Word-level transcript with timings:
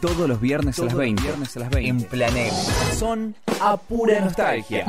Todos 0.00 0.28
los 0.28 0.40
viernes, 0.40 0.78
a, 0.78 0.84
las 0.84 0.94
20, 0.94 1.22
viernes 1.22 1.56
a 1.56 1.60
las 1.60 1.70
20 1.70 1.88
en 1.90 2.10
Planel. 2.10 2.52
Son 2.98 3.34
a 3.60 3.76
pura 3.76 4.20
nostalgia. 4.20 4.86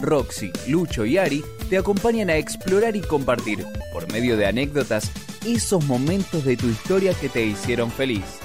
Roxy, 0.00 0.50
Lucho 0.68 1.04
y 1.04 1.18
Ari 1.18 1.44
te 1.68 1.78
acompañan 1.78 2.30
a 2.30 2.36
explorar 2.36 2.96
y 2.96 3.00
compartir, 3.00 3.66
por 3.92 4.10
medio 4.12 4.36
de 4.36 4.46
anécdotas, 4.46 5.10
esos 5.44 5.84
momentos 5.86 6.44
de 6.44 6.56
tu 6.56 6.66
historia 6.66 7.14
que 7.14 7.28
te 7.28 7.44
hicieron 7.44 7.90
feliz. 7.90 8.40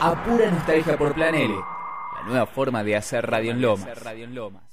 A 0.00 0.24
pura 0.24 0.50
nostalgia 0.50 0.96
por 0.96 1.14
Planele. 1.14 1.54
La 1.54 2.22
nueva 2.26 2.46
forma 2.46 2.82
de 2.82 2.96
hacer 2.96 3.26
Radio 3.26 3.52
en 3.52 3.60
Lomas. 3.60 4.67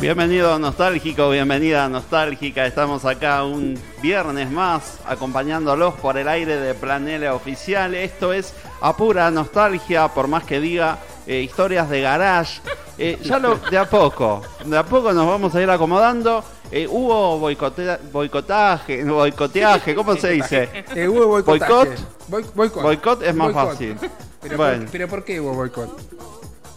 Bienvenido 0.00 0.58
nostálgico, 0.58 1.28
bienvenida 1.28 1.86
nostálgica. 1.88 2.64
Estamos 2.66 3.04
acá 3.04 3.44
un 3.44 3.78
viernes 4.00 4.50
más 4.50 4.98
acompañándolos 5.06 5.94
por 5.94 6.16
el 6.16 6.26
aire 6.26 6.56
de 6.56 6.72
Planele 6.74 7.28
Oficial. 7.28 7.94
Esto 7.94 8.32
es 8.32 8.54
a 8.80 8.96
pura 8.96 9.30
nostalgia, 9.30 10.08
por 10.08 10.26
más 10.26 10.44
que 10.44 10.58
diga 10.58 10.98
eh, 11.26 11.40
historias 11.42 11.90
de 11.90 12.00
garage. 12.00 12.60
Eh, 12.96 13.18
ya 13.22 13.38
lo, 13.38 13.56
de 13.56 13.76
a 13.76 13.88
poco, 13.88 14.42
de 14.64 14.76
a 14.78 14.84
poco 14.84 15.12
nos 15.12 15.26
vamos 15.26 15.54
a 15.54 15.60
ir 15.62 15.68
acomodando. 15.68 16.42
Eh, 16.72 16.86
hubo 16.88 17.38
boicote- 17.38 17.98
boicotaje, 18.10 19.04
boicoteaje, 19.04 19.94
¿cómo 19.94 20.16
se 20.16 20.30
dice? 20.30 20.68
Eh, 20.94 21.08
hubo 21.08 21.26
boicotaje. 21.26 21.90
Boicot. 22.28 22.54
Boicot. 22.54 22.82
Boicot 22.82 23.22
es 23.22 23.34
más 23.34 23.52
Boicot. 23.52 23.70
fácil. 23.72 23.96
Pero, 24.40 24.56
Bueno. 24.56 24.82
por, 24.84 24.90
pero 24.92 25.08
¿por 25.08 25.24
qué 25.24 25.40
hubo 25.40 25.52
boicot? 25.52 26.00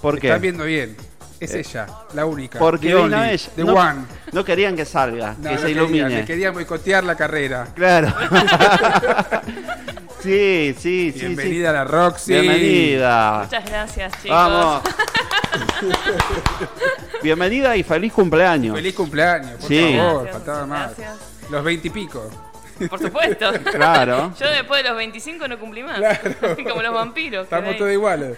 ¿Por 0.02 0.16
Están 0.16 0.32
qué? 0.34 0.40
viendo 0.40 0.66
bien. 0.66 0.98
Es 1.46 1.54
ella, 1.54 1.88
la 2.14 2.26
única. 2.26 2.60
Porque 2.60 2.88
the 2.88 2.96
vino 2.96 3.04
only, 3.18 3.30
ella. 3.32 3.50
The 3.56 3.64
no, 3.64 3.74
one. 3.74 4.06
no 4.32 4.46
querían 4.46 4.76
que 4.76 4.86
salga, 4.86 5.36
No, 5.38 5.50
que 5.50 5.56
no 5.56 5.62
se 5.62 5.68
querían, 5.68 5.86
ilumine. 5.86 6.10
le 6.10 6.26
querían 6.26 6.54
boicotear 6.54 7.04
la 7.04 7.16
carrera. 7.16 7.68
Claro. 7.76 8.08
sí, 10.22 10.76
sí, 10.80 11.12
sí. 11.12 11.20
Bienvenida 11.20 11.70
a 11.70 11.74
la 11.74 11.84
Roxy. 11.84 12.34
Bienvenida. 12.34 13.44
Muchas 13.44 13.66
gracias, 13.66 14.12
chicos. 14.22 14.30
Vamos. 14.30 14.82
Bienvenida 17.22 17.76
y 17.76 17.84
feliz 17.84 18.14
cumpleaños. 18.14 18.76
Feliz 18.76 18.96
cumpleaños, 18.96 19.52
por 19.60 19.68
Sí. 19.68 19.96
favor, 19.98 20.24
Gracias, 20.24 20.34
faltaba 20.34 20.66
más. 20.66 20.98
gracias. 20.98 21.18
Los 21.50 21.64
veintipico. 21.64 22.30
Por 22.90 23.00
supuesto. 23.00 23.52
Claro. 23.72 24.34
Yo 24.40 24.50
después 24.50 24.82
de 24.84 24.90
los 24.90 24.98
25 24.98 25.48
no 25.48 25.60
cumplí 25.60 25.84
más. 25.84 26.00
Como 26.70 26.82
los 26.82 26.94
vampiros. 26.94 27.44
Estamos 27.44 27.78
todos 27.78 27.92
iguales. 27.92 28.38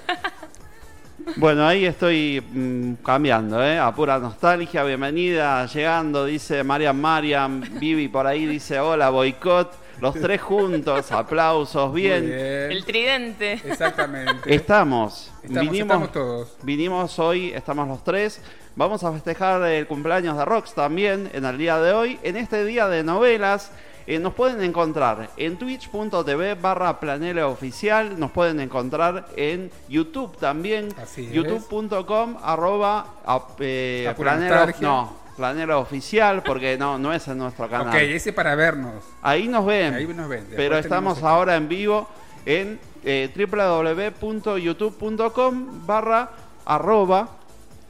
Bueno, 1.38 1.68
ahí 1.68 1.86
estoy 1.86 2.42
mm, 2.42 2.94
cambiando, 3.04 3.62
¿eh? 3.64 3.78
A 3.80 3.94
pura 3.94 4.20
nostalgia, 4.20 4.84
bienvenida, 4.84 5.66
llegando, 5.66 6.26
dice 6.26 6.64
Marian 6.64 7.00
Marian, 7.00 7.62
Vivi 7.80 8.08
por 8.08 8.28
ahí 8.28 8.46
dice 8.46 8.80
hola, 8.80 9.10
boicot, 9.10 9.74
los 10.02 10.14
tres 10.14 10.42
juntos, 10.42 11.12
aplausos, 11.12 11.94
bien. 11.94 12.26
bien. 12.26 12.72
El 12.72 12.86
tridente. 12.86 13.54
Exactamente. 13.54 14.54
Estamos, 14.54 15.32
Estamos, 15.44 15.72
vinimos, 15.72 15.96
estamos 15.96 16.12
todos. 16.12 16.58
vinimos 16.62 17.20
hoy, 17.20 17.52
estamos 17.54 17.88
los 17.88 18.04
tres, 18.04 18.42
vamos 18.76 19.04
a 19.04 19.12
festejar 19.12 19.64
el 19.64 19.88
cumpleaños 19.88 20.38
de 20.38 20.46
Rox 20.46 20.74
también 20.74 21.30
en 21.34 21.44
el 21.44 21.58
día 21.58 21.80
de 21.80 21.92
hoy, 21.92 22.20
en 22.24 22.38
este 22.38 22.64
día 22.66 22.88
de 22.88 23.04
novelas. 23.04 23.72
Eh, 24.08 24.20
nos 24.20 24.34
pueden 24.34 24.62
encontrar 24.64 25.30
en 25.38 25.58
twitch.tv 25.58 26.56
barra 26.56 27.00
planele 27.00 27.44
oficial, 27.44 28.20
nos 28.20 28.32
pueden 28.32 28.60
encontrar 28.60 29.28
en 29.36 29.72
YouTube 29.90 30.36
también, 30.38 30.90
youtube.com 31.32 32.38
arroba 32.44 33.06
ap- 33.26 33.60
eh, 33.60 34.08
A 34.10 34.16
pura 34.16 34.34
planero, 34.34 34.56
nostalgia. 34.56 34.88
no, 34.88 35.14
planero 35.36 35.80
oficial, 35.80 36.44
porque 36.44 36.78
no, 36.78 36.98
no 36.98 37.14
es 37.14 37.28
en 37.28 37.38
nuestro 37.38 37.70
canal. 37.70 37.88
Ok, 37.90 37.96
ese 37.96 38.34
para 38.34 38.56
vernos. 38.56 39.04
Ahí 39.22 39.48
nos 39.48 39.66
ven. 39.66 39.94
Ahí 39.94 40.08
nos 40.08 40.30
ven. 40.30 40.48
Pero 40.56 40.78
estamos 40.78 41.22
ahora 41.24 41.56
en 41.56 41.68
vivo 41.68 42.08
en 42.46 42.80
eh, 43.04 43.32
www.youtube.com 43.36 45.86
barra 45.86 46.30
arroba 46.66 47.30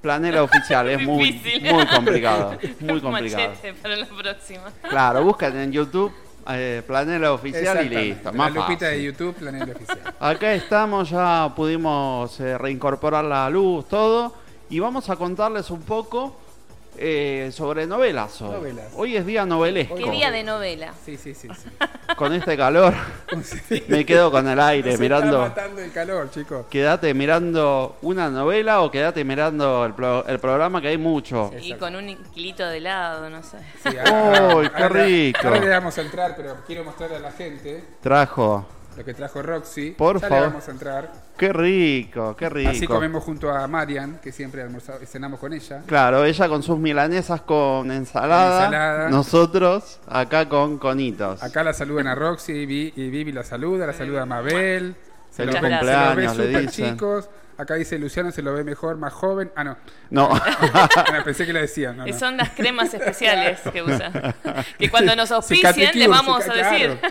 planera 0.06 0.44
oficial. 0.44 0.88
Es 0.88 1.02
muy, 1.08 1.42
muy 1.64 1.86
complicado. 1.88 2.58
Muy 2.80 3.02
complicado. 3.02 3.50
Machete 3.50 3.74
para 3.74 3.96
la 3.96 4.06
próxima. 4.06 4.72
Claro, 4.88 5.24
buscan 5.24 5.58
en 5.58 5.72
YouTube 5.72 6.14
eh, 6.48 6.84
planera 6.86 7.34
oficial 7.34 7.84
y 7.84 7.90
listo. 7.90 8.32
La 8.32 8.38
Más 8.38 8.54
lupita 8.54 8.86
de 8.86 8.92
fácil. 8.92 9.04
YouTube, 9.04 9.34
Planeta 9.34 9.72
Oficial. 9.72 10.14
Acá 10.20 10.54
estamos, 10.54 11.10
ya 11.10 11.52
pudimos 11.56 12.40
eh, 12.40 12.56
reincorporar 12.56 13.26
la 13.26 13.50
luz, 13.50 13.88
todo. 13.88 14.36
Y 14.70 14.80
vamos 14.80 15.10
a 15.10 15.16
contarles 15.16 15.72
un 15.72 15.82
poco 15.82 16.36
eh, 16.98 17.50
sobre 17.54 17.86
novelas 17.88 18.42
hoy. 18.42 18.52
Novelas. 18.52 18.86
Hoy 18.96 19.16
es 19.18 19.26
día 19.26 19.46
novelesco. 19.46 19.96
Qué 19.96 20.10
día 20.10 20.32
de 20.32 20.44
novela. 20.44 20.94
Sí, 21.06 21.18
sí, 21.18 21.34
sí. 21.34 21.48
sí. 21.54 21.70
Con 22.18 22.34
este 22.34 22.56
calor 22.56 22.94
me 23.88 24.06
quedo 24.06 24.32
con 24.32 24.48
el 24.48 24.60
aire 24.60 24.92
Se 24.94 24.98
mirando. 24.98 25.46
está 25.46 25.62
matando 25.62 25.82
el 25.82 25.92
calor, 25.92 26.30
chicos. 26.32 26.66
Quédate 26.70 27.14
mirando 27.14 27.98
una 28.02 28.30
novela 28.30 28.82
o 28.82 28.92
quédate 28.92 29.24
mirando 29.24 29.86
el, 29.86 29.94
pro- 29.94 30.26
el 30.28 30.40
programa 30.40 30.82
que 30.82 30.90
hay 30.90 30.98
mucho. 30.98 31.52
Y 31.62 31.74
con 31.74 31.96
un 31.96 32.16
kilito 32.34 32.66
de 32.68 32.78
helado, 32.78 33.30
no 33.30 33.42
sé. 33.44 33.58
Sí, 33.84 33.90
¡Uy, 33.90 34.70
qué 34.70 34.84
ahora- 34.84 35.04
rico! 35.04 35.40
Ahora 35.48 35.60
le 35.60 35.70
vamos 35.70 35.98
a 35.98 36.02
entrar, 36.02 36.36
pero 36.36 36.58
quiero 36.66 36.84
mostrarle 36.84 37.18
a 37.18 37.20
la 37.20 37.32
gente 37.32 37.84
Trajo. 38.02 38.66
Lo 38.98 39.04
que 39.06 39.14
trajo 39.14 39.42
Roxy. 39.42 39.92
Por 39.92 40.22
ya 40.22 40.28
favor. 40.28 40.44
le 40.44 40.48
vamos 40.50 40.68
a 40.68 40.72
entrar. 40.72 41.12
Qué 41.38 41.52
rico, 41.52 42.36
qué 42.38 42.50
rico. 42.50 42.70
Así 42.70 42.88
comemos 42.88 43.24
junto 43.24 43.52
a 43.52 43.68
Marian, 43.68 44.20
que 44.22 44.32
siempre 44.32 44.62
almorzamos, 44.62 45.02
cenamos 45.10 45.40
con 45.40 45.52
ella. 45.54 45.82
Claro, 45.86 46.24
ella 46.24 46.48
con 46.48 46.64
sus 46.64 46.78
milanesas 46.80 47.42
con 47.42 47.92
ensalada, 47.92 48.66
Con 48.66 48.74
ensalada. 48.74 49.10
nosotros 49.10 50.00
acá 50.08 50.48
con 50.48 50.78
conitos. 50.78 51.44
Acá 51.44 51.64
la 51.64 51.74
saludan 51.74 52.08
a 52.08 52.16
Roxy 52.16 52.54
y, 52.54 52.66
Vi- 52.66 52.94
y 52.96 53.10
Vivi 53.10 53.32
la 53.32 53.44
saluda, 53.44 53.86
la 53.88 53.94
saluda 53.94 54.22
a 54.22 54.26
Mabel. 54.26 54.96
Se 55.32 55.46
lo 55.46 55.52
cumpleaños, 55.52 55.82
se 55.82 55.94
lo 55.98 56.16
ve 56.16 56.22
le 56.22 56.30
súper 56.30 56.62
dicen. 56.68 56.92
chicos. 56.94 57.30
Acá 57.58 57.76
dice 57.76 57.98
Luciano 57.98 58.32
se 58.32 58.42
lo 58.42 58.54
ve 58.54 58.66
mejor, 58.66 58.98
más 58.98 59.14
joven. 59.14 59.50
Ah, 59.56 59.64
no. 59.64 59.78
No, 60.10 60.30
Ah, 60.74 60.90
pensé 61.24 61.46
que 61.46 61.54
le 61.54 61.62
decían. 61.62 61.96
No, 61.96 62.06
no. 62.06 62.18
Son 62.18 62.36
las 62.36 62.50
cremas 62.50 62.94
especiales 62.94 63.60
que 63.72 63.82
usa. 63.82 64.12
Que 64.78 64.90
cuando 64.90 65.16
nos 65.16 65.32
auspician 65.32 65.74
Cicatricure, 65.74 66.00
le 66.00 66.08
vamos 66.10 66.44
a 66.50 66.54
decir. 66.54 67.00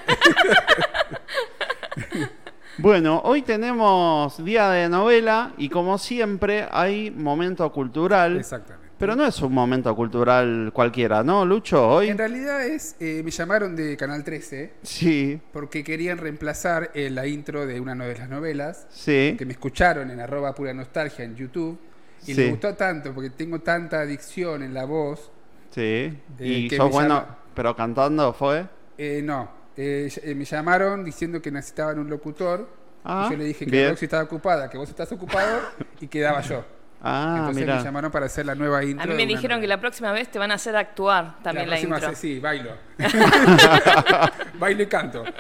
bueno, 2.79 3.21
hoy 3.25 3.43
tenemos 3.43 4.43
día 4.45 4.71
de 4.71 4.89
novela 4.89 5.53
y 5.57 5.69
como 5.69 5.99
siempre 5.99 6.67
hay 6.71 7.11
momento 7.11 7.71
cultural. 7.73 8.37
Exactamente. 8.39 8.85
Pero 8.99 9.17
no 9.17 9.27
es 9.27 9.41
un 9.43 9.53
momento 9.53 9.95
cultural 9.97 10.71
cualquiera, 10.73 11.23
¿no, 11.25 11.45
Lucho? 11.45 11.87
Hoy 11.89 12.09
En 12.09 12.17
realidad 12.19 12.65
es, 12.65 12.97
eh, 13.01 13.23
me 13.25 13.31
llamaron 13.33 13.75
de 13.75 13.97
Canal 13.97 14.23
13 14.23 14.73
sí, 14.83 15.41
porque 15.53 15.83
querían 15.83 16.19
reemplazar 16.19 16.91
eh, 16.95 17.11
la 17.11 17.27
intro 17.27 17.67
de 17.67 17.81
una 17.81 17.95
de 17.95 18.17
las 18.17 18.29
novelas 18.29 18.87
sí. 18.91 19.35
que 19.37 19.45
me 19.45 19.53
escucharon 19.53 20.11
en 20.11 20.21
arroba 20.21 20.55
pura 20.55 20.73
nostalgia 20.73 21.25
en 21.25 21.35
YouTube 21.37 21.79
y 22.23 22.27
Sí. 22.27 22.35
les 22.35 22.51
gustó 22.51 22.75
tanto 22.75 23.13
porque 23.13 23.31
tengo 23.31 23.59
tanta 23.61 24.01
adicción 24.01 24.63
en 24.63 24.73
la 24.73 24.85
voz. 24.85 25.31
Sí, 25.71 26.17
y 26.39 26.69
que 26.69 26.79
bueno, 26.79 27.17
llama- 27.21 27.39
pero 27.53 27.75
cantando 27.75 28.33
fue. 28.33 28.65
Eh, 28.97 29.21
no, 29.25 29.51
eh, 29.77 30.11
eh, 30.23 30.35
me 30.35 30.45
llamaron 30.45 31.05
diciendo 31.05 31.43
que 31.43 31.51
necesitaban 31.51 31.99
un 31.99 32.09
locutor. 32.09 32.69
Ah, 33.05 33.27
y 33.29 33.33
yo 33.33 33.37
le 33.37 33.45
dije 33.45 33.65
que 33.67 33.71
bien. 33.71 33.91
Roxy 33.91 34.07
estaba 34.07 34.23
ocupada, 34.23 34.71
que 34.71 34.79
vos 34.79 34.89
estás 34.89 35.11
ocupado 35.13 35.61
y 36.01 36.07
quedaba 36.07 36.41
yo. 36.41 36.65
Ah, 37.03 37.35
Entonces 37.39 37.63
mira. 37.63 37.77
me 37.77 37.85
llamaron 37.85 38.11
para 38.11 38.27
hacer 38.27 38.47
la 38.47 38.55
nueva 38.55 38.83
intro. 38.83 39.05
A 39.05 39.07
mí 39.07 39.15
me 39.15 39.27
dijeron 39.27 39.61
que 39.61 39.67
la 39.67 39.79
próxima 39.79 40.11
vez 40.13 40.31
te 40.31 40.39
van 40.39 40.51
a 40.51 40.55
hacer 40.55 40.75
actuar 40.75 41.37
también 41.43 41.69
la, 41.69 41.77
próxima 41.77 41.97
intro. 41.97 42.11
vez, 42.11 42.19
sí, 42.19 42.41
bailo. 42.41 42.71
bailo 44.59 44.83
y 44.83 44.87
canto. 44.87 45.23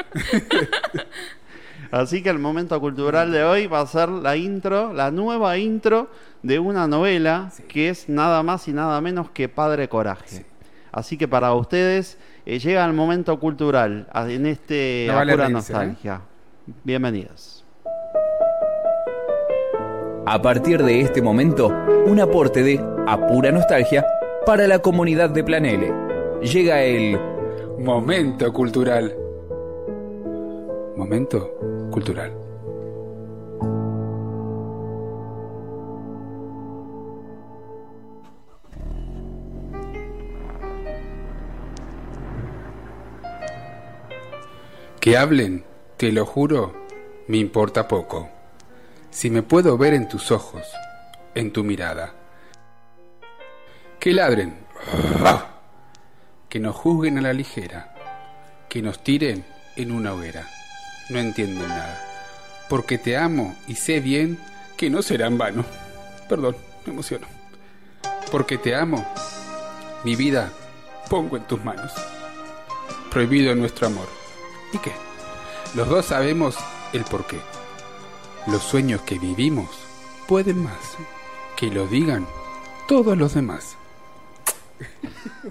Así 1.91 2.23
que 2.23 2.29
el 2.29 2.39
momento 2.39 2.79
cultural 2.81 3.33
de 3.33 3.45
hoy 3.45 3.67
va 3.67 3.81
a 3.81 3.87
ser 3.87 4.09
la 4.09 4.37
intro, 4.37 4.93
la 4.93 5.11
nueva 5.11 5.57
intro 5.57 6.11
de 6.43 6.59
una 6.59 6.87
novela 6.87 7.51
que 7.69 7.89
es 7.89 8.09
nada 8.09 8.43
más 8.43 8.69
y 8.69 8.73
nada 8.73 9.01
menos 9.01 9.31
que 9.31 9.49
Padre 9.49 9.89
Coraje. 9.89 10.45
Así 10.93 11.17
que 11.17 11.29
para 11.29 11.55
ustedes 11.55 12.19
eh, 12.47 12.59
llega 12.59 12.85
el 12.85 12.93
momento 12.93 13.39
cultural 13.39 14.07
a- 14.13 14.31
en 14.31 14.47
este 14.47 15.07
No 15.09 15.15
vale 15.17 15.33
Apura 15.33 15.47
reírse, 15.49 15.73
¿eh? 15.73 15.77
Nostalgia. 15.77 16.21
Bienvenidos. 16.85 17.65
A 20.27 20.41
partir 20.41 20.83
de 20.83 21.01
este 21.01 21.21
momento, 21.21 21.69
un 22.07 22.19
aporte 22.21 22.63
de 22.63 22.81
A 23.07 23.27
Pura 23.27 23.53
Nostalgia 23.53 24.07
para 24.47 24.67
la 24.67 24.79
comunidad 24.79 25.31
de 25.31 25.45
Planele, 25.45 25.93
llega 26.43 26.83
el 26.83 27.19
Momento 27.79 28.51
cultural. 28.53 29.15
Momento 30.97 31.51
cultural. 31.91 32.33
Que 45.05 45.19
hablen, 45.19 45.67
te 45.99 46.13
lo 46.13 46.25
juro, 46.25 46.87
me 47.29 47.37
importa 47.37 47.87
poco. 47.87 48.31
Si 49.11 49.29
me 49.29 49.43
puedo 49.43 49.77
ver 49.77 49.93
en 49.93 50.09
tus 50.09 50.31
ojos, 50.31 50.63
en 51.35 51.53
tu 51.53 51.63
mirada. 51.63 52.15
Que 54.01 54.15
ladren, 54.15 54.57
que 56.49 56.59
nos 56.59 56.75
juzguen 56.75 57.19
a 57.19 57.21
la 57.21 57.35
ligera, 57.35 57.95
que 58.71 58.81
nos 58.81 59.05
tiren 59.05 59.45
en 59.77 59.93
una 59.93 60.15
hoguera. 60.15 60.49
No 61.11 61.19
entienden 61.19 61.69
nada, 61.69 62.03
porque 62.71 62.97
te 62.97 63.19
amo 63.19 63.55
y 63.69 63.75
sé 63.75 64.01
bien 64.01 64.39
que 64.75 64.89
no 64.89 65.03
será 65.03 65.27
en 65.27 65.37
vano. 65.37 65.67
Perdón, 66.31 66.57
me 66.87 66.95
emociono. 66.95 67.27
Porque 68.31 68.57
te 68.57 68.75
amo, 68.75 69.05
mi 70.03 70.17
vida 70.17 70.51
pongo 71.11 71.37
en 71.37 71.43
tus 71.43 71.63
manos. 71.63 71.93
Prohibido 73.11 73.55
nuestro 73.55 73.89
amor. 73.89 74.24
¿Y 74.75 74.79
qué? 74.79 74.93
Los 75.75 75.89
dos 75.89 76.05
sabemos 76.07 76.57
el 76.93 77.05
porqué. 77.05 77.39
Los 78.47 78.63
sueños 78.63 79.01
que 79.03 79.19
vivimos 79.19 79.71
pueden 80.29 80.63
más. 80.63 80.97
Que 81.57 81.69
lo 81.69 81.87
digan 81.87 82.27
todos 82.89 83.17
los 83.17 83.35
demás. 83.35 83.77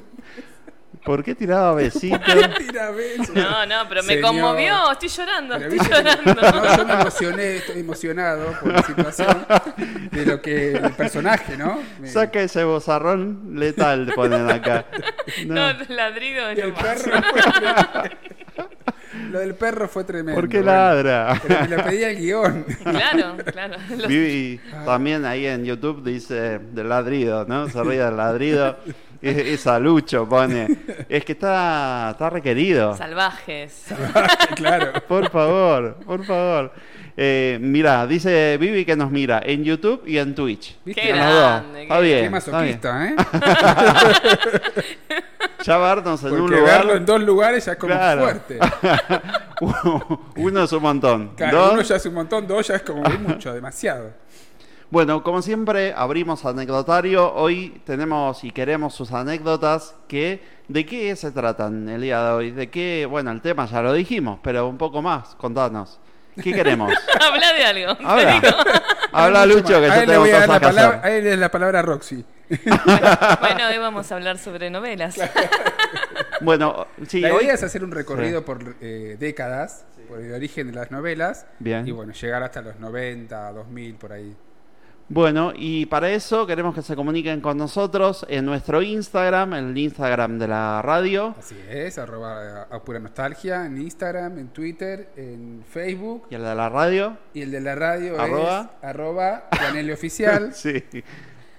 ¿Por 1.03 1.21
qué 1.21 1.35
tiraba 1.35 1.73
besitos? 1.73 2.21
Tira 2.57 2.91
besos. 2.91 3.35
No, 3.35 3.65
no, 3.65 3.89
pero 3.89 4.03
me 4.03 4.13
Señor. 4.13 4.21
conmovió. 4.21 4.89
Estoy 4.93 5.09
llorando, 5.09 5.57
Pero 5.59 5.73
estoy 5.73 5.89
llorando. 5.89 6.33
no, 6.33 6.77
yo 6.77 6.85
me 6.85 6.93
emocioné, 6.93 7.55
estoy 7.57 7.79
emocionado 7.81 8.53
por 8.61 8.71
la 8.71 8.83
situación 8.83 9.45
de 10.11 10.25
lo 10.25 10.41
que 10.41 10.71
el 10.77 10.91
personaje, 10.93 11.57
¿no? 11.57 11.77
Me- 11.99 12.07
Saca 12.07 12.39
ese 12.39 12.63
bozarrón 12.63 13.59
letal, 13.59 14.13
ponen 14.15 14.49
acá. 14.49 14.85
No. 15.45 15.73
No, 15.73 15.79
ladrido 15.89 16.51
y 16.53 16.59
el 16.59 16.73
perro 16.73 17.11
Lo 19.33 19.39
del 19.39 19.55
perro 19.55 19.87
fue 19.87 20.03
tremendo. 20.03 20.39
¿Por 20.39 20.47
qué 20.47 20.57
bueno. 20.57 20.71
ladra? 20.71 21.41
Pero 21.47 21.61
me 21.61 21.67
lo 21.75 21.83
pedía 21.83 22.09
el 22.11 22.17
guion. 22.17 22.63
Claro, 22.83 23.35
claro. 23.51 23.75
Los- 23.97 24.07
Vivi 24.07 24.59
también 24.85 25.25
ahí 25.25 25.47
en 25.47 25.65
YouTube 25.65 26.03
dice 26.03 26.59
del 26.59 26.87
ladrido, 26.89 27.43
¿no? 27.47 27.67
Se 27.67 27.81
ríe 27.83 27.97
del 28.03 28.15
ladrido. 28.15 28.77
Es, 29.23 29.37
es 29.37 29.67
a 29.67 29.79
Lucho, 29.79 30.27
pone. 30.27 30.67
Es 31.07 31.23
que 31.23 31.31
está, 31.31 32.09
está 32.11 32.29
requerido. 32.29 32.93
Salvajes. 32.97 33.85
claro. 34.57 34.91
Por 35.07 35.29
favor, 35.31 35.95
por 36.05 36.25
favor. 36.25 36.73
Eh, 37.15 37.59
mira, 37.61 38.07
dice 38.07 38.57
Vivi 38.59 38.85
que 38.85 38.95
nos 38.95 39.11
mira 39.11 39.39
en 39.45 39.63
YouTube 39.63 40.01
y 40.07 40.17
en 40.17 40.33
Twitch. 40.33 40.75
¿Viste? 40.83 40.99
Qué 41.01 41.09
En 41.11 41.17
los 41.19 41.25
dos. 41.27 41.35
grande, 41.43 41.83
Está 41.83 41.95
qué- 41.97 42.01
bien. 42.03 42.31
Qué 42.31 42.37
está 42.37 42.61
bien. 42.61 42.75
masoquista, 42.75 43.07
¿eh? 43.07 43.15
Ya 45.63 45.77
vernos 45.77 46.21
en 46.23 46.33
un 46.33 46.39
Porque 46.41 46.55
lugar. 46.57 46.77
verlo 46.79 46.95
en 46.95 47.05
dos 47.05 47.21
lugares 47.21 47.65
ya 47.65 47.71
es 47.73 47.77
como 47.77 47.93
Claro. 47.93 48.21
fuerte. 48.23 48.59
Uno 50.35 50.63
es 50.63 50.71
un 50.73 50.81
montón. 50.81 51.29
Claro, 51.37 51.57
Dos, 51.57 51.73
uno 51.73 51.81
ya 51.83 51.95
es 51.95 52.05
un 52.05 52.13
montón, 52.15 52.47
dos 52.47 52.67
ya 52.67 52.75
es 52.75 52.81
como 52.81 53.01
muy 53.01 53.17
mucho, 53.17 53.53
demasiado. 53.53 54.11
Bueno, 54.89 55.23
como 55.23 55.41
siempre, 55.41 55.93
abrimos 55.95 56.43
anecdotario. 56.45 57.33
Hoy 57.33 57.81
tenemos 57.85 58.43
y 58.43 58.51
queremos 58.51 58.93
sus 58.93 59.11
anécdotas. 59.13 59.95
Que, 60.07 60.43
¿De 60.67 60.85
qué 60.85 61.15
se 61.15 61.31
tratan 61.31 61.87
el 61.87 62.01
día 62.01 62.21
de 62.23 62.31
hoy? 62.33 62.51
¿De 62.51 62.69
qué? 62.69 63.07
Bueno, 63.09 63.31
el 63.31 63.41
tema 63.41 63.65
ya 63.65 63.81
lo 63.81 63.93
dijimos, 63.93 64.39
pero 64.43 64.67
un 64.67 64.77
poco 64.77 65.01
más, 65.01 65.35
contanos. 65.35 65.99
¿Qué 66.41 66.53
queremos? 66.53 66.91
Habla 67.21 67.53
de 67.53 67.63
algo. 67.65 67.97
Habla. 68.07 68.41
Habla 69.11 69.45
Lucho, 69.45 69.79
que 69.79 69.87
yo 69.87 70.05
tengo 70.05 70.19
voy 70.21 70.31
a 70.31 70.39
dar 70.39 70.47
cosas 70.47 70.49
la 70.49 70.59
que 70.59 70.65
palabra, 70.65 70.97
hacer. 70.99 71.11
a 71.11 71.15
él 71.15 71.27
es 71.27 71.39
la 71.39 71.51
palabra 71.51 71.81
Roxy. 71.81 72.25
Bueno, 73.39 73.67
hoy 73.69 73.77
vamos 73.77 74.11
a 74.11 74.15
hablar 74.15 74.37
sobre 74.37 74.69
novelas. 74.69 75.15
Bueno, 76.41 76.87
sí, 77.07 77.21
la 77.21 77.33
hoy... 77.33 77.45
idea 77.45 77.53
es 77.55 77.63
hacer 77.63 77.83
un 77.83 77.91
recorrido 77.91 78.43
por 78.45 78.75
eh, 78.81 79.15
décadas, 79.19 79.85
por 80.07 80.19
el 80.19 80.31
origen 80.33 80.67
de 80.67 80.73
las 80.73 80.91
novelas. 80.91 81.45
Bien. 81.59 81.87
Y 81.87 81.91
bueno, 81.91 82.13
llegar 82.13 82.43
hasta 82.43 82.61
los 82.61 82.79
90, 82.79 83.53
2000, 83.53 83.95
por 83.95 84.13
ahí. 84.13 84.35
Bueno, 85.13 85.53
y 85.55 85.85
para 85.85 86.09
eso 86.09 86.47
queremos 86.47 86.73
que 86.73 86.81
se 86.81 86.95
comuniquen 86.95 87.39
con 87.39 87.55
nosotros 87.55 88.25
en 88.29 88.45
nuestro 88.45 88.81
Instagram, 88.81 89.53
el 89.53 89.77
Instagram 89.77 90.39
de 90.39 90.47
la 90.47 90.81
radio. 90.81 91.35
Así 91.37 91.55
es, 91.69 91.99
arroba 91.99 92.63
a 92.63 92.79
pura 92.83 92.99
nostalgia 92.99 93.67
en 93.67 93.79
Instagram, 93.79 94.39
en 94.39 94.47
Twitter, 94.47 95.09
en 95.15 95.63
Facebook. 95.69 96.23
Y 96.31 96.35
el 96.35 96.41
de 96.43 96.55
la 96.55 96.67
radio. 96.67 97.15
Y 97.35 97.43
el 97.43 97.51
de 97.51 97.61
la 97.61 97.75
radio 97.75 98.19
Arroba. 98.19 98.71
es 98.81 98.89
arroba 98.89 99.43
Oficial. 99.93 100.51
Sí. 100.53 100.83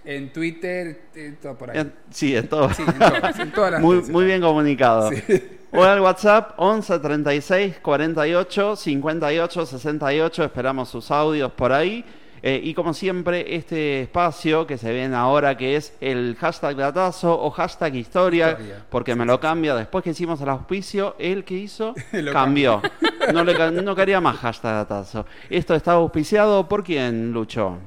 en 0.05 0.33
Twitter, 0.33 1.03
eh, 1.15 1.37
todo 1.41 1.57
por 1.57 1.71
ahí. 1.71 1.79
En- 1.79 1.93
sí, 2.11 2.35
en 2.35 2.49
todo. 2.49 2.69
Sí, 2.75 2.83
en 2.83 2.99
todas, 2.99 3.39
en 3.39 3.53
todas 3.53 3.71
las 3.71 3.81
Muy, 3.81 3.97
redes. 3.99 4.11
muy 4.11 4.25
bien 4.25 4.41
comunicado. 4.41 5.11
Sí. 5.13 5.43
O 5.71 5.83
al 5.85 6.01
WhatsApp 6.01 6.55
11 6.57 6.99
36 6.99 7.77
48 7.81 8.75
58 8.77 9.67
68. 9.67 10.45
Esperamos 10.45 10.89
sus 10.89 11.09
audios 11.13 11.53
por 11.53 11.73
ahí. 11.73 12.05
Eh, 12.47 12.61
y 12.63 12.75
como 12.75 12.93
siempre, 12.93 13.57
este 13.57 14.03
espacio 14.03 14.67
que 14.67 14.77
se 14.77 14.93
ven 14.93 15.15
ahora, 15.15 15.57
que 15.57 15.77
es 15.77 15.97
el 16.03 16.37
hashtag 16.39 16.77
datazo 16.77 17.41
o 17.41 17.51
hashtag 17.51 17.95
historia, 17.95 18.51
Historia. 18.51 18.85
porque 18.91 19.15
me 19.15 19.25
lo 19.25 19.41
cambia 19.41 19.75
después 19.75 20.05
que 20.05 20.11
hicimos 20.11 20.39
el 20.43 20.51
auspicio, 20.51 21.17
él 21.19 21.43
que 21.45 21.55
hizo 21.55 21.95
cambió. 22.33 22.83
No, 23.33 23.43
le, 23.43 23.71
no 23.71 23.97
quería 23.97 24.21
más 24.21 24.37
hashtag 24.37 24.75
datazo. 24.75 25.25
Esto 25.49 25.75
está 25.75 25.93
auspiciado 25.93 26.69
por 26.69 26.85
quién, 26.85 27.33
Lucho. 27.33 27.79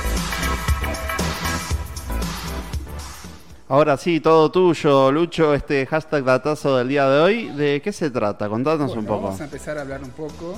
Ahora 3.66 3.96
sí, 3.96 4.20
todo 4.20 4.50
tuyo, 4.50 5.10
Lucho, 5.10 5.54
este 5.54 5.86
hashtag 5.86 6.22
datazo 6.22 6.76
del 6.76 6.88
día 6.88 7.08
de 7.08 7.20
hoy. 7.20 7.48
¿De 7.48 7.80
qué 7.82 7.92
se 7.92 8.10
trata? 8.10 8.48
Contanos 8.48 8.88
Bueno, 8.88 9.00
un 9.00 9.06
poco. 9.06 9.22
Vamos 9.22 9.40
a 9.40 9.44
empezar 9.44 9.78
a 9.78 9.80
hablar 9.80 10.02
un 10.02 10.10
poco 10.10 10.54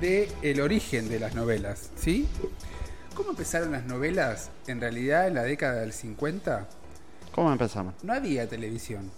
de 0.00 0.30
el 0.42 0.60
origen 0.60 1.08
de 1.08 1.18
las 1.18 1.34
novelas, 1.34 1.90
¿sí? 1.96 2.28
¿Cómo 3.16 3.30
empezaron 3.30 3.72
las 3.72 3.84
novelas? 3.84 4.50
En 4.66 4.80
realidad, 4.80 5.26
en 5.26 5.34
la 5.34 5.42
década 5.42 5.80
del 5.80 5.92
50 5.92 6.66
¿Cómo 7.32 7.50
empezamos? 7.52 7.94
no 8.02 8.12
había 8.12 8.48
televisión. 8.48 9.10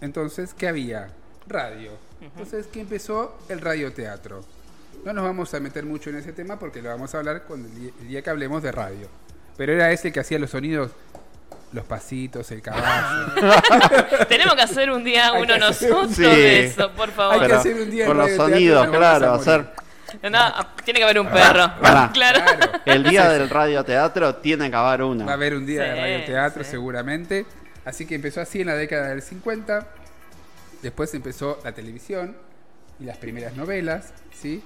Entonces, 0.00 0.54
¿qué 0.54 0.68
había? 0.68 1.10
Radio. 1.46 1.92
Entonces, 2.20 2.66
¿qué 2.72 2.80
empezó? 2.80 3.36
El 3.48 3.60
radioteatro. 3.60 4.42
No 5.04 5.12
nos 5.12 5.24
vamos 5.24 5.52
a 5.52 5.60
meter 5.60 5.84
mucho 5.84 6.08
en 6.10 6.16
ese 6.16 6.32
tema 6.32 6.58
porque 6.58 6.80
lo 6.80 6.88
vamos 6.88 7.14
a 7.14 7.18
hablar 7.18 7.42
cuando 7.42 7.68
el 7.68 8.08
día, 8.08 8.22
que 8.22 8.30
hablemos 8.30 8.62
de 8.62 8.72
radio. 8.72 9.08
Pero 9.56 9.72
era 9.72 9.92
ese 9.92 10.10
que 10.10 10.20
hacía 10.20 10.38
los 10.38 10.50
sonidos, 10.50 10.90
los 11.72 11.84
pasitos, 11.84 12.50
el 12.50 12.62
caballo. 12.62 13.32
Tenemos 14.28 14.54
que 14.54 14.62
hacer 14.62 14.90
un 14.90 15.04
día 15.04 15.32
Hay 15.32 15.42
uno 15.42 15.54
un- 15.54 15.60
nosotros 15.60 16.12
Sí. 16.14 16.22
de 16.22 16.66
eso, 16.66 16.90
por 16.92 17.10
Hay 17.10 17.14
favor. 17.14 17.46
que 17.46 17.52
hacer 17.52 17.74
un 17.80 17.90
día 17.90 18.06
con 18.06 18.16
los 18.16 18.30
sonidos, 18.30 18.86
claro, 18.88 19.26
morir. 19.36 19.40
hacer 19.40 19.66
No, 20.30 20.40
tiene 20.84 20.98
que 21.00 21.04
haber 21.04 21.20
un 21.20 21.28
perro. 21.28 21.70
Pará. 21.80 22.10
Claro. 22.14 22.40
Claro. 22.44 22.80
el 22.86 23.02
día 23.04 23.28
del 23.30 23.48
radioteatro 23.50 24.36
tiene 24.36 24.70
que 24.70 24.76
haber 24.76 25.02
uno. 25.02 25.24
Va 25.26 25.32
a 25.32 25.34
haber 25.34 25.54
un 25.54 25.66
día 25.66 25.82
de 25.82 25.94
Sí, 25.94 26.00
radioteatro 26.00 26.64
sí. 26.64 26.70
seguramente. 26.70 27.46
Así 27.84 28.06
que 28.06 28.14
empezó 28.14 28.40
así 28.40 28.60
en 28.62 28.68
la 28.68 28.74
década 28.76 29.08
del 29.08 29.22
50. 29.22 29.86
Después 30.82 31.12
empezó 31.14 31.60
la 31.64 31.72
televisión 31.72 32.36
y 33.00 33.04
las 33.04 33.16
primeras 33.18 33.54
novelas, 33.56 34.12
¿sí? 34.32 34.62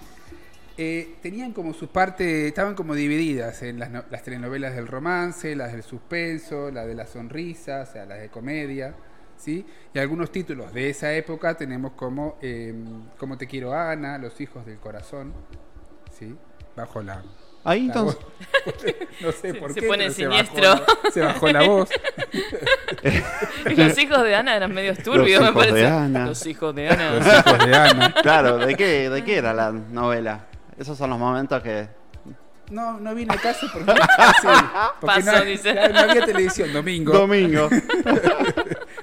Eh, 0.76 1.16
tenían 1.22 1.52
como 1.52 1.74
su 1.74 1.88
parte, 1.88 2.46
estaban 2.48 2.74
como 2.76 2.94
divididas 2.94 3.62
en 3.62 3.78
las, 3.80 3.90
no- 3.90 4.04
las 4.10 4.22
telenovelas 4.22 4.74
del 4.76 4.86
romance, 4.86 5.56
las 5.56 5.72
del 5.72 5.82
suspenso, 5.82 6.70
las 6.70 6.86
de 6.86 6.94
la 6.94 7.06
sonrisa, 7.06 7.80
o 7.88 7.92
sea, 7.92 8.04
las 8.06 8.20
de 8.20 8.28
comedia, 8.28 8.94
¿sí? 9.38 9.64
Y 9.94 9.98
algunos 9.98 10.30
títulos 10.30 10.72
de 10.74 10.90
esa 10.90 11.14
época 11.14 11.56
tenemos 11.56 11.92
como 11.92 12.36
eh, 12.42 12.74
Como 13.16 13.38
te 13.38 13.46
quiero 13.46 13.72
Ana, 13.72 14.18
Los 14.18 14.38
hijos 14.40 14.66
del 14.66 14.78
corazón, 14.78 15.32
¿sí? 16.10 16.36
Bajo 16.76 17.00
la 17.02 17.22
Ahí 17.64 17.86
entonces. 17.86 18.18
no 19.20 19.32
sé 19.32 19.52
por 19.54 19.74
se 19.74 19.80
qué. 19.80 19.86
pone 19.86 20.04
pero 20.04 20.14
siniestro. 20.14 20.62
Se 20.62 20.68
bajó, 20.68 21.10
se 21.12 21.20
bajó 21.20 21.48
la 21.48 21.62
voz. 21.64 21.90
Y 23.66 23.74
los 23.74 23.98
hijos 23.98 24.22
de 24.22 24.34
Ana 24.36 24.56
eran 24.56 24.72
medio 24.72 24.96
turbios, 24.96 25.42
me 25.42 25.48
hijos 25.50 25.66
de 25.66 25.70
parece. 25.72 25.86
Ana. 25.86 26.26
Los 26.26 26.46
hijos 26.46 26.74
de 26.74 26.88
Ana. 26.88 27.14
Los 27.16 27.26
hijos 27.26 27.66
de 27.66 27.76
Ana. 27.76 28.14
Claro, 28.22 28.58
¿de 28.58 28.74
qué, 28.74 29.10
¿de 29.10 29.24
qué 29.24 29.36
era 29.38 29.52
la 29.52 29.72
novela? 29.72 30.46
Esos 30.78 30.96
son 30.96 31.10
los 31.10 31.18
momentos 31.18 31.62
que. 31.62 31.88
No, 32.70 32.98
no 33.00 33.14
viene 33.14 33.34
el 33.34 33.40
caso 33.40 33.66
porque, 33.72 33.92
sí, 33.92 34.48
porque 35.00 35.22
no, 35.22 35.40
dice. 35.44 35.74
no 35.74 35.98
había 35.98 36.24
televisión 36.24 36.72
domingo. 36.72 37.12
Domingo. 37.12 37.68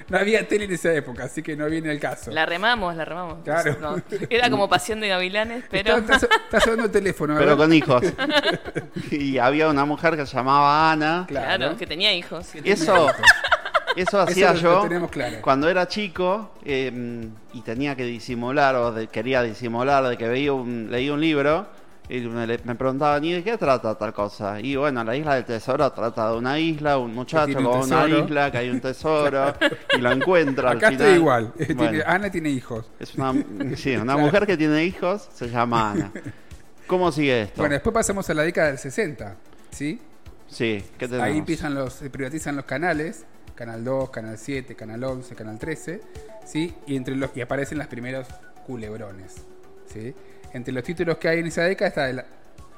No 0.10 0.18
había 0.18 0.46
tele 0.46 0.66
en 0.66 0.72
esa 0.72 0.92
época, 0.92 1.24
así 1.24 1.42
que 1.42 1.56
no 1.56 1.66
viene 1.66 1.90
el 1.90 1.98
caso. 1.98 2.30
La 2.30 2.46
remamos, 2.46 2.94
la 2.94 3.04
remamos. 3.04 3.38
Claro. 3.44 3.76
No, 3.80 3.96
era 4.30 4.48
como 4.50 4.68
pasión 4.68 5.00
de 5.00 5.08
gavilanes, 5.08 5.64
pero. 5.70 5.96
Está, 5.96 6.60
sonando 6.60 6.84
el 6.84 6.90
teléfono. 6.92 7.34
a 7.34 7.38
pero 7.38 7.56
con 7.56 7.72
hijos. 7.72 8.04
Y 9.10 9.38
había 9.38 9.68
una 9.68 9.84
mujer 9.84 10.16
que 10.16 10.26
se 10.26 10.36
llamaba 10.36 10.92
Ana. 10.92 11.24
Claro. 11.26 11.56
Claro, 11.56 11.76
que 11.76 11.86
tenía 11.86 12.12
hijos. 12.14 12.48
que 12.48 12.70
eso, 12.70 13.08
eso 13.96 14.20
hacía 14.20 14.52
lo- 14.52 14.58
yo 14.60 14.72
lo 14.72 14.82
tenemos 14.82 15.10
claro. 15.10 15.36
cuando 15.42 15.68
era 15.68 15.88
chico 15.88 16.52
eh, 16.64 17.28
y 17.52 17.60
tenía 17.62 17.94
que 17.96 18.04
disimular 18.04 18.74
o 18.76 18.92
de- 18.92 19.08
quería 19.08 19.42
disimular 19.42 20.04
de 20.06 20.16
que 20.16 20.28
veía 20.28 20.52
un, 20.52 20.88
leía 20.90 21.12
un 21.12 21.20
libro 21.20 21.66
y 22.08 22.20
me, 22.20 22.46
le- 22.46 22.60
me 22.64 22.74
preguntaban, 22.76 23.24
¿y 23.24 23.32
de 23.32 23.42
qué 23.42 23.58
trata 23.58 23.96
tal 23.96 24.12
cosa? 24.12 24.60
Y 24.60 24.76
bueno, 24.76 25.02
la 25.02 25.16
isla 25.16 25.34
del 25.34 25.44
tesoro 25.44 25.90
trata 25.92 26.30
de 26.30 26.38
una 26.38 26.58
isla, 26.58 26.98
un 26.98 27.14
muchacho 27.14 27.54
con 27.54 27.66
un 27.66 27.82
una 27.92 28.08
isla, 28.08 28.50
que 28.50 28.58
hay 28.58 28.70
un 28.70 28.80
tesoro 28.80 29.54
y 29.96 30.00
lo 30.00 30.12
encuentra 30.12 30.70
al 30.70 30.76
Acá 30.76 30.90
final. 30.90 31.02
estoy 31.06 31.18
igual. 31.20 31.52
Tiene- 31.58 32.02
Ana 32.06 32.30
tiene 32.30 32.50
hijos. 32.50 32.86
es 33.00 33.14
una, 33.16 33.32
sí, 33.76 33.96
una 33.96 34.16
mujer 34.16 34.46
que 34.46 34.56
tiene 34.56 34.84
hijos 34.84 35.28
se 35.34 35.48
llama 35.48 35.90
Ana. 35.92 36.12
¿Cómo 36.86 37.10
sigue 37.10 37.42
esto? 37.42 37.60
Bueno, 37.62 37.72
después 37.72 37.92
pasamos 37.92 38.30
a 38.30 38.34
la 38.34 38.42
década 38.42 38.68
del 38.68 38.78
60. 38.78 39.34
¿Sí? 39.70 40.00
sí, 40.48 40.84
¿qué 40.96 41.06
tenemos? 41.08 41.26
Ahí 41.26 41.36
empiezan 41.38 41.74
los, 41.74 41.94
se 41.94 42.08
privatizan 42.08 42.54
los 42.54 42.64
canales, 42.66 43.24
Canal 43.56 43.82
2, 43.84 44.10
Canal 44.10 44.38
7, 44.38 44.76
Canal 44.76 45.02
11, 45.02 45.34
Canal 45.34 45.58
13, 45.58 46.00
¿sí? 46.46 46.72
Y 46.86 46.94
entre 46.94 47.16
los 47.16 47.30
y 47.36 47.40
aparecen 47.40 47.78
los 47.78 47.88
primeros 47.88 48.28
culebrones, 48.64 49.34
¿sí? 49.92 50.14
Entre 50.52 50.72
los 50.72 50.82
títulos 50.84 51.18
que 51.18 51.28
hay 51.28 51.40
en 51.40 51.46
esa 51.46 51.62
década 51.62 51.88
está 51.88 52.08
el, 52.10 52.22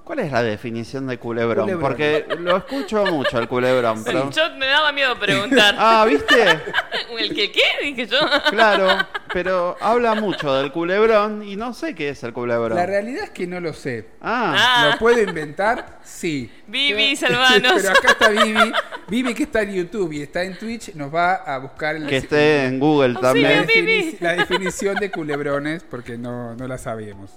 ¿Cuál 0.04 0.20
es 0.20 0.32
la 0.32 0.42
definición 0.42 1.06
de 1.06 1.18
culebrón? 1.18 1.66
Culebrón. 1.66 1.82
Porque 1.87 2.26
lo 2.40 2.56
escucho 2.56 3.04
mucho 3.04 3.38
el 3.38 3.46
culebrón, 3.46 4.02
pero... 4.04 4.30
Yo 4.30 4.42
me 4.56 4.66
daba 4.66 4.90
miedo 4.90 5.14
preguntar. 5.20 5.75
Ah, 5.78 6.06
¿viste? 6.08 6.44
¿El 7.18 7.34
que 7.34 7.52
qué? 7.52 7.60
Dije 7.82 8.06
yo. 8.06 8.18
Claro, 8.48 8.88
pero 9.34 9.76
habla 9.82 10.14
mucho 10.14 10.54
del 10.54 10.72
culebrón 10.72 11.42
y 11.42 11.56
no 11.56 11.75
sé 11.75 11.94
qué 11.94 12.08
es 12.08 12.25
el 12.25 12.32
culebrón. 12.32 12.75
La 12.78 12.87
realidad 12.87 13.25
es 13.25 13.30
que 13.30 13.46
no 13.46 13.60
lo 13.60 13.75
sé. 13.75 14.06
Ah, 14.22 14.54
Ah. 14.56 14.90
¿Lo 14.92 14.98
puedo 14.98 15.20
inventar? 15.20 15.98
Sí. 16.02 16.50
Vivi, 16.66 17.14
salvanos. 17.14 17.72
Pero 17.76 17.90
acá 17.90 18.08
está 18.12 18.28
Vivi. 18.30 18.72
Vivi 19.08 19.34
que 19.34 19.42
está 19.42 19.60
en 19.60 19.75
YouTube 19.75 20.10
y 20.14 20.22
está 20.22 20.42
en 20.42 20.56
Twitch 20.56 20.94
nos 20.94 21.14
va 21.14 21.34
a 21.34 21.58
buscar 21.58 21.96
el 21.96 22.06
que 22.06 22.16
esté 22.16 22.64
en 22.64 22.80
Google 22.80 23.14
Oh, 23.18 23.20
la, 23.20 23.32
sí, 23.34 23.42
también. 23.42 23.66
Vivi. 23.66 24.12
defini- 24.12 24.16
la 24.20 24.32
definición 24.37 24.94
de 24.96 25.10
culebrones 25.10 25.82
porque 25.84 26.16
no, 26.16 26.54
no 26.56 26.66
la 26.66 26.78
sabíamos. 26.78 27.30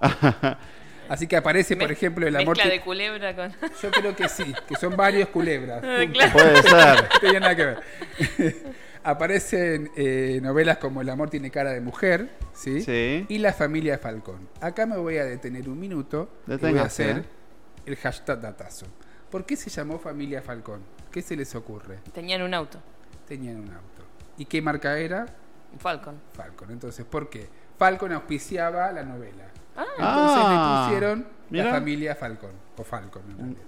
Así 1.08 1.26
que 1.26 1.36
aparece, 1.36 1.74
por 1.74 1.90
ejemplo, 1.90 2.26
el 2.26 2.36
amor... 2.36 2.56
Mezcla 2.56 2.70
de 2.70 2.80
culebra 2.82 3.34
con. 3.34 3.50
Yo 3.82 3.90
creo 3.90 4.14
que 4.14 4.28
sí, 4.28 4.54
que 4.66 4.76
son 4.76 4.96
varios 4.96 5.28
culebras. 5.30 5.82
Ah, 5.88 6.04
claro. 6.12 6.32
Puede 6.32 6.62
ser. 6.62 7.02
No 7.02 7.20
tenía 7.20 7.40
nada 7.40 7.56
que 7.56 7.64
ver. 7.64 7.82
Aparecen 9.02 9.90
eh, 9.96 10.38
novelas 10.42 10.76
como 10.76 11.00
El 11.00 11.08
amor 11.08 11.30
tiene 11.30 11.50
cara 11.50 11.70
de 11.70 11.80
mujer, 11.80 12.28
¿sí? 12.52 12.82
Sí. 12.82 13.24
Y 13.28 13.38
La 13.38 13.54
familia 13.54 13.96
Falcón. 13.98 14.48
Acá 14.60 14.84
me 14.84 14.98
voy 14.98 15.16
a 15.16 15.24
detener 15.24 15.68
un 15.68 15.80
minuto 15.80 16.30
y 16.46 16.50
voy 16.50 16.54
a 16.54 16.58
Deténgase, 16.58 17.10
hacer 17.10 17.24
el 17.86 17.96
hashtag 17.96 18.40
datazo. 18.40 18.86
¿Por 19.30 19.46
qué 19.46 19.56
se 19.56 19.70
llamó 19.70 19.98
familia 19.98 20.42
Falcón? 20.42 20.82
¿Qué 21.10 21.22
se 21.22 21.36
les 21.36 21.54
ocurre? 21.54 22.00
Tenían 22.12 22.42
un 22.42 22.52
auto. 22.52 22.80
Tenían 23.26 23.56
un 23.56 23.70
auto. 23.70 24.02
¿Y 24.36 24.44
qué 24.44 24.60
marca 24.60 24.98
era? 24.98 25.26
Falcon. 25.78 26.20
Falcon. 26.34 26.70
Entonces, 26.70 27.04
¿por 27.06 27.30
qué? 27.30 27.48
Falcon 27.78 28.12
auspiciaba 28.12 28.92
la 28.92 29.04
novela. 29.04 29.44
Ah. 29.78 29.84
Entonces 29.96 30.42
Ah, 30.44 30.80
le 30.82 30.88
pusieron 30.90 31.26
mira. 31.50 31.64
la 31.66 31.70
familia 31.72 32.14
Falcón. 32.14 32.50
O 32.76 32.84
Falcon, 32.84 33.22
en 33.30 33.38
realidad. 33.38 33.62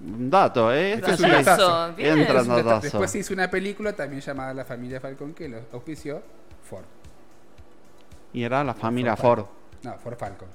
Un 0.00 0.30
dato, 0.30 0.72
¿eh? 0.72 0.92
Este 0.92 1.12
es 1.12 1.20
un 1.20 1.30
Datazo, 1.30 1.92
bien. 1.94 2.18
Entra 2.18 2.42
datazo. 2.44 2.80
Después 2.82 3.10
se 3.10 3.18
hizo 3.20 3.32
una 3.34 3.50
película 3.50 3.92
también 3.94 4.20
llamada 4.20 4.52
La 4.54 4.64
familia 4.64 5.00
Falcón 5.00 5.32
que 5.34 5.48
lo 5.48 5.58
auspició 5.72 6.22
Ford. 6.62 6.84
Y 8.32 8.42
era 8.44 8.62
la 8.62 8.74
familia 8.74 9.16
Ford. 9.16 9.40
Ford. 9.40 9.48
No, 9.82 9.98
Ford 9.98 10.16
Falcon. 10.18 10.48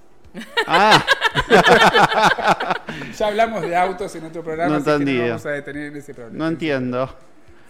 Ah, 0.67 1.03
Ya 3.17 3.27
hablamos 3.27 3.61
de 3.61 3.75
autos 3.75 4.15
en 4.15 4.25
otro 4.25 4.43
programa, 4.43 4.79
No 4.79 4.91
así 4.91 5.05
que 5.05 5.13
no 5.17 5.27
vamos 5.27 5.45
a 5.45 5.49
detener 5.49 5.83
en 5.87 5.95
ese 5.97 6.13
programa. 6.13 6.37
no 6.37 6.47
entiendo. 6.47 7.15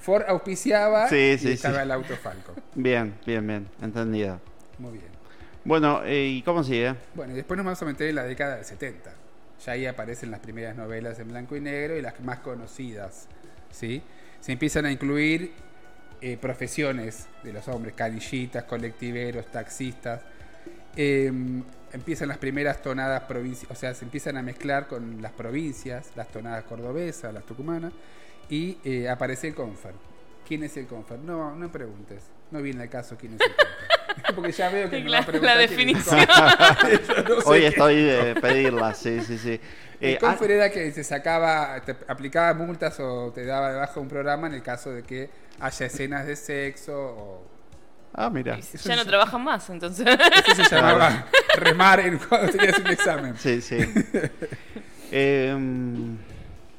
Ford 0.01 0.24
auspiciaba 0.27 1.08
Sí, 1.08 1.38
y 1.42 1.48
estaba 1.51 1.75
sí. 1.75 1.82
el 1.82 1.92
auto 1.92 2.15
Falcon. 2.18 2.56
Bien, 2.75 3.18
bien, 3.25 3.46
bien. 3.48 3.70
Entendido. 3.82 4.39
Muy 4.77 4.92
bien. 4.94 5.12
Bueno, 5.65 6.03
eh, 6.03 6.27
¿y 6.27 6.41
cómo 6.41 6.62
sigue? 6.63 6.93
Bueno, 7.15 7.32
y 7.32 7.36
después 7.38 7.58
nos 7.58 7.65
vamos 7.65 7.82
a 7.82 7.86
meter 7.86 8.10
en 8.10 8.15
la 8.15 8.24
década 8.24 8.58
del 8.58 8.65
70. 8.65 9.13
Ya 9.65 9.72
ahí 9.72 9.86
aparecen 9.86 10.29
las 10.29 10.41
primeras 10.41 10.75
novelas 10.75 11.17
en 11.20 11.29
blanco 11.29 11.55
y 11.55 11.62
negro 11.62 11.98
y 11.98 12.01
las 12.01 12.20
más 12.20 12.39
conocidas. 12.39 13.27
¿sí? 13.72 14.01
Se 14.41 14.51
empiezan 14.51 14.86
a 14.86 14.91
incluir 14.91 15.53
eh, 16.20 16.38
profesiones 16.38 17.27
de 17.43 17.53
los 17.53 17.65
hombres, 17.70 17.93
canillitas, 17.96 18.65
colectiveros, 18.65 19.46
taxistas. 19.48 20.22
Eh, 20.98 21.32
empiezan 21.93 22.27
las 22.27 22.39
primeras 22.39 22.82
tonadas 22.82 23.24
provincias, 23.24 23.72
o 23.72 23.75
sea, 23.75 23.93
se 23.93 24.03
empiezan 24.03 24.36
a 24.36 24.41
mezclar 24.41 24.88
con 24.88 25.22
las 25.22 25.32
provincias, 25.32 26.12
las 26.15 26.27
tonadas 26.29 26.65
cordobesas, 26.65 27.34
las 27.34 27.46
tucumanas, 27.46 27.93
y 28.50 28.77
eh, 28.84 29.08
aparece 29.08 29.48
el 29.48 29.55
confer. 29.55 29.93
¿Quién 30.46 30.63
es 30.63 30.75
el 30.75 30.88
confer? 30.88 31.20
No, 31.20 31.55
no 31.55 31.72
preguntes. 31.72 32.33
No 32.53 32.62
viene 32.62 32.83
al 32.83 32.89
caso 32.89 33.17
quién 33.19 33.33
es 33.33 33.41
el 33.41 33.48
confer. 33.48 34.36
Porque 34.36 34.51
ya 34.51 34.69
veo 34.69 34.89
que 34.89 35.01
me 35.01 35.10
va 35.10 35.17
a 35.17 35.19
La, 35.22 35.25
preguntar 35.25 35.57
la 35.57 35.67
quién 35.67 35.89
es 35.89 35.89
el 35.89 35.95
definición. 35.95 36.27
no 37.29 37.41
sé 37.41 37.50
Hoy 37.50 37.60
qué- 37.62 37.67
estoy 37.67 38.03
de 38.03 38.36
pedirla, 38.36 38.93
sí, 38.93 39.19
sí, 39.22 39.38
sí. 39.38 39.60
el 40.00 40.12
Eh, 40.13 40.17
confer 40.19 40.51
era 40.51 40.69
que 40.69 40.91
se 40.91 41.03
sacaba, 41.03 41.81
te 41.81 41.95
aplicaba 42.07 42.53
multas 42.53 43.00
o 43.00 43.31
te 43.33 43.43
daba 43.45 43.72
de 43.72 43.77
baja 43.79 44.00
un 44.00 44.07
programa 44.07 44.48
en 44.48 44.53
el 44.53 44.62
caso 44.63 44.91
de 44.91 45.01
que 45.03 45.29
haya 45.60 45.86
escenas 45.88 46.27
de 46.27 46.36
sexo 46.36 46.93
o... 46.95 47.48
ah, 48.13 48.29
mira. 48.29 48.60
ya 48.60 48.95
no 48.95 49.05
trabajan 49.05 49.43
más, 49.43 49.67
entonces. 49.72 50.05
Eso 50.48 50.63
se 50.63 50.75
llamaba 50.75 51.25
remar 51.57 52.00
en, 52.01 52.17
cuando 52.19 52.51
tenías 52.51 52.77
un 52.79 52.88
examen. 52.88 53.36
Sí, 53.38 53.62
sí. 53.62 53.77
Eh, 55.15 55.55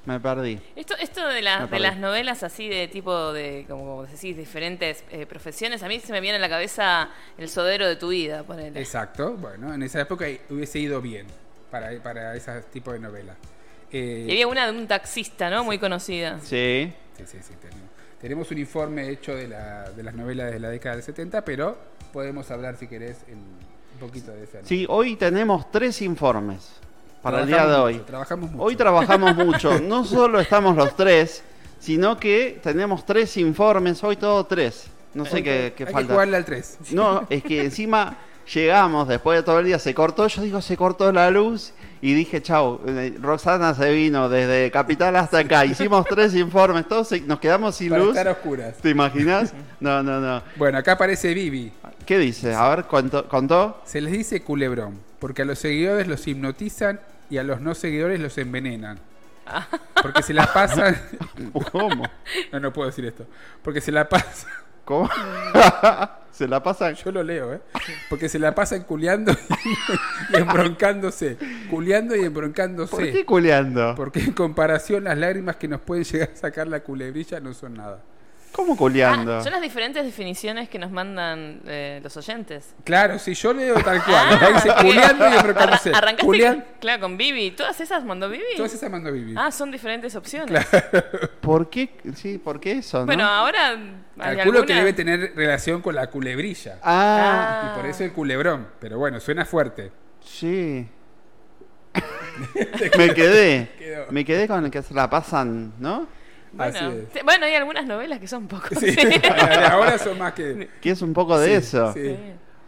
me 0.07 0.21
perdí. 0.21 0.61
Esto, 0.77 0.95
esto 1.01 1.27
de, 1.29 1.41
la- 1.43 1.67
de 1.67 1.79
las 1.81 1.97
novelas 1.97 2.43
así 2.43 2.69
de 2.69 2.89
tipo 2.89 3.33
de, 3.33 3.65
como, 3.69 3.85
como 3.85 4.07
decís, 4.07 4.37
diferentes 4.37 5.05
eh, 5.11 5.27
profesiones, 5.27 5.83
a 5.83 5.89
mí 5.89 6.01
se 6.01 6.13
me 6.13 6.21
viene 6.21 6.37
a 6.37 6.41
la 6.41 6.49
cabeza 6.49 7.09
el 7.39 7.49
sodero 7.49 7.87
de 7.89 7.97
tu 7.97 8.09
vida, 8.09 8.43
ponele. 8.43 8.79
Exacto, 8.81 9.33
bueno, 9.35 9.73
en 9.73 9.83
esa 9.83 10.01
época 10.01 10.27
hubiese 10.51 10.79
ido 10.79 11.01
bien 11.01 11.27
para, 11.71 11.91
para 12.03 12.35
ese 12.37 12.61
tipo 12.73 12.93
de 12.93 12.99
novela. 13.01 13.35
Eh, 13.93 14.27
Y 14.29 14.33
había 14.33 14.47
una 14.49 14.71
de 14.71 14.77
un 14.77 14.87
taxista, 14.87 15.49
¿no? 15.51 15.65
Muy 15.65 15.79
conocida. 15.79 16.39
Sí. 16.41 16.93
Sí, 17.17 17.25
sí, 17.27 17.39
sí. 17.43 17.55
Tenemos, 17.61 17.89
tenemos 18.21 18.51
un 18.51 18.59
informe 18.59 19.09
hecho 19.09 19.35
de, 19.37 19.47
la, 19.49 19.85
de 19.91 20.03
las 20.03 20.15
novelas 20.15 20.51
de 20.53 20.59
la 20.59 20.69
década 20.69 20.97
del 20.97 21.05
70, 21.05 21.45
pero 21.45 21.79
podemos 22.13 22.51
hablar, 22.51 22.77
si 22.77 22.89
querés, 22.89 23.19
en 23.29 23.39
un 23.39 23.99
poquito 24.01 24.33
de 24.33 24.45
esa. 24.45 24.65
Sí, 24.65 24.85
hoy 24.89 25.15
tenemos 25.17 25.71
tres 25.71 26.03
informes 26.03 26.81
para 27.25 27.41
el 27.41 27.47
día 27.49 27.67
de 27.67 27.75
hoy. 27.75 27.95
mucho, 27.95 28.05
trabajamos 28.07 28.51
mucho. 28.53 28.63
Hoy 28.65 28.77
trabajamos 28.77 29.37
mucho. 29.37 29.81
No 29.81 30.05
solo 30.05 30.39
estamos 30.39 30.77
los 30.77 30.95
tres, 30.95 31.43
sino 31.81 32.17
que 32.19 32.61
tenemos 32.63 33.05
tres 33.05 33.37
informes. 33.37 34.03
Hoy 34.05 34.17
todo 34.17 34.45
tres. 34.47 34.87
No 35.15 35.25
sé 35.25 35.43
qué, 35.43 35.75
qué 35.77 35.85
Hay 35.85 35.93
falta. 35.93 36.09
que 36.09 36.13
jugarle 36.15 36.37
al 36.37 36.45
3. 36.45 36.79
No, 36.91 37.25
es 37.31 37.43
que 37.45 37.63
encima 37.65 38.17
llegamos 38.53 39.07
después 39.09 39.39
de 39.39 39.43
todo 39.45 39.61
el 39.61 39.67
día, 39.67 39.79
se 39.79 39.95
cortó, 39.95 40.27
yo 40.27 40.43
digo, 40.43 40.61
se 40.61 40.77
cortó 40.77 41.11
la 41.13 41.31
luz 41.31 41.73
y 42.03 42.13
dije, 42.15 42.43
chau, 42.43 42.81
eh, 42.87 43.17
Roxana 43.21 43.75
se 43.75 43.91
vino 43.93 44.29
desde 44.29 44.71
Capital 44.73 45.15
hasta 45.17 45.39
acá, 45.39 45.65
hicimos 45.65 46.05
tres 46.07 46.35
informes, 46.35 46.87
todos 46.89 47.13
nos 47.23 47.39
quedamos 47.39 47.77
sin 47.77 47.91
Para 47.91 48.03
luz. 48.03 48.17
estar 48.17 48.29
oscuras. 48.29 48.77
¿Te 48.79 48.91
imaginas? 48.91 49.55
No, 49.81 50.03
no, 50.03 50.19
no. 50.19 50.43
Bueno, 50.57 50.79
acá 50.79 50.93
aparece 50.93 51.33
Vivi. 51.35 51.71
¿Qué 52.07 52.19
dice? 52.19 52.55
A 52.55 52.69
ver, 52.71 52.85
¿contó? 52.87 53.29
contó? 53.29 53.83
Se 53.85 54.01
les 54.01 54.13
dice 54.13 54.43
culebrón, 54.43 54.99
porque 55.19 55.43
a 55.43 55.45
los 55.45 55.59
seguidores 55.59 56.09
los 56.09 56.27
hipnotizan 56.27 57.01
y 57.31 57.39
a 57.39 57.43
los 57.43 57.61
no 57.61 57.75
seguidores 57.75 58.21
los 58.21 58.37
envenenan. 58.39 58.99
Porque 60.03 60.23
se 60.23 60.35
la 60.35 60.53
pasan. 60.53 60.97
¿Cómo? 61.73 62.05
No, 62.53 62.61
no 62.61 62.73
puedo 62.73 62.89
decir 62.89 63.05
esto. 63.05 63.27
Porque 63.63 63.81
se 63.81 63.93
la 63.93 64.09
pasan. 64.09 64.51
¿Cómo? 64.85 65.09
se 66.31 66.49
la 66.49 66.63
pasan. 66.63 66.95
Yo 66.95 67.13
lo 67.13 67.23
leo, 67.23 67.55
¿eh? 67.55 67.61
Porque 68.09 68.29
se 68.29 68.39
la 68.39 68.55
pasan 68.55 68.83
culeando 68.83 69.33
y 70.31 70.37
embroncándose. 70.37 71.39
Culeando 71.71 72.17
y 72.17 72.25
embroncándose. 72.25 72.95
¿Por 72.95 73.05
qué 73.05 73.25
culeando? 73.25 73.95
Porque 73.95 74.21
en 74.21 74.33
comparación 74.33 75.05
las 75.05 75.19
lágrimas 75.19 75.57
que 75.57 75.69
nos 75.69 75.81
pueden 75.81 76.05
llegar 76.05 76.31
a 76.33 76.37
sacar 76.37 76.67
la 76.67 76.81
culebrilla 76.81 77.41
no 77.41 77.55
son 77.55 77.75
nada. 77.75 78.03
¿Cómo 78.55 78.77
culeando? 78.77 79.39
Ah, 79.39 79.43
son 79.43 79.51
las 79.51 79.61
diferentes 79.61 80.05
definiciones 80.05 80.69
que 80.69 80.79
nos 80.79 80.93
mandan 80.93 81.61
eh, 81.67 81.99
los 82.05 82.17
oyentes. 82.17 82.73
Claro, 82.85 83.19
sí, 83.19 83.35
yo 83.35 83.53
leo 83.53 83.75
tal 83.83 84.01
cual. 84.05 84.39
Ah, 84.41 84.51
dice 84.55 84.71
culeando 84.81 85.29
y. 85.29 85.33
Arrancaste, 85.33 85.93
Culean, 86.25 86.65
claro, 86.79 87.01
con 87.01 87.17
Vivi. 87.17 87.51
¿Todas 87.51 87.81
esas 87.81 88.05
mandó 88.05 88.31
Vivi? 88.31 88.45
todas 88.57 88.73
esas 88.73 88.89
mando 88.93 89.11
Vivi. 89.11 89.35
Ah, 89.37 89.51
son 89.51 89.73
diferentes 89.73 90.15
opciones. 90.15 90.65
¿Por 91.41 91.69
qué? 91.69 91.97
Sí, 92.15 92.39
¿por 92.39 92.61
qué 92.61 92.79
eso, 92.79 93.01
no? 93.01 93.07
Bueno, 93.07 93.25
ahora 93.25 93.77
Calculo 94.17 94.65
que 94.65 94.75
debe 94.75 94.93
tener 94.93 95.33
relación 95.35 95.83
con 95.83 95.97
la 95.97 96.07
culebrilla. 96.09 96.79
Ah, 96.81 97.73
Y 97.73 97.77
por 97.77 97.87
eso 97.91 98.05
el 98.05 98.13
culebrón. 98.13 98.69
Pero 98.79 98.99
bueno, 98.99 99.19
suena 99.19 99.45
fuerte. 99.45 99.91
sí. 100.25 100.89
me 102.99 103.15
quedé. 103.15 103.71
Quedó. 103.79 104.07
Me 104.11 104.25
quedé 104.25 104.47
con 104.49 104.65
el 104.65 104.71
que 104.71 104.83
se 104.83 104.95
la 104.95 105.09
pasan, 105.11 105.75
¿no? 105.79 106.07
Bueno, 106.57 106.77
Así 106.79 106.85
es. 106.85 107.11
te- 107.13 107.23
bueno, 107.23 107.47
hay 107.47 107.55
algunas 107.55 107.85
novelas 107.87 108.19
que 108.21 108.29
son 108.29 108.43
un 108.43 108.49
poco 108.49 108.69
Sí, 108.79 108.95
ahora 109.71 109.99
son 109.99 110.19
más 110.19 110.33
que. 110.35 110.69
Que 110.81 110.91
es 110.91 111.03
un 111.03 111.13
poco 111.13 111.39
de 111.39 111.49
Sí, 111.49 111.53
eso. 111.55 111.93
sí. 111.93 112.17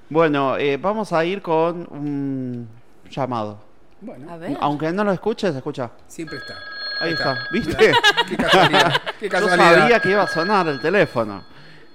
Bueno, 0.09 0.57
eh, 0.57 0.77
vamos 0.77 1.13
a 1.13 1.25
ir 1.25 1.43
con 1.43 1.87
un 1.91 2.69
llamado. 3.11 3.59
Bueno, 4.01 4.31
A 4.33 4.37
ver. 4.37 4.57
Aunque 4.61 4.93
no 4.93 5.05
lo 5.05 5.13
escuches, 5.13 5.55
escucha. 5.55 5.91
siempre 6.07 6.39
está. 6.39 6.55
Ahí 7.01 7.13
está. 7.13 7.39
¿Viste? 7.53 7.93
Qué 8.29 8.37
casualidad. 8.37 8.93
Qué 9.21 9.27
Yo 9.27 9.31
casualidad. 9.31 9.75
sabía 9.81 10.01
que 10.01 10.11
iba 10.11 10.23
a 10.23 10.27
sonar 10.29 10.67
el 10.69 10.81
teléfono. 10.81 11.45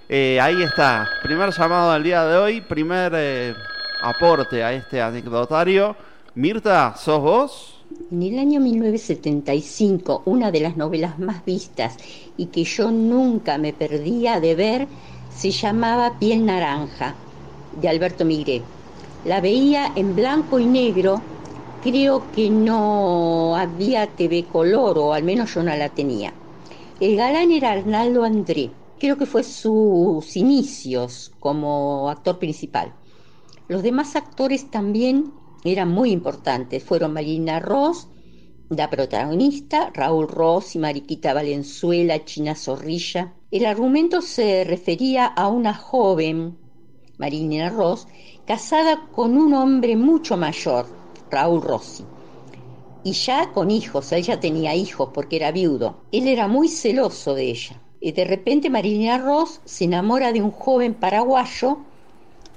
Eh, 0.09 0.39
ahí 0.41 0.61
está. 0.61 1.07
Primer 1.23 1.51
llamado 1.51 1.93
del 1.93 2.03
día 2.03 2.23
de 2.25 2.37
hoy. 2.37 2.61
Primer 2.61 3.11
eh, 3.15 3.55
aporte 4.01 4.63
a 4.63 4.73
este 4.73 5.01
anecdotario. 5.01 5.95
Mirta, 6.35 6.95
¿sos 6.97 7.19
vos? 7.21 7.80
En 8.11 8.23
el 8.23 8.39
año 8.39 8.59
1975, 8.61 10.23
una 10.25 10.51
de 10.51 10.59
las 10.61 10.77
novelas 10.77 11.19
más 11.19 11.43
vistas 11.43 11.97
y 12.37 12.47
que 12.47 12.63
yo 12.63 12.91
nunca 12.91 13.57
me 13.57 13.73
perdía 13.73 14.39
de 14.39 14.55
ver 14.55 14.87
se 15.29 15.51
llamaba 15.51 16.17
Piel 16.19 16.45
Naranja, 16.45 17.15
de 17.71 17.89
Alberto 17.89 18.23
Migré. 18.23 18.61
La 19.25 19.41
veía 19.41 19.91
en 19.95 20.15
blanco 20.15 20.59
y 20.59 20.67
negro, 20.67 21.21
creo 21.81 22.31
que 22.31 22.49
no 22.49 23.55
había 23.55 24.07
TV 24.07 24.45
color, 24.45 24.97
o 24.97 25.13
al 25.13 25.23
menos 25.23 25.53
yo 25.53 25.63
no 25.63 25.75
la 25.75 25.89
tenía. 25.89 26.33
El 26.99 27.15
galán 27.17 27.51
era 27.51 27.71
Arnaldo 27.71 28.23
André, 28.23 28.71
creo 28.99 29.17
que 29.17 29.25
fue 29.25 29.43
sus 29.43 30.35
inicios 30.37 31.31
como 31.39 32.09
actor 32.09 32.39
principal. 32.39 32.93
Los 33.67 33.83
demás 33.83 34.15
actores 34.15 34.69
también 34.69 35.40
eran 35.63 35.89
muy 35.89 36.11
importantes. 36.11 36.83
Fueron 36.83 37.13
Marina 37.13 37.59
Ross, 37.59 38.07
la 38.69 38.89
protagonista, 38.89 39.91
Raúl 39.93 40.27
Ross 40.27 40.75
y 40.75 40.79
Mariquita 40.79 41.33
Valenzuela, 41.33 42.23
China 42.23 42.55
Zorrilla. 42.55 43.33
El 43.51 43.65
argumento 43.65 44.21
se 44.21 44.63
refería 44.63 45.25
a 45.25 45.49
una 45.49 45.73
joven, 45.73 46.57
Marina 47.17 47.69
Ross, 47.69 48.07
casada 48.45 49.07
con 49.11 49.37
un 49.37 49.53
hombre 49.53 49.95
mucho 49.95 50.37
mayor, 50.37 50.85
Raúl 51.29 51.61
Rossi. 51.61 52.05
Y 53.03 53.13
ya 53.13 53.51
con 53.51 53.71
hijos, 53.71 54.11
ella 54.11 54.39
tenía 54.39 54.75
hijos 54.75 55.09
porque 55.13 55.35
era 55.35 55.51
viudo. 55.51 56.03
Él 56.11 56.27
era 56.27 56.47
muy 56.47 56.67
celoso 56.67 57.33
de 57.33 57.49
ella. 57.49 57.81
Y 57.99 58.11
de 58.13 58.25
repente 58.25 58.69
Marilina 58.69 59.17
Ross 59.17 59.61
se 59.65 59.85
enamora 59.85 60.31
de 60.31 60.41
un 60.41 60.51
joven 60.51 60.93
paraguayo 60.93 61.79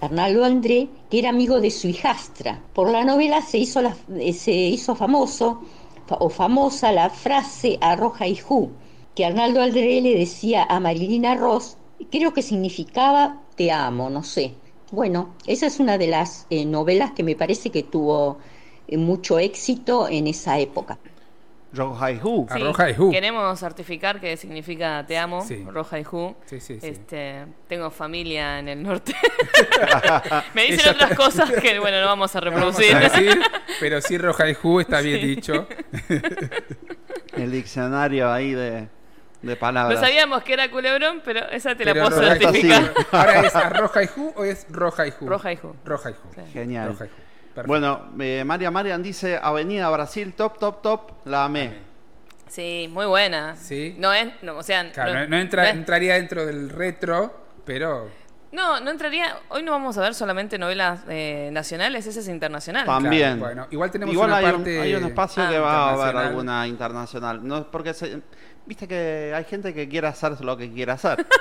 Arnaldo 0.05 0.45
André, 0.45 0.89
que 1.11 1.19
era 1.19 1.31
amigo 1.31 1.61
de 1.61 1.71
su 1.71 1.89
hijastra. 1.89 2.63
Por 2.73 2.91
la 2.91 3.05
novela 3.05 3.41
se 3.43 3.59
hizo, 3.59 3.83
la- 3.83 3.97
eh, 4.19 4.33
se 4.33 4.53
hizo 4.53 4.95
famoso 4.95 5.63
fa- 6.07 6.17
o 6.21 6.29
famosa 6.31 6.93
la 6.93 7.11
frase 7.11 7.79
arroja 7.81 8.27
y 8.27 8.37
ju, 8.37 8.71
que 9.15 9.25
Arnaldo 9.25 9.63
André 9.63 10.01
le 10.01 10.17
decía 10.17 10.65
a 10.69 10.81
Marilina 10.81 11.35
Ross, 11.35 11.77
creo 12.11 12.33
que 12.33 12.43
significaba 12.43 13.43
te 13.57 13.71
amo, 13.73 14.11
no 14.11 14.23
sé. 14.23 14.55
Bueno, 14.91 15.35
esa 15.47 15.67
es 15.67 15.81
una 15.81 15.99
de 15.99 16.07
las 16.09 16.47
eh, 16.51 16.65
novelas 16.65 17.13
que 17.13 17.23
me 17.23 17.37
parece 17.37 17.71
que 17.71 17.83
tuvo 17.83 18.39
eh, 18.87 18.97
mucho 18.97 19.39
éxito 19.39 20.09
en 20.09 20.27
esa 20.27 20.59
época. 20.59 20.99
Roja 21.75 22.11
y 22.13 22.17
Who. 22.23 22.47
Sí, 22.53 22.61
Arroja 22.63 22.91
y 22.91 22.95
Ju. 22.95 23.11
Queremos 23.11 23.59
certificar 23.59 24.21
que 24.21 24.37
significa 24.37 25.05
te 25.07 25.19
amo, 25.19 25.45
Sí. 25.45 25.65
Roja 25.69 25.99
y 25.99 26.05
Ju. 26.05 26.35
Sí, 26.47 26.61
sí, 26.61 26.79
sí. 26.81 26.87
Este, 26.87 27.45
tengo 27.69 27.91
familia 27.91 28.59
en 28.59 28.69
el 28.69 28.83
norte. 28.83 29.15
Me 30.55 30.63
dicen 30.63 30.81
Ella- 30.81 30.93
otras 30.93 31.15
cosas 31.17 31.51
que, 31.51 31.79
bueno, 31.81 32.01
no 32.01 32.07
vamos 32.07 32.35
a 32.37 32.41
No 32.41 32.51
vamos 32.51 32.77
reproducir. 32.79 32.97
a 32.97 33.01
decir, 33.01 33.41
pero 33.81 34.01
sí 34.01 34.19
Roja 34.19 34.49
y 34.49 34.55
Ju 34.55 34.81
está 34.81 35.01
bien 35.01 35.21
dicho. 35.21 35.67
El 37.37 37.51
diccionario 37.51 38.31
ahí 38.33 38.53
de, 38.53 38.71
de 38.71 38.89
No 39.43 39.57
palabras. 39.57 40.01
sabíamos 40.01 40.43
que 40.45 40.53
era 40.53 40.71
culebrón, 40.71 41.21
pero 41.25 41.41
esa 41.51 41.75
te 41.75 41.85
la 41.85 41.93
puedo 41.93 42.11
Roja 42.11 42.37
certificar. 42.37 42.93
Ahora 43.11 43.41
es 43.41 43.55
Arroja 43.57 44.03
y 44.03 44.07
Ju 44.07 44.33
o 44.37 44.45
es 44.45 44.67
Roja 44.71 45.07
y 45.07 45.11
Ju. 45.11 45.29
Roja 45.29 45.53
y 45.53 45.57
Ju. 45.57 45.75
Roja 45.85 46.11
y 46.11 46.15
Ju. 46.15 46.29
Sí. 46.35 46.41
Genial. 46.53 46.89
Roja 46.91 47.07
y 47.07 47.09
Ju. 47.09 47.15
Perfecto. 47.55 47.69
Bueno, 47.69 48.11
eh, 48.19 48.43
María 48.45 48.71
Marian 48.71 49.03
dice 49.03 49.39
Avenida 49.41 49.89
Brasil, 49.91 50.35
top, 50.35 50.59
top, 50.59 50.83
top, 50.83 51.11
la 51.27 51.45
amé. 51.45 51.73
Sí, 52.49 52.89
muy 52.93 53.07
buena. 53.07 53.57
Sí. 53.57 53.95
No 53.99 54.13
es, 54.13 54.29
no, 54.43 54.57
o 54.59 54.63
sea, 54.63 54.91
Claro, 54.93 55.15
no, 55.15 55.21
no, 55.21 55.27
no 55.29 55.37
entra- 55.39 55.63
no 55.63 55.69
es- 55.71 55.75
entraría 55.77 56.15
dentro 56.15 56.45
del 56.47 56.69
retro, 56.71 57.47
pero 57.65 58.11
no, 58.53 58.79
no 58.81 58.91
entraría. 58.91 59.37
Hoy 59.49 59.63
no 59.63 59.73
vamos 59.73 59.97
a 59.99 60.01
ver 60.03 60.15
solamente 60.15 60.59
novelas 60.59 61.01
eh, 61.09 61.49
nacionales, 61.53 62.07
ese 62.07 62.21
es 62.21 62.29
internacional. 62.29 62.87
También. 62.87 63.39
claro, 63.39 63.55
bueno, 63.55 63.67
igual 63.71 63.91
tenemos 63.91 64.13
Igual 64.13 64.29
una 64.31 64.37
hay, 64.39 64.45
parte 64.45 64.77
un, 64.79 64.83
hay 64.85 64.95
un 64.95 65.05
espacio 65.05 65.43
Ah, 65.45 65.49
que 65.51 65.59
va 65.59 65.91
a 65.91 65.93
haber 65.95 66.17
alguna 66.17 66.67
internacional. 66.69 67.47
No, 67.47 67.69
porque 67.71 67.95
se- 67.95 68.21
viste 68.67 68.87
que 68.89 69.33
hay 69.35 69.45
gente 69.45 69.73
que 69.75 69.89
quiere 69.89 70.07
hacer 70.07 70.41
lo 70.41 70.57
que 70.57 70.73
quiere 70.73 70.93
hacer. 70.93 71.25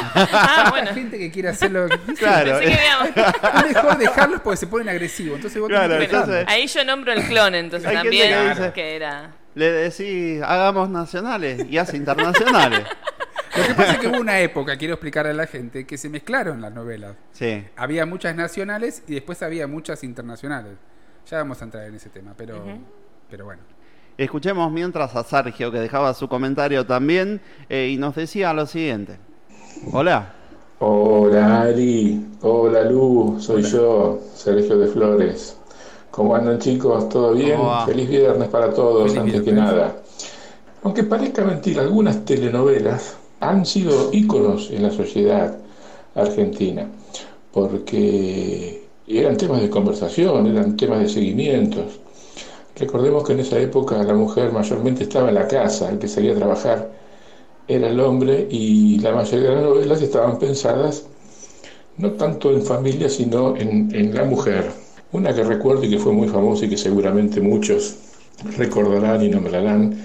Ah, 0.00 0.68
bueno. 0.70 0.86
La 0.86 0.94
gente 0.94 1.18
que 1.18 1.28
quiere 1.30 1.48
hacerlo. 1.48 1.88
Claro. 2.16 2.58
Pensé 2.60 2.72
que 2.72 2.78
habíamos- 2.78 3.08
Es 3.66 3.74
mejor 3.74 3.98
dejarlos 3.98 4.40
porque 4.42 4.56
se 4.56 4.66
ponen 4.68 4.88
agresivos. 4.88 5.36
Entonces 5.36 5.60
vos 5.60 5.68
Claro, 5.68 6.00
entonces- 6.00 6.44
ahí 6.46 6.68
yo 6.68 6.84
nombro 6.84 7.12
el 7.12 7.24
clon, 7.24 7.54
entonces 7.56 7.88
Hay 7.88 7.96
también, 7.96 8.28
que 8.32 8.48
dice- 8.60 8.72
que 8.72 8.94
era. 8.96 9.32
Le 9.56 9.72
decís, 9.72 10.40
hagamos 10.42 10.88
nacionales 10.88 11.66
y 11.68 11.78
hace 11.78 11.96
internacionales. 11.96 12.86
Lo 13.56 13.64
que 13.66 13.74
pasa 13.74 13.92
es 13.94 13.98
que 13.98 14.06
hubo 14.06 14.20
una 14.20 14.38
época, 14.38 14.76
quiero 14.76 14.94
explicarle 14.94 15.32
a 15.32 15.34
la 15.34 15.46
gente, 15.48 15.84
que 15.84 15.98
se 15.98 16.08
mezclaron 16.08 16.60
las 16.60 16.72
novelas. 16.72 17.16
Sí. 17.32 17.66
Había 17.74 18.06
muchas 18.06 18.36
nacionales 18.36 19.02
y 19.08 19.14
después 19.14 19.42
había 19.42 19.66
muchas 19.66 20.04
internacionales. 20.04 20.74
Ya 21.28 21.38
vamos 21.38 21.60
a 21.60 21.64
entrar 21.64 21.84
en 21.86 21.96
ese 21.96 22.08
tema, 22.08 22.34
pero, 22.36 22.62
pero 23.28 23.46
bueno. 23.46 23.62
Escuchemos 24.18 24.72
mientras 24.72 25.14
a 25.14 25.22
Sergio, 25.22 25.70
que 25.70 25.78
dejaba 25.78 26.12
su 26.12 26.26
comentario 26.26 26.84
también, 26.84 27.40
eh, 27.68 27.90
y 27.92 27.98
nos 27.98 28.16
decía 28.16 28.52
lo 28.52 28.66
siguiente. 28.66 29.16
Hola. 29.92 30.32
Hola 30.80 31.62
Ari, 31.62 32.26
hola 32.42 32.82
Lu, 32.82 33.36
soy 33.38 33.62
yo, 33.62 34.18
Sergio 34.34 34.76
de 34.76 34.88
Flores. 34.88 35.56
¿Cómo 36.10 36.34
andan 36.34 36.58
chicos? 36.58 37.08
¿Todo 37.08 37.32
bien? 37.32 37.60
Feliz 37.86 38.08
viernes 38.08 38.48
para 38.48 38.74
todos, 38.74 39.12
Feliz 39.12 39.18
antes 39.18 39.42
que 39.42 39.52
nada. 39.52 40.02
Aunque 40.82 41.04
parezca 41.04 41.44
mentira, 41.44 41.82
algunas 41.82 42.24
telenovelas 42.24 43.16
han 43.38 43.64
sido 43.64 44.10
íconos 44.12 44.72
en 44.72 44.82
la 44.82 44.90
sociedad 44.90 45.56
argentina, 46.16 46.88
porque 47.52 48.82
eran 49.06 49.36
temas 49.36 49.62
de 49.62 49.70
conversación, 49.70 50.48
eran 50.48 50.76
temas 50.76 50.98
de 50.98 51.08
seguimientos. 51.08 52.00
Recordemos 52.78 53.24
que 53.24 53.32
en 53.32 53.40
esa 53.40 53.58
época 53.58 54.02
la 54.02 54.14
mujer 54.14 54.52
mayormente 54.52 55.04
estaba 55.04 55.28
en 55.28 55.34
la 55.34 55.48
casa, 55.48 55.90
el 55.90 55.98
que 55.98 56.08
salía 56.08 56.32
a 56.32 56.36
trabajar 56.36 56.90
era 57.66 57.88
el 57.88 58.00
hombre 58.00 58.46
y 58.50 58.98
la 59.00 59.12
mayoría 59.12 59.50
de 59.50 59.54
las 59.56 59.64
novelas 59.64 60.02
estaban 60.02 60.38
pensadas 60.38 61.04
no 61.98 62.12
tanto 62.12 62.52
en 62.52 62.62
familia, 62.62 63.08
sino 63.08 63.56
en, 63.56 63.94
en 63.94 64.14
la 64.14 64.24
mujer. 64.24 64.70
Una 65.12 65.34
que 65.34 65.42
recuerdo 65.42 65.84
y 65.84 65.90
que 65.90 65.98
fue 65.98 66.12
muy 66.12 66.28
famosa 66.28 66.64
y 66.64 66.70
que 66.70 66.76
seguramente 66.76 67.40
muchos 67.40 67.96
recordarán 68.56 69.22
y 69.22 69.28
nombrarán, 69.28 69.96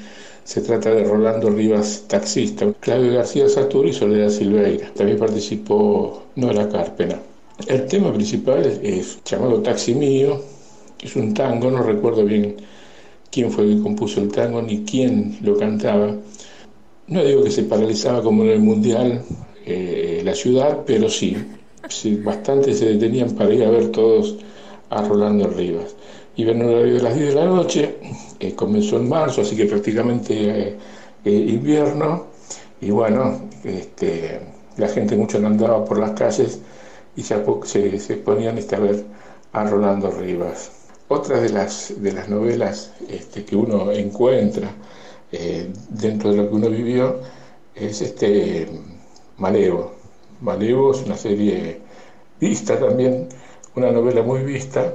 se 0.43 0.62
trata 0.62 0.91
de 0.91 1.03
Rolando 1.03 1.49
Rivas, 1.49 2.03
taxista, 2.07 2.65
Claudio 2.79 3.13
García 3.13 3.47
Satur 3.47 3.86
y 3.86 3.93
Soledad 3.93 4.29
Silveira. 4.29 4.91
También 4.95 5.19
participó 5.19 6.23
Nora 6.36 6.67
Carpena. 6.67 7.19
El 7.67 7.86
tema 7.86 8.12
principal 8.12 8.65
es, 8.81 9.19
llamado 9.23 9.62
Taxi 9.62 9.93
Mío, 9.93 10.41
es 11.03 11.15
un 11.15 11.33
tango, 11.33 11.69
no 11.69 11.83
recuerdo 11.83 12.23
bien 12.23 12.55
quién 13.31 13.51
fue 13.51 13.65
el 13.65 13.77
que 13.77 13.83
compuso 13.83 14.21
el 14.21 14.31
tango 14.31 14.61
ni 14.61 14.83
quién 14.83 15.37
lo 15.41 15.57
cantaba. 15.57 16.15
No 17.07 17.23
digo 17.23 17.43
que 17.43 17.51
se 17.51 17.63
paralizaba 17.63 18.21
como 18.21 18.43
en 18.43 18.49
el 18.49 18.59
Mundial 18.59 19.21
eh, 19.65 20.21
la 20.23 20.33
ciudad, 20.33 20.83
pero 20.85 21.09
sí, 21.09 21.35
sí, 21.89 22.15
bastante 22.15 22.73
se 22.73 22.93
detenían 22.93 23.31
para 23.31 23.53
ir 23.53 23.63
a 23.63 23.71
ver 23.71 23.89
todos 23.89 24.37
a 24.89 25.01
Rolando 25.01 25.47
Rivas. 25.47 25.95
Iban 26.35 26.61
a 26.61 26.65
horario 26.65 26.95
de 26.95 27.01
las 27.01 27.15
10 27.15 27.29
de 27.29 27.35
la 27.35 27.45
noche, 27.45 27.95
eh, 28.39 28.53
comenzó 28.55 28.97
en 28.97 29.09
marzo, 29.09 29.41
así 29.41 29.55
que 29.55 29.65
prácticamente 29.65 30.77
eh, 31.25 31.31
invierno, 31.31 32.27
y 32.81 32.91
bueno, 32.91 33.49
este, 33.63 34.41
la 34.77 34.87
gente 34.87 35.15
mucho 35.15 35.39
no 35.39 35.47
andaba 35.47 35.85
por 35.85 35.99
las 35.99 36.11
calles 36.11 36.59
y 37.15 37.23
se, 37.23 37.99
se 37.99 38.17
ponían 38.17 38.57
este, 38.57 38.75
a 38.75 38.79
ver 38.79 39.03
a 39.53 39.63
Rolando 39.65 40.11
Rivas. 40.11 40.82
Otra 41.13 41.39
de 41.39 41.49
las, 41.49 41.93
de 42.02 42.12
las 42.12 42.28
novelas 42.28 42.91
este, 43.08 43.45
que 43.45 43.56
uno 43.56 43.91
encuentra 43.91 44.71
eh, 45.32 45.71
dentro 45.89 46.32
de 46.32 46.38
lo 46.38 46.49
que 46.49 46.56
uno 46.56 46.69
vivió 46.71 47.19
es 47.76 48.02
este 48.02 48.67
Malevo. 49.38 49.93
Malevo 50.41 50.91
es 50.91 51.04
una 51.04 51.15
serie 51.15 51.80
vista 52.39 52.80
también, 52.80 53.30
una 53.76 53.91
novela 53.91 54.23
muy 54.23 54.41
vista, 54.41 54.91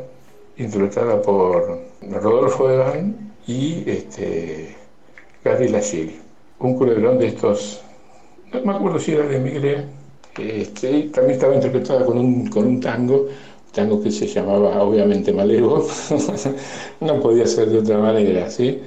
interpretada 0.56 1.22
por 1.22 1.82
Rodolfo 2.02 2.68
Evan 2.68 3.32
y 3.46 3.88
este, 3.88 4.74
Gabriela 5.44 5.80
Gil. 5.80 6.20
Un 6.58 6.74
culebrón 6.74 7.18
de 7.20 7.28
estos, 7.28 7.80
no 8.52 8.60
me 8.64 8.72
acuerdo 8.72 8.98
si 8.98 9.12
era 9.12 9.24
de 9.24 9.38
Migré, 9.38 9.84
este, 10.36 11.10
también 11.14 11.36
estaba 11.36 11.54
interpretada 11.54 12.04
con 12.04 12.18
un, 12.18 12.48
con 12.48 12.66
un 12.66 12.80
tango, 12.80 13.28
tango 13.78 14.02
que 14.02 14.10
se 14.10 14.26
llamaba 14.26 14.82
obviamente 14.82 15.32
Malevo, 15.32 15.86
no 17.00 17.20
podía 17.20 17.46
ser 17.46 17.70
de 17.70 17.78
otra 17.78 17.98
manera, 17.98 18.50
¿sí? 18.50 18.80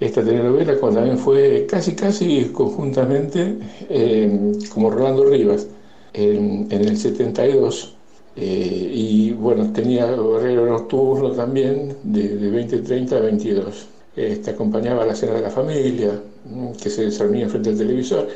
Esta 0.00 0.24
telenovela 0.24 0.76
como 0.80 0.92
también 0.92 1.18
fue 1.18 1.66
casi 1.70 1.94
casi 1.94 2.46
conjuntamente 2.46 3.56
eh, 3.88 4.52
como 4.72 4.90
Rolando 4.90 5.24
Rivas 5.24 5.68
en, 6.12 6.66
en 6.68 6.80
el 6.82 6.96
72 6.96 7.94
eh, 8.36 8.90
y 8.92 9.30
bueno, 9.30 9.72
tenía 9.72 10.06
horario 10.20 10.66
nocturno 10.66 11.30
también 11.30 11.96
de, 12.02 12.36
de 12.36 12.50
20.30 12.50 13.12
a 13.12 13.20
22. 13.20 13.86
Este, 14.16 14.50
acompañaba 14.50 15.04
a 15.04 15.06
la 15.06 15.14
cena 15.14 15.34
de 15.34 15.42
la 15.42 15.50
familia, 15.50 16.20
mm, 16.44 16.72
que 16.72 16.90
se 16.90 17.08
reunía 17.10 17.48
frente 17.48 17.70
al 17.70 17.78
televisor, 17.78 18.28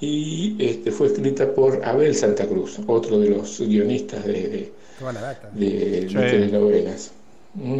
y 0.00 0.56
este, 0.58 0.90
fue 0.92 1.06
escrita 1.08 1.54
por 1.54 1.82
Abel 1.84 2.14
Santa 2.14 2.46
Cruz, 2.46 2.78
otro 2.86 3.18
de 3.18 3.30
los 3.30 3.60
guionistas 3.60 4.24
de, 4.26 4.32
de, 4.32 4.72
La 5.00 5.12
data. 5.20 5.50
de- 5.54 6.00
de 6.02 6.08
Sí. 6.08 6.14
telenovelas. 6.14 7.12
Mm. 7.54 7.78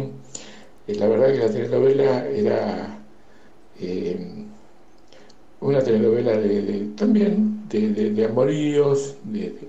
Eh, 0.87 0.95
La 0.95 1.07
verdad 1.07 1.33
que 1.33 1.39
la 1.39 1.49
telenovela 1.49 2.27
era 2.27 2.99
eh, 3.79 4.17
una 5.61 5.81
telenovela 5.83 6.37
de, 6.37 6.61
de- 6.61 6.85
también 6.95 7.67
de, 7.69 7.89
de- 7.89 8.11
de 8.11 8.25
amoríos, 8.25 9.15
de, 9.23 9.39
de- 9.39 9.67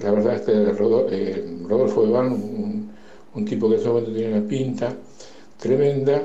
la 0.00 0.10
verdad 0.12 0.36
es 0.36 0.40
que 0.42 0.52
Rodo- 0.72 1.08
eh, 1.10 1.44
Rodolfo 1.66 2.06
Iván, 2.06 2.32
un, 2.32 2.90
un 3.34 3.44
tipo 3.44 3.68
que 3.68 3.74
en 3.74 3.80
ese 3.80 3.88
momento 3.88 4.12
tenía 4.12 4.28
una 4.36 4.46
pinta 4.48 4.94
tremenda, 5.58 6.22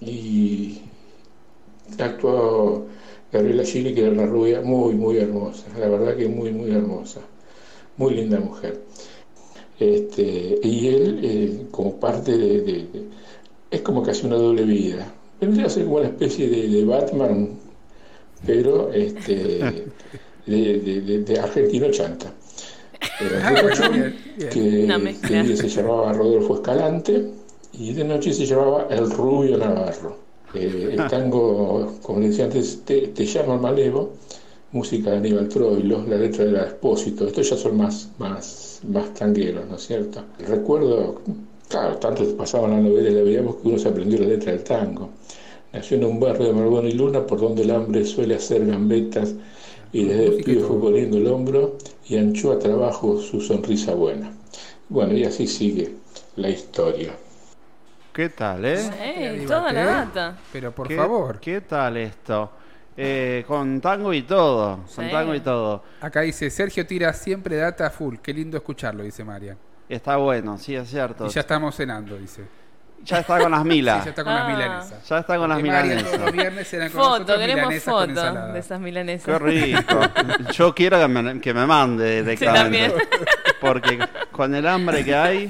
y 0.00 0.80
actuó 1.98 2.86
Gabriela 3.32 3.64
Gili, 3.64 3.94
que 3.94 4.02
era 4.02 4.10
una 4.10 4.26
rubia 4.26 4.60
muy, 4.62 4.94
muy 4.94 5.18
hermosa, 5.18 5.66
la 5.78 5.88
verdad 5.88 6.16
que 6.16 6.28
muy, 6.28 6.52
muy 6.52 6.70
hermosa, 6.70 7.20
muy 7.96 8.14
linda 8.14 8.40
mujer. 8.40 8.80
Este, 9.80 10.60
y 10.62 10.88
él, 10.88 11.20
eh, 11.22 11.66
como 11.70 11.98
parte 11.98 12.36
de, 12.36 12.60
de- 12.60 12.72
de- 12.92 13.04
es 13.70 13.80
como 13.80 14.02
casi 14.02 14.26
una 14.26 14.36
doble 14.36 14.64
vida. 14.64 15.12
Vendría 15.40 15.66
a 15.66 15.70
ser 15.70 15.84
como 15.84 15.96
una 15.96 16.08
especie 16.08 16.48
de, 16.48 16.68
de 16.68 16.84
Batman, 16.84 17.58
pero 18.46 18.92
este, 18.92 19.34
de, 20.46 20.78
de- 20.78 21.00
de- 21.00 21.18
de 21.24 21.38
argentino 21.40 21.90
chanta. 21.90 22.32
Era 23.18 23.50
bien. 23.90 24.16
que, 24.50 24.86
mezcla. 24.98 25.28
que 25.28 25.34
de 25.34 25.42
día 25.44 25.56
se 25.56 25.68
llamaba 25.68 26.12
Rodolfo 26.12 26.56
Escalante 26.56 27.30
y 27.72 27.92
de 27.94 28.04
noche 28.04 28.32
se 28.34 28.44
llamaba 28.44 28.86
El 28.90 29.10
Rubio 29.10 29.56
Navarro. 29.56 30.16
Eh, 30.52 30.96
el 30.98 31.06
tango, 31.08 31.94
como 32.02 32.20
le 32.20 32.28
decía 32.28 32.44
antes, 32.44 32.82
te, 32.84 33.08
te 33.08 33.24
llama 33.24 33.56
Malevo, 33.56 34.10
música 34.72 35.12
de 35.12 35.16
Aníbal 35.18 35.48
Troilo, 35.48 36.04
la 36.06 36.16
letra 36.16 36.44
de 36.44 36.52
la 36.52 36.62
Expósito, 36.64 37.26
estos 37.26 37.48
ya 37.48 37.56
son 37.56 37.76
más, 37.76 38.08
más, 38.18 38.69
más 38.84 39.12
tangueros, 39.14 39.66
¿no 39.68 39.76
es 39.76 39.86
cierto? 39.86 40.22
Recuerdo, 40.38 41.20
claro, 41.68 41.96
tanto 41.98 42.36
pasaban 42.36 42.70
la 42.72 42.80
novela 42.80 43.10
y 43.10 43.14
la 43.14 43.22
veíamos 43.22 43.56
que 43.56 43.68
uno 43.68 43.78
se 43.78 43.88
aprendió 43.88 44.18
la 44.20 44.26
letra 44.26 44.52
del 44.52 44.64
tango. 44.64 45.10
Nació 45.72 45.96
en 45.98 46.04
un 46.04 46.18
barrio 46.20 46.46
de 46.48 46.52
Margón 46.52 46.86
y 46.88 46.92
Luna 46.92 47.24
por 47.26 47.40
donde 47.40 47.62
el 47.62 47.70
hambre 47.70 48.04
suele 48.04 48.34
hacer 48.34 48.66
gambetas 48.66 49.34
y 49.92 50.04
desde 50.04 50.26
el 50.38 50.44
todo. 50.44 50.66
fue 50.68 50.80
poniendo 50.80 51.16
el 51.18 51.26
hombro 51.28 51.76
y 52.06 52.16
anchó 52.16 52.52
a 52.52 52.58
trabajo 52.58 53.18
su 53.20 53.40
sonrisa 53.40 53.94
buena. 53.94 54.32
Bueno, 54.88 55.12
y 55.14 55.24
así 55.24 55.46
sigue 55.46 55.94
la 56.36 56.48
historia. 56.48 57.12
¿Qué 58.12 58.28
tal, 58.30 58.64
eh? 58.64 58.90
¡Ey! 59.00 59.46
Toda 59.46 59.72
la 59.72 59.84
data. 59.84 60.38
Pero 60.52 60.72
por 60.72 60.88
¿Qué- 60.88 60.96
favor, 60.96 61.38
¿Qué 61.40 61.60
tal 61.60 61.96
esto? 61.96 62.50
Eh, 63.02 63.44
con 63.46 63.80
tango 63.80 64.12
y 64.12 64.22
todo. 64.22 64.80
Con 64.94 65.06
Sí. 65.06 65.10
tango 65.10 65.34
y 65.34 65.40
todo. 65.40 65.82
acá 66.02 66.20
dice 66.20 66.50
Sergio 66.50 66.86
tira 66.86 67.12
siempre 67.14 67.56
data 67.56 67.88
full. 67.90 68.16
Qué 68.22 68.34
lindo 68.34 68.56
escucharlo, 68.58 69.02
dice 69.02 69.24
María. 69.24 69.56
Está 69.88 70.16
bueno, 70.16 70.58
sí, 70.58 70.74
es 70.76 70.88
cierto. 70.90 71.26
Y 71.26 71.30
ya 71.30 71.40
estamos 71.40 71.74
cenando, 71.76 72.16
dice. 72.18 72.44
Ya 73.02 73.20
está 73.20 73.38
con 73.38 73.50
las 73.50 73.62
Sí, 73.62 73.68
milas. 73.68 74.04
ya 74.04 74.10
está 74.10 74.22
con 74.22 74.32
Ah. 74.34 74.40
las 74.40 74.48
milanesas. 74.48 75.08
Ya 75.08 75.18
está 75.20 75.38
con 75.38 75.48
las 75.48 75.62
milanesas. 75.62 76.20
los 76.20 76.32
viernes 76.32 76.72
eran 76.74 76.90
con 76.92 77.00
Foto, 77.02 77.38
queremos 77.38 77.74
foto 77.82 78.52
de 78.52 78.58
esas 78.58 78.78
milanesas. 78.80 79.24
Qué 79.26 79.38
rico. 79.38 80.00
Yo 80.52 80.74
quiero 80.74 80.98
que 80.98 81.08
me, 81.08 81.40
que 81.40 81.54
me 81.54 81.64
mande 81.66 82.22
directamente. 82.22 82.60
también. 82.62 82.92
Porque 83.62 83.98
con 84.30 84.54
el 84.54 84.66
hambre 84.66 85.02
que 85.04 85.14
hay, 85.14 85.48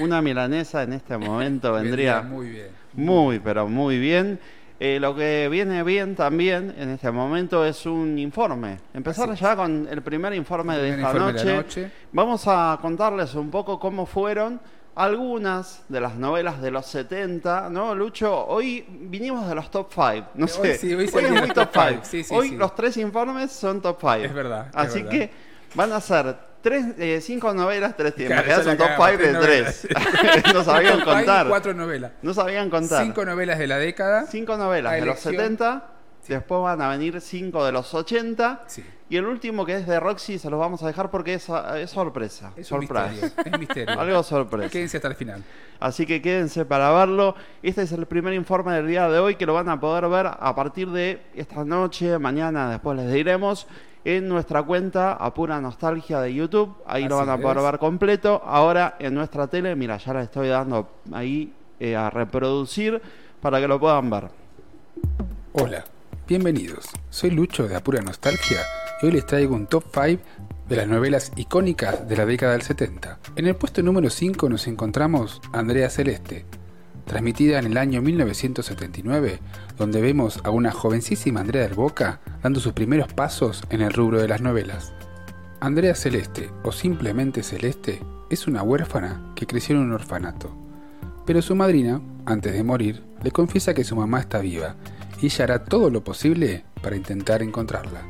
una 0.00 0.20
milanesa 0.20 0.82
en 0.82 0.94
este 0.94 1.16
momento 1.16 1.72
vendría 1.72 2.20
muy 2.22 2.48
bien. 2.48 2.68
muy, 2.94 3.38
pero 3.38 3.68
muy 3.68 3.98
bien. 4.00 4.40
Eh, 4.86 5.00
lo 5.00 5.16
que 5.16 5.48
viene 5.50 5.82
bien 5.82 6.14
también 6.14 6.74
en 6.76 6.90
este 6.90 7.10
momento 7.10 7.64
es 7.64 7.86
un 7.86 8.18
informe. 8.18 8.80
Empezar 8.92 9.30
Así 9.30 9.32
es. 9.32 9.40
ya 9.40 9.56
con 9.56 9.88
el 9.90 10.02
primer 10.02 10.34
informe 10.34 10.76
de 10.76 10.92
Primer 10.92 10.98
esta 10.98 11.10
informe 11.10 11.26
de 11.32 11.32
noche. 11.38 11.50
la 11.50 11.56
noche. 11.56 11.90
Vamos 12.12 12.44
a 12.46 12.78
contarles 12.82 13.34
un 13.34 13.50
poco 13.50 13.80
cómo 13.80 14.04
fueron 14.04 14.60
algunas 14.94 15.84
de 15.88 16.02
las 16.02 16.16
novelas 16.16 16.60
de 16.60 16.70
los 16.70 16.84
70, 16.84 17.70
¿no, 17.70 17.94
Lucho? 17.94 18.46
Hoy 18.46 18.84
vinimos 18.86 19.48
de 19.48 19.54
los 19.54 19.70
top 19.70 19.88
5, 19.90 20.28
no 20.34 20.44
Hoy 20.44 20.48
sé. 20.50 20.76
sí, 20.76 20.92
hoy 20.94 21.04
es 21.06 21.10
salieron 21.12 21.38
muy 21.38 21.46
los 21.48 21.54
top 21.54 21.72
top 21.72 21.82
5. 21.82 21.88
five, 21.88 22.00
sí, 22.04 22.22
sí, 22.22 22.34
hoy 22.34 22.48
sí. 22.50 22.56
los 22.56 22.74
tres 22.74 22.96
informes 22.98 23.52
son 23.52 23.80
top 23.80 23.96
5. 24.00 24.12
Es 24.16 24.34
verdad, 24.34 24.66
es 24.68 24.76
Así 24.76 24.98
verdad. 25.02 25.10
que 25.18 25.30
van 25.74 25.92
a 25.92 26.00
ser 26.02 26.36
tres, 26.64 26.86
eh, 26.98 27.20
cinco 27.20 27.54
novelas, 27.54 27.94
tres 27.96 28.14
tiempos. 28.16 28.42
Claro, 28.42 28.64
son 28.64 28.76
top 28.76 28.86
5 28.88 28.98
cagamos, 28.98 29.18
de 29.18 29.34
tres 29.34 29.86
tres. 29.86 30.44
no 30.54 30.64
sabían 30.64 30.98
Top 30.98 31.04
contar. 31.04 31.46
Cuatro 31.46 31.74
novelas. 31.74 32.12
No 32.22 32.34
sabían 32.34 32.70
contar. 32.70 33.04
Cinco 33.04 33.24
novelas 33.24 33.58
de 33.58 33.66
la 33.68 33.76
década. 33.76 34.26
Cinco 34.26 34.56
novelas 34.56 34.94
de 34.94 35.00
los 35.00 35.24
elección. 35.26 35.34
70, 35.34 35.86
después 36.26 36.62
van 36.62 36.80
a 36.80 36.88
venir 36.88 37.20
cinco 37.20 37.64
de 37.64 37.70
los 37.70 37.92
80 37.92 38.62
Sí. 38.66 38.82
y 39.10 39.16
el 39.18 39.26
último 39.26 39.66
que 39.66 39.76
es 39.76 39.86
de 39.86 40.00
Roxy 40.00 40.38
se 40.38 40.48
los 40.48 40.58
vamos 40.58 40.82
a 40.82 40.86
dejar 40.86 41.10
porque 41.10 41.34
es, 41.34 41.46
es 41.76 41.90
sorpresa. 41.90 42.52
Es 42.56 42.72
misterio. 42.72 43.30
Es 43.44 43.58
misterio. 43.58 44.00
Algo 44.00 44.22
sorpresa. 44.22 44.70
Quédense 44.70 44.96
hasta 44.96 45.08
el 45.08 45.14
final. 45.16 45.44
Así 45.78 46.06
que 46.06 46.22
quédense 46.22 46.64
para 46.64 46.90
verlo. 46.92 47.34
Este 47.62 47.82
es 47.82 47.92
el 47.92 48.06
primer 48.06 48.32
informe 48.32 48.72
del 48.72 48.86
día 48.88 49.06
de 49.10 49.18
hoy 49.18 49.36
que 49.36 49.44
lo 49.44 49.52
van 49.52 49.68
a 49.68 49.78
poder 49.78 50.08
ver 50.08 50.26
a 50.26 50.54
partir 50.54 50.88
de 50.88 51.20
esta 51.34 51.62
noche, 51.62 52.18
mañana, 52.18 52.70
después 52.70 52.96
les 52.96 53.12
diremos, 53.12 53.66
en 54.04 54.28
nuestra 54.28 54.62
cuenta 54.62 55.14
a 55.14 55.32
pura 55.32 55.60
nostalgia 55.60 56.20
de 56.20 56.34
YouTube. 56.34 56.76
Ahí 56.86 57.08
lo 57.08 57.16
van 57.16 57.30
a 57.30 57.38
poder 57.38 57.58
es. 57.58 57.62
ver 57.64 57.78
completo. 57.78 58.42
Ahora 58.44 58.96
en 58.98 59.14
nuestra 59.14 59.46
tele, 59.46 59.74
mira, 59.74 59.96
ya 59.96 60.12
la 60.12 60.22
estoy 60.22 60.48
dando 60.48 60.88
ahí 61.12 61.52
eh, 61.80 61.96
a 61.96 62.10
reproducir 62.10 63.00
para 63.40 63.60
que 63.60 63.68
lo 63.68 63.80
puedan 63.80 64.10
ver. 64.10 64.28
Hola, 65.52 65.84
bienvenidos. 66.28 66.86
Soy 67.10 67.30
Lucho 67.30 67.66
de 67.66 67.76
Apura 67.76 68.02
Nostalgia 68.02 68.60
y 69.00 69.06
hoy 69.06 69.12
les 69.12 69.26
traigo 69.26 69.54
un 69.54 69.66
top 69.66 69.84
5 69.92 70.22
de 70.68 70.76
las 70.76 70.88
novelas 70.88 71.32
icónicas 71.36 72.08
de 72.08 72.16
la 72.16 72.26
década 72.26 72.52
del 72.52 72.62
70. 72.62 73.18
En 73.36 73.46
el 73.46 73.56
puesto 73.56 73.82
número 73.82 74.10
5 74.10 74.48
nos 74.48 74.66
encontramos 74.66 75.40
Andrea 75.52 75.90
Celeste, 75.90 76.44
transmitida 77.06 77.58
en 77.58 77.66
el 77.66 77.76
año 77.76 78.00
1979, 78.02 79.40
donde 79.76 80.00
vemos 80.00 80.40
a 80.44 80.50
una 80.50 80.70
jovencísima 80.72 81.40
Andrea 81.40 81.62
del 81.62 81.74
Boca 81.74 82.20
dando 82.42 82.60
sus 82.60 82.72
primeros 82.72 83.12
pasos 83.12 83.62
en 83.70 83.80
el 83.80 83.92
rubro 83.92 84.20
de 84.20 84.28
las 84.28 84.40
novelas. 84.40 84.92
Andrea 85.60 85.94
Celeste, 85.94 86.50
o 86.62 86.72
simplemente 86.72 87.42
Celeste, 87.42 88.00
es 88.30 88.46
una 88.46 88.62
huérfana 88.62 89.32
que 89.34 89.46
creció 89.46 89.76
en 89.76 89.82
un 89.82 89.92
orfanato. 89.92 90.54
Pero 91.26 91.40
su 91.40 91.54
madrina, 91.54 92.00
antes 92.26 92.52
de 92.52 92.62
morir, 92.64 93.02
le 93.22 93.30
confiesa 93.30 93.72
que 93.74 93.84
su 93.84 93.96
mamá 93.96 94.20
está 94.20 94.40
viva 94.40 94.76
y 95.22 95.26
ella 95.26 95.44
hará 95.44 95.64
todo 95.64 95.88
lo 95.90 96.04
posible 96.04 96.64
para 96.82 96.96
intentar 96.96 97.42
encontrarla. 97.42 98.02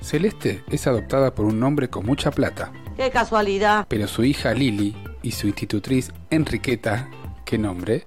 Celeste 0.00 0.62
es 0.70 0.86
adoptada 0.86 1.34
por 1.34 1.46
un 1.46 1.62
hombre 1.62 1.88
con 1.88 2.04
mucha 2.06 2.30
plata, 2.30 2.72
Qué 2.96 3.10
casualidad. 3.10 3.86
pero 3.88 4.06
su 4.06 4.22
hija 4.22 4.52
Lily 4.54 4.94
y 5.22 5.32
su 5.32 5.46
institutriz 5.48 6.12
Enriqueta, 6.30 7.08
qué 7.44 7.58
nombre, 7.58 8.04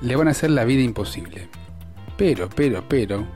le 0.00 0.16
van 0.16 0.28
a 0.28 0.32
hacer 0.32 0.50
la 0.50 0.64
vida 0.64 0.82
imposible. 0.82 1.48
Pero, 2.16 2.48
pero, 2.48 2.88
pero, 2.88 3.26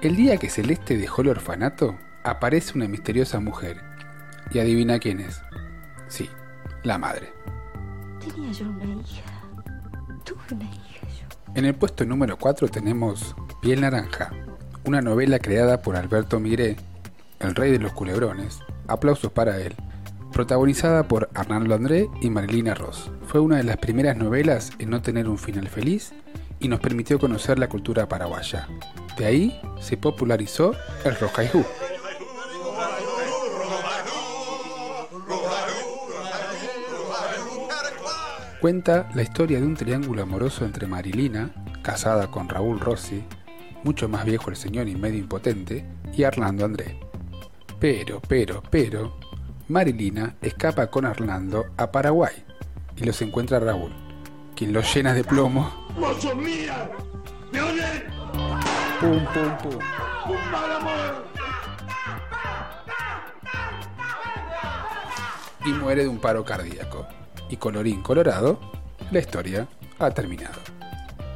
el 0.00 0.16
día 0.16 0.36
que 0.36 0.50
Celeste 0.50 0.96
dejó 0.96 1.22
el 1.22 1.28
orfanato, 1.28 1.96
aparece 2.22 2.72
una 2.74 2.88
misteriosa 2.88 3.40
mujer. 3.40 3.80
Y 4.52 4.58
adivina 4.58 4.98
quién 4.98 5.20
es. 5.20 5.40
Sí, 6.08 6.28
la 6.82 6.98
madre. 6.98 7.32
Tenía 8.20 8.52
yo 8.52 8.68
una 8.68 8.84
hija. 8.84 9.22
Tuve 10.24 10.40
una 10.52 10.64
hija 10.64 11.06
yo. 11.06 11.52
En 11.54 11.64
el 11.64 11.74
puesto 11.74 12.04
número 12.04 12.38
4 12.38 12.68
tenemos 12.68 13.34
Piel 13.60 13.80
Naranja, 13.80 14.30
una 14.84 15.00
novela 15.00 15.38
creada 15.38 15.80
por 15.80 15.96
Alberto 15.96 16.40
Migré, 16.40 16.76
el 17.40 17.54
rey 17.54 17.72
de 17.72 17.78
los 17.78 17.92
culebrones, 17.92 18.60
aplausos 18.88 19.32
para 19.32 19.60
él, 19.60 19.74
protagonizada 20.34 21.06
por 21.06 21.30
Arnaldo 21.32 21.76
André 21.76 22.10
y 22.20 22.28
Marilina 22.28 22.74
Ross. 22.74 23.10
Fue 23.26 23.40
una 23.40 23.56
de 23.56 23.62
las 23.62 23.76
primeras 23.76 24.16
novelas 24.16 24.72
en 24.80 24.90
no 24.90 25.00
tener 25.00 25.28
un 25.28 25.38
final 25.38 25.68
feliz 25.68 26.12
y 26.58 26.66
nos 26.66 26.80
permitió 26.80 27.20
conocer 27.20 27.58
la 27.58 27.68
cultura 27.68 28.08
paraguaya. 28.08 28.68
De 29.16 29.26
ahí 29.26 29.60
se 29.80 29.96
popularizó 29.96 30.74
el 31.04 31.16
Rojaihú. 31.16 31.64
Cuenta 38.60 39.08
la 39.14 39.22
historia 39.22 39.60
de 39.60 39.66
un 39.66 39.76
triángulo 39.76 40.22
amoroso 40.22 40.64
entre 40.64 40.88
Marilina, 40.88 41.50
casada 41.82 42.30
con 42.30 42.48
Raúl 42.48 42.80
Rossi, 42.80 43.22
mucho 43.84 44.08
más 44.08 44.24
viejo 44.24 44.50
el 44.50 44.56
señor 44.56 44.88
y 44.88 44.96
medio 44.96 45.18
impotente, 45.20 45.86
y 46.12 46.24
Arnaldo 46.24 46.64
André. 46.64 46.98
Pero, 47.78 48.22
pero, 48.26 48.62
pero, 48.70 49.18
Marilina 49.68 50.36
escapa 50.42 50.88
con 50.88 51.06
Arnaldo 51.06 51.66
a 51.78 51.90
Paraguay 51.90 52.34
y 52.96 53.04
los 53.04 53.22
encuentra 53.22 53.58
Raúl, 53.58 53.92
quien 54.54 54.74
los 54.74 54.94
llena 54.94 55.14
de 55.14 55.24
plomo. 55.24 55.72
Pum, 59.00 59.24
pum, 59.32 59.56
pum. 59.62 59.78
Y 65.64 65.72
muere 65.72 66.02
de 66.02 66.08
un 66.08 66.18
paro 66.18 66.44
cardíaco. 66.44 67.06
Y 67.48 67.56
colorín 67.56 68.02
colorado, 68.02 68.60
la 69.10 69.18
historia 69.18 69.66
ha 69.98 70.10
terminado. 70.10 70.60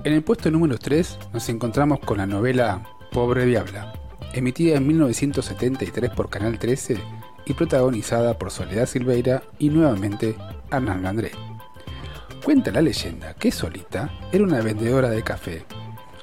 En 0.05 0.13
el 0.13 0.23
puesto 0.23 0.51
número 0.51 0.77
3 0.77 1.19
nos 1.33 1.49
encontramos 1.49 2.01
con 2.01 2.19
la 2.19 2.27
novela 2.27 2.83
Pobre 3.11 3.47
Diabla, 3.47 3.95
emitida 4.35 4.77
en 4.77 4.87
1973 4.87 6.11
por 6.11 6.29
Canal 6.29 6.59
13 6.59 7.18
y 7.49 7.55
protagonizada 7.55 8.39
por 8.39 8.51
Soledad 8.51 8.87
Silveira 8.87 9.43
y 9.59 9.71
nuevamente 9.71 10.37
Arnaldo 10.71 11.09
André. 11.09 11.33
Cuenta 12.45 12.71
la 12.71 12.83
leyenda 12.83 13.35
que 13.35 13.51
Solita 13.51 14.11
era 14.31 14.45
una 14.45 14.61
vendedora 14.61 15.11
de 15.11 15.23
café. 15.23 15.65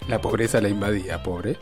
La 0.07 0.21
pobreza 0.21 0.61
la 0.61 0.69
invadía, 0.69 1.23
pobre. 1.23 1.57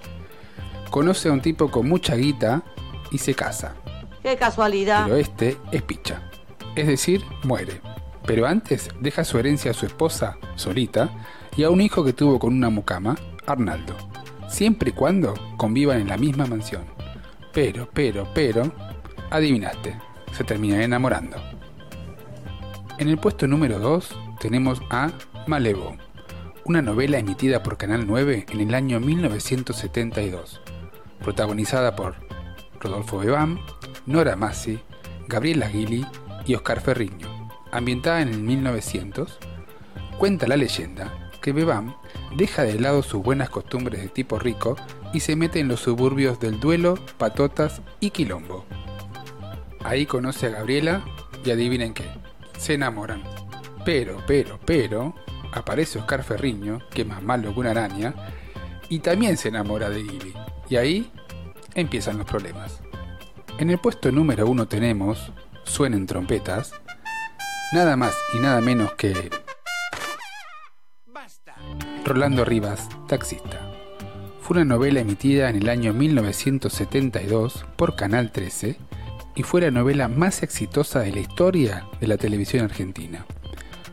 Conoce 0.89 1.29
a 1.29 1.31
un 1.31 1.41
tipo 1.41 1.71
con 1.71 1.87
mucha 1.87 2.15
guita 2.15 2.63
y 3.11 3.17
se 3.17 3.33
casa. 3.33 3.75
Qué 4.21 4.35
casualidad. 4.35 5.05
Pero 5.05 5.17
este 5.17 5.57
es 5.71 5.81
picha. 5.81 6.29
Es 6.75 6.87
decir, 6.87 7.23
muere. 7.43 7.81
Pero 8.25 8.45
antes 8.45 8.89
deja 8.99 9.23
su 9.23 9.37
herencia 9.37 9.71
a 9.71 9.73
su 9.73 9.85
esposa, 9.85 10.37
Solita, 10.55 11.09
y 11.55 11.63
a 11.63 11.69
un 11.69 11.81
hijo 11.81 12.03
que 12.03 12.13
tuvo 12.13 12.39
con 12.39 12.53
una 12.53 12.69
mucama, 12.69 13.15
Arnaldo. 13.45 13.95
Siempre 14.47 14.89
y 14.89 14.93
cuando 14.93 15.33
convivan 15.57 16.01
en 16.01 16.07
la 16.09 16.17
misma 16.17 16.45
mansión. 16.45 16.83
Pero, 17.53 17.89
pero, 17.93 18.27
pero, 18.33 18.71
adivinaste, 19.33 19.95
se 20.31 20.43
terminan 20.43 20.81
enamorando. 20.81 21.37
En 22.99 23.09
el 23.09 23.17
puesto 23.17 23.47
número 23.47 23.79
2 23.79 24.15
tenemos 24.39 24.79
a 24.91 25.11
Malevo, 25.47 25.97
una 26.65 26.83
novela 26.83 27.17
emitida 27.17 27.63
por 27.63 27.77
Canal 27.77 28.05
9 28.05 28.45
en 28.47 28.59
el 28.59 28.75
año 28.75 28.99
1972, 28.99 30.61
protagonizada 31.19 31.95
por 31.95 32.15
Rodolfo 32.79 33.17
Bebam, 33.17 33.59
Nora 34.05 34.35
Massi, 34.35 34.79
Gabriela 35.27 35.67
Guili 35.67 36.05
y 36.45 36.53
Oscar 36.53 36.79
Ferriño. 36.79 37.49
Ambientada 37.71 38.21
en 38.21 38.27
el 38.27 38.39
1900, 38.39 39.39
cuenta 40.19 40.45
la 40.45 40.57
leyenda 40.57 41.31
que 41.41 41.53
Bebam 41.53 41.95
deja 42.37 42.61
de 42.61 42.79
lado 42.79 43.01
sus 43.01 43.23
buenas 43.23 43.49
costumbres 43.49 43.99
de 44.03 44.09
tipo 44.09 44.37
rico 44.37 44.75
y 45.11 45.21
se 45.21 45.35
mete 45.35 45.59
en 45.59 45.69
los 45.69 45.79
suburbios 45.79 46.39
del 46.39 46.59
Duelo, 46.59 46.99
Patotas 47.17 47.81
y 47.99 48.11
Quilombo. 48.11 48.63
Ahí 49.83 50.05
conoce 50.05 50.47
a 50.47 50.49
Gabriela 50.49 51.03
y 51.43 51.51
adivinen 51.51 51.93
qué, 51.93 52.05
se 52.57 52.75
enamoran. 52.75 53.21
Pero, 53.83 54.23
pero, 54.25 54.59
pero, 54.65 55.13
aparece 55.51 55.99
Oscar 55.99 56.23
Ferriño, 56.23 56.79
que 56.89 57.01
es 57.01 57.07
más 57.07 57.21
malo 57.21 57.53
que 57.53 57.59
una 57.59 57.71
araña, 57.71 58.13
y 58.89 58.99
también 58.99 59.37
se 59.37 59.49
enamora 59.49 59.89
de 59.89 60.03
Guili. 60.03 60.33
Y 60.69 60.77
ahí 60.77 61.11
empiezan 61.75 62.17
los 62.17 62.25
problemas. 62.25 62.79
En 63.59 63.69
el 63.69 63.77
puesto 63.77 64.11
número 64.11 64.47
uno 64.47 64.67
tenemos, 64.67 65.31
suenen 65.63 66.07
trompetas, 66.07 66.73
nada 67.73 67.95
más 67.97 68.15
y 68.33 68.39
nada 68.39 68.61
menos 68.61 68.93
que 68.93 69.29
Rolando 72.05 72.43
Rivas, 72.43 72.89
taxista. 73.07 73.59
Fue 74.41 74.57
una 74.57 74.65
novela 74.65 74.99
emitida 74.99 75.49
en 75.49 75.55
el 75.55 75.69
año 75.69 75.93
1972 75.93 77.65
por 77.77 77.95
Canal 77.95 78.31
13 78.31 78.77
y 79.35 79.43
fue 79.43 79.61
la 79.61 79.71
novela 79.71 80.07
más 80.07 80.43
exitosa 80.43 80.99
de 80.99 81.11
la 81.11 81.19
historia 81.19 81.87
de 81.99 82.07
la 82.07 82.17
televisión 82.17 82.65
argentina. 82.65 83.25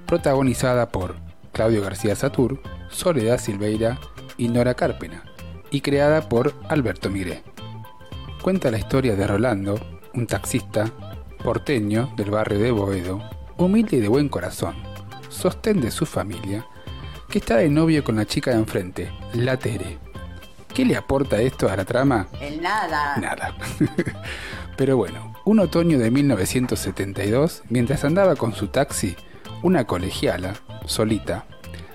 Protagonizada 0.06 0.90
por 0.90 1.16
Claudio 1.52 1.82
García 1.82 2.14
Satur, 2.14 2.60
Soledad 2.90 3.38
Silveira 3.38 3.98
y 4.36 4.48
Nora 4.48 4.74
Carpena, 4.74 5.24
y 5.70 5.80
creada 5.80 6.28
por 6.28 6.54
Alberto 6.68 7.10
Migré. 7.10 7.42
Cuenta 8.42 8.70
la 8.70 8.78
historia 8.78 9.16
de 9.16 9.26
Rolando, 9.26 9.78
un 10.14 10.26
taxista 10.26 10.90
porteño 11.42 12.12
del 12.16 12.30
barrio 12.30 12.58
de 12.58 12.70
Boedo, 12.70 13.22
humilde 13.56 13.96
y 13.96 14.00
de 14.00 14.08
buen 14.08 14.28
corazón, 14.28 14.74
sostén 15.28 15.80
de 15.80 15.90
su 15.90 16.06
familia, 16.06 16.66
que 17.28 17.38
está 17.38 17.56
de 17.56 17.68
novio 17.68 18.02
con 18.02 18.16
la 18.16 18.26
chica 18.26 18.50
de 18.50 18.58
enfrente, 18.58 19.12
la 19.34 19.56
Tere. 19.56 19.98
¿Qué 20.74 20.84
le 20.84 20.96
aporta 20.96 21.40
esto 21.40 21.68
a 21.68 21.76
la 21.76 21.84
trama? 21.84 22.28
El 22.40 22.60
nada. 22.60 23.16
Nada. 23.16 23.54
Pero 24.76 24.96
bueno, 24.96 25.34
un 25.44 25.60
otoño 25.60 25.98
de 25.98 26.10
1972, 26.10 27.62
mientras 27.68 28.04
andaba 28.04 28.36
con 28.36 28.54
su 28.54 28.68
taxi, 28.68 29.16
una 29.62 29.86
colegiala, 29.86 30.54
solita, 30.86 31.46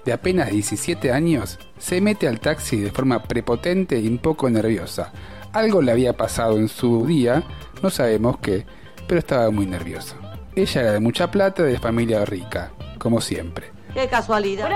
de 0.05 0.13
apenas 0.13 0.51
17 0.51 1.11
años, 1.11 1.57
se 1.79 1.99
mete 1.99 2.27
al 2.27 2.39
taxi 2.39 2.77
de 2.77 2.91
forma 2.91 3.23
prepotente 3.23 3.99
y 3.99 4.07
un 4.07 4.19
poco 4.19 4.49
nerviosa. 4.49 5.11
Algo 5.51 5.81
le 5.81 5.91
había 5.91 6.13
pasado 6.13 6.57
en 6.57 6.67
su 6.67 7.05
día, 7.07 7.43
no 7.81 7.89
sabemos 7.89 8.37
qué, 8.37 8.65
pero 9.07 9.19
estaba 9.19 9.49
muy 9.49 9.65
nerviosa. 9.65 10.15
Ella 10.55 10.81
era 10.81 10.91
de 10.93 10.99
mucha 10.99 11.31
plata 11.31 11.63
y 11.63 11.73
de 11.73 11.79
familia 11.79 12.23
rica, 12.23 12.71
como 12.99 13.19
siempre. 13.19 13.71
Qué 13.93 14.07
casualidad. 14.07 14.69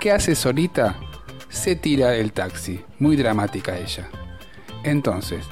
¿Qué 0.00 0.10
hace 0.10 0.34
solita? 0.34 0.96
Se 1.48 1.76
tira 1.76 2.10
del 2.10 2.32
taxi. 2.32 2.84
Muy 2.98 3.16
dramática 3.16 3.76
ella. 3.76 4.08
Entonces, 4.84 5.46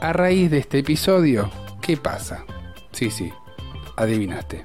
a 0.00 0.12
raíz 0.12 0.50
de 0.50 0.58
este 0.58 0.78
episodio, 0.78 1.50
¿qué 1.82 1.96
pasa? 1.96 2.44
Sí, 2.92 3.10
sí, 3.10 3.32
adivinaste. 3.96 4.64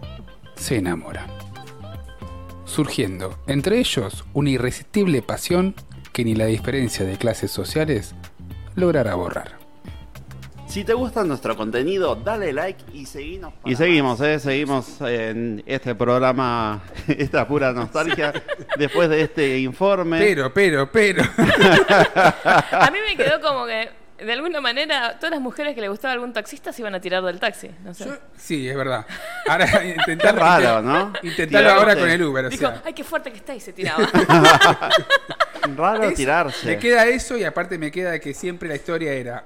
Se 0.55 0.77
enamora. 0.77 1.27
Surgiendo 2.63 3.37
entre 3.47 3.79
ellos 3.79 4.25
una 4.33 4.49
irresistible 4.49 5.21
pasión 5.21 5.75
que 6.13 6.23
ni 6.23 6.35
la 6.35 6.45
diferencia 6.45 7.05
de 7.05 7.17
clases 7.17 7.51
sociales 7.51 8.15
logrará 8.75 9.15
borrar. 9.15 9.57
Si 10.67 10.83
te 10.83 10.93
gusta 10.93 11.23
nuestro 11.23 11.55
contenido, 11.55 12.15
dale 12.15 12.51
like 12.51 12.83
y 12.93 13.05
seguimos. 13.05 13.53
Y 13.65 13.75
seguimos, 13.75 14.19
¿eh? 14.21 14.39
Seguimos 14.39 14.99
en 15.01 15.63
este 15.65 15.95
programa, 15.95 16.81
esta 17.07 17.47
pura 17.47 17.71
nostalgia, 17.71 18.33
después 18.77 19.09
de 19.09 19.21
este 19.21 19.59
informe. 19.59 20.17
Pero, 20.17 20.53
pero, 20.53 20.91
pero. 20.91 21.23
A 21.37 22.89
mí 22.91 22.97
me 23.07 23.15
quedó 23.15 23.39
como 23.41 23.65
que, 23.65 23.89
de 24.17 24.31
alguna 24.31 24.61
manera, 24.61 25.17
todas 25.19 25.31
las 25.31 25.41
mujeres 25.41 25.75
que 25.75 25.81
le 25.81 25.89
gustaba 25.89 26.13
algún 26.13 26.31
taxista 26.33 26.71
se 26.71 26.81
iban 26.81 26.95
a 26.95 27.01
tirar 27.01 27.23
del 27.23 27.39
taxi. 27.39 27.69
No 27.83 27.93
sé. 27.93 28.05
Yo- 28.05 28.17
sí, 28.37 28.67
es 28.69 28.75
verdad. 28.75 29.05
Ahora 29.47 29.83
intentarlo, 29.85 30.39
Qué 30.41 30.45
raro, 30.45 30.81
¿no? 30.81 31.13
Intentarlo 31.21 31.69
ahora 31.71 31.95
con 31.95 32.09
el 32.09 32.23
Uber. 32.23 32.45
O 32.45 32.49
Dijo, 32.49 32.61
sea, 32.61 32.81
ay, 32.85 32.93
qué 32.93 33.03
fuerte 33.03 33.31
que 33.31 33.37
está 33.37 33.53
y 33.55 33.59
se 33.59 33.73
tiraba. 33.73 34.05
Raro 35.75 36.03
es- 36.05 36.15
tirarse. 36.15 36.65
Me 36.67 36.77
queda 36.77 37.05
eso 37.07 37.37
y 37.37 37.43
aparte 37.43 37.77
me 37.77 37.91
queda 37.91 38.19
que 38.19 38.33
siempre 38.33 38.69
la 38.69 38.75
historia 38.75 39.11
era 39.13 39.43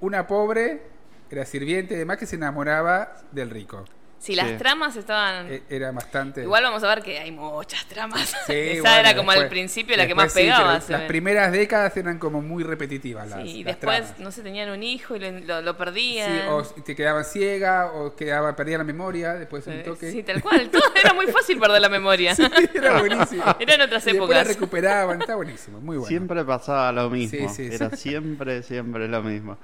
una 0.00 0.26
pobre, 0.26 0.82
era 1.30 1.44
sirviente 1.46 1.94
y 1.94 1.98
demás 1.98 2.16
que 2.18 2.26
se 2.26 2.36
enamoraba 2.36 3.16
del 3.32 3.50
rico. 3.50 3.84
Si 4.20 4.34
las 4.34 4.48
Sí. 4.50 4.56
tramas 4.58 4.94
estaban... 4.96 5.50
E- 5.50 5.62
Era 5.70 5.92
bastante. 5.92 6.42
Igual 6.42 6.62
vamos 6.62 6.84
a 6.84 6.88
ver 6.94 7.02
que 7.02 7.18
hay 7.18 7.30
muchas 7.32 7.86
tramas. 7.86 8.28
Sí, 8.46 8.52
Esa 8.54 8.82
bueno, 8.82 8.96
era 8.98 9.16
como 9.16 9.30
al 9.30 9.38
después- 9.38 9.50
principio 9.50 9.96
la 9.96 10.06
que 10.06 10.14
más 10.14 10.30
sí, 10.30 10.40
pegaba. 10.40 10.78
se 10.82 10.92
Las 10.92 11.02
primeras 11.04 11.50
décadas 11.52 11.96
eran 11.96 12.18
como 12.18 12.42
muy 12.42 12.62
repetitivas 12.62 13.30
las, 13.30 13.42
Sí, 13.42 13.60
y 13.60 13.64
después, 13.64 14.00
tramas. 14.02 14.18
no 14.20 14.30
sé, 14.30 14.42
tenían 14.42 14.68
un 14.68 14.82
hijo 14.82 15.16
y 15.16 15.20
lo, 15.20 15.30
lo- 15.40 15.62
lo 15.62 15.74
perdían. 15.78 16.32
Sí, 16.32 16.38
o 16.50 16.62
te 16.82 16.94
quedaban 16.94 17.24
ciega 17.24 17.86
o 17.94 18.14
quedaba, 18.14 18.54
perdía 18.54 18.76
la 18.76 18.84
memoria 18.84 19.32
después 19.32 19.64
de 19.64 19.78
un 19.78 19.82
toque. 19.84 20.12
Sí, 20.12 20.22
tal 20.22 20.42
cual. 20.42 20.68
Todo 20.68 20.82
era 21.02 21.14
muy 21.14 21.26
fácil 21.28 21.58
perder 21.58 21.80
la 21.80 21.88
memoria. 21.88 22.36
era 22.74 22.98
buenísimo. 23.00 23.42
Eran 23.58 23.80
otras 23.80 24.06
Y 24.06 24.10
después 24.10 24.28
la 24.30 24.36
épocas. 24.40 24.46
recuperaban, 24.48 25.20
está 25.22 25.34
buenísimo, 25.34 25.80
muy 25.80 25.96
bueno. 25.96 26.08
Siempre 26.08 26.44
pasaba 26.44 26.92
lo 26.92 27.08
mismo. 27.08 27.48
Sí, 27.48 27.68
sí, 27.70 27.74
Era 27.74 27.88
sí. 27.88 27.96
siempre, 28.10 28.62
siempre 28.64 29.08
lo 29.08 29.22
mismo. 29.22 29.56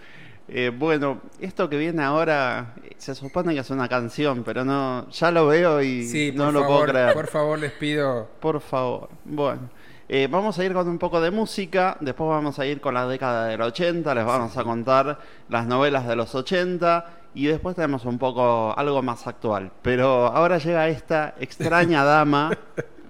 Eh, 0.48 0.70
bueno, 0.76 1.20
esto 1.40 1.68
que 1.68 1.76
viene 1.76 2.02
ahora 2.04 2.74
eh, 2.84 2.90
se 2.98 3.14
supone 3.16 3.52
que 3.54 3.60
es 3.60 3.70
una 3.70 3.88
canción, 3.88 4.44
pero 4.44 4.64
no, 4.64 5.08
ya 5.10 5.30
lo 5.32 5.46
veo 5.48 5.82
y 5.82 6.04
Sí, 6.04 6.32
no 6.34 6.52
lo 6.52 6.60
favor, 6.60 6.76
puedo 6.78 6.92
creer. 6.92 7.14
por 7.14 7.26
favor, 7.26 7.58
les 7.58 7.72
pido. 7.72 8.28
Por 8.40 8.60
favor. 8.60 9.08
Bueno, 9.24 9.68
eh, 10.08 10.28
vamos 10.30 10.56
a 10.58 10.64
ir 10.64 10.72
con 10.72 10.86
un 10.88 10.98
poco 10.98 11.20
de 11.20 11.32
música, 11.32 11.96
después 12.00 12.30
vamos 12.30 12.58
a 12.60 12.66
ir 12.66 12.80
con 12.80 12.94
la 12.94 13.08
década 13.08 13.46
del 13.46 13.60
80, 13.60 14.14
les 14.14 14.24
vamos 14.24 14.56
a 14.56 14.62
contar 14.62 15.18
las 15.48 15.66
novelas 15.66 16.06
de 16.06 16.14
los 16.14 16.32
80 16.32 17.04
y 17.34 17.46
después 17.46 17.74
tenemos 17.74 18.04
un 18.04 18.16
poco 18.18 18.72
algo 18.78 19.02
más 19.02 19.26
actual. 19.26 19.72
Pero 19.82 20.26
ahora 20.28 20.58
llega 20.58 20.86
esta 20.88 21.34
extraña 21.40 22.04
dama 22.04 22.56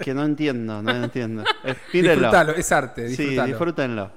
que 0.00 0.14
no 0.14 0.24
entiendo, 0.24 0.82
no 0.82 0.90
entiendo. 0.90 1.44
Disfrutalo, 1.92 2.52
es 2.52 2.72
arte, 2.72 3.08
Sí, 3.10 3.16
disfrutalo. 3.24 3.46
disfrútenlo. 3.46 4.10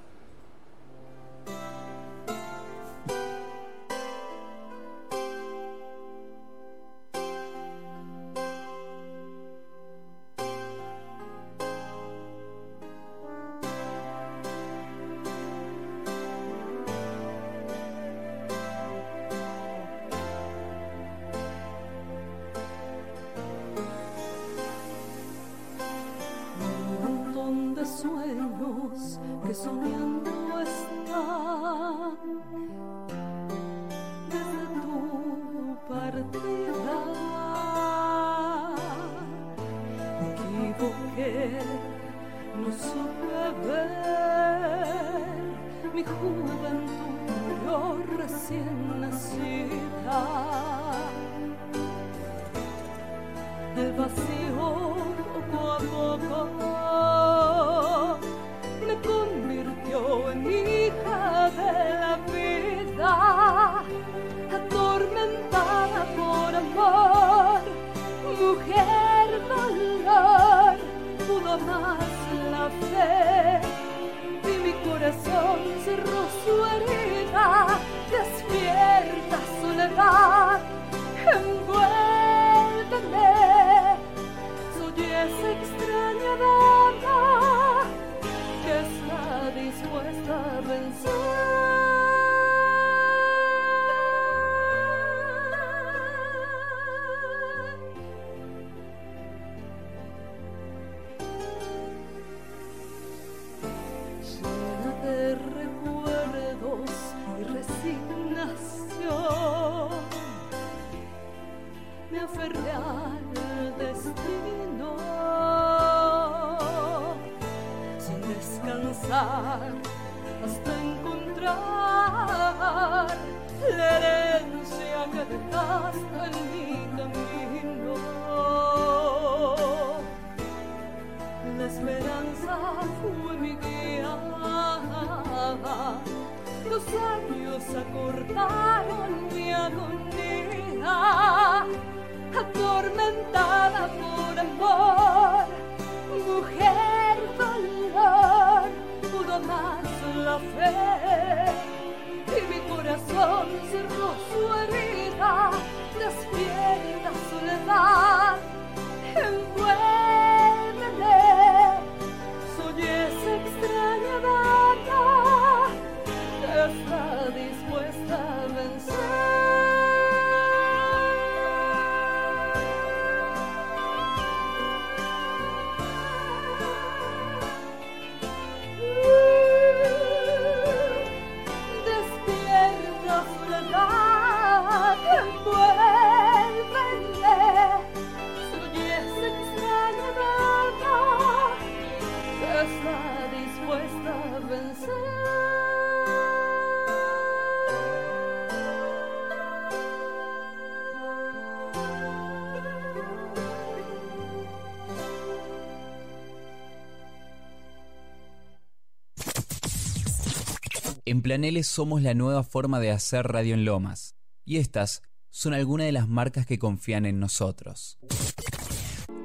En 211.39 211.43
Planeles 211.43 211.67
somos 211.67 212.02
la 212.02 212.13
nueva 212.13 212.43
forma 212.43 212.82
de 212.82 212.91
hacer 212.91 213.25
radio 213.25 213.54
en 213.54 213.63
Lomas. 213.63 214.17
Y 214.43 214.58
estas 214.58 215.04
son 215.30 215.54
algunas 215.54 215.86
de 215.86 215.93
las 215.93 216.10
marcas 216.10 216.45
que 216.45 216.60
confían 216.60 217.06
en 217.06 217.21
nosotros. 217.21 217.97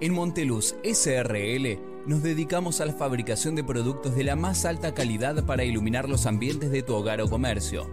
En 0.00 0.12
Monteluz 0.12 0.76
SRL 0.84 1.76
nos 2.06 2.22
dedicamos 2.22 2.80
a 2.80 2.86
la 2.86 2.92
fabricación 2.92 3.56
de 3.56 3.64
productos 3.64 4.14
de 4.14 4.22
la 4.22 4.36
más 4.36 4.64
alta 4.64 4.94
calidad 4.94 5.44
para 5.44 5.64
iluminar 5.64 6.08
los 6.08 6.26
ambientes 6.26 6.70
de 6.70 6.84
tu 6.84 6.94
hogar 6.94 7.20
o 7.20 7.28
comercio. 7.28 7.90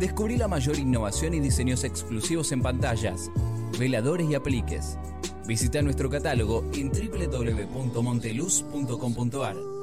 Descubrí 0.00 0.36
la 0.36 0.48
mayor 0.48 0.76
innovación 0.76 1.32
y 1.32 1.38
diseños 1.38 1.84
exclusivos 1.84 2.50
en 2.50 2.60
pantallas, 2.60 3.30
veladores 3.78 4.28
y 4.28 4.34
apliques. 4.34 4.98
Visita 5.46 5.80
nuestro 5.80 6.10
catálogo 6.10 6.68
en 6.74 6.90
www.monteluz.com.ar. 6.90 9.77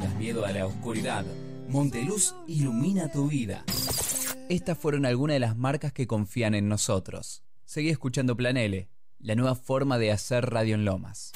tengas 0.00 0.16
miedo 0.16 0.46
a 0.46 0.52
la 0.52 0.66
oscuridad. 0.66 1.24
Monteluz 1.68 2.34
ilumina 2.46 3.10
tu 3.10 3.28
vida. 3.28 3.64
Estas 4.48 4.78
fueron 4.78 5.04
algunas 5.06 5.34
de 5.34 5.40
las 5.40 5.56
marcas 5.56 5.92
que 5.92 6.06
confían 6.06 6.54
en 6.54 6.68
nosotros. 6.68 7.44
Seguí 7.64 7.90
escuchando 7.90 8.36
Plan 8.36 8.56
L, 8.56 8.88
la 9.18 9.34
nueva 9.34 9.54
forma 9.54 9.98
de 9.98 10.10
hacer 10.10 10.50
radio 10.50 10.74
en 10.74 10.84
Lomas. 10.84 11.32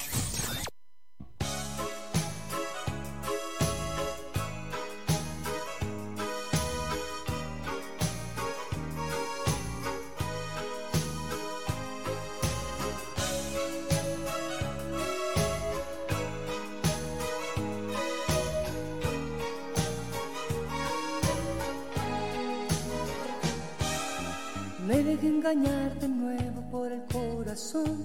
Engañar 25.45 25.99
de 25.99 26.07
nuevo 26.07 26.61
por 26.71 26.91
el 26.91 27.03
corazón, 27.05 28.03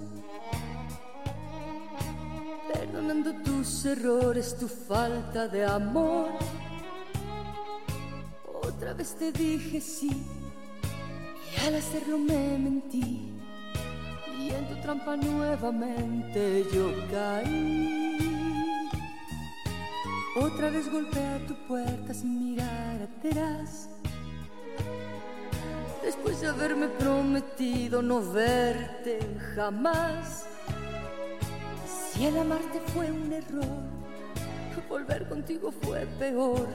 perdonando 2.70 3.32
tus 3.42 3.86
errores, 3.86 4.54
tu 4.58 4.68
falta 4.68 5.48
de 5.48 5.64
amor. 5.64 6.28
Otra 8.62 8.92
vez 8.92 9.14
te 9.14 9.32
dije 9.32 9.80
sí, 9.80 10.26
y 11.50 11.66
al 11.66 11.76
hacerlo 11.76 12.18
me 12.18 12.58
mentí, 12.58 13.32
y 14.38 14.50
en 14.50 14.68
tu 14.68 14.74
trampa 14.82 15.16
nuevamente 15.16 16.66
yo 16.74 16.92
caí. 17.10 18.18
Otra 20.36 20.68
vez 20.68 20.92
golpeé 20.92 21.26
a 21.26 21.46
tu 21.46 21.54
puerta 21.66 22.12
sin 22.12 22.50
mirar 22.50 23.00
atrás. 23.00 23.88
Después 26.02 26.40
de 26.40 26.48
haberme 26.48 26.88
prometido 26.88 28.02
no 28.02 28.20
verte 28.22 29.18
jamás. 29.54 30.46
Si 32.12 32.26
el 32.26 32.38
amarte 32.38 32.80
fue 32.92 33.10
un 33.10 33.32
error, 33.32 34.00
volver 34.88 35.28
contigo 35.28 35.72
fue 35.82 36.06
peor. 36.18 36.66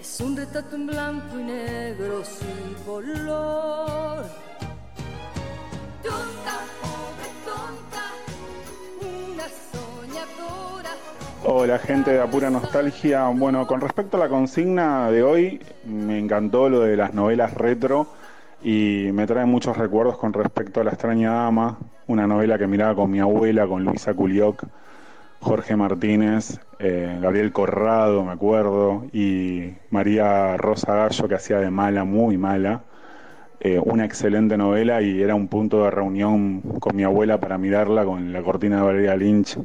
Es 0.00 0.20
un 0.20 0.36
retrato 0.36 0.76
en 0.76 0.86
blanco 0.86 1.38
y 1.38 1.44
negro 1.44 2.22
sin 2.24 2.74
color. 2.84 4.24
Hola 11.48 11.78
gente 11.78 12.10
de 12.10 12.20
Apura 12.20 12.50
Nostalgia. 12.50 13.28
Bueno, 13.28 13.68
con 13.68 13.80
respecto 13.80 14.16
a 14.16 14.20
la 14.20 14.28
consigna 14.28 15.12
de 15.12 15.22
hoy, 15.22 15.60
me 15.84 16.18
encantó 16.18 16.68
lo 16.68 16.80
de 16.80 16.96
las 16.96 17.14
novelas 17.14 17.54
retro 17.54 18.08
y 18.64 19.10
me 19.12 19.28
trae 19.28 19.46
muchos 19.46 19.76
recuerdos 19.76 20.18
con 20.18 20.32
respecto 20.32 20.80
a 20.80 20.84
La 20.84 20.90
extraña 20.90 21.30
dama, 21.34 21.78
una 22.08 22.26
novela 22.26 22.58
que 22.58 22.66
miraba 22.66 22.96
con 22.96 23.12
mi 23.12 23.20
abuela, 23.20 23.68
con 23.68 23.84
Luisa 23.84 24.12
Culioc, 24.12 24.64
Jorge 25.38 25.76
Martínez, 25.76 26.58
eh, 26.80 27.16
Gabriel 27.22 27.52
Corrado, 27.52 28.24
me 28.24 28.32
acuerdo, 28.32 29.04
y 29.12 29.72
María 29.90 30.56
Rosa 30.56 30.96
Gallo, 30.96 31.28
que 31.28 31.36
hacía 31.36 31.60
de 31.60 31.70
mala, 31.70 32.02
muy 32.02 32.38
mala. 32.38 32.82
Eh, 33.60 33.80
una 33.84 34.04
excelente 34.04 34.56
novela 34.56 35.00
y 35.00 35.22
era 35.22 35.36
un 35.36 35.46
punto 35.46 35.84
de 35.84 35.92
reunión 35.92 36.60
con 36.80 36.96
mi 36.96 37.04
abuela 37.04 37.38
para 37.38 37.56
mirarla 37.56 38.04
con 38.04 38.32
la 38.32 38.42
cortina 38.42 38.78
de 38.78 38.82
Valeria 38.82 39.16
Lynch 39.16 39.56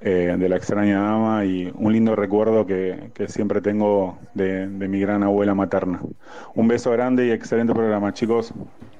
eh, 0.00 0.36
de 0.38 0.48
la 0.48 0.56
extraña 0.56 1.00
dama 1.02 1.44
y 1.44 1.70
un 1.74 1.92
lindo 1.92 2.14
recuerdo 2.16 2.66
que, 2.66 3.10
que 3.14 3.28
siempre 3.28 3.60
tengo 3.60 4.18
de, 4.34 4.68
de 4.68 4.88
mi 4.88 5.00
gran 5.00 5.22
abuela 5.22 5.54
materna. 5.54 6.00
Un 6.54 6.68
beso 6.68 6.90
grande 6.92 7.26
y 7.26 7.30
excelente 7.30 7.74
programa, 7.74 8.12
chicos. 8.12 8.52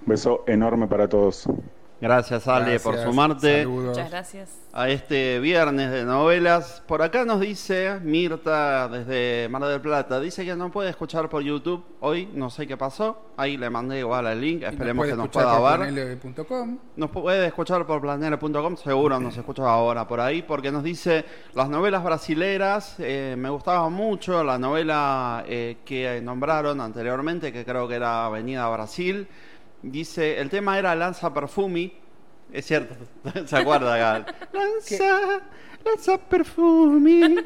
Beso 0.06 0.44
enorme 0.46 0.88
para 0.88 1.08
todos. 1.08 1.48
Gracias, 2.00 2.46
Ale, 2.46 2.78
por 2.78 2.96
sumarte 2.96 3.66
Muchas 3.66 4.08
gracias. 4.10 4.50
a 4.72 4.88
este 4.88 5.40
viernes 5.40 5.90
de 5.90 6.04
novelas. 6.04 6.80
Por 6.86 7.02
acá 7.02 7.24
nos 7.24 7.40
dice 7.40 7.98
Mirta 8.00 8.86
desde 8.88 9.48
Mar 9.48 9.64
del 9.64 9.80
Plata, 9.80 10.20
dice 10.20 10.44
que 10.44 10.54
no 10.54 10.70
puede 10.70 10.90
escuchar 10.90 11.28
por 11.28 11.42
YouTube 11.42 11.84
hoy, 11.98 12.28
no 12.34 12.50
sé 12.50 12.68
qué 12.68 12.76
pasó. 12.76 13.32
Ahí 13.36 13.56
le 13.56 13.68
mandé 13.68 13.98
igual 13.98 14.28
el 14.28 14.40
link, 14.40 14.62
esperemos 14.62 15.06
que 15.06 15.16
nos 15.16 15.28
pueda 15.28 15.76
ver. 15.76 15.92
ver. 15.92 16.18
Nos 16.94 17.10
puede 17.10 17.46
escuchar 17.46 17.84
por 17.84 18.00
planera.com, 18.00 18.76
seguro 18.76 19.18
nos 19.18 19.36
escucha 19.36 19.68
ahora 19.68 20.06
por 20.06 20.20
ahí, 20.20 20.42
porque 20.42 20.70
nos 20.70 20.84
dice 20.84 21.24
las 21.54 21.68
novelas 21.68 22.04
brasileras, 22.04 22.94
eh, 23.00 23.34
me 23.36 23.50
gustaba 23.50 23.88
mucho 23.88 24.44
la 24.44 24.56
novela 24.56 25.42
eh, 25.48 25.78
que 25.84 26.20
nombraron 26.22 26.80
anteriormente, 26.80 27.52
que 27.52 27.64
creo 27.64 27.88
que 27.88 27.96
era 27.96 28.26
Avenida 28.26 28.68
Brasil. 28.68 29.26
Dice, 29.82 30.40
el 30.40 30.50
tema 30.50 30.78
era 30.78 30.94
Lanza 30.94 31.32
Perfumi. 31.32 31.92
Es 32.52 32.66
cierto, 32.66 32.94
¿se 33.46 33.56
acuerda? 33.56 33.96
Gal? 33.96 34.26
Lanza, 34.52 35.40
Lanza 35.84 36.18
Perfumi. 36.18 37.36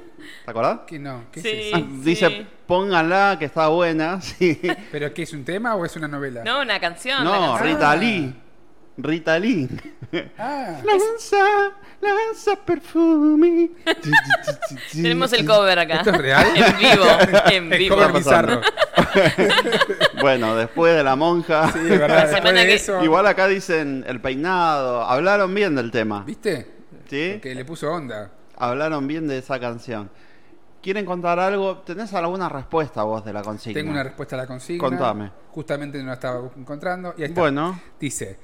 ¿Te 0.45 0.51
acordás? 0.51 0.81
Que 0.87 0.99
no, 0.99 1.25
¿qué 1.33 1.41
Sí. 1.41 1.49
es 1.49 1.67
eso? 1.75 1.87
Dice, 2.03 2.47
póngala, 2.67 3.37
que 3.39 3.47
está 3.47 3.69
buena. 3.69 4.21
Sí. 4.23 4.61
¿Pero 4.91 5.13
qué 5.13 5.23
es 5.23 5.33
un 5.33 5.45
tema 5.45 5.75
o 5.75 5.85
es 5.85 5.95
una 5.97 6.09
novela? 6.09 6.43
No, 6.45 6.61
una 6.63 6.79
canción. 6.81 7.25
No. 7.25 7.59
Rita 7.59 7.95
Lee. 7.97 8.35
Rita 9.03 9.39
Lee. 9.39 9.69
Ah, 10.39 10.79
Lanza, 10.85 11.73
lanza 12.01 12.57
perfumi. 12.65 13.73
Tenemos 14.93 15.33
el 15.33 15.45
cover 15.47 15.79
acá. 15.79 15.97
¿Esto 15.97 16.11
es 16.11 16.19
real? 16.19 16.47
En 16.55 16.79
vivo, 16.79 17.05
en 17.51 17.73
El 17.73 17.79
vivo. 17.79 17.97
cover 17.97 18.13
bizarro. 18.13 18.61
Bueno, 20.21 20.55
después 20.57 20.95
de 20.97 21.03
la 21.05 21.17
monja. 21.17 21.73
Sí, 21.73 21.79
verdad. 21.81 22.31
Después 22.31 22.55
de 22.55 22.75
eso. 22.75 23.03
Igual 23.03 23.27
acá 23.27 23.49
dicen 23.49 24.05
el 24.07 24.21
peinado. 24.21 25.03
Hablaron 25.03 25.55
bien 25.55 25.75
del 25.75 25.91
tema. 25.91 26.23
¿Viste? 26.25 26.67
¿Sí? 27.09 27.41
Que 27.43 27.55
le 27.55 27.65
puso 27.65 27.91
onda. 27.91 28.31
Hablaron 28.57 29.07
bien 29.07 29.27
de 29.27 29.39
esa 29.39 29.59
canción. 29.59 30.11
¿Quieren 30.83 31.07
contar 31.07 31.39
algo? 31.39 31.79
¿Tenés 31.79 32.13
alguna 32.13 32.49
respuesta 32.49 33.05
vos 33.05 33.25
de 33.25 33.33
la 33.33 33.43
consigna? 33.43 33.79
Tengo 33.81 33.93
una 33.93 34.03
respuesta 34.03 34.35
a 34.35 34.39
la 34.39 34.47
consigna. 34.47 34.81
Contame. 34.81 35.31
Justamente 35.53 35.99
no 35.99 36.07
la 36.07 36.15
estaba 36.15 36.51
encontrando. 36.57 37.15
Y 37.17 37.23
ahí 37.23 37.29
está. 37.29 37.41
Bueno, 37.41 37.81
Dice, 38.01 38.39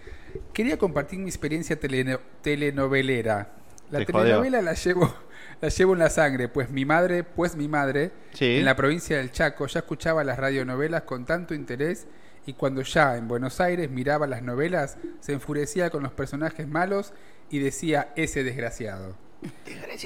quería 0.52 0.76
compartir 0.78 1.18
mi 1.18 1.26
experiencia 1.28 1.78
teleno- 1.78 2.20
telenovelera. 2.42 3.52
La 3.90 4.00
Te 4.00 4.06
telenovela 4.06 4.60
la 4.62 4.74
llevo, 4.74 5.14
la 5.60 5.68
llevo 5.68 5.92
en 5.94 5.98
la 5.98 6.10
sangre, 6.10 6.48
pues 6.48 6.70
mi 6.70 6.84
madre, 6.84 7.24
pues 7.24 7.56
mi 7.56 7.68
madre, 7.68 8.10
Sí. 8.34 8.58
en 8.58 8.64
la 8.64 8.76
provincia 8.76 9.16
del 9.16 9.32
Chaco, 9.32 9.66
ya 9.66 9.80
escuchaba 9.80 10.24
las 10.24 10.38
radionovelas 10.38 11.02
con 11.02 11.24
tanto 11.24 11.54
interés 11.54 12.06
y 12.46 12.52
cuando 12.52 12.82
ya 12.82 13.16
en 13.16 13.28
Buenos 13.28 13.60
Aires 13.60 13.90
miraba 13.90 14.26
las 14.26 14.42
novelas, 14.42 14.98
se 15.20 15.32
enfurecía 15.32 15.90
con 15.90 16.02
los 16.02 16.12
personajes 16.12 16.66
malos 16.68 17.12
y 17.50 17.58
decía 17.60 18.12
ese 18.16 18.44
desgraciado. 18.44 19.16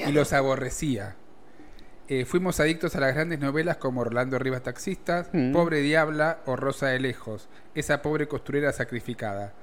Y 0.07 0.13
los 0.13 0.33
aborrecía. 0.33 1.17
Eh, 2.09 2.25
fuimos 2.25 2.61
adictos 2.61 2.95
a 2.97 3.01
las 3.01 3.15
grandes 3.15 3.39
novelas 3.41 3.77
como 3.79 4.01
Orlando 4.03 4.39
Rivas 4.39 4.63
Taxistas, 4.65 5.29
Mm. 5.33 5.53
Pobre 5.53 5.81
Diabla 5.81 6.41
o 6.47 6.57
Rosa 6.57 6.89
de 6.89 7.01
Lejos, 7.01 7.49
esa 7.75 8.03
pobre 8.03 8.29
costurera 8.29 8.73
sacrificada. 8.73 9.55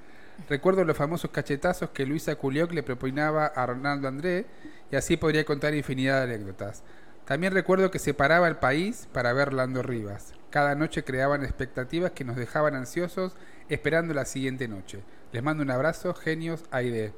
Recuerdo 0.47 0.83
los 0.85 0.97
famosos 0.97 1.31
cachetazos 1.31 1.89
que 1.89 2.05
Luisa 2.05 2.35
Culioc 2.35 2.71
le 2.71 2.83
propinaba 2.83 3.47
a 3.47 3.65
Ronaldo 3.65 4.07
André 4.07 4.45
y 4.91 4.95
así 4.95 5.17
podría 5.17 5.45
contar 5.45 5.73
infinidad 5.73 6.25
de 6.25 6.33
anécdotas. 6.33 6.83
También 7.25 7.53
recuerdo 7.53 7.91
que 7.91 7.99
se 7.99 8.13
paraba 8.13 8.47
el 8.47 8.55
país 8.55 9.07
para 9.13 9.33
ver 9.33 9.49
Orlando 9.49 9.83
Rivas. 9.83 10.33
Cada 10.49 10.73
noche 10.73 11.03
creaban 11.03 11.43
expectativas 11.43 12.11
que 12.11 12.23
nos 12.23 12.35
dejaban 12.35 12.73
ansiosos 12.73 13.35
esperando 13.69 14.15
la 14.15 14.25
siguiente 14.25 14.67
noche. 14.67 15.01
Les 15.31 15.43
mando 15.43 15.61
un 15.61 15.69
abrazo, 15.69 16.15
genios, 16.15 16.63
Aide. 16.71 17.13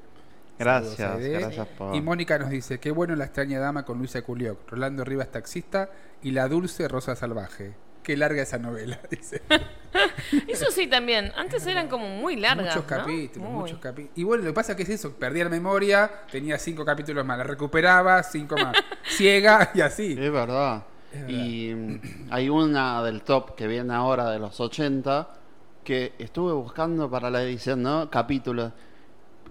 gracias. 0.60 0.96
Saludos, 0.96 1.24
Aide. 1.24 1.40
Gracias 1.40 1.68
por... 1.70 1.96
Y 1.96 2.02
Mónica 2.02 2.38
nos 2.38 2.50
dice, 2.50 2.80
qué 2.80 2.92
bueno 2.92 3.16
la 3.16 3.24
extraña 3.24 3.60
dama 3.60 3.86
con 3.86 4.00
Luisa 4.00 4.22
Culioc, 4.22 4.70
Rolando 4.70 5.06
Rivas 5.06 5.32
taxista 5.32 5.90
y 6.22 6.32
la 6.32 6.50
dulce 6.50 6.90
Rosa 6.90 7.16
Salvaje. 7.16 7.74
Qué 8.04 8.18
larga 8.18 8.42
esa 8.42 8.58
novela, 8.58 9.00
dice. 9.10 9.42
Eso 10.48 10.72
sí 10.72 10.88
también. 10.88 11.32
Antes 11.36 11.66
eran 11.68 11.88
como 11.88 12.08
muy 12.10 12.36
largas. 12.36 12.76
muchos 12.76 12.90
¿no? 12.90 12.98
capítulos, 12.98 13.50
Muy. 13.50 13.60
muchos 13.62 13.80
capítulos. 13.80 14.18
Y 14.18 14.24
bueno, 14.24 14.44
lo 14.44 14.50
que 14.50 14.54
pasa 14.54 14.76
que 14.76 14.84
es 14.84 14.90
eso, 14.90 15.14
perdía 15.14 15.44
la 15.46 15.50
memoria, 15.50 16.10
tenía 16.32 16.58
cinco 16.58 16.86
capítulos 16.86 17.26
más, 17.26 17.38
la 17.38 17.44
recuperaba, 17.44 18.24
cinco 18.24 18.56
más. 18.56 18.76
Ciega 19.04 19.72
y 19.74 19.82
así. 19.82 20.14
Es 20.20 20.32
verdad. 20.32 20.84
Es 21.14 21.22
verdad. 21.22 21.36
Y 21.36 21.74
mm, 21.76 22.02
hay 22.32 22.50
una 22.50 23.04
del 23.04 23.22
top 23.24 23.56
que 23.56 23.68
viene 23.68 23.94
ahora 23.94 24.30
de 24.30 24.40
los 24.40 24.60
80 24.60 25.28
que 25.84 26.14
estuve 26.20 26.54
buscando 26.54 27.10
para 27.10 27.30
la 27.30 27.42
edición, 27.44 27.82
¿no? 27.82 28.10
Capítulo. 28.10 28.72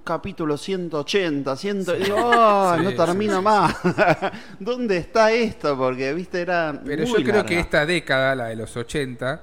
Capítulo 0.05 0.57
180, 0.57 1.57
100, 1.57 1.81
y 1.81 2.05
digo, 2.05 2.17
"Oh, 2.19 2.75
Sí, 2.79 2.83
no 3.27 3.37
sí, 3.39 3.43
más. 3.43 3.77
¿Dónde 4.59 4.97
está 4.97 5.31
esto? 5.31 5.77
Porque, 5.77 6.13
viste, 6.15 6.41
era. 6.41 6.81
Pero 6.85 7.03
muy 7.07 7.19
yo 7.19 7.23
creo 7.25 7.37
larga. 7.37 7.49
que 7.49 7.59
esta 7.61 7.85
década, 7.87 8.35
la 8.35 8.47
de 8.47 8.57
los 8.57 8.77
80, 8.77 9.43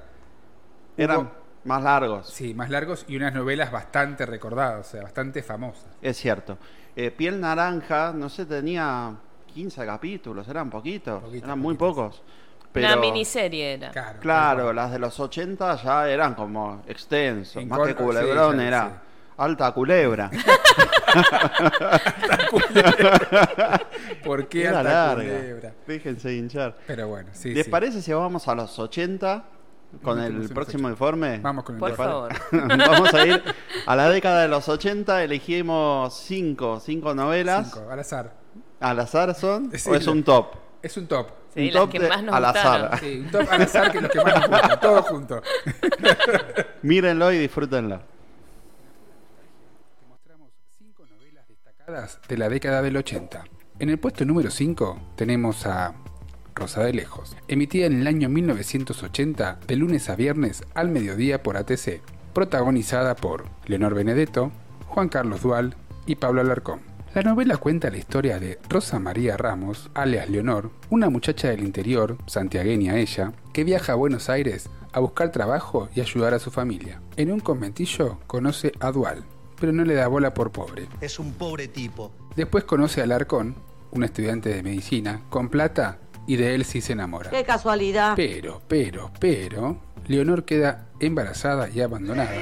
Eran 0.97 1.17
hubo- 1.19 1.31
más 1.65 1.83
largos. 1.83 2.29
sí, 2.29 2.53
más 2.53 2.69
largos 2.69 3.05
y 3.07 3.15
unas 3.17 3.33
novelas 3.33 3.71
bastante 3.71 4.25
recordadas, 4.25 4.87
o 4.87 4.89
sea, 4.91 5.03
bastante 5.03 5.43
famosas. 5.43 5.85
Es 6.01 6.17
cierto. 6.17 6.57
Eh, 6.95 7.11
Piel 7.11 7.39
Naranja, 7.39 8.11
no 8.13 8.27
sé, 8.27 8.45
tenía 8.47 9.15
15 9.53 9.85
capítulos, 9.85 10.47
eran 10.47 10.69
poquitos, 10.69 11.21
Poquitos, 11.23 11.43
eran 11.47 11.59
muy 11.59 11.75
poquitos. 11.75 12.17
pocos. 12.17 12.23
Pero, 12.71 12.87
Una 12.87 12.95
miniserie 12.97 13.73
era. 13.75 13.91
Claro, 14.19 14.73
las 14.73 14.91
de 14.91 14.99
los 14.99 15.19
80 15.19 15.75
ya 15.83 16.09
eran 16.09 16.35
como 16.35 16.83
extensos, 16.87 17.61
En 17.61 17.69
más 17.69 17.79
que 17.87 17.95
culebrón 17.95 18.59
sí, 18.59 18.61
era 19.37 19.45
sí. 19.45 19.51
alta 19.51 19.71
culebra. 19.73 20.29
¿Por 24.23 24.47
qué 24.47 24.63
era 24.65 24.79
alta 24.79 24.91
larga. 25.15 25.23
culebra? 25.37 25.73
Déjense 25.87 26.35
hinchar. 26.35 26.75
Pero 26.87 27.07
bueno, 27.07 27.29
sí, 27.33 27.53
¿Les 27.53 27.65
sí. 27.65 27.71
parece 27.71 28.01
si 28.01 28.13
vamos 28.13 28.47
a 28.47 28.55
los 28.55 28.77
80 28.77 29.43
con 30.01 30.19
el 30.21 30.49
próximo 30.49 30.87
80. 30.87 30.89
informe? 30.89 31.39
Vamos 31.39 31.63
con 31.63 31.75
el 31.75 31.79
Por 31.79 31.89
¿Te 31.89 32.01
informe. 32.01 32.35
favor. 32.35 32.77
Vamos 32.87 33.13
a 33.13 33.25
ir 33.25 33.43
a 33.85 33.95
la 33.95 34.09
década 34.09 34.41
de 34.41 34.47
los 34.49 34.67
80, 34.67 35.23
elegimos 35.23 36.13
5 36.13 36.79
cinco 36.81 37.13
novelas. 37.15 37.71
Cinco, 37.73 37.89
al 37.89 37.99
azar. 37.99 38.33
¿Al 38.79 38.99
azar 38.99 39.33
son? 39.33 39.71
Sí, 39.73 39.89
¿O 39.89 39.95
es 39.95 40.05
un 40.07 40.23
top? 40.23 40.55
Es 40.81 40.97
un 40.97 41.07
top. 41.07 41.29
Sí, 41.53 41.61
un 41.69 41.73
las 41.73 41.83
top 41.83 41.91
que 41.91 41.99
de- 41.99 42.09
más 42.09 42.23
nos 42.23 42.35
al 42.35 42.45
azar. 42.45 42.81
gustaron. 42.81 42.99
Sí, 42.99 43.19
un 43.19 43.31
top 43.31 43.47
al 43.49 43.61
azar 43.61 43.91
que 43.91 44.01
los 44.01 44.11
que 44.11 44.21
más 44.23 44.35
nos 44.35 44.49
gustan, 44.49 44.79
todos 44.79 45.05
juntos. 45.07 45.41
Mírenlo 46.83 47.31
y 47.31 47.37
disfrútenlo. 47.39 48.01
De 52.27 52.37
la 52.37 52.49
década 52.49 52.81
del 52.81 52.97
80. 52.97 53.45
En 53.79 53.87
el 53.87 53.97
puesto 53.97 54.25
número 54.25 54.51
5 54.51 55.13
tenemos 55.15 55.65
a 55.65 55.93
Rosa 56.53 56.83
de 56.83 56.91
Lejos, 56.91 57.37
emitida 57.47 57.85
en 57.85 58.01
el 58.01 58.07
año 58.07 58.27
1980 58.27 59.59
de 59.65 59.75
lunes 59.77 60.09
a 60.09 60.17
viernes 60.17 60.65
al 60.75 60.89
mediodía 60.89 61.41
por 61.43 61.55
ATC, 61.55 62.01
protagonizada 62.33 63.15
por 63.15 63.45
Leonor 63.67 63.93
Benedetto, 63.93 64.51
Juan 64.87 65.07
Carlos 65.07 65.43
Dual 65.43 65.77
y 66.05 66.15
Pablo 66.15 66.41
Alarcón. 66.41 66.81
La 67.15 67.23
novela 67.23 67.55
cuenta 67.55 67.89
la 67.89 67.99
historia 67.99 68.37
de 68.37 68.59
Rosa 68.67 68.99
María 68.99 69.37
Ramos, 69.37 69.89
alias 69.93 70.29
Leonor, 70.29 70.71
una 70.89 71.09
muchacha 71.09 71.47
del 71.47 71.61
interior, 71.61 72.17
santiagueña 72.25 72.97
ella, 72.97 73.31
que 73.53 73.63
viaja 73.63 73.93
a 73.93 73.95
Buenos 73.95 74.29
Aires 74.29 74.69
a 74.91 74.99
buscar 74.99 75.31
trabajo 75.31 75.87
y 75.95 76.01
ayudar 76.01 76.33
a 76.33 76.39
su 76.39 76.51
familia. 76.51 77.01
En 77.15 77.31
un 77.31 77.39
conventillo 77.39 78.19
conoce 78.27 78.73
a 78.81 78.91
Dual, 78.91 79.23
pero 79.59 79.71
no 79.71 79.83
le 79.83 79.95
da 79.95 80.07
bola 80.07 80.33
por 80.33 80.51
pobre. 80.51 80.87
Es 81.01 81.19
un 81.19 81.33
pobre 81.33 81.67
tipo. 81.67 82.11
Después 82.35 82.63
conoce 82.63 83.01
a 83.01 83.05
Alarcón, 83.05 83.55
un 83.91 84.03
estudiante 84.03 84.49
de 84.49 84.63
medicina, 84.63 85.21
con 85.29 85.49
plata 85.49 85.99
y 86.27 86.35
de 86.35 86.55
él 86.55 86.65
sí 86.65 86.81
se 86.81 86.93
enamora. 86.93 87.29
Qué 87.29 87.43
casualidad. 87.43 88.13
Pero, 88.15 88.61
pero, 88.67 89.11
pero, 89.19 89.77
Leonor 90.07 90.45
queda 90.45 90.89
embarazada 90.99 91.69
y 91.69 91.81
abandonada. 91.81 92.35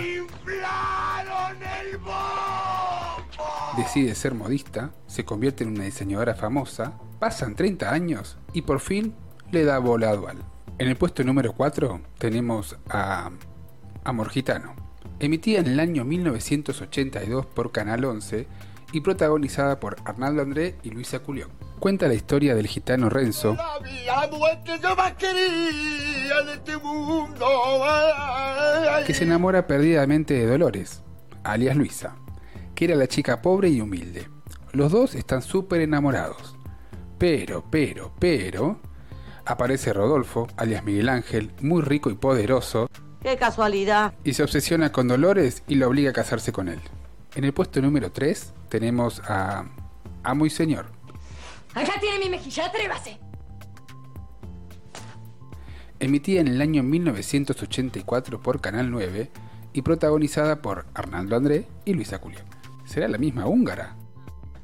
decide 3.77 4.15
ser 4.15 4.33
modista, 4.33 4.91
se 5.05 5.25
convierte 5.25 5.63
en 5.63 5.71
una 5.71 5.83
diseñadora 5.83 6.35
famosa, 6.35 6.93
pasan 7.19 7.55
30 7.55 7.91
años 7.91 8.37
y 8.53 8.61
por 8.61 8.79
fin 8.79 9.13
le 9.51 9.65
da 9.65 9.79
bola 9.79 10.09
a 10.09 10.15
dual. 10.15 10.37
En 10.77 10.87
el 10.87 10.95
puesto 10.95 11.23
número 11.23 11.53
4 11.53 12.01
tenemos 12.17 12.77
a 12.89 13.31
Amor 14.03 14.29
Gitano, 14.29 14.75
emitida 15.19 15.59
en 15.59 15.67
el 15.67 15.79
año 15.79 16.05
1982 16.05 17.45
por 17.45 17.71
Canal 17.71 18.05
11 18.05 18.47
y 18.91 19.01
protagonizada 19.01 19.79
por 19.79 19.97
Arnaldo 20.05 20.41
André 20.41 20.75
y 20.83 20.89
Luisa 20.89 21.19
Culión. 21.19 21.49
Cuenta 21.79 22.07
la 22.07 22.13
historia 22.13 22.55
del 22.55 22.67
gitano 22.67 23.09
Renzo, 23.09 23.57
que 29.05 29.13
se 29.13 29.23
enamora 29.23 29.67
perdidamente 29.67 30.33
de 30.33 30.45
Dolores, 30.45 31.03
alias 31.43 31.75
Luisa, 31.75 32.15
que 32.73 32.85
era 32.85 32.95
la 32.95 33.07
chica 33.07 33.41
pobre 33.41 33.69
y 33.69 33.81
humilde. 33.81 34.27
Los 34.71 34.91
dos 34.91 35.15
están 35.15 35.41
súper 35.41 35.81
enamorados. 35.81 36.55
Pero, 37.17 37.63
pero, 37.69 38.13
pero, 38.19 38.79
aparece 39.45 39.93
Rodolfo, 39.93 40.47
alias 40.57 40.83
Miguel 40.83 41.09
Ángel, 41.09 41.51
muy 41.61 41.81
rico 41.81 42.09
y 42.09 42.15
poderoso, 42.15 42.89
¡Qué 43.25 43.37
casualidad! 43.37 44.13
y 44.23 44.33
se 44.33 44.43
obsesiona 44.43 44.91
con 44.91 45.07
Dolores 45.07 45.63
y 45.67 45.73
lo 45.75 45.87
obliga 45.87 46.11
a 46.11 46.13
casarse 46.13 46.51
con 46.51 46.69
él. 46.69 46.79
En 47.33 47.43
el 47.43 47.53
puesto 47.53 47.81
número 47.81 48.11
3 48.11 48.53
tenemos 48.69 49.19
a 49.27 49.65
Amo 50.21 50.45
y 50.45 50.51
Señor, 50.51 50.85
Acá 51.73 51.93
tiene 51.99 52.19
mi 52.19 52.29
mejilla, 52.29 52.67
atrévase. 52.67 53.17
emitida 55.99 56.41
en 56.41 56.49
el 56.49 56.61
año 56.61 56.83
1984 56.83 58.39
por 58.43 58.61
Canal 58.61 58.91
9 58.91 59.31
y 59.73 59.81
protagonizada 59.81 60.61
por 60.61 60.85
Arnaldo 60.93 61.35
André 61.35 61.67
y 61.83 61.93
Luisa 61.95 62.19
Culión. 62.19 62.45
¿Será 62.85 63.07
la 63.07 63.17
misma 63.17 63.47
húngara? 63.47 63.95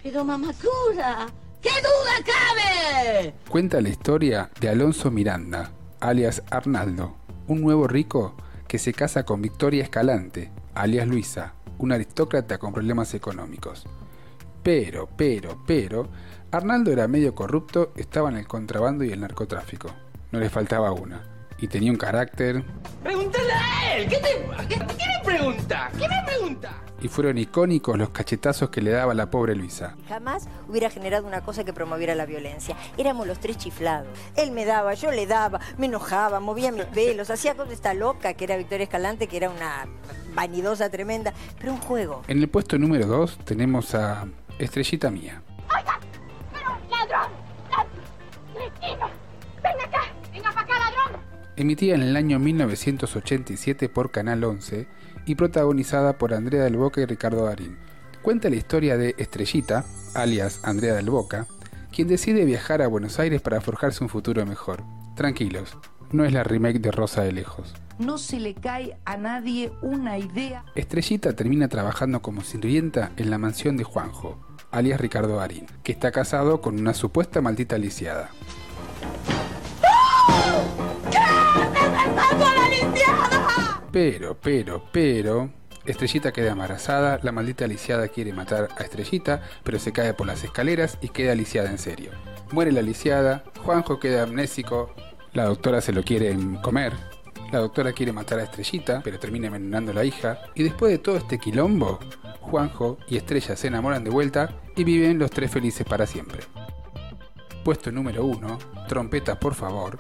Pero 0.04 0.24
mamadura, 0.24 1.26
¿qué 1.64 1.70
duda 1.70 2.24
cabe? 2.24 3.34
Cuenta 3.50 3.82
la 3.82 3.90
historia 3.90 4.52
de 4.60 4.70
Alonso 4.70 5.10
Miranda, 5.10 5.72
alias 6.00 6.44
Arnaldo, 6.52 7.16
un 7.48 7.62
nuevo 7.62 7.88
rico 7.88 8.36
que 8.72 8.80
se 8.80 8.94
casa 8.94 9.26
con 9.26 9.42
Victoria 9.42 9.84
Escalante, 9.84 10.50
alias 10.76 11.06
Luisa, 11.06 11.56
una 11.78 11.96
aristócrata 11.96 12.58
con 12.58 12.72
problemas 12.72 13.14
económicos. 13.14 13.86
Pero, 14.64 15.10
pero, 15.18 15.62
pero, 15.68 16.08
Arnaldo 16.52 16.90
era 16.90 17.10
medio 17.10 17.36
corrupto, 17.36 17.92
estaba 17.98 18.30
en 18.30 18.38
el 18.38 18.48
contrabando 18.48 19.04
y 19.04 19.12
el 19.12 19.20
narcotráfico. 19.20 19.90
No 20.32 20.40
le 20.40 20.50
faltaba 20.50 20.94
una. 20.94 21.31
Y 21.62 21.68
tenía 21.68 21.92
un 21.92 21.98
carácter, 21.98 22.64
Pregúntale 23.04 23.54
a 23.54 23.96
él. 23.96 24.08
¿Qué 24.10 24.18
te, 24.18 24.68
qué, 24.68 24.76
qué 24.76 25.06
me 25.08 25.24
pregunta? 25.24 25.92
¿Qué 25.98 26.08
me 26.08 26.24
pregunta? 26.26 26.82
y 27.02 27.08
fueron 27.08 27.38
icónicos 27.38 27.98
los 27.98 28.10
cachetazos 28.10 28.70
que 28.70 28.82
le 28.82 28.92
daba 28.92 29.14
la 29.14 29.30
pobre 29.32 29.56
Luisa. 29.56 29.96
Jamás 30.08 30.48
hubiera 30.68 30.90
generado 30.90 31.26
una 31.26 31.42
cosa 31.42 31.64
que 31.64 31.74
promoviera 31.74 32.14
la 32.14 32.26
violencia. 32.26 32.76
Éramos 32.98 33.26
los 33.26 33.40
tres 33.40 33.58
chiflados. 33.58 34.08
Él 34.36 34.52
me 34.52 34.66
daba, 34.66 34.94
yo 34.94 35.12
le 35.12 35.26
daba, 35.26 35.60
me 35.78 35.88
enojaba, 35.88 36.40
movía 36.40 36.72
mis 36.72 36.86
pelos, 36.94 37.30
hacía 37.30 37.56
con 37.56 37.72
esta 37.72 37.94
loca 37.94 38.34
que 38.36 38.44
era 38.44 38.56
Victoria 38.56 38.84
Escalante, 38.84 39.28
que 39.28 39.38
era 39.38 39.50
una 39.50 39.88
vanidosa 40.36 40.90
tremenda, 40.90 41.34
pero 41.60 41.74
un 41.74 41.80
juego. 41.80 42.22
En 42.28 42.40
el 42.40 42.50
puesto 42.50 42.78
número 42.78 43.08
2 43.08 43.40
tenemos 43.46 43.96
a 43.96 44.28
Estrellita 44.60 45.10
Mía, 45.10 45.42
¡Ladrón! 46.90 47.32
¡Cretino! 48.54 49.21
Emitida 51.62 51.96
en 51.96 52.02
el 52.02 52.16
año 52.16 52.40
1987 52.40 53.90
por 53.90 54.12
Canal 54.12 54.44
11 54.44 54.88
y 55.26 55.36
protagonizada 55.36 56.18
por 56.18 56.34
Andrea 56.34 56.64
del 56.64 56.78
Boca 56.78 57.02
y 57.02 57.06
Ricardo 57.06 57.46
Darín. 57.46 57.78
Cuenta 58.22 58.50
la 58.50 58.56
historia 58.56 58.98
de 58.98 59.16
Estrellita, 59.18 59.86
alias 60.14 60.62
Andrea 60.64 60.94
del 60.94 61.10
Boca, 61.10 61.48
quien 61.92 62.08
decide 62.08 62.46
viajar 62.46 62.82
a 62.82 62.88
Buenos 62.88 63.20
Aires 63.20 63.42
para 63.42 63.62
forjarse 63.62 64.04
un 64.04 64.10
futuro 64.10 64.46
mejor. 64.46 64.84
Tranquilos, 65.16 65.78
no 66.12 66.26
es 66.26 66.34
la 66.34 66.44
remake 66.44 66.80
de 66.80 66.92
Rosa 66.92 67.24
de 67.24 67.32
Lejos. 67.32 67.74
No 68.00 68.18
se 68.18 68.40
le 68.40 68.56
cae 68.56 68.98
a 69.06 69.18
nadie 69.18 69.72
una 69.82 70.18
idea. 70.18 70.66
Estrellita 70.76 71.34
termina 71.34 71.68
trabajando 71.68 72.22
como 72.22 72.42
sirvienta 72.42 73.12
en 73.18 73.30
la 73.30 73.38
mansión 73.38 73.78
de 73.78 73.84
Juanjo, 73.84 74.40
alias 74.72 75.00
Ricardo 75.00 75.38
Darín, 75.38 75.68
que 75.84 75.92
está 75.92 76.12
casado 76.12 76.62
con 76.62 76.80
una 76.80 76.94
supuesta 76.94 77.42
maldita 77.42 77.78
lisiada. 77.78 78.32
Pero, 83.92 84.38
pero, 84.40 84.84
pero, 84.92 85.50
Estrellita 85.86 86.32
queda 86.32 86.52
embarazada, 86.52 87.20
la 87.24 87.32
maldita 87.32 87.68
lisiada 87.68 88.08
quiere 88.08 88.34
matar 88.34 88.70
a 88.78 88.84
Estrellita, 88.84 89.42
pero 89.64 89.80
se 89.80 89.92
cae 89.92 90.14
por 90.14 90.28
las 90.28 90.44
escaleras 90.44 90.98
y 91.02 91.10
queda 91.10 91.36
lisiada 91.36 91.70
en 91.70 91.78
serio. 91.78 92.12
Muere 92.52 92.72
la 92.72 92.82
lisiada, 92.82 93.44
Juanjo 93.66 94.00
queda 94.00 94.24
amnésico, 94.24 94.94
la 95.34 95.46
doctora 95.46 95.82
se 95.82 95.92
lo 95.92 96.04
quiere 96.04 96.38
comer, 96.62 96.94
la 97.52 97.60
doctora 97.60 97.92
quiere 97.92 98.14
matar 98.14 98.40
a 98.40 98.44
Estrellita, 98.44 99.02
pero 99.04 99.20
termina 99.20 99.48
envenenando 99.48 99.92
a 99.92 99.96
la 99.96 100.06
hija, 100.06 100.40
y 100.56 100.64
después 100.64 100.92
de 100.92 101.00
todo 101.00 101.18
este 101.18 101.38
quilombo, 101.38 102.00
Juanjo 102.40 102.98
y 103.08 103.18
Estrella 103.18 103.56
se 103.56 103.68
enamoran 103.68 104.04
de 104.04 104.10
vuelta 104.10 104.62
y 104.76 104.84
viven 104.84 105.20
los 105.20 105.32
tres 105.32 105.52
felices 105.52 105.86
para 105.86 106.06
siempre. 106.06 106.42
Puesto 107.66 107.92
número 107.92 108.24
1, 108.24 108.58
trompeta 108.88 109.40
por 109.40 109.54
favor. 109.54 110.00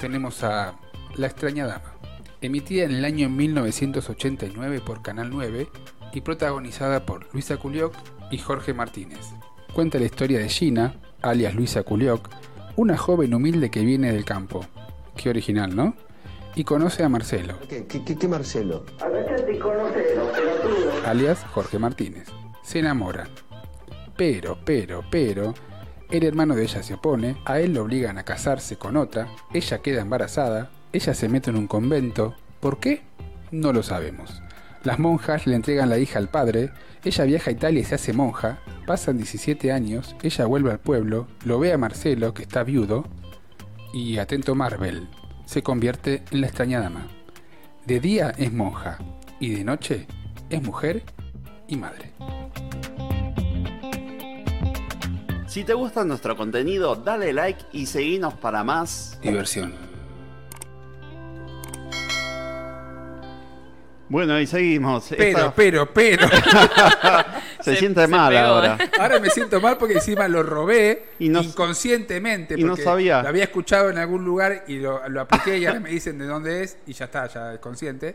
Tenemos 0.00 0.42
a 0.44 0.74
La 1.16 1.26
extraña 1.26 1.66
dama, 1.66 1.94
emitida 2.40 2.84
en 2.84 2.92
el 2.92 3.04
año 3.04 3.30
1989 3.30 4.80
por 4.84 5.02
Canal 5.02 5.30
9 5.30 5.68
y 6.12 6.20
protagonizada 6.20 7.06
por 7.06 7.32
Luisa 7.32 7.56
Culioc 7.56 7.94
y 8.30 8.38
Jorge 8.38 8.74
Martínez. 8.74 9.20
Cuenta 9.72 9.98
la 9.98 10.04
historia 10.04 10.38
de 10.38 10.48
Gina, 10.48 10.94
alias 11.22 11.54
Luisa 11.54 11.82
Culioc, 11.82 12.28
una 12.76 12.96
joven 12.98 13.32
humilde 13.34 13.70
que 13.70 13.84
viene 13.84 14.12
del 14.12 14.24
campo. 14.24 14.66
Qué 15.16 15.30
original, 15.30 15.74
¿no? 15.74 15.94
Y 16.54 16.64
conoce 16.64 17.02
a 17.02 17.08
Marcelo, 17.08 17.58
¿Qué, 17.68 17.86
qué, 17.86 18.02
qué, 18.02 18.16
qué 18.16 18.28
Marcelo? 18.28 18.84
alias 21.06 21.44
Jorge 21.52 21.78
Martínez. 21.78 22.28
Se 22.62 22.78
enamoran. 22.80 23.28
Pero, 24.16 24.58
pero, 24.64 25.04
pero, 25.10 25.54
el 26.10 26.24
hermano 26.24 26.54
de 26.54 26.62
ella 26.62 26.82
se 26.82 26.94
opone, 26.94 27.36
a 27.44 27.58
él 27.60 27.74
lo 27.74 27.82
obligan 27.82 28.18
a 28.18 28.24
casarse 28.24 28.76
con 28.76 28.96
otra, 28.96 29.28
ella 29.52 29.78
queda 29.78 30.02
embarazada, 30.02 30.70
ella 30.92 31.14
se 31.14 31.28
mete 31.28 31.50
en 31.50 31.56
un 31.56 31.66
convento. 31.66 32.34
¿Por 32.60 32.78
qué? 32.78 33.02
No 33.50 33.72
lo 33.72 33.82
sabemos. 33.82 34.42
Las 34.84 34.98
monjas 34.98 35.46
le 35.46 35.56
entregan 35.56 35.88
la 35.88 35.98
hija 35.98 36.18
al 36.18 36.28
padre, 36.28 36.70
ella 37.04 37.24
viaja 37.24 37.50
a 37.50 37.52
Italia 37.52 37.80
y 37.80 37.84
se 37.84 37.96
hace 37.96 38.12
monja, 38.12 38.60
pasan 38.86 39.16
17 39.16 39.72
años, 39.72 40.14
ella 40.22 40.46
vuelve 40.46 40.70
al 40.70 40.78
pueblo, 40.78 41.26
lo 41.44 41.58
ve 41.58 41.72
a 41.72 41.78
Marcelo, 41.78 42.34
que 42.34 42.42
está 42.42 42.62
viudo, 42.62 43.04
y 43.92 44.18
atento 44.18 44.54
Marvel, 44.54 45.08
se 45.44 45.62
convierte 45.62 46.22
en 46.30 46.40
la 46.40 46.46
extraña 46.46 46.80
dama. 46.80 47.08
De 47.84 47.98
día 48.00 48.32
es 48.36 48.52
monja, 48.52 48.98
y 49.40 49.54
de 49.54 49.64
noche 49.64 50.06
es 50.50 50.62
mujer 50.62 51.02
y 51.68 51.76
madre. 51.76 52.12
Si 55.56 55.64
te 55.64 55.72
gusta 55.72 56.04
nuestro 56.04 56.36
contenido, 56.36 56.96
dale 56.96 57.32
like 57.32 57.64
y 57.72 57.86
seguinos 57.86 58.34
para 58.34 58.62
más. 58.62 59.18
Diversión. 59.22 59.72
Bueno, 64.10 64.38
y 64.38 64.46
seguimos. 64.46 65.06
Pero, 65.16 65.22
Esta- 65.24 65.54
pero, 65.54 65.94
pero. 65.94 66.28
se, 67.62 67.74
siente 67.76 68.06
mal 68.06 68.36
ahora. 68.36 68.76
Ahora 69.00 69.18
me 69.18 69.30
siento 69.30 69.58
mal 69.58 69.78
porque 69.78 69.94
encima 69.94 70.28
lo 70.28 70.42
robé 70.42 71.06
Y 71.20 71.30
no- 71.30 71.40
inconscientemente. 71.40 72.56
y 72.58 72.62
no 72.62 72.72
porque 72.72 72.82
sabía. 72.84 73.22
Lo 73.22 73.28
había 73.30 73.44
escuchado 73.44 73.88
en 73.88 73.96
algún 73.96 74.26
lugar 74.26 74.64
y 74.68 74.76
lo, 74.78 75.08
lo 75.08 75.22
apliqué 75.22 75.56
y 75.56 75.64
ahora 75.64 75.80
me 75.80 75.88
dicen 75.88 76.18
de 76.18 76.26
dónde 76.26 76.64
es 76.64 76.76
y 76.86 76.92
ya 76.92 77.06
está, 77.06 77.28
ya 77.28 77.54
es 77.54 77.60
consciente. 77.60 78.14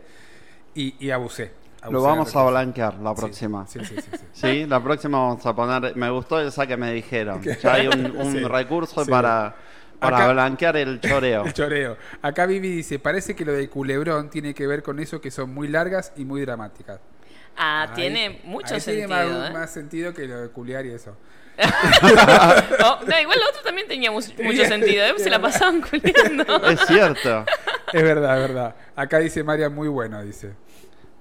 Y, 0.76 0.94
y 1.04 1.10
abusé. 1.10 1.50
Lo 1.90 2.02
vamos 2.02 2.34
a 2.36 2.44
blanquear 2.44 2.94
la 2.98 3.14
próxima. 3.14 3.66
Sí, 3.66 3.80
sí, 3.84 3.96
sí. 3.96 4.02
sí. 4.12 4.24
Sí, 4.32 4.66
la 4.66 4.82
próxima 4.82 5.18
vamos 5.18 5.44
a 5.44 5.54
poner. 5.54 5.96
Me 5.96 6.08
gustó 6.10 6.40
esa 6.40 6.66
que 6.66 6.76
me 6.76 6.92
dijeron. 6.92 7.42
Ya 7.42 7.74
hay 7.74 7.88
un, 7.88 8.14
un 8.16 8.32
Sí, 8.32 8.44
recurso 8.44 9.04
sí. 9.04 9.10
para, 9.10 9.54
para 9.98 10.16
Acá- 10.18 10.32
blanquear 10.32 10.76
el 10.76 11.00
choreo. 11.00 11.44
El 11.46 11.52
choreo. 11.52 11.96
Acá 12.22 12.46
Vivi 12.46 12.68
dice, 12.68 12.98
parece 12.98 13.34
que 13.34 13.44
lo 13.44 13.52
de 13.52 13.68
culebrón 13.68 14.30
tiene 14.30 14.54
que 14.54 14.66
ver 14.66 14.82
con 14.82 15.00
eso 15.00 15.20
que 15.20 15.30
son 15.30 15.52
muy 15.52 15.66
largas 15.68 16.12
y 16.16 16.24
muy 16.24 16.40
dramáticas. 16.42 17.00
Ah, 17.56 17.82
Ahí- 17.88 17.94
tiene 17.96 18.40
mucho 18.44 18.74
ahí 18.74 18.80
sentido. 18.80 19.08
Tiene 19.08 19.30
más, 19.38 19.50
¿eh? 19.50 19.52
más 19.52 19.70
sentido 19.72 20.14
que 20.14 20.26
lo 20.28 20.40
de 20.40 20.48
culear 20.50 20.86
y 20.86 20.92
eso. 20.92 21.16
Oh, 22.84 22.98
no, 23.06 23.20
igual 23.20 23.38
lo 23.38 23.48
otro 23.50 23.62
también 23.64 23.86
tenía 23.88 24.10
mu- 24.10 24.20
mucho 24.42 24.64
sentido. 24.64 25.04
¿eh? 25.04 25.14
Se 25.18 25.30
la 25.30 25.40
pasaban 25.40 25.82
culiando. 25.82 26.64
Es 26.68 26.80
cierto. 26.86 27.44
Es 27.92 28.02
verdad, 28.02 28.40
es 28.40 28.48
verdad. 28.48 28.74
Acá 28.96 29.18
dice 29.18 29.42
María, 29.44 29.68
muy 29.68 29.88
bueno, 29.88 30.22
dice. 30.22 30.52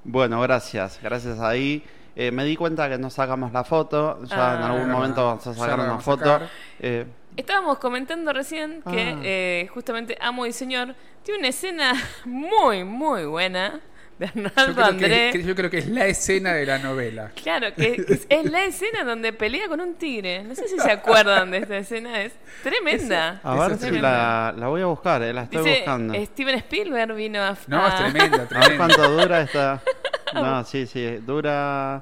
Bueno, 0.04 0.42
gracias. 0.42 1.00
Gracias 1.02 1.40
ahí. 1.40 1.84
Eh, 2.16 2.32
me 2.32 2.44
di 2.44 2.56
cuenta 2.56 2.90
que 2.90 2.98
no 2.98 3.10
sacamos 3.10 3.52
la 3.54 3.64
foto. 3.64 4.20
Ya 4.26 4.56
en 4.56 4.62
Ah. 4.64 4.66
algún 4.68 4.90
Ah, 4.90 4.94
momento 4.94 5.26
vamos 5.26 5.48
a 5.48 5.54
sacar 5.54 5.78
la 5.80 5.86
una 5.86 5.96
a 5.96 6.00
foto. 6.00 6.40
Eh, 6.80 7.06
Estábamos 7.38 7.78
comentando 7.78 8.34
recién 8.34 8.82
que 8.82 9.16
Ah. 9.16 9.22
eh, 9.24 9.70
justamente 9.74 10.18
Amo 10.20 10.46
y 10.46 10.52
Señor 10.52 10.96
tiene 11.24 11.40
una 11.40 11.48
escena 11.50 11.94
muy, 12.26 12.84
muy 12.84 13.26
buena 13.26 13.80
de 14.22 14.28
Yo 14.42 14.50
Arnaldo 14.56 14.98
creo, 14.98 15.32
que, 15.32 15.40
que- 15.40 15.44
yo 15.44 15.56
creo 15.56 15.70
que 15.70 15.78
es 15.80 15.88
la 15.90 16.06
escena 16.06 16.54
de 16.54 16.66
la 16.66 16.78
novela. 16.80 17.32
Claro, 17.42 17.68
que 17.76 18.04
es, 18.08 18.26
es 18.30 18.52
la 18.52 18.64
escena 18.66 19.04
donde 19.04 19.34
pelea 19.34 19.68
con 19.68 19.82
un 19.82 19.96
tigre. 19.96 20.44
No 20.44 20.56
sé 20.56 20.68
si 20.68 20.80
se 20.80 20.92
acuerdan 20.92 21.52
de 21.52 21.58
esta 21.60 21.78
escena, 21.78 22.22
es 22.22 22.34
tremenda. 22.64 23.40
A 23.44 23.56
ver 23.56 23.72
Es 23.72 23.78
si 23.78 23.84
tremenda. 23.84 24.12
la, 24.12 24.54
la 24.58 24.68
voy 24.68 24.82
a 24.82 24.86
buscar, 24.86 25.22
eh, 25.24 25.34
la 25.34 25.44
estoy 25.44 25.64
Dice, 25.64 25.76
buscando. 25.80 26.14
Steven 26.26 26.56
Spielberg 26.56 27.14
vino 27.16 27.42
a... 27.42 27.58
No, 27.68 27.88
es 27.88 27.96
tremenda, 27.96 28.38
A 28.38 28.40
ver 28.40 28.48
tremenda. 28.48 28.78
cuánto 28.78 29.12
dura 29.12 29.42
esta. 29.42 29.82
No, 30.34 30.64
sí, 30.64 30.86
sí, 30.88 31.18
dura 31.26 32.02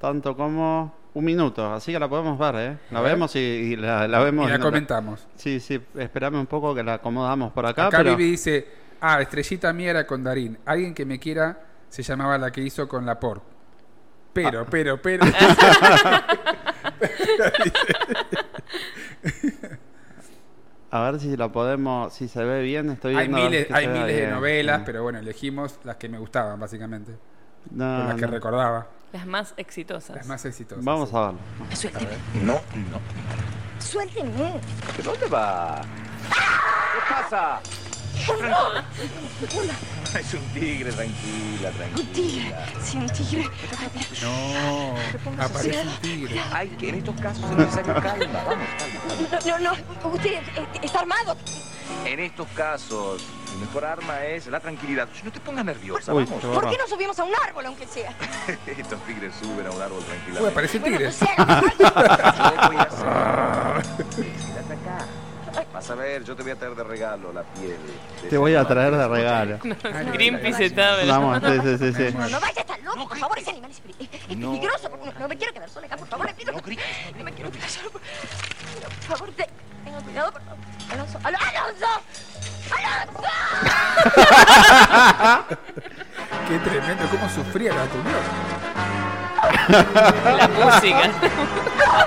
tanto 0.00 0.36
como 0.36 0.92
un 1.14 1.24
minuto, 1.24 1.72
así 1.72 1.92
que 1.92 1.98
la 2.00 2.08
podemos 2.08 2.36
ver, 2.36 2.54
¿eh? 2.56 2.76
La 2.90 3.00
vemos 3.00 3.36
y, 3.36 3.38
y 3.38 3.76
la, 3.76 4.08
la 4.08 4.18
vemos. 4.18 4.48
Y 4.48 4.50
la 4.52 4.58
comentamos. 4.58 5.28
Sí, 5.36 5.60
sí, 5.60 5.80
espérame 5.96 6.40
un 6.40 6.46
poco 6.46 6.74
que 6.74 6.82
la 6.82 6.94
acomodamos 6.94 7.52
por 7.52 7.64
acá. 7.66 7.86
Acá 7.86 7.98
pero... 7.98 8.16
Vivi 8.16 8.32
dice, 8.32 8.66
ah, 9.00 9.20
Estrellita 9.20 9.72
mía 9.72 9.90
era 9.90 10.06
con 10.06 10.22
Darín. 10.24 10.58
Alguien 10.64 10.94
que 10.94 11.04
me 11.04 11.18
quiera 11.18 11.60
se 11.88 12.02
llamaba 12.02 12.36
la 12.38 12.50
que 12.50 12.60
hizo 12.60 12.86
con 12.88 13.04
la 13.06 13.18
por. 13.18 13.42
Pero, 14.32 14.60
Ah. 14.62 14.66
pero, 14.70 15.00
pero. 15.02 15.24
A 20.90 21.00
ver 21.10 21.20
si 21.20 21.36
la 21.36 21.52
podemos, 21.52 22.14
si 22.14 22.28
se 22.28 22.42
ve 22.42 22.62
bien, 22.62 22.88
estoy 22.90 23.14
hay 23.14 23.28
viendo. 23.28 23.36
ver 23.42 23.50
miles, 23.50 23.66
que 23.66 23.74
hay 23.74 23.88
miles 23.88 24.06
de 24.06 24.16
bien. 24.16 24.30
novelas, 24.30 24.82
pero 24.86 25.02
bueno, 25.02 25.18
elegimos 25.18 25.78
las 25.84 25.96
que 25.96 26.08
me 26.08 26.18
gustaban, 26.18 26.58
básicamente. 26.58 27.12
No, 27.70 27.84
Con 27.98 28.08
las 28.08 28.16
que 28.16 28.26
recordaba. 28.26 28.86
Las 29.12 29.26
más 29.26 29.52
exitosas. 29.58 30.16
Las 30.16 30.26
más 30.26 30.44
exitosas. 30.46 30.82
Vamos 30.82 31.10
sí. 31.10 31.16
a 31.16 31.20
verlo. 31.26 31.38
Suélteme. 31.74 32.10
No, 32.42 32.54
no. 32.54 33.00
Suélteme. 33.78 34.60
¿De 34.96 35.02
dónde 35.02 35.26
va? 35.26 35.82
¿Qué 35.82 37.14
pasa? 37.14 37.60
Es 40.18 40.32
un 40.34 40.40
tigre, 40.54 40.90
tranquila, 40.92 41.70
Un 41.96 42.06
tigre. 42.06 42.50
tranquila. 42.50 42.80
Sí, 42.82 42.96
un 42.96 43.08
tigre. 43.10 43.44
No, 44.22 44.94
aparece 45.44 45.82
un 45.82 45.96
tigre. 46.00 46.40
Ay, 46.52 46.68
que 46.70 46.88
en 46.88 46.94
estos 46.96 47.14
casos 47.20 47.44
es 47.50 47.56
necesario 47.56 47.94
calma. 48.00 48.40
Vamos, 48.46 48.66
calma. 48.78 49.00
No, 49.46 49.58
no, 49.58 49.72
no. 50.02 50.08
Usted 50.14 50.40
está 50.82 51.00
armado. 51.00 51.36
En 52.04 52.20
estos 52.20 52.46
casos, 52.54 53.22
mi 53.54 53.60
mejor 53.66 53.84
arma 53.84 54.24
es 54.24 54.46
la 54.46 54.60
tranquilidad. 54.60 55.08
No 55.22 55.30
te 55.30 55.40
pongas 55.40 55.64
nerviosa, 55.64 56.14
Uy, 56.14 56.24
vamos. 56.24 56.42
¿Por 56.42 56.70
qué 56.70 56.78
no 56.78 56.86
subimos 56.88 57.18
a 57.18 57.24
un 57.24 57.32
árbol, 57.46 57.66
aunque 57.66 57.86
sea? 57.86 58.12
Estos 58.66 59.00
tigres 59.04 59.34
suben 59.40 59.66
a 59.66 59.70
un 59.70 59.82
árbol 59.82 59.98
Uy, 59.98 60.04
tranquilamente. 60.04 60.50
aparece 60.50 60.76
un 60.78 60.82
Bueno, 60.82 60.96
tigre. 60.98 61.12
Vas 65.88 65.96
a 65.96 66.02
ver, 66.02 66.22
yo 66.22 66.36
te 66.36 66.42
voy 66.42 66.52
a 66.52 66.56
traer 66.56 66.74
de 66.74 66.84
regalo 66.84 67.32
la 67.32 67.42
piel. 67.44 67.74
de 68.22 68.28
Te 68.28 68.36
voy 68.36 68.54
a 68.54 68.62
traer 68.66 68.94
de 68.94 69.08
regalo. 69.08 69.58
Greenpeace 70.12 70.66
está... 70.66 70.96
Vamos, 71.06 71.40
sí, 71.42 71.60
sí, 71.64 71.78
sí. 71.78 71.92
sí. 72.10 72.14
No, 72.14 72.28
no 72.28 72.40
vaya 72.40 72.58
a 72.58 72.60
estar 72.60 72.78
loco, 72.82 73.08
por 73.08 73.16
favor, 73.18 73.38
ese 73.38 73.50
animal 73.52 73.70
es, 73.70 73.80
es- 74.28 74.36
No. 74.36 74.50
peligroso. 74.52 74.90
No, 74.90 75.12
no 75.18 75.28
me 75.28 75.36
quiero 75.38 75.54
quedar 75.54 75.70
sola 75.70 75.86
acá, 75.86 75.96
por 75.96 76.06
favor, 76.08 76.26
le 76.26 76.34
pido. 76.34 76.52
No 76.52 76.60
grites, 76.60 76.84
No 77.16 77.24
me 77.24 77.32
quiero 77.32 77.50
quedar 77.50 77.70
sola. 77.70 77.88
Por, 77.90 79.16
favor, 79.16 79.30
te- 79.32 79.48
cuidado, 80.04 80.30
por 80.32 80.42
favor. 80.42 80.58
Alonso, 80.92 81.18
Al- 81.24 81.34
Alonso, 81.36 81.86
Alonso. 82.70 83.22
Qué 86.48 86.58
tremendo, 86.58 87.04
cómo 87.10 87.28
sufría 87.30 87.72
la 87.72 87.86
tuvió. 87.86 89.17
La 89.68 90.48
música. 90.48 91.00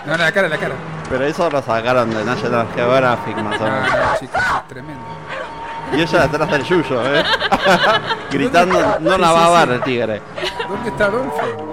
No, 0.05 0.17
la 0.17 0.31
cara, 0.31 0.49
la 0.49 0.57
cara. 0.57 0.75
Pero 1.09 1.25
eso 1.25 1.49
lo 1.49 1.61
sacaron 1.61 2.09
de 2.09 2.23
National 2.23 2.67
Geographic, 2.75 3.35
más 3.37 3.59
o 3.59 3.65
No, 3.65 3.71
menos. 3.71 3.89
no, 3.89 4.19
chicos, 4.19 4.41
es 4.41 4.67
tremendo. 4.67 5.03
Y 5.93 6.01
ella 6.01 6.27
detrás 6.27 6.49
del 6.51 6.63
yuyo, 6.63 7.01
¿eh? 7.05 7.23
Gritando, 8.31 8.97
no 9.01 9.17
la 9.17 9.31
va 9.31 9.45
a 9.61 9.65
ver 9.65 9.75
el 9.75 9.81
tigre. 9.83 10.21
¿Dónde 10.67 10.89
está 10.89 11.05
Adolfo? 11.05 11.41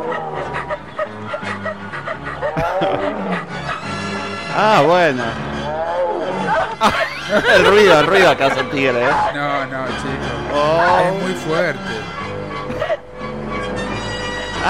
Ah, 4.61 4.83
bueno. 4.85 5.23
el 7.55 7.65
ruido, 7.67 8.01
el 8.01 8.07
ruido 8.09 8.37
que 8.37 8.43
hace 8.45 8.59
el 8.61 8.71
tigre, 8.71 9.05
¿eh? 9.05 9.11
No, 9.33 9.67
no, 9.67 9.87
chicos. 9.87 10.53
Oh. 10.53 11.01
Es 11.07 11.23
muy 11.23 11.33
fuerte. 11.35 11.79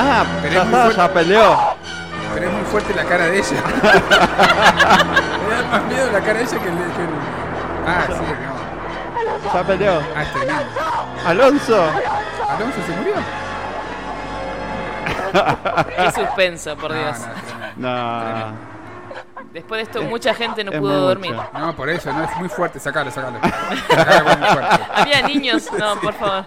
Ah, 0.01 0.25
Pero 0.43 0.55
ya 0.55 0.63
es 0.63 0.67
muy 0.69 0.75
está, 0.79 0.85
fuerte. 0.85 0.97
ya 1.01 1.13
peleó. 1.13 1.59
Pero 2.35 2.47
es 2.47 2.53
muy 2.53 2.65
fuerte 2.67 2.95
la 2.95 3.05
cara 3.05 3.25
de 3.27 3.39
ella. 3.39 3.57
Me 5.49 5.55
da 5.55 5.63
más 5.71 5.83
miedo 5.85 6.13
la 6.13 6.21
cara 6.21 6.35
de 6.39 6.43
ella 6.45 6.59
que 6.59 6.69
el 6.69 6.79
de. 6.79 6.85
que 6.85 7.03
el- 7.03 7.19
Ah, 7.87 8.05
sí, 8.07 8.13
no. 8.15 9.55
Ya 9.55 9.63
peleó. 9.67 10.03
Ah, 10.15 10.23
es 10.23 10.33
tremendo. 10.33 10.65
Alonso. 11.27 11.83
¿Alonso 12.49 12.79
se 12.87 12.93
murió? 12.97 13.15
Qué 15.97 16.13
suspenso, 16.13 16.77
por 16.77 16.93
Dios. 16.93 17.17
no. 17.77 18.69
Después 19.53 19.79
de 19.79 19.83
esto, 19.85 20.03
mucha 20.03 20.35
gente 20.35 20.63
no 20.63 20.71
es 20.73 20.79
pudo 20.79 20.93
mucho. 20.93 21.07
dormir. 21.07 21.35
No, 21.55 21.75
por 21.75 21.89
eso, 21.89 22.13
no 22.13 22.23
es 22.25 22.37
muy 22.37 22.49
fuerte, 22.51 22.79
sacalo, 22.79 23.11
sacalo. 23.11 23.39
Sacalo, 23.89 24.25
porque 24.25 24.33
es 24.33 24.39
muy 24.39 24.49
fuerte. 24.49 24.81
Había 24.95 25.23
niños. 25.23 25.69
No, 25.79 25.97
por 25.97 26.13
favor. 26.15 26.45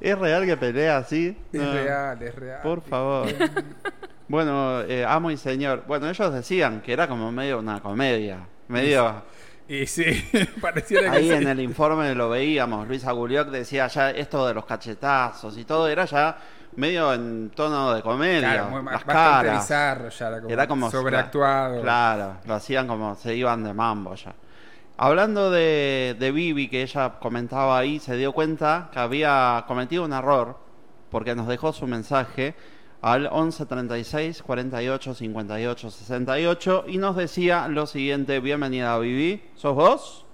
¿Es 0.00 0.18
real 0.18 0.46
que 0.46 0.56
pelea 0.56 0.98
así? 0.98 1.36
Es 1.52 1.60
No. 1.60 1.72
real, 1.72 2.22
es 2.22 2.34
real. 2.34 2.60
Por 2.62 2.80
favor. 2.82 3.28
Bueno, 4.30 4.82
eh, 4.82 5.06
amo 5.06 5.30
y 5.30 5.38
señor. 5.38 5.84
Bueno, 5.86 6.06
ellos 6.10 6.34
decían 6.34 6.82
que 6.82 6.92
era 6.92 7.08
como 7.08 7.32
medio 7.32 7.58
una 7.60 7.80
comedia. 7.80 8.40
Medio. 8.68 9.22
Y 9.66 9.86
sí, 9.86 10.04
pareciera 10.60 11.10
que 11.10 11.16
Ahí 11.16 11.28
sí. 11.28 11.34
en 11.34 11.48
el 11.48 11.60
informe 11.60 12.14
lo 12.14 12.28
veíamos. 12.28 12.86
Luis 12.86 13.06
Agulioc 13.06 13.48
decía 13.48 13.86
ya 13.86 14.10
esto 14.10 14.46
de 14.46 14.52
los 14.52 14.66
cachetazos 14.66 15.56
y 15.56 15.64
todo 15.64 15.88
era 15.88 16.04
ya 16.04 16.36
medio 16.76 17.14
en 17.14 17.50
tono 17.56 17.94
de 17.94 18.02
comedia. 18.02 18.52
Claro, 18.52 18.68
muy, 18.82 18.92
las 18.92 19.04
caras. 19.04 19.62
bizarro 19.62 20.08
ya, 20.10 20.26
era 20.28 20.40
como, 20.40 20.50
Era 20.52 20.66
como 20.68 20.90
sobreactuado. 20.90 21.80
Claro, 21.80 22.36
lo 22.44 22.52
hacían 22.54 22.86
como 22.86 23.14
se 23.14 23.34
iban 23.34 23.64
de 23.64 23.72
mambo 23.72 24.14
ya. 24.14 24.34
Hablando 25.00 25.52
de, 25.52 26.16
de 26.18 26.32
Vivi, 26.32 26.66
que 26.66 26.82
ella 26.82 27.20
comentaba 27.20 27.78
ahí, 27.78 28.00
se 28.00 28.16
dio 28.16 28.32
cuenta 28.32 28.90
que 28.92 28.98
había 28.98 29.64
cometido 29.68 30.04
un 30.04 30.12
error 30.12 30.58
porque 31.08 31.36
nos 31.36 31.46
dejó 31.46 31.72
su 31.72 31.86
mensaje 31.86 32.56
al 33.00 33.28
11 33.30 33.66
36 33.66 34.42
48 34.42 35.14
58 35.14 35.90
68 35.92 36.84
y 36.88 36.98
nos 36.98 37.14
decía 37.14 37.68
lo 37.68 37.86
siguiente: 37.86 38.40
Bienvenida, 38.40 38.98
Vivi. 38.98 39.40
¿Sos 39.54 39.76
vos? 39.76 40.26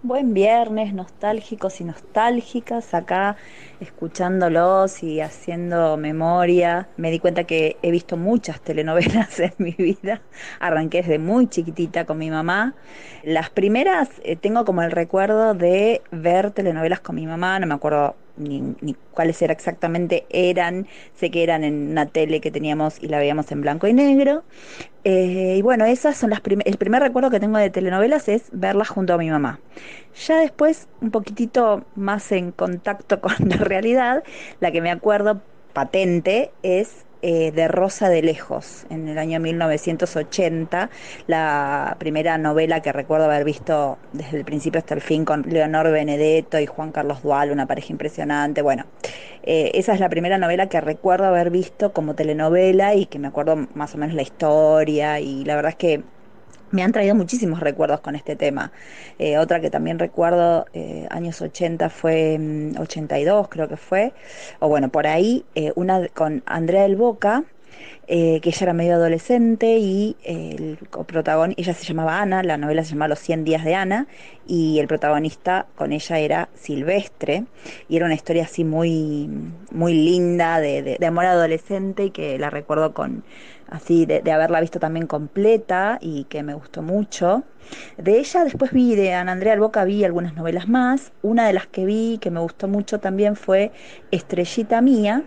Buen 0.00 0.32
viernes, 0.32 0.94
nostálgicos 0.94 1.80
y 1.80 1.84
nostálgicas, 1.84 2.94
acá 2.94 3.36
escuchándolos 3.80 5.02
y 5.02 5.20
haciendo 5.20 5.96
memoria. 5.96 6.88
Me 6.96 7.10
di 7.10 7.18
cuenta 7.18 7.42
que 7.42 7.78
he 7.82 7.90
visto 7.90 8.16
muchas 8.16 8.60
telenovelas 8.60 9.40
en 9.40 9.54
mi 9.58 9.72
vida. 9.72 10.22
Arranqué 10.60 10.98
desde 10.98 11.18
muy 11.18 11.48
chiquitita 11.48 12.04
con 12.04 12.16
mi 12.18 12.30
mamá. 12.30 12.76
Las 13.24 13.50
primeras 13.50 14.08
eh, 14.22 14.36
tengo 14.36 14.64
como 14.64 14.82
el 14.82 14.92
recuerdo 14.92 15.54
de 15.54 16.00
ver 16.12 16.52
telenovelas 16.52 17.00
con 17.00 17.16
mi 17.16 17.26
mamá, 17.26 17.58
no 17.58 17.66
me 17.66 17.74
acuerdo 17.74 18.14
ni, 18.38 18.76
cuáles 19.10 19.40
era 19.42 19.52
exactamente 19.52 20.26
eran, 20.30 20.86
sé 21.14 21.30
que 21.30 21.42
eran 21.42 21.64
en 21.64 21.90
una 21.90 22.06
tele 22.06 22.40
que 22.40 22.50
teníamos 22.50 23.02
y 23.02 23.08
la 23.08 23.18
veíamos 23.18 23.50
en 23.52 23.60
blanco 23.62 23.86
y 23.86 23.92
negro. 23.94 24.44
Eh, 25.04 25.56
y 25.58 25.62
bueno, 25.62 25.84
esas 25.86 26.16
son 26.16 26.30
las 26.30 26.40
prim- 26.42 26.60
el 26.64 26.78
primer 26.78 27.02
recuerdo 27.02 27.30
que 27.30 27.40
tengo 27.40 27.58
de 27.58 27.70
telenovelas 27.70 28.28
es 28.28 28.50
verlas 28.52 28.88
junto 28.88 29.14
a 29.14 29.18
mi 29.18 29.30
mamá. 29.30 29.62
Ya 30.26 30.40
después, 30.40 30.88
un 31.00 31.10
poquitito 31.10 31.88
más 31.94 32.32
en 32.32 32.52
contacto 32.52 33.20
con 33.22 33.34
la 33.48 33.56
realidad, 33.58 34.24
la 34.60 34.72
que 34.72 34.82
me 34.82 34.90
acuerdo 34.90 35.44
patente 35.72 36.56
es 36.62 37.06
eh, 37.22 37.52
de 37.52 37.68
Rosa 37.68 38.08
de 38.08 38.22
Lejos, 38.22 38.86
en 38.90 39.08
el 39.08 39.18
año 39.18 39.40
1980, 39.40 40.90
la 41.26 41.96
primera 41.98 42.38
novela 42.38 42.80
que 42.80 42.92
recuerdo 42.92 43.24
haber 43.24 43.44
visto 43.44 43.98
desde 44.12 44.38
el 44.38 44.44
principio 44.44 44.78
hasta 44.78 44.94
el 44.94 45.00
fin 45.00 45.24
con 45.24 45.42
Leonor 45.42 45.90
Benedetto 45.90 46.58
y 46.60 46.66
Juan 46.66 46.92
Carlos 46.92 47.22
Dual, 47.22 47.50
una 47.50 47.66
pareja 47.66 47.92
impresionante. 47.92 48.62
Bueno, 48.62 48.86
eh, 49.42 49.72
esa 49.74 49.94
es 49.94 50.00
la 50.00 50.08
primera 50.08 50.38
novela 50.38 50.68
que 50.68 50.80
recuerdo 50.80 51.26
haber 51.26 51.50
visto 51.50 51.92
como 51.92 52.14
telenovela 52.14 52.94
y 52.94 53.06
que 53.06 53.18
me 53.18 53.28
acuerdo 53.28 53.68
más 53.74 53.94
o 53.94 53.98
menos 53.98 54.14
la 54.14 54.22
historia 54.22 55.20
y 55.20 55.44
la 55.44 55.56
verdad 55.56 55.70
es 55.70 55.76
que 55.76 56.02
me 56.70 56.82
han 56.82 56.92
traído 56.92 57.14
muchísimos 57.14 57.60
recuerdos 57.60 58.00
con 58.00 58.14
este 58.14 58.36
tema. 58.36 58.72
Eh, 59.18 59.38
otra 59.38 59.60
que 59.60 59.70
también 59.70 59.98
recuerdo, 59.98 60.66
eh, 60.72 61.06
años 61.10 61.40
80 61.40 61.90
fue 61.90 62.38
mm, 62.38 62.78
82 62.78 63.48
creo 63.48 63.68
que 63.68 63.76
fue, 63.76 64.12
o 64.60 64.68
bueno, 64.68 64.88
por 64.88 65.06
ahí, 65.06 65.44
eh, 65.54 65.72
una 65.76 66.08
con 66.08 66.42
Andrea 66.46 66.82
del 66.82 66.96
Boca, 66.96 67.44
que 68.06 68.40
ella 68.42 68.58
era 68.62 68.72
medio 68.72 68.94
adolescente 68.94 69.76
y 69.78 70.16
el 70.24 70.78
protagonista, 71.06 71.60
ella 71.60 71.74
se 71.74 71.84
llamaba 71.84 72.20
Ana, 72.20 72.42
la 72.42 72.56
novela 72.56 72.82
se 72.82 72.92
llamaba 72.92 73.08
Los 73.08 73.18
100 73.18 73.44
días 73.44 73.64
de 73.64 73.74
Ana, 73.74 74.06
y 74.46 74.78
el 74.78 74.88
protagonista 74.88 75.66
con 75.76 75.92
ella 75.92 76.18
era 76.18 76.48
Silvestre, 76.54 77.44
y 77.86 77.96
era 77.96 78.06
una 78.06 78.14
historia 78.14 78.44
así 78.44 78.64
muy, 78.64 79.28
muy 79.70 79.92
linda 79.92 80.58
de, 80.58 80.82
de, 80.82 80.96
de 80.98 81.06
amor 81.06 81.26
adolescente 81.26 82.06
y 82.06 82.10
que 82.10 82.38
la 82.38 82.48
recuerdo 82.48 82.94
con 82.94 83.24
así 83.70 84.06
de, 84.06 84.30
haberla 84.32 84.60
visto 84.60 84.78
también 84.78 85.06
completa 85.06 85.98
y 86.00 86.24
que 86.24 86.42
me 86.42 86.54
gustó 86.54 86.82
mucho. 86.82 87.44
De 87.96 88.18
ella 88.18 88.44
después 88.44 88.72
vi, 88.72 88.94
de 88.94 89.14
Ana 89.14 89.32
Andrea 89.32 89.52
Alboca 89.52 89.84
vi 89.84 90.04
algunas 90.04 90.34
novelas 90.34 90.68
más. 90.68 91.12
Una 91.22 91.46
de 91.46 91.52
las 91.52 91.66
que 91.66 91.84
vi 91.84 92.18
que 92.18 92.30
me 92.30 92.40
gustó 92.40 92.68
mucho 92.68 93.00
también 93.00 93.36
fue 93.36 93.72
Estrellita 94.10 94.80
Mía, 94.80 95.24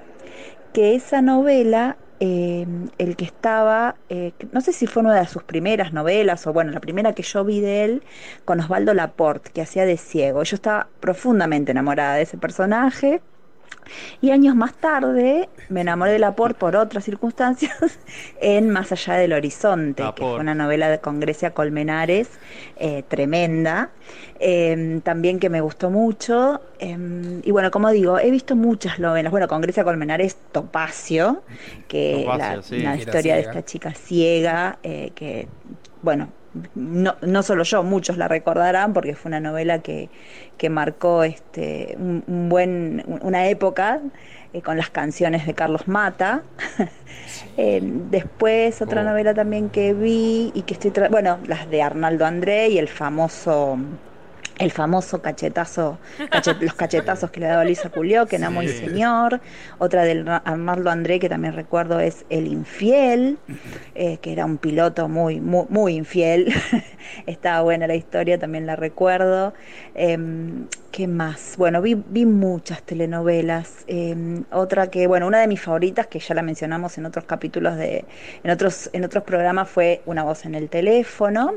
que 0.73 0.95
esa 0.95 1.21
novela 1.21 1.97
eh, 2.23 2.67
el 2.99 3.15
que 3.15 3.25
estaba, 3.25 3.95
eh, 4.09 4.33
no 4.51 4.61
sé 4.61 4.73
si 4.73 4.85
fue 4.85 5.01
una 5.01 5.19
de 5.19 5.25
sus 5.25 5.41
primeras 5.41 5.91
novelas 5.91 6.45
o 6.45 6.53
bueno, 6.53 6.71
la 6.71 6.79
primera 6.79 7.13
que 7.13 7.23
yo 7.23 7.43
vi 7.43 7.61
de 7.61 7.83
él 7.83 8.03
con 8.45 8.59
Osvaldo 8.59 8.93
Laporte, 8.93 9.49
que 9.51 9.63
hacía 9.63 9.85
de 9.85 9.97
ciego. 9.97 10.43
Yo 10.43 10.55
estaba 10.55 10.87
profundamente 10.99 11.71
enamorada 11.71 12.15
de 12.15 12.21
ese 12.21 12.37
personaje. 12.37 13.23
Y 14.21 14.31
años 14.31 14.55
más 14.55 14.73
tarde 14.73 15.49
me 15.69 15.81
enamoré 15.81 16.11
de 16.11 16.19
Laporte 16.19 16.59
por 16.59 16.75
otras 16.75 17.03
circunstancias 17.03 17.75
en 18.41 18.69
Más 18.69 18.91
allá 18.91 19.15
del 19.15 19.33
horizonte, 19.33 20.03
que 20.15 20.21
fue 20.21 20.39
una 20.39 20.55
novela 20.55 20.89
de 20.89 20.99
con 20.99 21.19
Grecia 21.19 21.51
Colmenares 21.51 22.29
eh, 22.77 23.03
tremenda, 23.07 23.89
eh, 24.39 24.99
también 25.03 25.39
que 25.39 25.49
me 25.49 25.61
gustó 25.61 25.89
mucho. 25.89 26.61
Eh, 26.79 27.41
y 27.43 27.51
bueno, 27.51 27.71
como 27.71 27.89
digo, 27.91 28.19
he 28.19 28.31
visto 28.31 28.55
muchas 28.55 28.99
novelas. 28.99 29.31
Bueno, 29.31 29.47
con 29.47 29.61
Grecia 29.61 29.83
Colmenares, 29.83 30.35
Topacio, 30.51 31.43
que 31.87 32.23
Topacio, 32.25 32.77
la, 32.77 32.95
sí. 32.95 32.99
historia 32.99 33.35
de 33.35 33.41
esta 33.41 33.63
chica 33.63 33.93
ciega, 33.93 34.79
eh, 34.83 35.11
que 35.15 35.47
bueno, 36.01 36.29
no, 36.75 37.15
no 37.21 37.43
solo 37.43 37.63
yo, 37.63 37.83
muchos 37.83 38.17
la 38.17 38.27
recordarán 38.27 38.93
porque 38.93 39.15
fue 39.15 39.29
una 39.29 39.39
novela 39.39 39.79
que, 39.81 40.09
que 40.57 40.69
marcó 40.69 41.23
este, 41.23 41.95
un, 41.99 42.23
un 42.27 42.49
buen, 42.49 43.03
una 43.21 43.47
época 43.47 44.01
eh, 44.53 44.61
con 44.61 44.77
las 44.77 44.89
canciones 44.89 45.45
de 45.45 45.53
Carlos 45.53 45.87
Mata. 45.87 46.43
Eh, 47.57 47.81
después 47.83 48.81
otra 48.81 49.03
Oh. 49.03 49.03
novela 49.03 49.33
también 49.33 49.69
que 49.69 49.93
vi 49.93 50.51
y 50.55 50.63
que 50.63 50.73
estoy, 50.73 50.91
bueno, 51.09 51.39
las 51.45 51.69
de 51.69 51.81
Arnaldo 51.81 52.25
André 52.25 52.69
y 52.69 52.77
el 52.77 52.87
famoso 52.87 53.77
el 54.61 54.71
famoso 54.71 55.21
cachetazo, 55.21 55.97
cachet- 56.29 56.59
los 56.61 56.73
cachetazos 56.75 57.31
que 57.31 57.39
le 57.39 57.47
daba 57.47 57.63
Luisa 57.65 57.89
Culió, 57.89 58.27
que 58.27 58.37
Namo 58.37 58.61
y 58.61 58.67
Sí. 58.67 58.85
Señor. 58.85 59.41
Otra 59.79 60.03
del 60.03 60.27
Arnaldo 60.27 60.89
André, 60.91 61.19
que 61.19 61.29
también 61.29 61.53
recuerdo, 61.55 61.99
es 61.99 62.25
El 62.29 62.47
Infiel, 62.47 63.37
eh, 63.95 64.17
que 64.21 64.31
era 64.31 64.45
un 64.45 64.57
piloto 64.57 65.07
muy, 65.09 65.39
muy, 65.41 65.65
muy 65.69 65.95
infiel. 65.95 66.53
Estaba 67.25 67.61
buena 67.61 67.87
la 67.87 67.95
historia, 67.95 68.37
también 68.37 68.65
la 68.65 68.75
recuerdo. 68.75 69.53
Em, 69.95 70.67
¿Qué 70.91 71.07
más? 71.07 71.55
Bueno, 71.57 71.81
vi, 71.81 71.95
vi 71.95 72.25
muchas 72.25 72.83
telenovelas. 72.83 73.85
Em, 73.87 74.43
otra 74.51 74.87
que, 74.91 75.07
bueno, 75.07 75.25
una 75.25 75.39
de 75.39 75.47
mis 75.47 75.61
favoritas, 75.61 76.07
que 76.07 76.19
ya 76.19 76.35
la 76.35 76.41
mencionamos 76.41 76.97
en 76.97 77.05
otros 77.05 77.23
capítulos 77.25 77.77
de, 77.77 78.03
en 78.43 78.51
otros, 78.51 78.89
en 78.93 79.05
otros 79.05 79.23
programas, 79.23 79.69
fue 79.69 80.01
Una 80.05 80.23
voz 80.23 80.45
en 80.45 80.53
el 80.55 80.69
teléfono. 80.69 81.53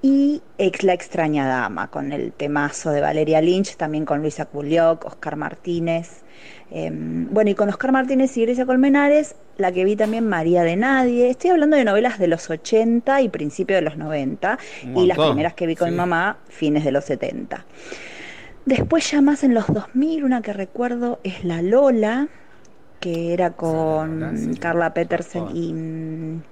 Y 0.00 0.42
Ex 0.58 0.84
la 0.84 0.92
extraña 0.92 1.46
dama, 1.46 1.88
con 1.88 2.12
el 2.12 2.32
temazo 2.32 2.90
de 2.90 3.00
Valeria 3.00 3.40
Lynch, 3.40 3.76
también 3.76 4.04
con 4.04 4.20
Luisa 4.20 4.46
Culioc, 4.46 5.04
Oscar 5.04 5.36
Martínez. 5.36 6.22
Em, 6.70 7.28
bueno, 7.32 7.50
y 7.50 7.54
con 7.54 7.68
Oscar 7.68 7.90
Martínez 7.90 8.36
y 8.36 8.42
Grecia 8.42 8.66
Colmenares, 8.66 9.34
la 9.56 9.72
que 9.72 9.84
vi 9.84 9.96
también 9.96 10.28
María 10.28 10.62
de 10.62 10.76
Nadie. 10.76 11.30
Estoy 11.30 11.50
hablando 11.50 11.76
de 11.76 11.84
novelas 11.84 12.18
de 12.18 12.28
los 12.28 12.48
80 12.48 13.22
y 13.22 13.28
principios 13.28 13.78
de 13.78 13.82
los 13.82 13.96
90. 13.96 14.58
Un 14.84 14.96
Y 14.98 15.06
las 15.06 15.18
primeras 15.18 15.54
que 15.54 15.66
vi 15.66 15.74
con 15.74 15.88
sí. 15.88 15.92
mi 15.92 15.96
mamá, 15.96 16.38
fines 16.48 16.84
de 16.84 16.92
los 16.92 17.04
70. 17.04 17.64
Después 18.66 19.10
ya 19.10 19.20
más 19.20 19.42
en 19.44 19.54
los 19.54 19.66
2000, 19.66 20.24
una 20.24 20.42
que 20.42 20.52
recuerdo 20.52 21.20
es 21.24 21.42
La 21.42 21.62
Lola, 21.62 22.28
que 23.00 23.32
era 23.32 23.52
con 23.52 24.54
Carla 24.60 24.92
Petersen 24.92 25.56
y 25.56 25.72
mm, 25.72 26.42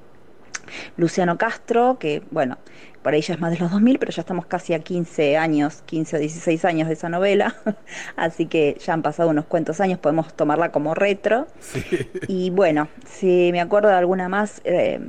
Luciano 0.96 1.36
Castro, 1.36 1.98
que 1.98 2.22
bueno, 2.30 2.58
por 3.06 3.14
ahí 3.14 3.22
ya 3.22 3.34
es 3.34 3.40
más 3.40 3.52
de 3.52 3.58
los 3.58 3.70
2000, 3.70 3.98
pero 4.00 4.10
ya 4.12 4.22
estamos 4.22 4.46
casi 4.46 4.74
a 4.74 4.80
15 4.80 5.36
años, 5.36 5.82
15 5.86 6.16
o 6.16 6.18
16 6.18 6.64
años 6.64 6.88
de 6.88 6.94
esa 6.94 7.08
novela, 7.08 7.54
así 8.16 8.46
que 8.46 8.76
ya 8.84 8.94
han 8.94 9.02
pasado 9.02 9.30
unos 9.30 9.46
cuantos 9.46 9.80
años, 9.80 9.98
podemos 10.00 10.34
tomarla 10.34 10.72
como 10.72 10.94
retro. 10.94 11.46
Y 12.26 12.50
bueno, 12.50 12.88
si 13.06 13.50
me 13.52 13.60
acuerdo 13.60 13.88
de 13.88 13.94
alguna 13.94 14.28
más, 14.28 14.60
eh, 14.64 15.00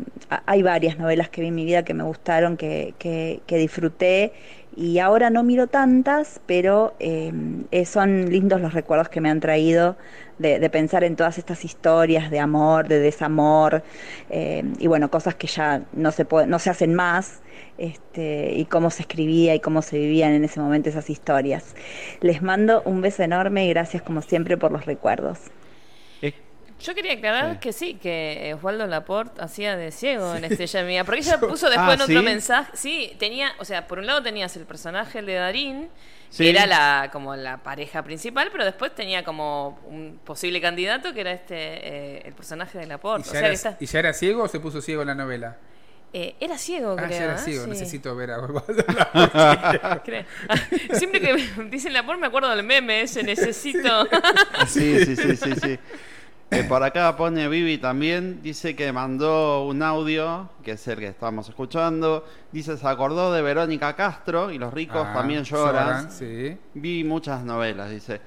hay 0.46 0.62
varias 0.64 1.00
novelas 1.00 1.30
que 1.30 1.42
vi 1.42 1.48
en 1.48 1.56
mi 1.56 1.66
vida 1.66 1.84
que 1.84 1.94
me 1.96 2.04
gustaron, 2.04 2.58
que, 2.58 2.94
que, 3.00 3.42
que 3.48 3.58
disfruté. 3.58 4.34
Y 4.76 5.00
ahora 5.00 5.32
no 5.32 5.44
miro 5.44 5.66
tantas, 5.68 6.40
pero 6.46 6.94
eh, 7.00 7.34
eh, 7.72 7.86
son 7.86 8.30
lindos 8.30 8.62
los 8.62 8.74
recuerdos 8.76 9.10
que 9.10 9.22
me 9.22 9.30
han 9.32 9.40
traído 9.40 9.98
de, 10.38 10.60
de 10.60 10.70
pensar 10.70 11.04
en 11.04 11.16
todas 11.16 11.40
estas 11.40 11.66
historias 11.66 12.30
de 12.30 12.40
amor, 12.40 12.88
de 12.88 13.00
desamor, 13.00 13.82
eh, 14.30 14.64
y 14.78 14.86
bueno, 14.88 15.10
cosas 15.10 15.34
que 15.36 15.48
ya 15.48 15.82
no 15.94 16.12
se, 16.12 16.26
puede- 16.26 16.46
no 16.48 16.60
se 16.60 16.70
hacen 16.70 16.94
más, 16.94 17.42
este, 17.78 18.54
y 18.56 18.66
cómo 18.66 18.90
se 18.90 19.04
escribía 19.04 19.56
y 19.56 19.60
cómo 19.60 19.82
se 19.82 19.98
vivían 19.98 20.34
en 20.34 20.44
ese 20.44 20.60
momento 20.60 20.90
esas 20.90 21.10
historias. 21.10 21.76
Les 22.22 22.42
mando 22.42 22.82
un 22.86 23.02
beso 23.02 23.24
enorme 23.24 23.66
y 23.66 23.70
gracias 23.70 24.02
como 24.04 24.22
siempre 24.22 24.58
por 24.58 24.72
los 24.72 24.86
recuerdos. 24.86 25.40
Yo 26.80 26.94
quería 26.94 27.14
aclarar 27.14 27.54
Sí. 27.54 27.60
que 27.60 27.74
sí, 27.74 27.94
que 27.96 28.54
Osvaldo 28.56 28.86
Laporte 28.86 29.42
hacía 29.42 29.76
de 29.76 29.92
ciego 29.92 30.36
en 30.36 30.44
Estrella 30.46 30.84
Mía. 30.84 31.04
Porque 31.04 31.22
ella 31.22 31.40
puso 31.40 31.66
Ah, 31.66 31.70
después 31.72 31.96
en 31.96 32.02
otro 32.02 32.20
¿sí? 32.20 32.24
mensaje. 32.24 32.72
Sí, 32.76 33.16
tenía, 33.18 33.52
o 33.60 33.66
sea, 33.66 33.88
por 33.88 33.98
un 33.98 34.06
lado 34.06 34.22
tenías 34.22 34.56
el 34.58 34.66
personaje 34.68 35.24
de 35.24 35.34
Darín, 35.34 35.90
Sí. 36.30 36.44
que 36.44 36.50
era 36.52 36.68
la, 36.68 37.10
como 37.12 37.36
la 37.36 37.64
pareja 37.64 38.04
principal, 38.04 38.50
pero 38.52 38.64
después 38.64 38.94
tenía 38.94 39.24
como 39.24 39.80
un 39.90 40.20
posible 40.24 40.62
candidato 40.62 41.14
que 41.16 41.22
era 41.22 41.32
este, 41.32 41.56
eh, 41.56 42.22
el 42.26 42.34
personaje 42.34 42.78
de 42.78 42.84
¿Y 42.84 42.88
Laporte. 42.88 43.28
O 43.28 43.34
ya, 43.34 43.40
sea 43.40 43.40
era, 43.40 43.50
que 43.50 43.56
está, 43.56 43.78
y 43.80 43.86
ya 43.88 44.00
era 44.00 44.14
ciego 44.14 44.44
o 44.44 44.48
se 44.48 44.60
puso 44.60 44.80
ciego 44.80 45.02
en 45.02 45.08
la 45.08 45.16
novela? 45.16 45.58
Eh, 46.14 46.36
era 46.40 46.58
ciego, 46.58 46.96
Ah, 46.98 47.04
creo. 47.08 47.22
era 47.24 47.36
¿eh? 47.36 47.38
ciego, 47.40 47.64
Sí. 47.66 47.70
necesito 47.70 48.16
ver 48.16 48.32
a. 48.32 48.38
Siempre 50.94 51.20
que 51.22 51.34
me 51.58 51.66
dicen 51.70 51.94
Laporte 51.94 52.22
me 52.22 52.28
acuerdo 52.28 52.50
del 52.50 52.64
meme 52.66 53.02
ese, 53.02 53.24
necesito. 53.24 54.08
Sí, 54.68 55.06
sí, 55.06 55.16
sí, 55.16 55.36
sí, 55.36 55.54
sí. 55.62 55.80
Eh, 56.50 56.64
por 56.64 56.82
acá 56.82 57.18
pone 57.18 57.50
Vivi 57.50 57.78
también, 57.78 58.42
dice 58.42 58.74
que 58.74 58.94
mandó 58.94 59.66
un 59.66 59.84
audio, 59.84 60.50
que 60.64 60.72
es 60.72 60.88
el 60.88 60.98
que 60.98 61.08
estamos 61.08 61.50
escuchando. 61.50 62.26
Dice, 62.54 62.78
se 62.78 62.88
acordó 62.88 63.34
de 63.34 63.42
Verónica 63.42 63.94
Castro 63.98 64.50
y 64.52 64.58
los 64.58 64.74
ricos 64.74 65.06
Ah, 65.10 65.14
también 65.14 65.44
lloran. 65.44 65.86
lloran, 66.08 66.12
sí. 66.12 66.58
Vi 66.74 67.04
muchas 67.04 67.44
novelas, 67.44 67.90
dice. 67.90 68.22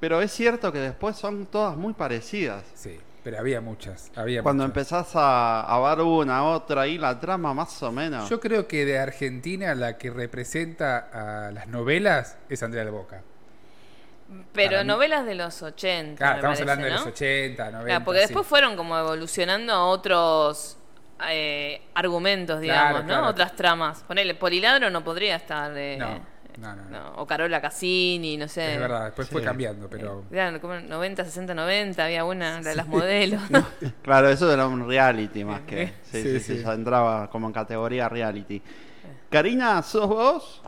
Pero 0.00 0.22
es 0.22 0.32
cierto 0.32 0.72
que 0.72 0.78
después 0.78 1.16
son 1.16 1.44
todas 1.46 1.76
muy 1.76 1.92
parecidas. 1.92 2.64
Sí, 2.74 2.96
pero 3.26 3.40
había 3.40 3.60
muchas. 3.60 4.12
Había 4.14 4.40
Cuando 4.40 4.62
muchas. 4.62 4.76
empezás 4.76 5.16
a, 5.16 5.62
a 5.62 5.80
ver 5.96 6.04
una, 6.04 6.44
otra 6.44 6.86
y 6.86 6.96
la 6.96 7.18
trama 7.18 7.52
más 7.54 7.82
o 7.82 7.90
menos. 7.90 8.30
Yo 8.30 8.38
creo 8.38 8.68
que 8.68 8.84
de 8.84 9.00
Argentina 9.00 9.74
la 9.74 9.98
que 9.98 10.10
representa 10.10 11.08
a 11.48 11.50
las 11.50 11.66
novelas 11.66 12.38
es 12.48 12.62
Andrea 12.62 12.84
del 12.84 12.92
Boca. 12.92 13.22
Pero 14.52 14.70
Para 14.70 14.82
mí- 14.84 14.86
novelas 14.86 15.26
de 15.26 15.34
los 15.34 15.60
80. 15.60 16.16
Claro, 16.18 16.34
me 16.34 16.36
estamos 16.38 16.56
parece, 16.58 16.62
hablando 16.62 16.84
de 16.84 16.90
los 16.92 17.06
80, 17.06 17.64
90. 17.64 17.84
Claro, 17.84 18.04
porque 18.04 18.20
sí. 18.20 18.26
después 18.28 18.46
fueron 18.46 18.76
como 18.76 18.96
evolucionando 18.96 19.72
a 19.72 19.86
otros 19.88 20.78
eh, 21.28 21.82
argumentos, 21.94 22.60
digamos, 22.60 22.90
Claro, 22.90 22.98
¿no? 23.02 23.08
claro. 23.08 23.26
Otras 23.26 23.56
tramas. 23.56 24.04
Ponele, 24.06 24.36
Poliladro 24.36 24.88
no 24.88 25.02
podría 25.02 25.34
estar 25.34 25.74
de... 25.74 25.96
No, 25.96 26.35
no, 26.58 26.74
no. 26.76 26.84
no. 26.90 27.14
O 27.16 27.26
Carola 27.26 27.60
Cassini, 27.60 28.36
no 28.36 28.48
sé. 28.48 28.74
Es 28.74 28.80
verdad, 28.80 29.04
después 29.06 29.28
fue 29.28 29.42
cambiando, 29.42 29.88
pero... 29.88 30.24
Claro, 30.30 30.60
como 30.60 30.78
90, 30.80 31.24
60, 31.24 31.54
90, 31.54 32.04
había 32.04 32.24
una 32.24 32.60
de 32.60 32.74
las 32.74 32.86
modelos. 32.86 33.42
Claro, 34.02 34.28
eso 34.28 34.52
era 34.52 34.66
un 34.66 34.86
reality 34.88 35.44
más 35.44 35.60
que. 35.62 35.88
Sí, 36.04 36.22
sí, 36.22 36.22
Sí, 36.22 36.40
sí, 36.40 36.56
sí. 36.58 36.62
ya 36.64 36.72
entraba 36.72 37.28
como 37.30 37.46
en 37.46 37.52
categoría 37.52 38.08
reality. 38.08 38.62
Karina, 39.30 39.82
¿sos 39.82 40.08
vos? 40.08 40.62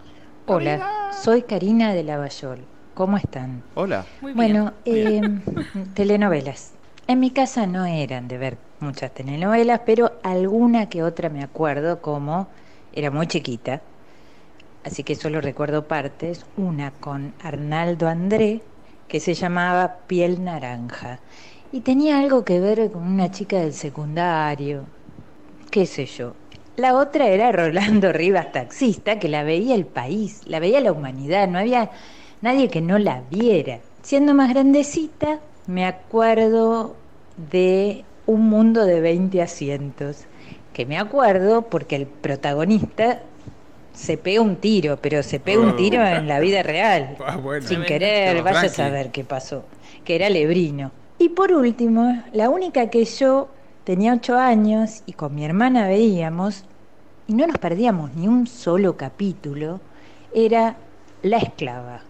Hola, 0.47 1.11
soy 1.13 1.43
Karina 1.43 1.93
de 1.93 2.03
Lavallol. 2.03 2.65
¿Cómo 2.95 3.17
están? 3.17 3.63
Hola. 3.75 4.05
bueno, 4.21 4.73
eh, 4.85 5.21
telenovelas. 5.95 6.73
En 7.07 7.21
mi 7.21 7.31
casa 7.31 7.67
no 7.67 7.87
eran 7.87 8.27
de 8.29 8.39
ver 8.39 8.59
muchas 8.81 9.13
telenovelas, 9.15 9.83
pero 9.87 10.19
alguna 10.23 10.89
que 10.89 11.03
otra 11.03 11.29
me 11.29 11.43
acuerdo 11.45 12.01
como 12.03 12.49
era 12.93 13.11
muy 13.11 13.27
chiquita, 13.27 13.83
así 14.85 15.05
que 15.05 15.15
solo 15.15 15.41
recuerdo 15.41 15.87
partes. 15.89 16.47
Una 16.57 16.91
con 16.93 17.35
Arnaldo 17.43 18.09
André, 18.09 18.63
que 19.09 19.21
se 19.21 19.35
llamaba 19.35 19.99
Piel 20.07 20.45
Naranja, 20.45 21.21
y 21.73 21.81
tenía 21.81 22.19
algo 22.19 22.45
que 22.45 22.61
ver 22.61 22.91
con 22.91 23.03
una 23.03 23.31
chica 23.31 23.59
del 23.59 23.75
secundario, 23.75 24.85
qué 25.71 25.87
sé 25.87 26.07
yo. 26.07 26.35
La 26.77 26.95
otra 26.97 27.29
era 27.29 27.51
Rolando 27.53 28.13
Rivas, 28.13 28.53
taxista, 28.53 29.19
que 29.19 29.29
la 29.29 29.43
veía 29.43 29.75
el 29.75 29.87
país, 29.87 30.43
la 30.47 30.61
veía 30.61 30.81
la 30.81 30.93
humanidad, 30.93 31.49
no 31.49 31.59
había 31.59 31.91
nadie 32.41 32.69
que 32.69 32.81
no 32.81 32.99
la 32.99 33.23
viera. 33.31 33.81
Siendo 34.03 34.33
más 34.35 34.51
grandecita, 34.51 35.41
me 35.67 35.85
acuerdo 35.85 36.97
de 37.37 38.05
Un 38.27 38.49
mundo 38.49 38.85
de 38.85 39.01
20 39.01 39.43
asientos, 39.43 40.27
que 40.73 40.87
me 40.87 40.99
acuerdo 40.99 41.63
porque 41.63 41.97
el 41.97 42.07
protagonista 42.07 43.23
se 43.99 44.17
pega 44.17 44.41
un 44.41 44.57
tiro, 44.57 44.97
pero 45.01 45.23
se 45.23 45.41
pega 45.41 45.61
un 45.61 45.75
tiro 45.77 46.05
en 46.07 46.29
la 46.29 46.39
vida 46.39 46.63
real, 46.63 47.17
Ah, 47.27 47.37
bueno. 47.37 47.67
sin 47.67 47.83
querer, 47.83 48.43
vaya 48.43 48.61
a 48.63 48.69
saber 48.69 49.11
qué 49.11 49.25
pasó, 49.25 49.65
que 50.05 50.15
era 50.15 50.31
Lebrino. 50.31 50.93
Y 51.19 51.31
por 51.31 51.53
último, 51.53 52.23
la 52.33 52.49
única 52.49 52.91
que 52.91 53.05
yo 53.05 53.49
tenía 53.83 54.15
ocho 54.15 54.39
años 54.39 55.03
y 55.07 55.15
con 55.15 55.35
mi 55.35 55.45
hermana 55.45 55.89
veíamos, 55.89 56.65
y 57.27 57.35
no 57.35 57.47
nos 57.47 57.59
perdíamos 57.59 58.15
ni 58.15 58.29
un 58.29 58.47
solo 58.47 58.97
capítulo, 58.97 59.81
era 60.33 60.77
La 61.23 61.39
Esclava. 61.39 62.03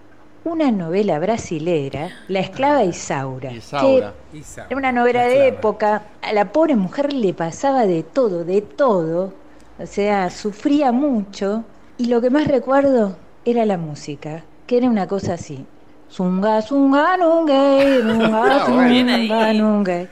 Una 0.44 0.70
novela 0.70 1.18
brasilera, 1.18 2.10
La 2.28 2.40
Esclava 2.40 2.84
Isaura. 2.84 3.50
Isaura. 3.52 4.14
que 4.30 4.38
era 4.68 4.76
una 4.76 4.92
novela 4.92 5.22
de 5.24 5.48
época. 5.48 6.02
A 6.22 6.32
la 6.34 6.52
pobre 6.52 6.76
mujer 6.76 7.12
le 7.12 7.32
pasaba 7.34 7.86
de 7.86 8.02
todo, 8.02 8.44
de 8.44 8.60
todo. 8.62 9.32
O 9.78 9.86
sea, 9.86 10.28
sufría 10.30 10.92
mucho. 10.92 11.64
Y 11.98 12.06
lo 12.06 12.20
que 12.20 12.30
más 12.30 12.46
recuerdo 12.46 13.16
era 13.44 13.64
la 13.66 13.76
música, 13.76 14.44
que 14.66 14.78
era 14.78 14.88
una 14.88 15.06
cosa 15.06 15.34
así. 15.34 15.66
Zunga, 16.10 16.62
zunga, 16.62 17.16
nunga, 17.16 17.84
nunga, 18.02 18.42
Ah, 18.62 18.64
zunga, 18.66 19.52
nunga. 19.52 20.06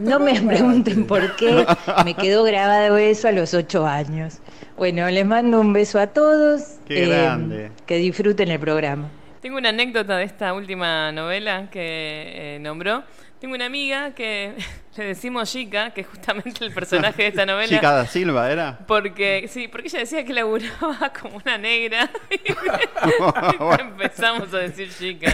No 0.00 0.18
me 0.18 0.40
pregunten 0.40 1.06
por 1.06 1.36
qué, 1.36 1.66
me 2.04 2.14
quedó 2.14 2.42
grabado 2.44 2.96
eso 2.96 3.28
a 3.28 3.32
los 3.32 3.52
ocho 3.52 3.86
años. 3.86 4.38
Bueno, 4.78 5.08
les 5.10 5.26
mando 5.26 5.60
un 5.60 5.72
beso 5.74 5.98
a 5.98 6.06
todos. 6.06 6.62
eh, 6.62 6.76
Qué 6.86 7.06
grande. 7.06 7.70
Que 7.84 7.96
disfruten 7.96 8.50
el 8.50 8.58
programa. 8.60 9.08
Tengo 9.42 9.58
una 9.58 9.68
anécdota 9.70 10.16
de 10.16 10.24
esta 10.24 10.54
última 10.54 11.12
novela 11.12 11.68
que 11.70 12.56
eh, 12.56 12.58
nombró. 12.60 13.02
Tengo 13.44 13.56
una 13.56 13.66
amiga 13.66 14.14
que 14.14 14.54
le 14.96 15.04
decimos 15.04 15.52
Chica, 15.52 15.90
que 15.90 16.00
es 16.00 16.06
justamente 16.06 16.64
el 16.64 16.72
personaje 16.72 17.24
de 17.24 17.28
esta 17.28 17.44
novela. 17.52 17.68
Chica 17.68 17.92
da 17.92 18.06
Silva 18.06 18.50
era. 18.50 18.78
Porque, 18.86 19.48
sí, 19.48 19.68
porque 19.68 19.88
ella 19.88 19.98
decía 19.98 20.24
que 20.24 20.32
laburaba 20.32 21.12
como 21.20 21.36
una 21.36 21.58
negra. 21.58 22.08
Y 22.30 23.80
empezamos 23.82 24.54
a 24.54 24.56
decir 24.60 24.88
chica. 24.98 25.30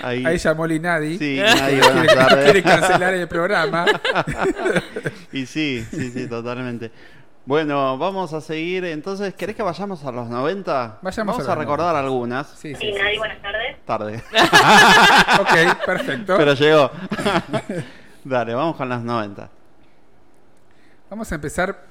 Ahí, 0.00 0.24
Ahí 0.24 0.38
llamó 0.38 0.64
Linadi. 0.64 1.18
Sí, 1.18 1.34
Linadi, 1.34 1.80
buenas 1.80 1.92
quiere, 2.06 2.14
tardes. 2.14 2.44
quiere 2.44 2.62
cancelar 2.62 3.14
el 3.14 3.26
programa. 3.26 3.84
y 5.32 5.44
sí, 5.44 5.84
sí, 5.90 6.12
sí, 6.12 6.28
totalmente. 6.28 6.92
Bueno, 7.46 7.98
vamos 7.98 8.32
a 8.32 8.40
seguir. 8.40 8.84
Entonces, 8.84 9.34
¿querés 9.34 9.56
que 9.56 9.62
vayamos 9.64 10.04
a 10.04 10.12
los 10.12 10.28
90? 10.28 10.98
Vayamos 11.02 11.34
vamos 11.34 11.48
a 11.48 11.52
a, 11.52 11.56
recordar 11.56 11.94
90. 11.94 11.98
algunas. 12.06 12.46
Sí, 12.50 12.74
Sí, 12.76 12.92
Nadie, 12.92 13.18
buenas 13.18 13.42
tardes. 13.42 13.57
Tarde. 13.88 14.22
ok, 15.40 15.84
perfecto. 15.86 16.36
Pero 16.36 16.52
llegó. 16.52 16.90
Dale, 18.24 18.52
vamos 18.54 18.76
con 18.76 18.86
las 18.86 19.02
90. 19.02 19.48
Vamos 21.08 21.32
a 21.32 21.34
empezar. 21.34 21.86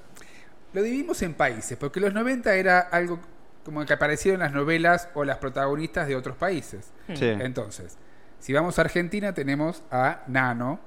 Lo 0.74 0.84
dividimos 0.84 1.20
en 1.24 1.34
países, 1.34 1.76
porque 1.76 2.00
los 2.00 2.14
90 2.14 2.54
era 2.54 2.80
algo 2.82 3.20
como 3.66 3.84
que 3.84 3.94
aparecieron 3.94 4.42
en 4.42 4.46
las 4.46 4.54
novelas 4.54 5.10
o 5.16 5.24
las 5.24 5.38
protagonistas 5.40 6.08
de 6.08 6.16
otros 6.16 6.38
países. 6.38 6.92
Sí. 7.16 7.26
Entonces, 7.26 7.98
si 8.40 8.54
vamos 8.54 8.78
a 8.78 8.84
Argentina, 8.84 9.34
tenemos 9.34 9.82
a 9.90 10.22
Nano, 10.28 10.80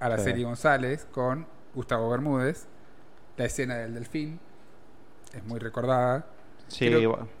a 0.00 0.08
la 0.08 0.16
Sí. 0.16 0.24
serie 0.24 0.44
González, 0.46 1.06
con 1.12 1.46
Gustavo 1.74 2.08
Bermúdez, 2.08 2.66
la 3.36 3.44
escena 3.44 3.74
del 3.76 3.92
delfín, 3.92 4.40
es 5.34 5.44
muy 5.44 5.58
recordada. 5.60 6.24
Sí, 6.68 6.90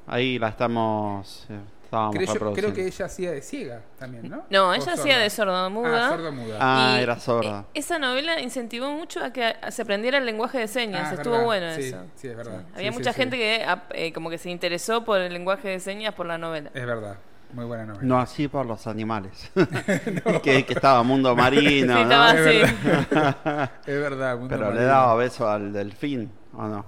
ahí 0.06 0.38
la 0.38 0.48
estamos. 0.50 1.46
Estábamos 1.90 2.14
creo, 2.14 2.26
yo- 2.26 2.32
creo 2.34 2.38
reproduciendo. 2.50 2.74
que 2.76 2.86
ella 2.86 3.04
hacía 3.06 3.30
de 3.32 3.42
ciega 3.42 3.80
también, 3.98 4.28
¿no? 4.28 4.44
No, 4.48 4.68
¿O 4.68 4.74
ella 4.74 4.92
hacía 4.92 5.18
de 5.18 5.28
sordomuda. 5.28 6.06
Ah, 6.06 6.10
sordomuda. 6.10 6.56
Ah, 6.60 6.96
Y, 6.98 7.02
era 7.02 7.18
sorda. 7.18 7.60
eh, 7.74 7.80
Esa 7.80 7.98
novela 7.98 8.38
incentivó 8.40 8.92
mucho 8.92 9.24
a 9.24 9.32
que 9.32 9.56
se 9.70 9.82
aprendiera 9.82 10.18
el 10.18 10.24
lenguaje 10.24 10.58
de 10.58 10.68
señas. 10.68 11.08
Ah, 11.10 11.14
Estuvo 11.14 11.32
verdad. 11.32 11.46
bueno 11.46 11.74
Sí, 11.74 11.82
eso. 11.88 11.96
sí, 12.14 12.28
es 12.28 12.36
verdad. 12.36 12.62
Había 12.76 12.92
Sí, 12.92 12.98
mucha 12.98 13.12
sí, 13.12 13.16
gente 13.16 13.36
sí. 13.36 13.42
que 13.42 13.66
eh, 14.06 14.12
como 14.12 14.30
que 14.30 14.38
se 14.38 14.50
interesó 14.50 15.04
por 15.04 15.18
el 15.20 15.32
lenguaje 15.32 15.66
de 15.68 15.80
señas 15.80 16.14
por 16.14 16.26
la 16.26 16.38
novela. 16.38 16.70
Es 16.72 16.86
verdad, 16.86 17.16
muy 17.54 17.64
buena 17.64 17.86
novela. 17.86 18.04
No 18.04 18.20
así 18.20 18.46
por 18.46 18.66
los 18.66 18.86
animales. 18.86 19.50
que, 20.44 20.64
que 20.64 20.72
estaba 20.72 21.02
mundo 21.02 21.34
marino, 21.34 21.92
Sí, 21.92 21.98
¿no? 21.98 22.02
estaba 22.02 22.30
Es 22.34 22.40
así. 22.46 22.74
verdad. 23.10 23.70
Es 23.84 24.00
verdad, 24.00 24.38
mundo 24.38 24.56
Pero 24.56 24.72
le 24.72 24.84
daba 24.84 25.16
beso 25.16 25.48
al 25.50 25.72
delfín, 25.72 26.30
¿o 26.56 26.62
no? 26.68 26.84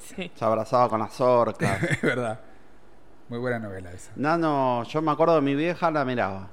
Sí. 0.00 0.30
Se 0.34 0.44
abrazaba 0.46 0.88
con 0.88 1.00
las 1.00 1.20
orcas. 1.20 1.82
es 1.82 2.00
verdad. 2.00 2.40
Muy 3.28 3.38
buena 3.38 3.58
novela 3.58 3.90
esa. 3.92 4.12
Nano, 4.16 4.84
yo 4.84 5.02
me 5.02 5.10
acuerdo 5.10 5.34
de 5.36 5.40
mi 5.40 5.54
vieja, 5.54 5.90
la 5.90 6.04
miraba. 6.04 6.48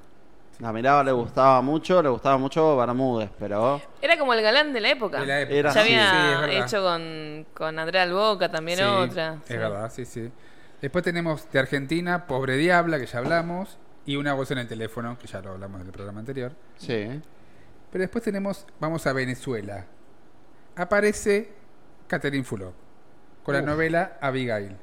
La 0.60 0.72
miraba, 0.72 1.02
le 1.02 1.12
gustaba 1.12 1.60
mucho, 1.62 2.00
le 2.02 2.08
gustaba 2.08 2.38
mucho 2.38 2.76
Bermúdez, 2.76 3.30
pero... 3.38 3.80
Era 4.00 4.16
como 4.16 4.34
el 4.34 4.42
galán 4.42 4.72
de 4.72 4.80
la 4.80 4.90
época. 4.90 5.20
De 5.20 5.26
la 5.26 5.40
época. 5.40 5.56
Era 5.56 5.72
ya 5.72 5.80
había 5.80 6.46
Sí, 6.48 6.56
hecho 6.56 6.82
con, 6.82 7.46
con 7.54 7.78
Andrea 7.78 8.02
Alboca 8.04 8.50
también 8.50 8.78
Sí, 8.78 8.84
otra. 8.84 9.34
Es 9.34 9.48
sí. 9.48 9.56
verdad, 9.56 9.92
sí, 9.92 10.04
sí. 10.04 10.30
Después 10.80 11.02
tenemos 11.02 11.50
de 11.50 11.58
Argentina, 11.58 12.26
Pobre 12.26 12.56
Diabla, 12.56 12.98
que 12.98 13.06
ya 13.06 13.18
hablamos, 13.18 13.78
y 14.06 14.16
Una 14.16 14.34
voz 14.34 14.50
en 14.50 14.58
el 14.58 14.68
teléfono, 14.68 15.18
que 15.18 15.26
ya 15.26 15.40
lo 15.40 15.52
hablamos 15.52 15.80
en 15.80 15.86
el 15.86 15.92
programa 15.92 16.20
anterior. 16.20 16.52
Sí. 16.76 17.20
Pero 17.90 18.02
después 18.02 18.22
tenemos, 18.22 18.66
vamos 18.78 19.06
a 19.06 19.12
Venezuela. 19.12 19.86
Aparece 20.76 21.52
Catherine 22.06 22.44
Fulop, 22.44 22.74
con 23.42 23.54
la 23.54 23.62
novela 23.62 24.18
Abigail. 24.20 24.76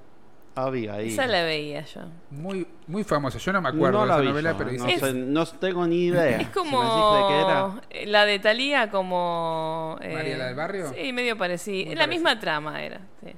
Había 0.54 0.96
ahí. 0.96 1.10
Esa 1.14 1.28
la 1.28 1.44
veía 1.44 1.82
yo. 1.86 2.02
Muy, 2.30 2.68
muy 2.88 3.04
famosa. 3.06 3.38
Yo 3.38 3.54
no 3.54 3.62
me 3.62 3.70
acuerdo 3.70 4.00
no 4.00 4.02
de 4.02 4.08
la 4.08 4.14
esa 4.16 4.22
vi 4.22 4.28
novela, 4.28 4.52
yo, 4.52 4.58
pero 4.58 4.70
dice 4.72 4.84
no, 4.84 4.90
Es- 4.90 5.00
sé, 5.00 5.14
no 5.14 5.46
tengo 5.46 5.88
ni 5.88 6.06
idea. 6.08 6.38
Es 6.42 6.48
Si 6.48 6.54
como 6.54 7.16
de 7.16 7.28
qué 7.28 7.42
era. 7.42 7.82
eh, 7.90 8.06
la 8.08 8.26
de 8.26 8.40
Talía, 8.40 8.90
como... 8.90 9.98
eh, 10.02 10.14
¿María 10.14 10.38
la 10.38 10.46
del 10.48 10.56
barrio? 10.56 10.94
Sí, 10.94 11.14
medio 11.14 11.38
parecido. 11.38 11.86
Muy 11.86 11.96
la 11.96 12.02
parecido. 12.02 12.08
misma 12.10 12.40
trama 12.40 12.82
era. 12.84 13.00
sí. 13.24 13.34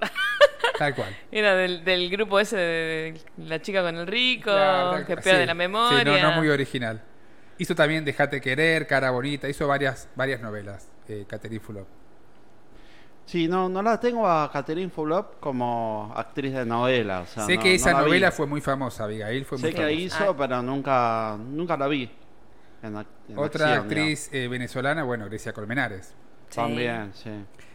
tal 0.78 0.94
cual. 0.94 1.16
Era 1.32 1.54
del, 1.56 1.84
del 1.84 2.08
grupo 2.10 2.38
ese 2.38 2.56
de, 2.56 3.20
de 3.36 3.46
la 3.48 3.60
chica 3.60 3.82
con 3.82 3.96
el 3.96 4.06
rico, 4.06 4.50
Claro, 4.50 5.04
que 5.06 5.16
pierde 5.16 5.40
Sí, 5.40 5.46
la 5.46 5.52
sí, 5.52 5.58
memoria. 5.58 6.04
no, 6.22 6.30
no 6.30 6.36
muy 6.36 6.48
original. 6.48 7.02
Hizo 7.56 7.74
también 7.74 8.04
Dejate 8.04 8.40
Querer, 8.40 8.86
Cara 8.86 9.10
Bonita, 9.10 9.48
hizo 9.48 9.66
varias, 9.66 10.08
varias 10.14 10.40
novelas, 10.40 10.88
eh, 11.08 11.24
Catherine 11.26 11.58
Fulop. 11.60 11.88
Sí, 13.28 13.46
no, 13.46 13.68
no 13.68 13.82
la 13.82 14.00
tengo 14.00 14.26
a 14.26 14.50
Catherine 14.50 14.90
Fulop 14.90 15.38
como 15.38 16.10
actriz 16.16 16.54
de 16.54 16.64
novela. 16.64 17.20
o 17.20 17.26
sea, 17.26 17.44
sé 17.44 17.56
no- 17.56 17.62
que 17.62 17.68
no 17.68 17.74
esa 17.74 17.92
vi. 18.00 18.06
novela 18.06 18.32
fue 18.32 18.46
muy 18.46 18.62
famosa, 18.62 19.04
Abigail 19.04 19.44
fue 19.44 19.58
Sé 19.58 19.64
muy 19.66 19.74
que 19.74 19.82
famosa. 19.82 19.92
hizo, 20.24 20.36
pero 20.36 20.62
nunca, 20.62 21.36
nunca 21.38 21.76
la 21.76 21.88
vi. 21.88 22.10
en 22.82 22.96
Otra 23.36 23.66
acción, 23.74 23.84
actriz 23.84 24.30
eh, 24.32 24.48
venezolana, 24.48 25.02
bueno, 25.02 25.26
Grecia 25.26 25.52
Colmenares. 25.52 26.14
También, 26.54 27.12
sí. 27.12 27.30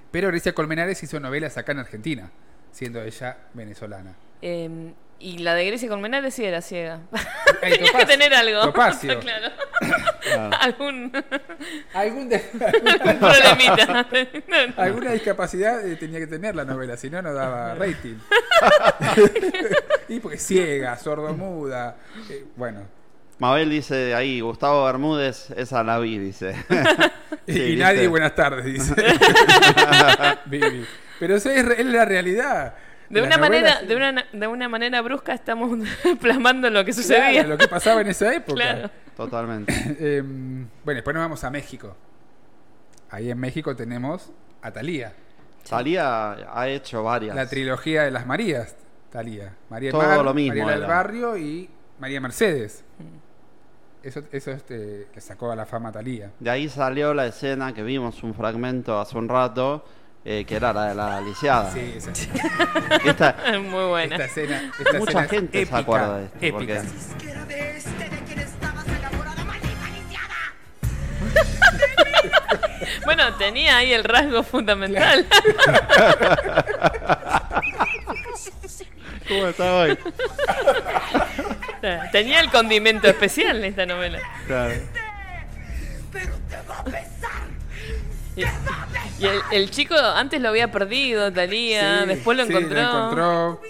Pero 0.10 0.30
Grecia 0.30 0.54
Colmenares 0.56 1.04
hizo 1.04 1.20
novelas 1.20 1.56
acá 1.58 1.74
en 1.74 1.80
Argentina, 1.80 2.32
siendo 2.72 3.04
ella 3.04 3.38
venezolana. 3.54 4.16
Eh, 4.42 4.92
y 5.24 5.38
la 5.40 5.54
de 5.56 5.66
Grecia 5.66 5.88
Colmenares 5.90 6.34
sí 6.34 6.44
era 6.44 6.62
ciega. 6.62 7.00
Ay, 7.62 7.74
Tenía 7.78 7.92
que 7.94 8.06
tener 8.06 8.34
algo. 8.34 8.62
Topacio. 8.62 9.20
claro. 9.22 9.50
Claro. 10.22 10.58
Algún, 10.62 11.12
Algún 11.94 12.30
de- 12.30 12.36
algún 12.62 13.20
problemita. 13.20 14.06
Alguna 14.78 15.12
discapacidad 15.12 15.86
eh, 15.86 15.96
tenía 15.98 16.20
que 16.20 16.28
tener 16.28 16.56
la 16.56 16.64
novela, 16.66 16.96
si 16.98 17.10
no, 17.10 17.22
no 17.22 17.34
daba 17.34 17.76
rating. 17.76 18.16
y 20.10 20.20
porque 20.20 20.38
ciega, 20.38 20.98
sordomuda. 20.98 21.98
eh, 22.30 22.46
bueno. 22.56 22.82
Mabel 23.40 23.70
dice 23.70 24.14
ahí, 24.16 24.40
Gustavo 24.42 24.86
Bermúdez, 24.86 25.50
esa 25.58 25.84
la 25.84 26.00
vi, 26.00 26.18
dice. 26.18 26.56
Y, 27.48 27.54
Sí, 27.54 27.60
y 27.60 27.66
¿viste? 27.72 27.84
nadie, 27.84 28.08
buenas 28.08 28.36
tardes, 28.36 28.64
dice. 28.64 28.94
Vivi. 30.46 30.86
Pero 31.20 31.36
eso 31.36 31.50
es, 31.50 31.66
re- 31.66 31.82
es 31.82 31.86
la 31.88 32.06
realidad. 32.06 32.76
De 33.14 33.22
una, 33.22 33.38
manera, 33.38 33.82
de, 33.84 33.96
una, 33.96 34.26
de 34.32 34.48
una 34.48 34.68
manera 34.68 35.02
brusca 35.02 35.34
estamos 35.34 35.88
plasmando 36.22 36.70
lo 36.72 36.84
que 36.84 36.94
sucedía. 36.94 37.32
Claro, 37.32 37.50
lo 37.50 37.58
que 37.60 37.68
pasaba 37.68 38.02
en 38.02 38.08
esa 38.08 38.34
época. 38.34 38.56
Claro. 38.56 38.90
Totalmente. 39.16 39.72
Eh, 40.00 40.22
bueno, 40.84 40.96
después 40.96 41.14
nos 41.14 41.24
vamos 41.24 41.44
a 41.44 41.52
México. 41.52 41.96
Ahí 43.12 43.30
en 43.30 43.40
México 43.40 43.76
tenemos 43.76 44.32
a 44.64 44.72
Talía. 44.72 45.14
Talía 45.70 46.32
ha 46.52 46.68
hecho 46.68 47.04
varias. 47.04 47.36
La 47.36 47.48
trilogía 47.48 48.04
de 48.04 48.12
las 48.12 48.26
Marías, 48.26 48.76
Talía. 49.12 49.54
María 49.70 49.92
del 49.92 50.00
Todo 50.00 50.10
Mar, 50.10 50.26
lo 50.26 50.34
mismo 50.34 50.64
María 50.64 50.80
del. 50.80 50.88
Barrio 50.88 51.38
y 51.38 51.70
María 52.00 52.20
Mercedes. 52.20 52.84
Eso, 54.02 54.24
eso 54.32 54.52
este, 54.52 55.08
le 55.14 55.22
sacó 55.22 55.52
a 55.52 55.56
la 55.56 55.68
fama 55.68 55.90
a 55.90 55.92
Talía. 55.92 56.32
De 56.40 56.50
ahí 56.50 56.68
salió 56.68 57.14
la 57.14 57.28
escena 57.28 57.74
que 57.74 57.84
vimos 57.84 58.24
un 58.24 58.34
fragmento 58.34 59.00
hace 59.00 59.16
un 59.18 59.30
rato, 59.30 59.86
eh, 60.26 60.46
que 60.46 60.56
era 60.56 60.74
la 60.74 60.86
de 60.90 60.96
la 60.96 61.22
lisiada. 61.22 61.72
Sí, 61.72 61.94
esa, 61.98 62.12
Esta, 63.06 63.36
Muy 63.60 63.86
buena. 63.90 64.16
esta 64.16 64.26
escena, 64.26 64.72
esta 64.80 64.98
Mucha 65.00 65.12
escena 65.12 65.24
es 65.26 65.30
gente 65.30 65.52
se 65.58 65.62
épica, 65.64 65.78
acuerda 65.78 66.18
de 66.18 66.26
esto, 66.26 66.38
épica. 66.42 66.54
porque- 66.58 66.82
Bueno, 73.06 73.34
tenía 73.36 73.78
ahí 73.78 73.94
el 73.94 74.04
rasgo 74.04 74.44
fundamental. 74.44 75.26
¿Cómo 79.28 79.48
está 79.48 79.76
hoy? 79.76 79.98
tenía 82.12 82.40
el 82.40 82.50
condimento 82.52 83.08
especial 83.08 83.58
en 83.58 83.66
esta 83.66 83.86
novela. 83.86 84.20
Claro. 84.48 84.74
Pero 86.12 86.34
te 86.50 86.56
va 86.70 86.80
a 86.80 86.84
pesar 86.84 87.13
Y, 88.36 89.26
el, 89.26 89.42
el 89.52 89.72
chico 89.72 89.96
antes 89.96 90.42
lo 90.42 90.50
había 90.50 90.72
perdido, 90.72 91.32
Talía, 91.32 92.02
Sí, 92.02 92.08
después 92.08 92.38
lo 92.38 92.46
sí, 92.46 92.54
encontró. 92.54 92.80
encontró. 92.82 93.62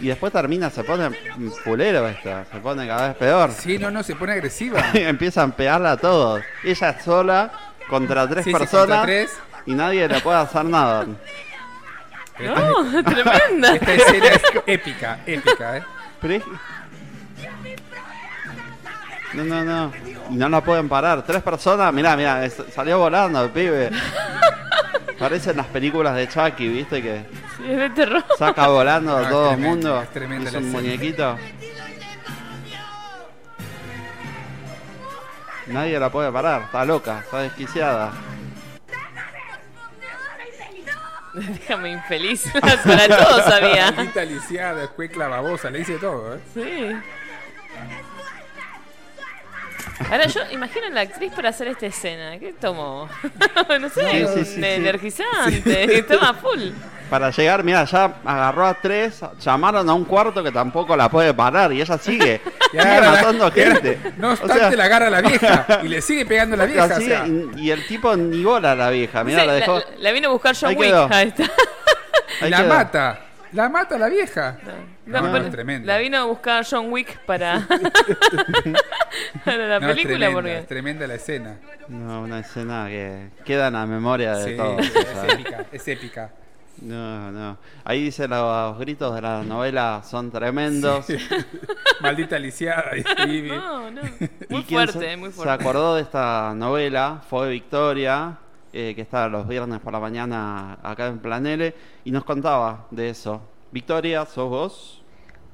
Y 0.00 0.08
después 0.08 0.32
termina, 0.32 0.68
se 0.70 0.82
pone 0.82 1.10
fulero 1.62 2.08
esta, 2.08 2.44
se 2.46 2.58
pone 2.58 2.86
cada 2.88 3.08
vez 3.08 3.16
peor. 3.16 3.52
Sí, 3.52 3.78
no, 3.78 3.90
no, 3.90 4.02
se 4.02 4.16
pone 4.16 4.32
agresiva. 4.32 4.82
Empiezan 4.94 5.50
a 5.50 5.56
pegarla 5.56 5.92
a 5.92 5.96
todos. 5.96 6.42
Ella 6.64 7.00
sola 7.00 7.52
contra 7.88 8.28
tres 8.28 8.44
Sí, 8.44 8.50
sí, 8.52 8.58
personas 8.58 8.86
contra 8.98 9.02
tres. 9.04 9.30
y 9.66 9.74
nadie 9.74 10.08
le 10.08 10.20
puede 10.20 10.38
hacer 10.38 10.64
nada. 10.64 11.06
No, 12.40 13.02
tremenda. 13.04 13.74
Esta 13.76 13.92
escena 13.94 14.26
es 14.26 14.42
épica, 14.66 15.18
épica, 15.26 15.76
¿eh? 15.76 15.82
Pero 16.20 16.34
es- 16.34 16.42
No, 19.34 19.44
no, 19.44 19.64
no. 19.64 19.92
Y 20.30 20.34
no 20.34 20.48
la 20.48 20.60
pueden 20.62 20.88
parar. 20.88 21.22
Tres 21.22 21.42
personas, 21.42 21.92
mirá, 21.92 22.16
mirá, 22.16 22.44
es- 22.44 22.62
salió 22.74 22.98
volando 22.98 23.42
el 23.44 23.50
pibe. 23.50 23.90
Parecen 25.18 25.56
las 25.56 25.66
películas 25.66 26.14
de 26.16 26.28
Chucky, 26.28 26.68
¿viste? 26.68 27.00
Que 27.02 27.24
Sí, 27.56 27.70
es 27.70 27.78
de 27.78 27.90
terror. 27.90 28.24
saca 28.38 28.66
volando 28.68 29.16
a 29.16 29.22
es 29.22 29.28
todo 29.28 29.50
el 29.50 29.56
tremendo, 29.56 29.88
mundo. 29.88 30.02
es 30.02 30.10
tremenda 30.10 30.46
Es 30.48 30.52
la 30.54 30.58
un 30.58 30.64
escena. 30.66 30.82
muñequito. 30.82 31.38
Nadie 35.68 35.98
la 35.98 36.10
puede 36.10 36.30
parar, 36.32 36.62
está 36.62 36.84
loca, 36.84 37.20
está 37.20 37.38
desquiciada. 37.38 38.10
Déjame 41.34 41.92
infeliz. 41.92 42.50
Para 42.60 43.08
todo 43.08 43.42
sabía. 43.44 43.92
Maldita 43.92 44.24
lisiada, 44.24 44.84
escuecla 44.84 45.28
babosa, 45.28 45.70
le 45.70 45.78
dice 45.78 45.94
todo, 45.98 46.34
¿eh? 46.34 46.40
Sí. 46.52 46.96
Ahora 50.10 50.26
yo 50.26 50.40
imagino 50.50 50.86
a 50.86 50.90
la 50.90 51.00
actriz 51.02 51.32
para 51.32 51.48
hacer 51.50 51.68
esta 51.68 51.86
escena. 51.86 52.38
¿Qué 52.38 52.52
tomó? 52.60 53.08
no 53.80 53.88
sé, 53.88 54.00
Sí, 54.10 54.16
sí, 54.18 54.24
un 54.24 54.44
sí, 54.44 54.54
sí. 54.56 54.64
energizante. 54.64 55.98
Estaba 55.98 56.34
full. 56.42 56.70
Para 57.10 57.30
llegar, 57.30 57.62
mira, 57.62 57.84
ya 57.84 58.14
agarró 58.24 58.66
a 58.66 58.74
tres, 58.74 59.20
llamaron 59.40 59.88
a 59.88 59.92
un 59.92 60.04
cuarto 60.06 60.42
que 60.42 60.50
tampoco 60.50 60.96
la 60.96 61.10
puede 61.10 61.34
parar 61.34 61.70
y 61.72 61.82
ella 61.82 61.98
sigue, 61.98 62.40
Y 62.72 62.76
sigue 62.76 62.80
agarra 62.80 63.00
la- 63.06 63.12
matando 63.12 63.46
agarra- 63.46 63.72
gente. 63.74 63.98
No 64.16 64.28
O 64.28 64.32
obstante, 64.32 64.58
sea, 64.58 64.70
la 64.70 64.84
agarra 64.84 65.10
la 65.10 65.20
vieja 65.20 65.66
y 65.82 65.88
le 65.88 66.00
sigue 66.00 66.24
pegando 66.24 66.54
a 66.54 66.58
la 66.58 66.64
vieja. 66.64 66.86
la 66.86 66.94
o 66.94 66.98
sigue 66.98 67.10
sea, 67.10 67.26
y, 67.26 67.50
y 67.56 67.70
el 67.70 67.86
tipo 67.86 68.16
ni 68.16 68.42
bola 68.42 68.72
a 68.72 68.74
la 68.76 68.88
vieja, 68.88 69.22
mira, 69.24 69.40
Sí, 69.40 69.46
la 69.46 69.52
la, 69.52 69.58
dejó. 69.60 69.82
la 69.98 70.12
vino 70.12 70.28
a 70.28 70.32
buscar 70.32 70.56
John 70.58 70.70
Ahí 70.70 70.76
Wick. 70.76 70.94
Ahí 71.10 71.28
está. 71.28 71.42
y 72.40 72.44
ahí 72.44 72.50
la 72.50 72.56
quedó. 72.58 72.68
mata. 72.68 73.20
La 73.52 73.68
mata 73.68 73.98
la 73.98 74.08
vieja. 74.08 74.56
La, 74.64 74.72
No, 75.04 75.36
es 75.36 75.84
la 75.84 75.98
vino 75.98 76.16
a 76.18 76.24
buscar 76.24 76.64
John 76.68 76.92
Wick 76.92 77.18
para, 77.26 77.66
para 79.44 79.66
la 79.66 79.80
No, 79.80 79.88
es 79.88 79.94
película. 79.96 80.16
tremenda, 80.18 80.32
porque 80.32 80.58
es 80.58 80.66
tremenda 80.66 81.06
la 81.06 81.14
escena. 81.14 81.56
No, 81.88 82.22
una 82.22 82.38
escena 82.40 82.86
que 82.88 83.30
queda 83.44 83.66
en 83.68 83.72
la 83.74 83.86
memoria 83.86 84.36
de 84.36 84.50
Sí, 84.52 84.56
todos. 84.56 84.80
es 84.80 85.32
épica, 85.32 85.66
es 85.72 85.88
épica. 85.88 86.30
No, 86.80 87.30
no. 87.30 87.58
Ahí 87.84 88.02
dice 88.04 88.26
los 88.26 88.78
gritos 88.78 89.14
de 89.14 89.20
la 89.20 89.42
novela 89.42 90.02
son 90.04 90.30
tremendos. 90.30 91.04
Sí. 91.06 91.16
Maldita 92.00 92.38
lisiada. 92.38 92.92
y- 92.96 93.00
y- 93.30 93.42
No, 93.50 93.90
no. 93.90 94.00
¿Y 94.02 94.30
Muy 94.48 94.62
fuerte, 94.62 94.98
se, 94.98 95.16
muy 95.16 95.30
se 95.30 95.34
fuerte. 95.36 95.52
acordó 95.52 95.96
de 95.96 96.02
esta 96.02 96.54
novela? 96.56 97.22
Fue 97.28 97.50
Victoria, 97.50 98.38
eh, 98.72 98.94
que 98.94 99.02
está 99.02 99.28
los 99.28 99.46
viernes 99.46 99.80
por 99.80 99.92
la 99.92 100.00
mañana 100.00 100.78
acá 100.82 101.08
en 101.08 101.18
Planele, 101.18 101.74
y 102.04 102.10
nos 102.10 102.24
contaba 102.24 102.86
de 102.90 103.10
eso. 103.10 103.42
Victoria, 103.72 104.26
¿sos 104.26 104.50
vos? 104.50 105.02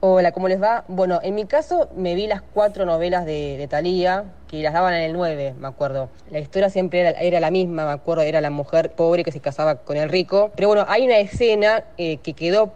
Hola, 0.01 0.33
¿cómo 0.33 0.49
les 0.49 0.61
va? 0.61 0.85
Bueno, 0.89 1.21
en 1.23 1.37
mi 1.37 1.45
caso 1.45 1.89
me 1.97 2.17
vi 2.17 2.27
las 2.27 2.43
cuatro 2.43 2.85
novelas 2.85 3.25
de, 3.25 3.57
de 3.57 3.69
Thalía, 3.69 4.25
que 4.49 4.61
las 4.61 4.73
daban 4.73 4.93
en 4.95 5.03
el 5.03 5.13
9, 5.13 5.55
me 5.57 5.69
acuerdo. 5.69 6.11
La 6.33 6.41
historia 6.41 6.69
siempre 6.69 7.15
era, 7.21 7.39
la 7.39 7.51
misma, 7.53 7.87
me 7.87 7.93
acuerdo, 7.93 8.23
era 8.23 8.41
la 8.41 8.51
mujer 8.51 8.91
pobre 8.91 9.23
que 9.23 9.31
se 9.31 9.39
casaba 9.39 9.77
con 9.77 9.97
el 9.97 10.09
rico. 10.09 10.51
Pero 10.57 10.67
bueno, 10.67 10.85
hay 10.89 11.05
una 11.05 11.19
escena 11.19 11.85
eh, 11.97 12.17
que 12.17 12.35
quedó 12.35 12.73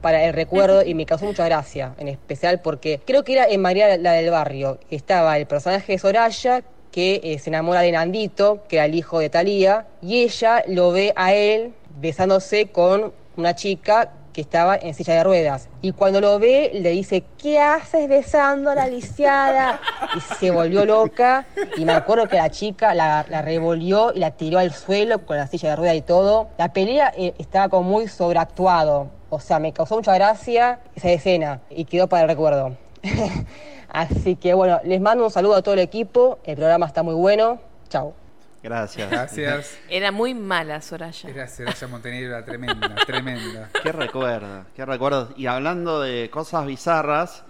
para 0.00 0.24
el 0.24 0.32
recuerdo 0.32 0.84
y 0.84 0.94
me 0.94 1.06
causó 1.06 1.26
mucha 1.26 1.44
gracia, 1.44 1.94
en 1.98 2.08
especial 2.08 2.60
porque 2.60 3.00
creo 3.04 3.22
que 3.22 3.34
era 3.34 3.46
en 3.46 3.62
María 3.62 3.96
la 3.98 4.12
del 4.14 4.30
Barrio. 4.30 4.80
Estaba 4.90 5.36
el 5.38 5.46
personaje 5.46 5.92
de 5.92 5.98
Soraya, 5.98 6.64
que 6.90 7.20
eh, 7.22 7.38
se 7.38 7.50
enamora 7.50 7.82
de 7.82 7.92
Nandito, 7.92 8.64
que 8.68 8.76
era 8.76 8.86
el 8.86 8.96
hijo 8.96 9.20
de 9.20 9.30
Thalía, 9.30 9.86
y 10.00 10.22
ella 10.24 10.64
lo 10.66 10.90
ve 10.90 11.12
a 11.14 11.32
él 11.34 11.72
besándose 12.00 12.66
con 12.66 13.12
una 13.36 13.54
chica 13.54 14.10
que 14.32 14.40
estaba 14.40 14.76
en 14.76 14.94
silla 14.94 15.14
de 15.14 15.24
ruedas. 15.24 15.68
Y 15.80 15.92
cuando 15.92 16.20
lo 16.20 16.38
ve, 16.38 16.70
le 16.74 16.90
dice, 16.90 17.24
¿qué 17.38 17.60
haces 17.60 18.08
besando 18.08 18.70
a 18.70 18.74
la 18.74 18.86
lisiada? 18.86 19.80
Y 20.16 20.20
se 20.20 20.50
volvió 20.50 20.84
loca. 20.84 21.46
Y 21.76 21.84
me 21.84 21.92
acuerdo 21.92 22.28
que 22.28 22.36
la 22.36 22.50
chica 22.50 22.94
la, 22.94 23.22
revolvió 23.22 24.12
y 24.14 24.18
la 24.18 24.32
tiró 24.32 24.58
al 24.58 24.72
suelo 24.72 25.24
con 25.26 25.36
la 25.36 25.46
silla 25.46 25.70
de 25.70 25.76
ruedas 25.76 25.96
y 25.96 26.02
todo. 26.02 26.48
La 26.58 26.72
pelea 26.72 27.12
eh, 27.16 27.34
estaba 27.38 27.68
como 27.68 27.88
muy 27.88 28.08
sobreactuado. 28.08 29.10
O 29.30 29.40
sea, 29.40 29.58
me 29.58 29.72
causó 29.72 29.96
mucha 29.96 30.14
gracia 30.14 30.80
esa 30.94 31.10
escena 31.10 31.60
y 31.70 31.84
quedó 31.84 32.08
para 32.08 32.22
el 32.22 32.28
recuerdo. 32.28 32.76
Así 33.88 34.36
que 34.36 34.54
bueno, 34.54 34.80
les 34.84 35.00
mando 35.00 35.24
un 35.24 35.30
saludo 35.30 35.56
a 35.56 35.62
todo 35.62 35.74
el 35.74 35.80
equipo. 35.80 36.38
El 36.44 36.56
programa 36.56 36.86
está 36.86 37.02
muy 37.02 37.14
bueno. 37.14 37.58
Chao. 37.88 38.21
Gracias. 38.62 39.10
Gracias. 39.10 39.78
Era 39.88 40.12
muy 40.12 40.34
mala 40.34 40.80
Soraya. 40.80 41.28
Era 41.28 41.48
Soraya 41.48 41.88
Montenegro, 41.88 42.30
era 42.36 42.44
tremenda, 42.44 42.94
tremenda. 43.06 43.70
Qué 43.82 43.90
recuerdo, 43.92 44.66
qué 44.74 44.84
recuerdos. 44.84 45.30
Y 45.36 45.46
hablando 45.46 46.00
de 46.00 46.30
cosas 46.30 46.64
bizarras, 46.66 47.44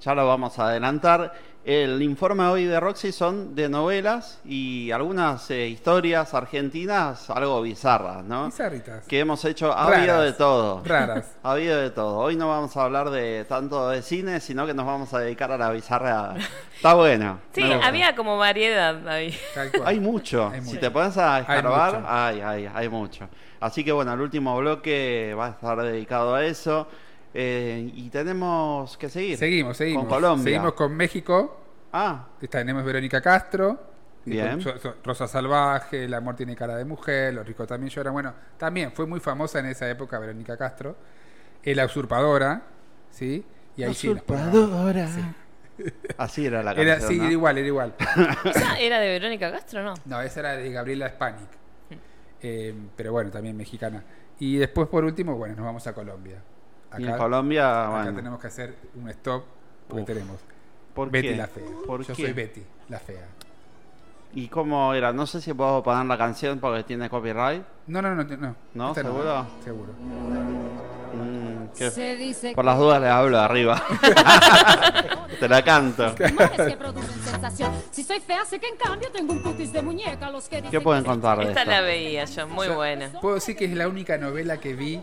ya 0.00 0.14
lo 0.14 0.26
vamos 0.26 0.58
a 0.58 0.68
adelantar. 0.68 1.34
El 1.64 2.00
informe 2.02 2.44
hoy 2.46 2.64
de 2.64 2.80
Roxy 2.80 3.12
son 3.12 3.54
de 3.54 3.68
novelas 3.68 4.40
y 4.44 4.90
algunas 4.90 5.50
eh, 5.50 5.68
historias 5.68 6.32
argentinas 6.32 7.28
algo 7.28 7.60
bizarras, 7.60 8.24
¿no? 8.24 8.46
Bizarritas. 8.46 9.04
Que 9.06 9.18
hemos 9.20 9.44
hecho, 9.44 9.70
ha 9.76 9.84
Raras. 9.84 9.98
habido 9.98 10.20
de 10.22 10.32
todo. 10.32 10.82
Raras. 10.84 11.36
Ha 11.42 11.52
habido 11.52 11.78
de 11.78 11.90
todo. 11.90 12.16
Hoy 12.18 12.36
no 12.36 12.48
vamos 12.48 12.74
a 12.76 12.84
hablar 12.84 13.10
de 13.10 13.44
tanto 13.46 13.90
de 13.90 14.00
cine, 14.02 14.40
sino 14.40 14.66
que 14.66 14.72
nos 14.72 14.86
vamos 14.86 15.12
a 15.12 15.18
dedicar 15.18 15.52
a 15.52 15.58
la 15.58 15.70
bizarreada. 15.70 16.36
Está 16.76 16.94
bueno. 16.94 17.38
Sí, 17.52 17.62
había 17.62 18.14
como 18.16 18.38
variedad 18.38 19.06
ahí. 19.06 19.36
Hay 19.84 20.00
mucho. 20.00 20.50
Si 20.62 20.78
te 20.78 20.90
pones 20.90 21.18
a 21.18 21.40
escarbar, 21.40 22.02
hay, 22.08 22.40
hay, 22.40 22.70
hay 22.72 22.88
mucho. 22.88 23.28
Así 23.60 23.84
que 23.84 23.92
bueno, 23.92 24.14
el 24.14 24.20
último 24.20 24.56
bloque 24.56 25.34
va 25.38 25.46
a 25.46 25.50
estar 25.50 25.82
dedicado 25.82 26.34
a 26.34 26.44
eso. 26.44 26.88
Eh, 27.34 27.90
y 27.94 28.08
tenemos 28.10 28.96
que 28.96 29.08
seguir. 29.08 29.36
Seguimos, 29.38 29.76
seguimos. 29.76 30.04
Con 30.04 30.10
Colombia. 30.14 30.44
Seguimos 30.44 30.72
con 30.74 30.94
México. 30.96 31.60
Ah, 31.92 32.26
Tenemos 32.50 32.84
Verónica 32.84 33.20
Castro. 33.20 33.78
Bien. 34.24 34.60
So- 34.60 34.78
so- 34.78 34.96
Rosa 35.04 35.26
Salvaje, 35.26 36.04
El 36.04 36.12
amor 36.14 36.36
tiene 36.36 36.54
cara 36.54 36.76
de 36.76 36.84
mujer, 36.84 37.32
Los 37.34 37.46
ricos 37.46 37.66
también 37.66 37.90
lloran. 37.90 38.12
Bueno, 38.12 38.34
también 38.58 38.92
fue 38.92 39.06
muy 39.06 39.20
famosa 39.20 39.58
en 39.60 39.66
esa 39.66 39.88
época 39.88 40.18
Verónica 40.18 40.56
Castro. 40.56 40.96
La 41.64 41.84
usurpadora, 41.84 42.62
¿sí? 43.10 43.44
Y 43.76 43.82
ahí 43.84 43.94
sí 43.94 44.08
usurpadora. 44.08 45.06
Sí. 45.08 45.20
Así 46.18 46.46
era 46.46 46.62
la 46.62 46.72
Era, 46.72 46.92
canción. 46.94 47.10
sí, 47.12 47.18
¿no? 47.18 47.24
era 47.24 47.32
igual, 47.32 47.58
era 47.58 47.66
igual. 47.66 47.94
¿Esa 48.44 48.78
era 48.80 48.98
de 49.00 49.08
Verónica 49.10 49.52
Castro 49.52 49.82
no? 49.82 49.94
No, 50.06 50.20
esa 50.22 50.40
era 50.40 50.56
de 50.56 50.70
Gabriela 50.72 51.08
Spanik. 51.10 51.48
Eh, 52.42 52.74
pero 52.96 53.12
bueno, 53.12 53.30
también 53.30 53.56
mexicana. 53.56 54.02
Y 54.40 54.56
después, 54.56 54.88
por 54.88 55.04
último, 55.04 55.36
bueno, 55.36 55.56
nos 55.56 55.64
vamos 55.64 55.86
a 55.86 55.92
Colombia. 55.94 56.42
Y 56.96 57.04
en 57.06 57.16
Colombia, 57.16 57.82
acá 57.82 57.90
bueno. 57.90 58.14
tenemos 58.14 58.40
que 58.40 58.46
hacer 58.46 58.74
un 58.94 59.08
stop 59.10 59.44
porque 59.88 60.02
Uf. 60.02 60.06
tenemos 60.08 60.36
¿Por 60.94 61.10
Betty 61.10 61.28
qué? 61.28 61.36
la 61.36 61.46
fea. 61.46 61.64
¿Por 61.86 62.00
Yo 62.04 62.14
qué? 62.14 62.22
soy 62.22 62.32
Betty 62.32 62.62
la 62.88 62.98
fea. 62.98 63.26
¿Y 64.34 64.48
cómo 64.48 64.92
era? 64.94 65.12
No 65.12 65.26
sé 65.26 65.40
si 65.40 65.52
puedo 65.54 65.82
poner 65.82 66.04
la 66.06 66.18
canción 66.18 66.58
porque 66.60 66.84
tiene 66.84 67.08
copyright. 67.08 67.62
No, 67.86 68.02
no, 68.02 68.14
no, 68.14 68.24
no. 68.24 68.54
¿No? 68.74 68.88
Esta 68.88 69.02
¿Seguro? 69.02 69.46
Seguro. 69.64 69.92
Mm, 71.14 71.68
¿qué? 71.76 71.90
Se 71.90 72.16
dice 72.16 72.52
Por 72.54 72.64
las 72.64 72.78
dudas 72.78 73.00
le 73.00 73.08
hablo 73.08 73.38
de 73.38 73.42
arriba. 73.44 73.82
Te 75.40 75.48
la 75.48 75.62
canto. 75.62 76.14
Rumores 76.18 76.50
que 76.60 76.76
producen 76.76 77.22
sensación. 77.22 77.72
Si 77.90 78.02
soy 78.02 78.20
fea, 78.20 78.44
sé 78.44 78.58
que 78.58 78.68
en 78.68 78.76
cambio 78.76 79.10
tengo 79.12 79.32
un 79.32 79.42
cutis 79.42 79.72
de 79.72 79.80
muñeca. 79.82 80.30
Los 80.30 80.48
que 80.48 80.62
¿Qué 80.62 80.80
pueden 80.80 81.04
contar 81.04 81.38
de 81.38 81.44
Esta 81.44 81.60
esto? 81.60 81.70
la 81.70 81.80
veía 81.80 82.24
yo, 82.24 82.48
muy 82.48 82.66
O 82.66 82.70
sea, 82.70 82.76
buena. 82.76 83.08
Puedo 83.20 83.36
decir 83.36 83.56
que 83.56 83.64
es 83.66 83.72
la 83.74 83.88
única 83.88 84.18
novela 84.18 84.58
que 84.58 84.74
vi 84.74 85.00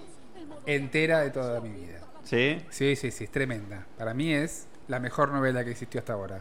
entera 0.66 1.20
de 1.22 1.32
toda 1.32 1.60
mi 1.62 1.70
vida. 1.70 2.00
¿Sí? 2.24 2.62
Sí, 2.70 2.96
sí, 2.96 3.12
sí, 3.12 3.24
es 3.26 3.32
tremenda. 3.32 3.86
Para 3.98 4.14
mí 4.14 4.34
es 4.34 4.68
la 4.88 5.00
mejor 5.00 5.32
novela 5.32 5.64
que 5.64 5.72
existió 5.72 6.00
hasta 6.00 6.14
ahora. 6.14 6.40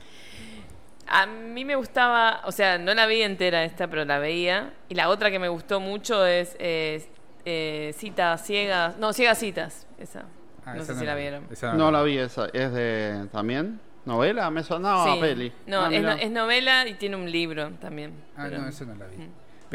A 1.07 1.27
mí 1.27 1.65
me 1.67 1.77
gustaba, 1.77 2.41
o 2.47 2.53
sea, 2.53 2.79
no 2.79 2.95
la 2.95 3.07
vi 3.07 3.23
entera 3.23 3.65
esta, 3.65 3.89
pero 3.89 4.05
la 4.07 4.19
veía. 4.19 4.73
Y 4.89 4.95
la 4.95 5.11
otra 5.11 5.31
que 5.31 5.39
me 5.39 5.49
gustó 5.49 5.79
mucho 5.81 6.25
es 6.27 6.57
eh, 6.59 7.05
eh, 7.45 7.95
Citas 7.99 8.45
Ciegas. 8.47 8.97
No, 8.97 9.13
Ciegas 9.13 9.39
Citas. 9.39 9.87
Esa. 9.99 10.25
Ah, 10.65 10.75
no 10.75 10.83
esa 10.83 10.87
sé 10.87 10.93
no 10.95 10.99
si 11.01 11.05
la 11.05 11.13
la 11.13 11.17
vi. 11.17 11.23
vieron. 11.23 11.47
Esa 11.51 11.75
No 11.75 11.91
la 11.91 12.03
vi 12.03 12.17
esa. 12.17 12.47
¿Es 12.47 12.73
de 12.73 13.29
también? 13.31 13.79
¿Novela? 14.07 14.51
Me 14.51 14.63
sonaba 14.63 15.13
Sí. 15.15 15.21
peli. 15.21 15.53
No, 15.67 15.83
Ah, 15.83 15.91
es, 15.93 16.01
mirá. 16.01 16.15
no- 16.17 16.21
es 16.23 16.31
novela 16.31 16.89
y 16.89 16.95
tiene 16.95 17.17
un 17.17 17.31
libro 17.31 17.71
también. 17.81 18.13
Ah, 18.37 18.45
pero- 18.49 18.63
no, 18.63 18.69
eso 18.69 18.87
no 18.87 18.95
la 18.95 19.07
vi. 19.07 19.17
Mm. 19.19 19.29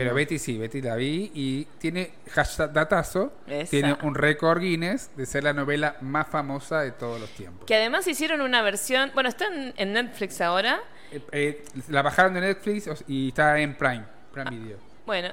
Pero 0.03 0.13
Betty 0.15 0.39
sí, 0.39 0.57
Betty 0.57 0.81
la 0.81 0.95
vi 0.95 1.31
y 1.33 1.65
tiene 1.77 2.11
hashtag 2.31 2.71
datazo, 2.73 3.33
Esa. 3.47 3.69
tiene 3.69 3.97
un 4.03 4.15
récord 4.15 4.59
Guinness 4.61 5.11
de 5.15 5.25
ser 5.25 5.43
la 5.43 5.53
novela 5.53 5.95
más 6.01 6.27
famosa 6.27 6.81
de 6.81 6.91
todos 6.91 7.19
los 7.19 7.29
tiempos. 7.31 7.65
Que 7.65 7.75
además 7.75 8.07
hicieron 8.07 8.41
una 8.41 8.61
versión, 8.61 9.11
bueno, 9.13 9.29
está 9.29 9.45
en, 9.47 9.73
en 9.77 9.93
Netflix 9.93 10.41
ahora, 10.41 10.79
Eh, 11.11 11.21
eh, 11.31 11.63
la 11.89 12.01
bajaron 12.01 12.33
de 12.33 12.41
Netflix 12.41 12.87
y 13.07 13.29
está 13.29 13.59
en 13.59 13.75
Prime, 13.75 14.03
Prime 14.31 14.49
Video. 14.51 14.77
Bueno, 15.05 15.29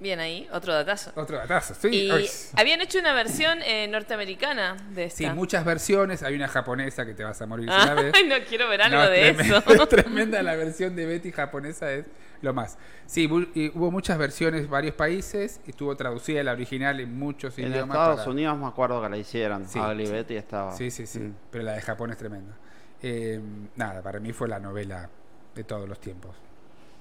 bien 0.00 0.18
ahí, 0.20 0.48
otro 0.52 0.74
datazo. 0.74 1.12
Otro 1.14 1.36
datazo, 1.38 1.72
sí. 1.74 1.88
Y 1.88 2.10
Ay. 2.10 2.28
habían 2.56 2.80
hecho 2.80 2.98
una 2.98 3.14
versión 3.14 3.60
eh, 3.62 3.86
norteamericana 3.88 4.76
de 4.90 5.04
esta. 5.04 5.18
Sí, 5.18 5.26
muchas 5.30 5.64
versiones. 5.64 6.22
Hay 6.24 6.34
una 6.34 6.48
japonesa 6.48 7.06
que 7.06 7.14
te 7.14 7.22
vas 7.24 7.40
a 7.40 7.46
morir 7.46 7.68
si 7.70 7.74
Ah, 7.76 7.94
ves. 7.94 8.12
ay, 8.16 8.24
no 8.26 8.34
quiero 8.48 8.68
ver 8.68 8.82
algo 8.82 8.96
No, 8.98 9.08
de 9.08 9.32
tremenda, 9.34 9.58
eso. 9.66 9.86
tremenda 9.88 10.42
la 10.42 10.56
versión 10.56 10.96
de 10.96 11.06
Betty 11.06 11.30
japonesa 11.32 11.92
es 11.92 12.06
lo 12.44 12.54
más. 12.54 12.78
Sí, 13.06 13.28
y 13.54 13.68
hubo 13.76 13.90
muchas 13.90 14.16
versiones 14.18 14.64
en 14.64 14.70
varios 14.70 14.94
países. 14.94 15.60
Estuvo 15.66 15.96
traducida 15.96 16.42
la 16.44 16.52
original 16.52 17.00
en 17.00 17.18
muchos 17.18 17.58
En 17.58 17.72
idiomas. 17.72 17.96
Estados 17.96 18.20
para- 18.20 18.30
Unidos 18.30 18.58
me 18.58 18.66
acuerdo 18.66 19.02
que 19.02 19.08
la 19.08 19.16
hicieron. 19.16 19.66
Sí, 19.68 19.78
Ugly 19.80 20.06
sí. 20.06 20.12
Betty 20.12 20.36
estaba. 20.36 20.72
Sí, 20.72 20.90
sí, 20.90 21.06
sí. 21.06 21.18
Mm. 21.20 21.34
Pero 21.50 21.64
la 21.64 21.72
de 21.72 21.80
Japón 21.80 22.10
es 22.10 22.18
tremenda. 22.18 22.54
Eh, 23.02 23.40
nada, 23.76 24.00
para 24.02 24.20
mí 24.20 24.32
fue 24.32 24.48
la 24.48 24.60
novela 24.60 25.10
de 25.54 25.64
todos 25.64 25.88
los 25.88 25.98
tiempos. 26.00 26.36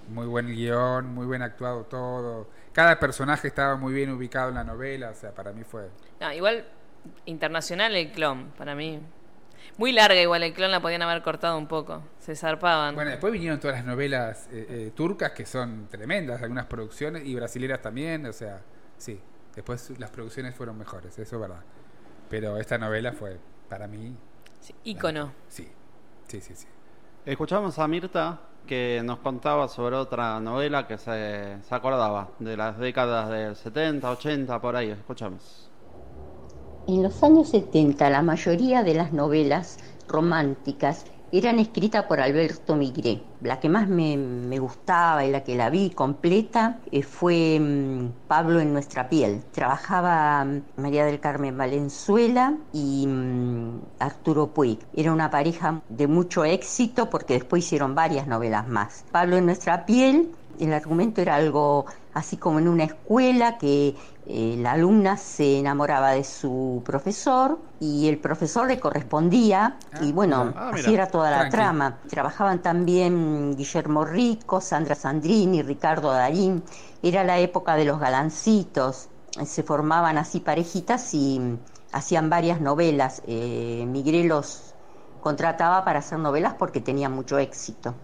Muy 0.10 0.26
buen 0.26 0.48
guion, 0.48 1.06
muy 1.14 1.26
bien 1.28 1.42
actuado 1.44 1.84
todo. 1.86 2.50
Cada 2.74 3.00
personaje 3.00 3.48
estaba 3.48 3.76
muy 3.78 3.94
bien 3.94 4.10
ubicado 4.12 4.50
en 4.50 4.56
la 4.56 4.64
novela. 4.64 5.12
O 5.12 5.16
sea, 5.16 5.32
para 5.32 5.52
mí 5.54 5.64
fue. 5.64 5.88
No, 6.20 6.34
igual, 6.34 6.66
internacional 7.26 7.96
el 7.96 8.12
clon, 8.12 8.52
para 8.58 8.76
mí. 8.76 9.00
Muy 9.78 9.92
larga 9.92 10.22
igual 10.22 10.44
el 10.44 10.54
clon, 10.54 10.72
la 10.72 10.82
podían 10.82 11.02
haber 11.02 11.22
cortado 11.22 11.58
un 11.58 11.68
poco. 11.68 12.04
Se 12.20 12.36
zarpaban. 12.36 12.96
Bueno, 12.96 13.12
después 13.12 13.34
vinieron 13.34 13.60
todas 13.60 13.78
las 13.78 13.86
novelas 13.86 14.48
eh, 14.52 14.68
eh, 14.70 14.92
turcas 14.96 15.32
que 15.32 15.46
son 15.46 15.88
tremendas, 15.90 16.42
algunas 16.42 16.66
producciones, 16.66 17.26
y 17.26 17.36
brasileras 17.36 17.82
también, 17.82 18.26
o 18.26 18.34
sea, 18.34 18.62
sí. 18.98 19.20
Después 19.56 19.92
las 20.00 20.10
producciones 20.10 20.56
fueron 20.56 20.78
mejores, 20.78 21.18
eso 21.18 21.36
es 21.36 21.42
verdad. 21.42 21.62
Pero 22.30 22.58
esta 22.58 22.78
novela 22.78 23.14
fue, 23.14 23.38
para 23.70 23.88
mí... 23.88 24.16
Sí, 24.60 24.74
ícono. 24.84 25.34
Sí, 25.48 25.70
sí, 26.28 26.42
sí, 26.42 26.56
sí. 26.56 26.68
Escuchamos 27.26 27.78
a 27.78 27.88
Mirta 27.88 28.40
que 28.66 29.02
nos 29.04 29.20
contaba 29.20 29.68
sobre 29.68 29.96
otra 29.96 30.40
novela 30.40 30.88
que 30.88 30.98
se, 30.98 31.58
se 31.62 31.76
acordaba 31.76 32.32
de 32.40 32.58
las 32.58 32.78
décadas 32.78 33.30
del 33.30 33.56
70, 33.56 34.10
80, 34.10 34.62
por 34.62 34.76
ahí. 34.76 34.90
Escuchamos. 34.90 35.70
En 36.86 37.02
los 37.02 37.24
años 37.24 37.48
70 37.50 38.10
la 38.10 38.22
mayoría 38.22 38.84
de 38.84 38.94
las 38.94 39.14
novelas 39.14 39.78
románticas 40.06 41.06
eran 41.32 41.58
escritas 41.58 42.06
por 42.06 42.20
Alberto 42.20 42.76
Migré. 42.76 43.24
La 43.42 43.60
que 43.60 43.70
más 43.70 43.88
me, 43.88 44.18
me 44.18 44.60
gustaba 44.60 45.26
y 45.26 45.32
la 45.32 45.44
que 45.44 45.56
la 45.56 45.70
vi 45.70 45.92
completa 45.92 46.82
eh, 46.92 47.02
fue 47.02 47.58
mm, 47.60 48.28
Pablo 48.28 48.60
en 48.60 48.74
nuestra 48.74 49.08
piel. 49.08 49.44
Trabajaba 49.52 50.44
mm, 50.44 50.64
María 50.76 51.06
del 51.06 51.22
Carmen 51.22 51.58
Valenzuela 51.58 52.58
y 52.74 53.08
mm, 53.08 53.82
Arturo 54.00 54.54
Puig. 54.54 54.80
Era 54.94 55.14
una 55.14 55.32
pareja 55.32 55.82
de 55.88 56.08
mucho 56.08 56.44
éxito 56.44 57.10
porque 57.10 57.36
después 57.36 57.66
hicieron 57.66 57.96
varias 57.96 58.28
novelas 58.28 58.68
más. 58.68 59.06
Pablo 59.10 59.38
en 59.38 59.46
nuestra 59.46 59.86
piel 59.86 60.36
el 60.60 60.74
argumento 60.74 61.22
era 61.22 61.36
algo 61.36 61.86
así 62.14 62.38
como 62.38 62.60
en 62.60 62.68
una 62.68 62.84
escuela 62.84 63.58
que 63.58 63.96
eh, 64.26 64.56
la 64.60 64.74
alumna 64.74 65.18
se 65.18 65.60
enamoraba 65.60 66.12
de 66.12 66.24
su 66.24 66.82
profesor 66.86 67.60
y 67.80 68.08
el 68.08 68.20
profesor 68.20 68.68
le 68.68 68.80
correspondía 68.80 69.78
y 70.02 70.12
bueno, 70.12 70.54
Ah, 70.56 70.70
así 70.70 70.92
mira. 70.92 71.04
era 71.04 71.08
toda 71.12 71.32
la 71.32 71.38
Tranqui. 71.50 71.52
trama. 71.52 72.02
Trabajaban 72.08 72.62
también 72.62 73.56
Guillermo 73.56 74.06
Rico, 74.06 74.62
Sandra 74.62 74.96
Sandrini, 74.96 75.62
Ricardo 75.64 76.12
Darín. 76.12 76.64
Era 77.02 77.24
la 77.24 77.40
época 77.40 77.76
de 77.76 77.86
los 77.86 78.00
galancitos. 78.00 79.10
Se 79.46 79.64
formaban 79.64 80.18
así 80.18 80.40
parejitas 80.40 81.14
y 81.14 81.42
hacían 81.92 82.30
varias 82.30 82.62
novelas. 82.62 83.22
Eh, 83.26 83.86
Migré 83.88 84.24
los 84.24 84.76
contrataba 85.20 85.84
para 85.86 86.00
hacer 86.00 86.20
novelas 86.20 86.54
porque 86.56 86.82
tenían 86.82 87.12
mucho 87.14 87.38
éxito. 87.40 87.96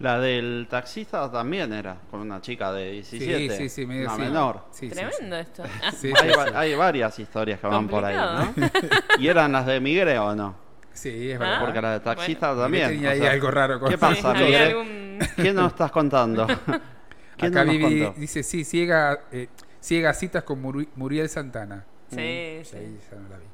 La 0.00 0.20
del 0.20 0.68
taxista 0.70 1.30
también 1.30 1.72
era 1.72 1.96
con 2.10 2.20
una 2.20 2.40
chica 2.40 2.72
de 2.72 2.92
17. 2.92 3.56
sí, 3.56 3.68
sí, 3.68 3.84
medio 3.86 4.04
una 4.06 4.14
sí. 4.14 4.20
menor. 4.20 4.64
Sí, 4.70 4.88
sí, 4.88 4.94
Tremendo 4.94 5.36
esto. 5.36 5.64
Sí, 5.96 6.12
hay, 6.14 6.30
sí, 6.30 6.36
va- 6.38 6.46
sí. 6.46 6.52
hay 6.54 6.74
varias 6.76 7.18
historias 7.18 7.58
que 7.58 7.66
van 7.66 7.88
por 7.88 8.04
ahí, 8.04 8.14
¿no? 8.16 8.44
Complicado. 8.46 8.88
¿Y 9.18 9.26
eran 9.26 9.50
las 9.52 9.66
de 9.66 9.80
Migre 9.80 10.18
o 10.20 10.34
no? 10.36 10.54
Sí, 10.92 11.30
es 11.30 11.36
Ah, 11.36 11.38
verdad. 11.40 11.60
Porque 11.60 11.80
la 11.80 11.92
de 11.92 12.00
taxista 12.00 12.48
Bueno. 12.48 12.62
también. 12.62 12.88
Tenía 12.90 13.08
o 13.08 13.12
ahí 13.12 13.18
sea, 13.20 13.30
algo 13.32 13.50
raro 13.50 13.80
con- 13.80 13.88
¿Qué 13.90 13.98
pasa, 13.98 14.32
Sí, 14.36 14.44
Migre? 14.44 14.64
algún- 14.66 15.18
¿Qué 15.36 15.52
nos 15.52 15.72
estás 15.72 15.90
contando? 15.90 16.46
¿Qué 17.36 17.46
Acá 17.46 17.64
no 17.64 17.72
nos 17.72 17.76
Vivi 17.78 18.04
contó? 18.04 18.20
dice, 18.20 18.42
sí, 18.44 18.64
ciega, 18.64 19.20
eh, 19.32 19.48
ciega 19.80 20.12
citas 20.14 20.44
con 20.44 20.62
Muri- 20.62 20.88
Muriel 20.94 21.28
Santana. 21.28 21.84
Sí, 22.08 22.16
Mm, 22.60 22.64
sí. 22.64 22.76
Ahí 22.76 23.00
ya 23.10 23.16
no 23.16 23.28
la 23.28 23.36
vi. 23.38 23.44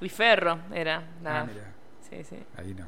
Luis 0.00 0.12
Ferro 0.12 0.58
era. 0.72 1.02
La... 1.22 1.40
Ah, 1.40 1.46
mira. 1.46 1.64
Sí, 2.08 2.24
sí. 2.24 2.36
Ahí 2.56 2.74
no. 2.74 2.86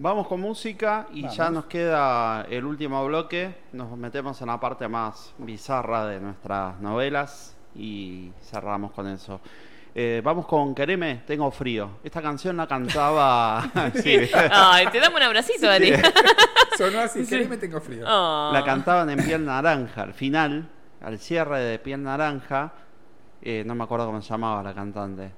Vamos 0.00 0.28
con 0.28 0.40
música 0.40 1.08
y 1.12 1.22
Vamos. 1.22 1.36
ya 1.36 1.50
nos 1.50 1.64
queda 1.66 2.46
el 2.48 2.64
último 2.64 3.04
bloque. 3.06 3.54
Nos 3.72 3.96
metemos 3.96 4.40
en 4.40 4.46
la 4.46 4.60
parte 4.60 4.86
más 4.86 5.34
bizarra 5.38 6.06
de 6.06 6.20
nuestras 6.20 6.78
novelas 6.80 7.56
y 7.74 8.30
cerramos 8.40 8.92
con 8.92 9.08
eso. 9.08 9.40
Eh, 9.94 10.20
vamos 10.22 10.46
con 10.46 10.72
Quereme, 10.74 11.22
Tengo 11.26 11.50
Frío. 11.50 11.98
Esta 12.04 12.22
canción 12.22 12.56
la 12.56 12.68
cantaba. 12.68 13.68
sí. 13.94 14.16
Ay, 14.52 14.86
te 14.92 15.00
damos 15.00 15.16
un 15.18 15.22
abracito, 15.26 15.68
Ari. 15.68 15.92
Sonó 16.78 17.00
así, 17.00 17.24
Sí. 17.24 17.30
quereme, 17.30 17.56
tengo 17.56 17.80
frío. 17.80 18.04
Oh. 18.06 18.50
La 18.52 18.62
cantaban 18.64 19.10
en 19.10 19.18
Piel 19.24 19.44
Naranja. 19.44 20.02
Al 20.02 20.14
final, 20.14 20.68
al 21.00 21.18
cierre 21.18 21.58
de 21.58 21.78
Piel 21.80 22.00
Naranja, 22.04 22.72
eh, 23.42 23.64
no 23.66 23.74
me 23.74 23.82
acuerdo 23.82 24.06
cómo 24.06 24.22
se 24.22 24.28
llamaba 24.28 24.62
la 24.62 24.72
cantante. 24.74 25.32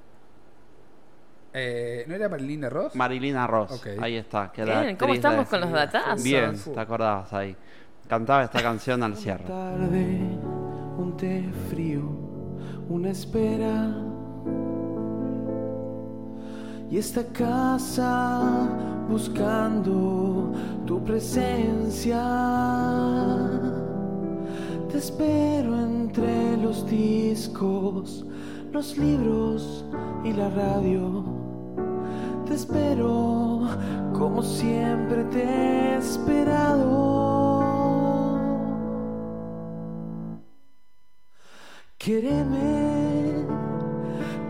Eh, 1.53 2.05
¿No 2.07 2.15
era 2.15 2.29
Marilina 2.29 2.69
Ross? 2.69 2.95
Marilina 2.95 3.45
Ross. 3.47 3.71
Ok. 3.71 3.87
Ahí 4.01 4.15
está. 4.15 4.51
Que 4.51 4.61
era 4.61 4.81
Bien, 4.81 4.95
¿cómo 4.95 5.13
estamos 5.13 5.39
de- 5.45 5.45
con 5.49 5.61
los 5.61 5.71
datazos? 5.71 6.23
Bien, 6.23 6.55
te 6.73 6.79
acordabas 6.79 7.31
ahí. 7.33 7.55
Cantaba 8.07 8.43
esta 8.43 8.61
canción 8.61 9.03
al 9.03 9.15
cierre. 9.17 9.43
tarde, 9.45 10.19
un 10.97 11.15
té 11.17 11.49
frío, 11.69 12.03
una 12.89 13.09
espera. 13.11 13.89
Y 16.89 16.97
esta 16.97 17.23
casa 17.27 18.67
buscando 19.09 20.51
tu 20.85 21.01
presencia. 21.05 22.21
Te 24.91 24.97
espero 24.97 25.79
entre 25.79 26.57
los 26.57 26.85
discos, 26.85 28.25
los 28.73 28.97
libros 28.97 29.85
y 30.25 30.33
la 30.33 30.49
radio. 30.49 31.23
Te 32.51 32.57
espero 32.57 33.61
como 34.11 34.43
siempre 34.43 35.23
te 35.31 35.41
he 35.41 35.95
esperado. 35.95 36.89
Quéreme 41.97 43.45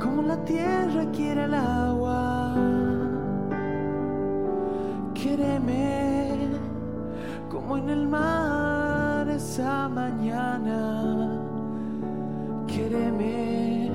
como 0.01 0.23
la 0.23 0.43
tierra 0.45 1.05
quiere 1.15 1.43
el 1.43 1.53
agua. 1.53 2.55
Quéreme 5.13 6.49
como 7.51 7.77
en 7.77 7.87
el 7.87 8.07
mar 8.07 9.29
esa 9.29 9.87
mañana. 9.87 11.39
Quéreme 12.65 13.91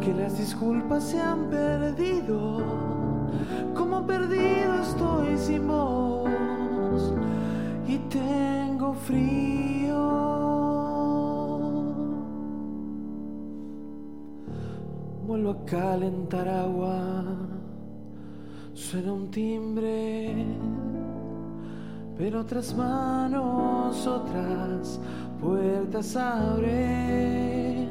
que 0.00 0.12
las 0.12 0.36
disculpas 0.36 1.04
se 1.04 1.20
han 1.20 1.48
perdido. 1.50 2.85
Perdido 4.04 4.82
estoy 4.82 5.36
sin 5.36 5.66
voz 5.66 7.12
y 7.88 7.98
tengo 8.08 8.94
frío. 8.94 9.96
Vuelvo 15.26 15.50
a 15.50 15.64
calentar 15.64 16.48
agua, 16.48 17.24
suena 18.74 19.12
un 19.12 19.30
timbre, 19.30 20.46
pero 22.16 22.40
otras 22.40 22.74
manos, 22.76 24.06
otras 24.06 25.00
puertas 25.40 26.16
abren, 26.16 27.88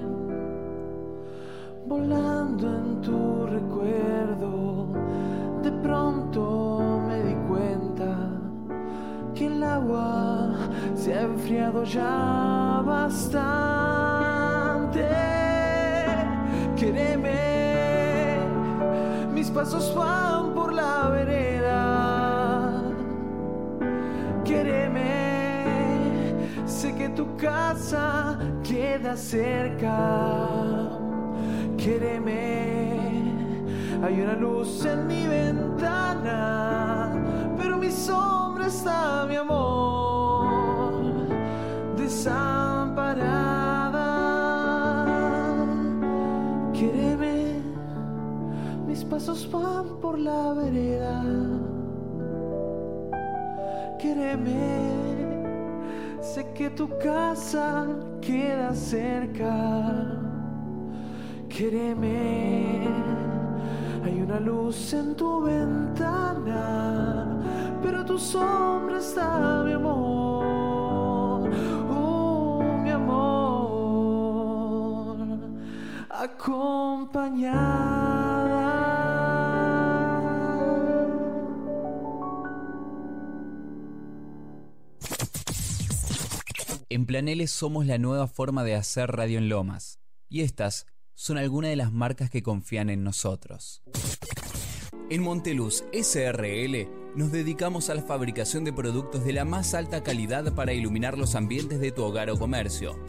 volando 1.88 2.68
en 2.68 3.02
tu 3.02 3.48
recuerdo. 3.48 4.88
Pronto 5.86 7.02
me 7.08 7.22
di 7.22 7.36
cuenta 7.48 8.18
que 9.36 9.46
el 9.46 9.62
agua 9.62 10.56
se 10.96 11.14
ha 11.14 11.22
enfriado 11.22 11.84
ya 11.84 12.82
bastante. 12.84 13.46
Quéreme, 16.76 18.40
mis 19.32 19.52
pasos 19.52 19.94
van 19.96 20.56
por 20.56 20.74
la 20.74 21.10
vereda. 21.10 22.82
Quéreme, 24.44 25.14
sé 26.66 26.96
que 26.96 27.10
tu 27.10 27.28
casa 27.38 28.40
queda 28.64 29.16
cerca. 29.16 30.00
Quéreme, 31.78 32.95
hay 34.06 34.22
una 34.22 34.36
luz 34.36 34.86
en 34.86 35.08
mi 35.08 35.26
ventana, 35.26 37.12
pero 37.58 37.78
mis 37.78 37.96
sombra 37.96 38.68
está 38.68 39.26
mi 39.28 39.36
amor, 39.36 40.46
desamparada. 41.98 43.26
Quiereme, 46.72 47.64
mis 48.86 49.04
pasos 49.04 49.50
van 49.52 50.00
por 50.00 50.20
la 50.20 50.54
vereda. 50.54 51.24
Quiereme, 53.98 54.54
sé 56.22 56.46
que 56.54 56.70
tu 56.70 56.88
casa 57.00 57.88
queda 58.22 58.72
cerca. 58.76 60.22
Quiereme, 61.50 63.25
hay 64.06 64.22
una 64.22 64.40
luz 64.40 64.94
en 64.94 65.16
tu 65.16 65.42
ventana, 65.42 67.28
pero 67.82 68.06
tu 68.06 68.20
sombra 68.20 69.00
está, 69.00 69.64
mi 69.66 69.74
amor. 69.74 71.50
Oh, 71.90 72.62
mi 72.84 72.92
amor, 72.92 73.98
acompañada. 76.10 77.66
En 86.90 87.08
Planeles 87.08 87.50
somos 87.52 87.88
la 87.88 87.98
nueva 87.98 88.28
forma 88.28 88.64
de 88.64 88.76
hacer 88.76 89.12
radio 89.12 89.40
en 89.40 89.50
Lomas. 89.50 90.00
Y 90.30 90.42
estas 90.42 90.86
son 91.16 91.38
algunas 91.38 91.70
de 91.70 91.78
las 91.78 91.92
marcas 91.92 92.30
que 92.30 92.44
confían 92.44 92.90
en 92.90 93.04
nosotros. 93.04 93.82
En 95.10 95.22
Monteluz 95.22 95.84
SRL 95.94 96.88
nos 97.16 97.32
dedicamos 97.32 97.90
a 97.90 97.96
la 97.96 98.02
fabricación 98.02 98.66
de 98.66 98.74
productos 98.74 99.24
de 99.24 99.32
la 99.34 99.46
más 99.46 99.74
alta 99.74 100.04
calidad 100.04 100.54
para 100.54 100.74
iluminar 100.74 101.18
los 101.18 101.36
ambientes 101.36 101.80
de 101.80 101.92
tu 101.92 102.04
hogar 102.04 102.30
o 102.30 102.38
comercio. 102.38 103.00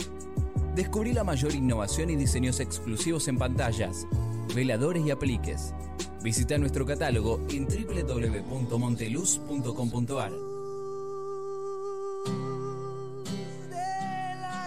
Descubrí 0.74 1.12
la 1.12 1.24
mayor 1.24 1.54
innovación 1.54 2.10
y 2.10 2.16
diseños 2.16 2.60
exclusivos 2.60 3.28
en 3.28 3.38
pantallas, 3.38 4.06
veladores 4.54 5.06
y 5.06 5.10
apliques. 5.10 5.74
Visita 6.22 6.58
nuestro 6.58 6.84
catálogo 6.84 7.40
en 7.48 7.66
www.monteluz.com.ar. 7.66 10.32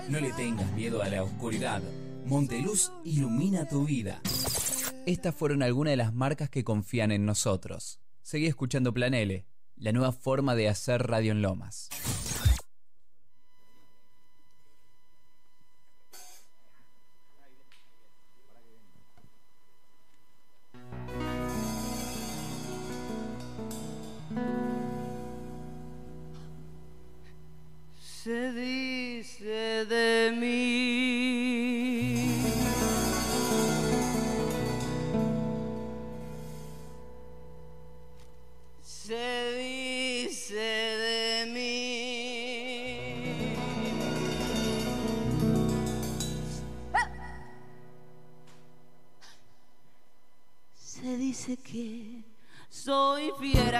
No 0.09 0.19
le 0.19 0.33
tengas 0.33 0.73
miedo 0.73 1.03
a 1.03 1.09
la 1.09 1.23
oscuridad. 1.23 1.83
Monteluz 2.29 2.91
ilumina 3.03 3.67
tu 3.67 3.85
vida. 3.85 4.21
Estas 5.07 5.33
fueron 5.33 5.63
algunas 5.63 5.93
de 5.93 5.97
las 5.97 6.13
marcas 6.13 6.47
que 6.47 6.63
confían 6.63 7.11
en 7.11 7.25
nosotros. 7.25 7.99
Seguí 8.21 8.45
escuchando 8.45 8.93
Plan 8.93 9.15
L, 9.15 9.47
la 9.77 9.91
nueva 9.93 10.11
forma 10.11 10.53
de 10.53 10.69
hacer 10.69 11.07
radio 11.07 11.31
en 11.31 11.41
Lomas. 11.41 11.89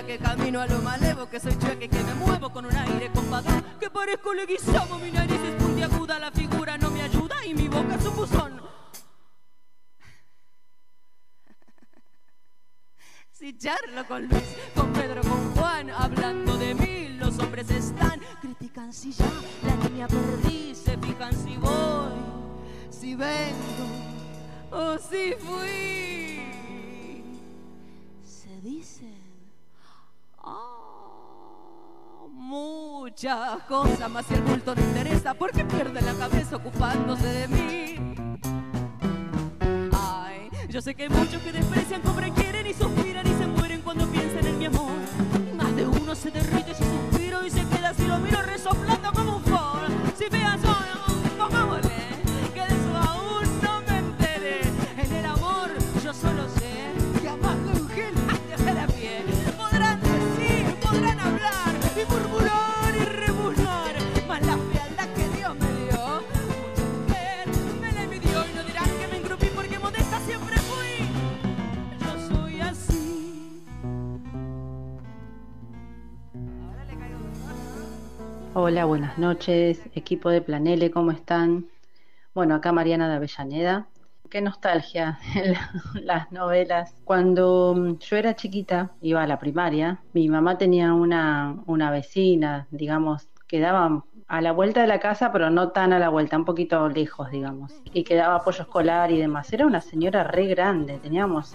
Que 0.03 0.17
camino 0.17 0.61
a 0.61 0.67
lo 0.67 0.81
malevo, 0.81 1.29
que 1.29 1.39
soy 1.39 1.57
chueque, 1.57 1.89
que 1.89 2.03
me 2.03 2.13
muevo 2.13 2.51
con 2.51 2.65
un 2.65 2.75
aire 2.75 3.11
compadre, 3.11 3.63
que 3.79 3.89
parezco 3.89 4.33
leguizamo, 4.33 4.97
mi 4.99 5.11
nariz 5.11 5.39
es 5.41 5.55
puntiaguda, 5.55 6.19
la 6.19 6.31
figura 6.31 6.77
no 6.77 6.89
me 6.89 7.01
ayuda 7.01 7.45
y 7.45 7.53
mi 7.53 7.67
boca 7.67 7.95
es 7.95 8.05
un 8.05 8.15
buzón. 8.15 8.61
Si 13.31 13.57
charlo 13.57 14.05
con 14.07 14.27
Luis, 14.27 14.48
muchas 33.21 33.63
cosas, 33.63 34.09
más 34.09 34.25
si 34.27 34.33
el 34.33 34.43
culto 34.43 34.73
no 34.73 34.81
interesa, 34.81 35.33
porque 35.33 35.65
pierde 35.65 36.01
la 36.01 36.13
cabeza 36.13 36.55
ocupándose 36.55 37.27
de 37.27 37.47
mí. 37.49 37.95
Ay, 39.91 40.49
yo 40.69 40.81
sé 40.81 40.95
que 40.95 41.03
hay 41.03 41.09
muchos 41.09 41.41
que 41.41 41.51
desprecian, 41.51 42.01
cobran, 42.01 42.31
quieren 42.31 42.65
y 42.65 42.73
suspiran 42.73 43.27
y 43.27 43.31
se 43.31 43.45
mueren 43.45 43.81
cuando 43.81 44.07
piensan 44.07 44.45
en 44.45 44.57
mi 44.57 44.65
amor. 44.65 44.93
Más 45.57 45.75
de 45.75 45.85
uno 45.85 46.15
se 46.15 46.31
derrite 46.31 46.73
si 46.73 46.83
suspiro 46.85 47.45
y 47.45 47.49
se 47.49 47.65
queda 47.65 47.93
si 47.93 48.07
lo 48.07 48.19
miro 48.19 48.41
resoplando 48.41 49.11
como 49.11 49.35
un 49.35 49.43
for. 49.43 49.81
Si 50.17 50.29
veas 50.29 50.61
que 50.61 51.88
Hola, 78.51 78.85
buenas 78.85 79.17
noches, 79.17 79.89
equipo 79.93 80.29
de 80.29 80.41
Planele, 80.41 80.91
¿cómo 80.91 81.11
están? 81.11 81.69
Bueno, 82.33 82.55
acá 82.55 82.71
Mariana 82.73 83.09
de 83.09 83.15
Avellaneda. 83.15 83.89
Qué 84.29 84.41
nostalgia 84.41 85.19
la- 85.35 85.71
las 85.93 86.31
novelas. 86.31 86.95
Cuando 87.03 87.75
mm, 87.77 87.99
yo 87.99 88.17
era 88.17 88.35
chiquita, 88.35 88.95
iba 89.01 89.23
a 89.23 89.27
la 89.27 89.39
primaria, 89.39 90.03
mi 90.13 90.29
mamá 90.29 90.57
tenía 90.57 90.93
una, 90.93 91.61
una 91.67 91.91
vecina, 91.91 92.67
digamos, 92.71 93.29
quedaba 93.47 94.05
a 94.27 94.41
la 94.41 94.51
vuelta 94.53 94.81
de 94.81 94.87
la 94.87 94.99
casa, 94.99 95.31
pero 95.31 95.49
no 95.51 95.71
tan 95.71 95.93
a 95.93 95.99
la 95.99 96.09
vuelta, 96.09 96.37
un 96.37 96.45
poquito 96.45 96.89
lejos, 96.89 97.31
digamos, 97.31 97.81
y 97.93 98.03
quedaba 98.05 98.35
apoyo 98.37 98.63
escolar 98.63 99.11
y 99.11 99.19
demás. 99.19 99.51
Era 99.53 99.65
una 99.67 99.81
señora 99.81 100.23
re 100.23 100.47
grande, 100.47 100.99
teníamos 100.99 101.49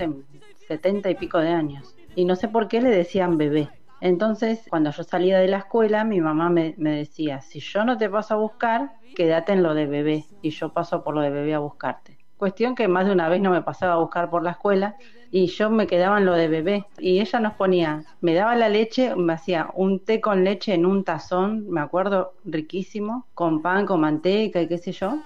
setenta 0.66 1.10
y 1.10 1.14
pico 1.16 1.38
de 1.38 1.50
años, 1.50 1.96
y 2.14 2.24
no 2.24 2.36
sé 2.36 2.48
por 2.48 2.68
qué 2.68 2.80
le 2.82 2.90
decían 2.90 3.38
bebé. 3.38 3.70
Entonces, 4.00 4.66
cuando 4.68 4.90
yo 4.90 5.02
salía 5.02 5.38
de 5.38 5.48
la 5.48 5.58
escuela, 5.58 6.04
mi 6.04 6.20
mamá 6.20 6.50
me, 6.50 6.74
decía, 6.76 7.40
si 7.40 7.60
yo 7.60 7.84
no 7.84 7.96
te 7.96 8.08
paso 8.08 8.34
a 8.34 8.38
buscar, 8.38 8.92
quédate 9.14 9.52
en 9.52 9.62
lo 9.62 9.74
de 9.74 9.86
bebé 9.86 10.24
y 10.42 10.50
yo 10.50 10.72
paso 10.72 11.02
por 11.02 11.14
lo 11.14 11.20
de 11.20 11.30
bebé 11.30 11.54
a 11.54 11.58
buscarte. 11.60 12.18
Cuestión 12.36 12.74
que 12.74 12.88
más 12.88 13.06
de 13.06 13.12
una 13.12 13.28
vez 13.28 13.40
no 13.40 13.50
me 13.50 13.62
pasaba 13.62 13.94
a 13.94 13.98
buscar 13.98 14.28
por 14.28 14.42
la 14.42 14.50
escuela 14.52 14.96
y 15.30 15.46
yo 15.46 15.70
me 15.70 15.86
quedaba 15.86 16.18
en 16.18 16.26
lo 16.26 16.34
de 16.34 16.48
bebé. 16.48 16.86
Y 16.98 17.20
ella 17.20 17.40
nos 17.40 17.54
ponía, 17.54 18.04
me 18.20 18.34
daba 18.34 18.54
la 18.56 18.68
leche, 18.68 19.16
me 19.16 19.32
hacía 19.32 19.70
un 19.74 20.00
té 20.00 20.20
con 20.20 20.44
leche 20.44 20.74
en 20.74 20.84
un 20.86 21.04
tazón, 21.04 21.68
me 21.70 21.80
acuerdo, 21.80 22.34
riquísimo, 22.44 23.26
con 23.34 23.62
pan, 23.62 23.86
con 23.86 24.00
manteca 24.00 24.60
y 24.60 24.68
qué 24.68 24.78
sé 24.78 24.92
yo, 24.92 25.18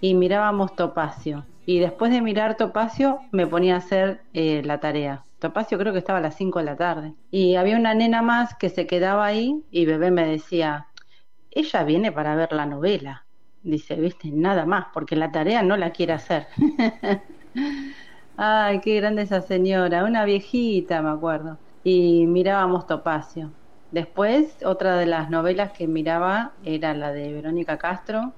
y 0.00 0.14
mirábamos 0.14 0.74
Topacio. 0.74 1.44
Y 1.66 1.78
después 1.78 2.12
de 2.12 2.20
mirar 2.20 2.56
Topacio, 2.56 3.20
me 3.32 3.46
ponía 3.46 3.76
a 3.76 3.78
hacer 3.78 4.20
eh, 4.34 4.62
la 4.64 4.80
tarea. 4.80 5.24
Topacio 5.38 5.78
creo 5.78 5.92
que 5.92 5.98
estaba 5.98 6.18
a 6.18 6.22
las 6.22 6.36
5 6.36 6.58
de 6.60 6.64
la 6.64 6.76
tarde. 6.76 7.14
Y 7.30 7.56
había 7.56 7.76
una 7.76 7.94
nena 7.94 8.22
más 8.22 8.54
que 8.56 8.70
se 8.70 8.86
quedaba 8.86 9.26
ahí 9.26 9.64
y 9.70 9.86
bebé 9.86 10.10
me 10.10 10.26
decía, 10.26 10.88
ella 11.50 11.84
viene 11.84 12.12
para 12.12 12.34
ver 12.36 12.52
la 12.52 12.66
novela. 12.66 13.26
Dice, 13.62 13.96
viste, 13.96 14.30
nada 14.30 14.66
más, 14.66 14.86
porque 14.92 15.16
la 15.16 15.32
tarea 15.32 15.62
no 15.62 15.76
la 15.76 15.90
quiere 15.92 16.12
hacer. 16.14 16.48
Ay, 18.36 18.80
qué 18.80 18.96
grande 18.96 19.22
esa 19.22 19.40
señora, 19.40 20.04
una 20.04 20.24
viejita, 20.24 21.02
me 21.02 21.10
acuerdo. 21.10 21.60
Y 21.82 22.26
mirábamos 22.26 22.86
Topacio. 22.86 23.54
Después, 23.90 24.58
otra 24.64 24.96
de 24.96 25.06
las 25.06 25.30
novelas 25.30 25.72
que 25.72 25.86
miraba 25.86 26.58
era 26.62 26.94
la 26.94 27.12
de 27.12 27.32
Verónica 27.32 27.78
Castro, 27.78 28.34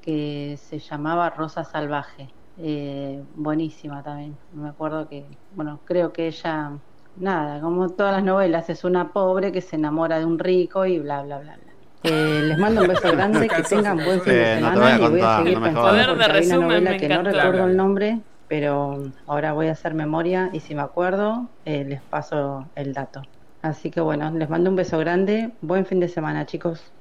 que 0.00 0.56
se 0.58 0.78
llamaba 0.78 1.30
Rosa 1.30 1.64
Salvaje. 1.64 2.36
Eh, 2.56 3.24
buenísima 3.34 4.02
también. 4.02 4.38
Me 4.52 4.68
acuerdo 4.68 5.08
que, 5.08 5.38
bueno, 5.54 5.80
creo 5.84 6.12
que 6.12 6.28
ella 6.28 6.78
nada, 7.16 7.60
como 7.60 7.88
todas 7.90 8.12
las 8.14 8.24
novelas, 8.24 8.68
es 8.70 8.84
una 8.84 9.12
pobre 9.12 9.52
que 9.52 9.60
se 9.60 9.76
enamora 9.76 10.18
de 10.18 10.24
un 10.24 10.38
rico 10.38 10.86
y 10.86 10.98
bla, 10.98 11.22
bla, 11.22 11.38
bla. 11.40 11.56
bla. 11.56 11.72
Eh, 12.02 12.42
les 12.42 12.58
mando 12.58 12.82
un 12.82 12.88
beso 12.88 13.10
grande, 13.12 13.50
que 13.50 13.62
tengan 13.64 14.04
buen 14.04 14.20
fin 14.22 14.38
de 14.38 14.44
Eh, 14.44 14.56
no 14.60 14.72
te 14.72 14.78
voy 14.80 14.92
semana 14.92 14.94
a 14.94 15.00
y 15.00 15.08
voy 15.08 15.22
a 15.22 15.28
seguir 15.28 15.58
no 15.58 15.62
pensando 15.62 15.80
jodas. 15.80 16.08
porque 16.08 16.32
hay 16.32 16.46
una 16.46 16.58
novela 16.58 16.96
que 16.96 17.08
no 17.08 17.22
recuerdo 17.22 17.64
el 17.66 17.76
nombre, 17.76 18.20
pero 18.46 19.12
ahora 19.26 19.52
voy 19.52 19.68
a 19.68 19.72
hacer 19.72 19.94
memoria 19.94 20.50
y 20.52 20.60
si 20.60 20.74
me 20.74 20.82
acuerdo 20.82 21.50
eh, 21.64 21.84
les 21.84 22.02
paso 22.02 22.70
el 22.74 22.92
dato. 22.94 23.28
Así 23.62 23.90
que 23.90 24.00
bueno, 24.00 24.30
les 24.32 24.48
mando 24.50 24.70
un 24.70 24.76
beso 24.76 24.98
grande, 24.98 25.56
buen 25.60 25.86
fin 25.86 26.00
de 26.00 26.08
semana 26.08 26.46
chicos. 26.46 26.92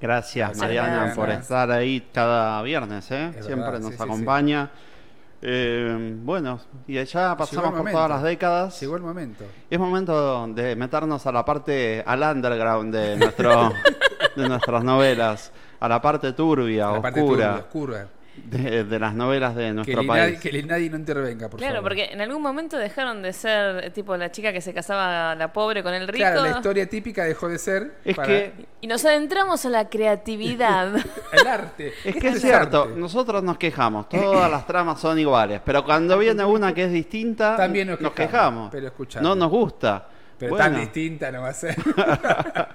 Gracias, 0.00 0.56
Gracias, 0.56 0.56
Mariana, 0.56 1.06
Mariana. 1.06 1.14
por 1.14 1.30
estar 1.30 1.70
ahí 1.70 2.08
cada 2.12 2.62
viernes, 2.62 3.10
¿eh? 3.10 3.34
Es 3.36 3.44
Siempre 3.44 3.72
verdad, 3.72 3.80
nos 3.80 3.96
sí, 3.96 3.96
sí, 3.96 4.02
acompaña. 4.02 4.70
Eh, 5.42 6.18
bueno, 6.22 6.60
y 6.86 7.02
ya 7.02 7.36
pasamos 7.36 7.72
por 7.72 7.90
todas 7.90 8.10
las 8.10 8.22
décadas. 8.22 8.80
Llegó 8.80 8.96
el 8.96 9.02
momento. 9.02 9.44
Es 9.70 9.78
momento 9.78 10.46
de 10.48 10.76
meternos 10.76 11.26
a 11.26 11.32
la 11.32 11.44
parte, 11.44 12.02
al 12.06 12.22
underground 12.22 12.94
de, 12.94 13.16
nuestro, 13.18 13.72
de 14.36 14.48
nuestras 14.48 14.84
novelas, 14.84 15.52
a 15.78 15.88
la 15.88 16.00
parte 16.00 16.32
turbia, 16.32 16.92
La 16.92 17.02
parte 17.02 17.20
turbia, 17.20 17.56
oscura. 17.56 18.08
De, 18.44 18.84
de 18.84 18.98
las 18.98 19.14
novelas 19.14 19.54
de 19.54 19.66
Que 19.66 19.72
nuestro 19.72 20.02
ni, 20.02 20.08
país. 20.08 20.34
nadie, 20.34 20.50
que 20.50 20.62
nadie 20.64 20.90
no 20.90 20.96
intervenga, 20.96 21.48
por 21.48 21.58
Claro, 21.58 21.76
favor. 21.76 21.90
porque 21.90 22.06
en 22.12 22.20
algún 22.20 22.42
momento 22.42 22.76
dejaron 22.78 23.22
de 23.22 23.32
ser 23.32 23.90
tipo 23.92 24.16
la 24.16 24.30
chica 24.32 24.52
que 24.52 24.60
se 24.60 24.72
casaba 24.74 25.34
la 25.34 25.52
pobre 25.52 25.82
con 25.82 25.94
el 25.94 26.08
rico. 26.08 26.18
Claro, 26.18 26.42
la 26.42 26.50
historia 26.50 26.88
típica 26.88 27.24
dejó 27.24 27.48
de 27.48 27.58
ser. 27.58 27.94
Es 28.04 28.16
para- 28.16 28.26
que, 28.28 28.52
Y 28.80 28.86
nos 28.86 29.04
adentramos 29.04 29.64
a 29.66 29.68
la 29.70 29.88
creatividad. 29.88 30.94
El 31.32 31.46
arte. 31.46 31.92
es 32.04 32.16
que 32.16 32.28
es 32.28 32.40
cierto, 32.40 32.82
arte. 32.84 32.94
nosotros 32.98 33.42
nos 33.42 33.58
quejamos, 33.58 34.08
todas 34.08 34.50
las 34.50 34.66
tramas 34.66 35.00
son 35.00 35.18
iguales, 35.18 35.60
pero 35.64 35.84
cuando 35.84 36.18
viene 36.18 36.44
una 36.44 36.72
que 36.74 36.84
es 36.84 36.92
distinta, 36.92 37.56
También 37.56 37.88
nos 37.88 37.98
quejamos, 37.98 38.14
quejamos. 38.16 38.68
pero 38.72 38.86
escuchame. 38.88 39.28
no 39.28 39.34
nos 39.34 39.50
gusta. 39.50 40.08
Pero 40.38 40.50
Bueno, 40.54 40.64
tan 40.70 40.80
distinta 40.80 41.30
no 41.30 41.42
va 41.42 41.50
a 41.50 41.52
ser. 41.54 41.76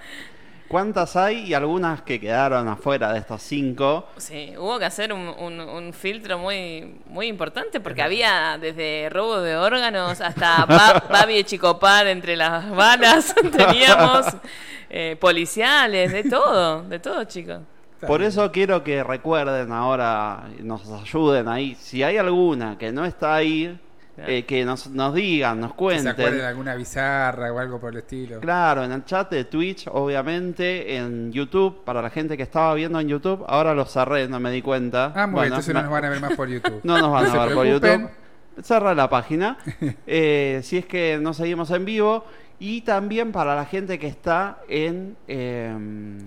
¿Cuántas 0.68 1.16
hay? 1.16 1.44
Y 1.46 1.54
algunas 1.54 2.02
que 2.02 2.20
quedaron 2.20 2.68
afuera 2.68 3.14
de 3.14 3.20
estos 3.20 3.42
cinco. 3.42 4.08
Sí, 4.18 4.54
hubo 4.58 4.80
que 4.80 4.86
hacer 4.86 5.14
un, 5.14 5.28
un- 5.40 5.60
un 5.60 5.94
filtro 5.94 6.38
muy 6.40 6.96
muy 7.08 7.28
importante 7.28 7.80
porque 7.80 8.02
había 8.02 8.58
desde 8.60 9.10
robo 9.10 9.42
de 9.42 9.56
órganos 9.58 10.22
hasta 10.22 10.66
ba 10.66 11.04
Babi 11.10 11.44
Chicopar 11.44 12.08
entre 12.08 12.36
las 12.36 12.70
balas. 12.72 13.36
Teníamos 13.56 14.26
eh, 14.90 15.16
policiales, 15.20 16.12
de 16.12 16.24
todo, 16.24 16.82
de 16.84 17.00
todo, 17.00 17.24
chicos. 17.26 17.60
Por 18.06 18.22
eso 18.22 18.52
quiero 18.52 18.84
que 18.84 19.04
recuerden 19.04 19.72
ahora, 19.72 20.44
nos 20.60 20.88
ayuden 20.92 21.48
ahí. 21.48 21.76
Si 21.76 22.04
hay 22.04 22.18
alguna 22.18 22.78
que 22.78 22.92
no 22.92 23.04
está 23.06 23.36
ahí, 23.36 23.80
eh, 24.18 24.44
que 24.46 24.64
nos, 24.66 24.88
nos 24.92 25.14
digan, 25.14 25.60
nos 25.60 25.70
¿Se 25.70 25.74
acuerdan 25.74 26.06
de 26.06 26.14
cuenten. 26.24 26.46
alguna 26.46 26.76
bizarra 26.76 27.52
o 27.52 27.60
algo 27.60 27.80
por 27.80 27.92
el 27.92 28.00
estilo? 28.00 28.40
Claro, 28.40 28.84
en 28.84 28.92
el 28.92 29.04
chat 29.06 29.30
de 29.32 29.46
Twitch, 29.46 29.88
obviamente, 29.92 30.96
en 30.96 31.32
YouTube, 31.32 31.84
para 31.84 32.02
la 32.02 32.10
gente 32.10 32.38
que 32.38 32.44
estaba 32.44 32.74
viendo 32.74 33.00
en 33.00 33.08
YouTube, 33.08 33.44
ahora 33.48 33.74
lo 33.74 33.86
cerré, 33.86 34.28
no 34.28 34.40
me 34.40 34.52
di 34.52 34.62
cuenta. 34.62 35.12
Ah, 35.16 35.28
muy 35.28 35.32
bien, 35.32 35.32
Bueno, 35.34 35.46
entonces 35.48 35.74
me- 35.74 35.80
no 35.82 35.84
nos 35.84 35.92
van 35.92 36.06
a 36.06 36.10
ver 36.10 36.20
más 36.22 36.34
por 36.36 36.48
YouTube. 36.50 36.80
No 36.84 36.98
nos 37.00 37.12
van 37.12 37.24
No 37.34 37.42
a 37.42 37.46
ver 37.46 37.56
por. 37.56 37.66
YouTube. 37.68 38.10
Cerra 38.64 38.96
la 38.96 39.10
página. 39.10 39.58
Eh, 40.08 40.62
si 40.64 40.78
es 40.78 40.86
que 40.86 41.18
no 41.22 41.34
seguimos 41.34 41.70
en 41.72 41.84
vivo. 41.86 42.26
Y 42.58 42.82
también 42.82 43.34
para 43.34 43.54
la 43.54 43.66
gente 43.66 44.00
que 44.00 44.08
está 44.08 44.60
en. 44.70 45.18
em, 45.28 46.20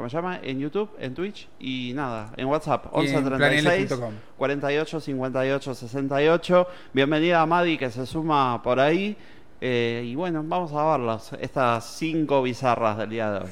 ¿Cómo 0.00 0.08
se 0.08 0.16
llama? 0.16 0.40
En 0.42 0.58
YouTube, 0.58 0.88
en 0.98 1.12
Twitch 1.12 1.46
y 1.58 1.92
nada, 1.94 2.32
en 2.38 2.46
WhatsApp. 2.46 2.86
Y 2.94 3.08
en 3.08 3.22
1136 3.22 3.86
planele.com. 3.86 4.14
48 4.38 4.98
58 4.98 5.74
68. 5.74 6.66
Bienvenida 6.94 7.42
a 7.42 7.44
Madi 7.44 7.76
que 7.76 7.90
se 7.90 8.06
suma 8.06 8.62
por 8.62 8.80
ahí. 8.80 9.14
Eh, 9.60 10.02
y 10.06 10.14
bueno, 10.14 10.42
vamos 10.42 10.72
a 10.72 10.90
verlas. 10.92 11.34
Estas 11.38 11.84
cinco 11.84 12.40
bizarras 12.40 12.96
del 12.96 13.10
día 13.10 13.30
de 13.30 13.38
hoy. 13.40 13.50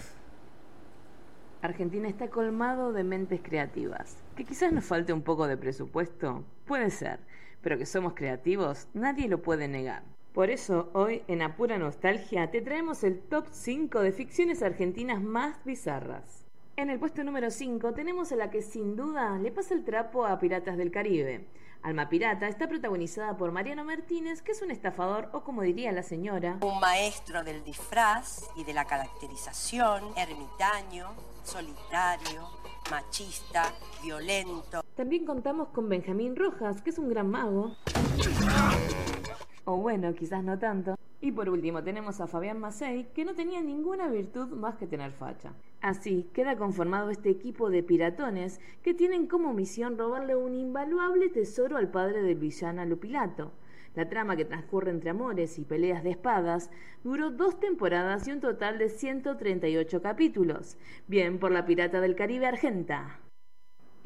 Argentina 1.60 2.08
está 2.08 2.28
colmado 2.28 2.94
de 2.94 3.04
mentes 3.04 3.42
creativas. 3.42 4.16
Que 4.34 4.46
quizás 4.46 4.72
nos 4.72 4.86
falte 4.86 5.12
un 5.12 5.20
poco 5.20 5.46
de 5.48 5.58
presupuesto, 5.58 6.44
puede 6.64 6.88
ser, 6.88 7.20
pero 7.60 7.76
que 7.76 7.84
somos 7.84 8.14
creativos, 8.14 8.88
nadie 8.94 9.28
lo 9.28 9.42
puede 9.42 9.68
negar. 9.68 10.02
Por 10.39 10.51
eso, 10.51 10.89
hoy 10.93 11.24
en 11.27 11.43
Apura 11.43 11.78
Nostalgia 11.78 12.48
te 12.48 12.60
traemos 12.60 13.02
el 13.02 13.19
top 13.19 13.48
5 13.51 13.98
de 13.98 14.12
ficciones 14.12 14.62
argentinas 14.62 15.20
más 15.20 15.56
bizarras. 15.65 16.47
En 16.77 16.90
el 16.90 17.01
puesto 17.01 17.24
número 17.24 17.51
5 17.51 17.93
tenemos 17.93 18.31
a 18.31 18.36
la 18.36 18.48
que 18.48 18.62
sin 18.62 18.94
duda 18.94 19.36
le 19.40 19.51
pasa 19.51 19.74
el 19.74 19.85
trapo 19.85 20.27
a 20.27 20.39
Piratas 20.39 20.77
del 20.77 20.93
Caribe. 20.93 21.48
Alma 21.82 22.09
Pirata 22.09 22.47
está 22.47 22.69
protagonizada 22.69 23.36
por 23.36 23.51
Mariano 23.51 23.85
Martínez, 23.85 24.40
que 24.40 24.52
es 24.52 24.62
un 24.62 24.70
estafador 24.70 25.28
o 25.32 25.43
como 25.43 25.62
diría 25.62 25.90
la 25.90 26.05
señora, 26.05 26.59
Un 26.60 26.78
maestro 26.78 27.43
del 27.43 27.65
disfraz 27.65 28.48
y 28.55 28.62
de 28.62 28.74
la 28.74 28.85
caracterización, 28.85 30.05
ermitaño, 30.16 31.15
solitario, 31.43 32.48
machista, 32.93 33.73
violento. 34.05 34.85
También 34.94 35.27
contamos 35.27 35.70
con 35.70 35.89
Benjamín 35.89 36.36
Rojas, 36.36 36.81
que 36.81 36.90
es 36.90 36.98
un 36.98 37.09
gran 37.09 37.28
mago. 37.28 37.74
O 39.70 39.76
bueno, 39.76 40.14
quizás 40.14 40.42
no 40.42 40.58
tanto. 40.58 40.94
Y 41.20 41.30
por 41.30 41.50
último 41.50 41.84
tenemos 41.84 42.22
a 42.22 42.26
Fabián 42.26 42.58
Macei, 42.58 43.04
que 43.12 43.26
no 43.26 43.34
tenía 43.34 43.60
ninguna 43.60 44.08
virtud 44.08 44.48
más 44.56 44.76
que 44.76 44.86
tener 44.86 45.12
facha. 45.12 45.52
Así 45.82 46.26
queda 46.32 46.56
conformado 46.56 47.10
este 47.10 47.28
equipo 47.28 47.68
de 47.68 47.82
piratones 47.82 48.62
que 48.82 48.94
tienen 48.94 49.26
como 49.26 49.52
misión 49.52 49.98
robarle 49.98 50.36
un 50.36 50.54
invaluable 50.54 51.28
tesoro 51.28 51.76
al 51.76 51.90
padre 51.90 52.22
del 52.22 52.36
villano 52.36 52.82
Lupilato. 52.86 53.52
La 53.94 54.08
trama 54.08 54.36
que 54.36 54.46
transcurre 54.46 54.90
entre 54.90 55.10
amores 55.10 55.58
y 55.58 55.66
peleas 55.66 56.02
de 56.02 56.12
espadas 56.12 56.70
duró 57.04 57.30
dos 57.30 57.60
temporadas 57.60 58.26
y 58.26 58.32
un 58.32 58.40
total 58.40 58.78
de 58.78 58.88
138 58.88 60.00
capítulos. 60.00 60.78
Bien 61.08 61.38
por 61.38 61.52
la 61.52 61.66
Pirata 61.66 62.00
del 62.00 62.16
Caribe 62.16 62.46
Argenta. 62.46 63.20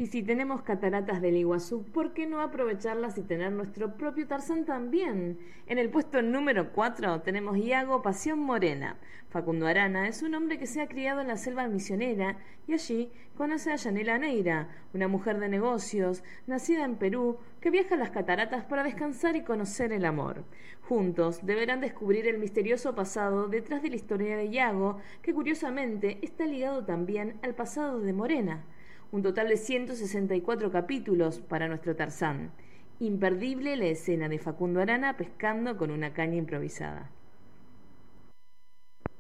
Y 0.02 0.06
si 0.08 0.24
tenemos 0.24 0.62
cataratas 0.62 1.20
del 1.20 1.36
Iguazú, 1.36 1.84
¿por 1.84 2.12
qué 2.12 2.26
no 2.26 2.40
aprovecharlas 2.40 3.16
y 3.18 3.22
tener 3.22 3.52
nuestro 3.52 3.96
propio 3.96 4.26
Tarzán 4.26 4.64
también? 4.64 5.38
En 5.68 5.78
el 5.78 5.90
puesto 5.90 6.22
número 6.22 6.72
4 6.72 7.20
tenemos 7.20 7.56
Iago 7.56 8.02
Pasión 8.02 8.40
Morena. 8.40 8.98
Facundo 9.28 9.68
Arana 9.68 10.08
es 10.08 10.24
un 10.24 10.34
hombre 10.34 10.58
que 10.58 10.66
se 10.66 10.80
ha 10.80 10.88
criado 10.88 11.20
en 11.20 11.28
la 11.28 11.36
selva 11.36 11.68
misionera 11.68 12.36
y 12.66 12.72
allí 12.72 13.12
conoce 13.36 13.70
a 13.70 13.76
Yanela 13.76 14.18
Neira, 14.18 14.70
una 14.92 15.06
mujer 15.06 15.38
de 15.38 15.48
negocios, 15.48 16.24
nacida 16.48 16.84
en 16.84 16.96
Perú, 16.96 17.38
que 17.60 17.70
viaja 17.70 17.94
a 17.94 17.98
las 17.98 18.10
cataratas 18.10 18.64
para 18.64 18.82
descansar 18.82 19.36
y 19.36 19.44
conocer 19.44 19.92
el 19.92 20.04
amor. 20.04 20.42
Juntos 20.80 21.46
deberán 21.46 21.80
descubrir 21.80 22.26
el 22.26 22.38
misterioso 22.38 22.96
pasado 22.96 23.46
detrás 23.46 23.82
de 23.82 23.90
la 23.90 23.96
historia 23.96 24.36
de 24.36 24.46
Iago, 24.46 24.98
que 25.22 25.32
curiosamente 25.32 26.18
está 26.22 26.44
ligado 26.44 26.84
también 26.84 27.38
al 27.42 27.54
pasado 27.54 28.00
de 28.00 28.12
Morena 28.12 28.64
un 29.12 29.22
total 29.22 29.48
de 29.48 29.58
164 29.58 30.72
capítulos 30.72 31.38
para 31.40 31.68
nuestro 31.68 31.94
Tarzán. 31.94 32.50
Imperdible 32.98 33.76
la 33.76 33.84
escena 33.84 34.26
de 34.26 34.38
Facundo 34.38 34.80
Arana 34.80 35.18
pescando 35.18 35.76
con 35.76 35.90
una 35.90 36.14
caña 36.14 36.36
improvisada. 36.36 37.10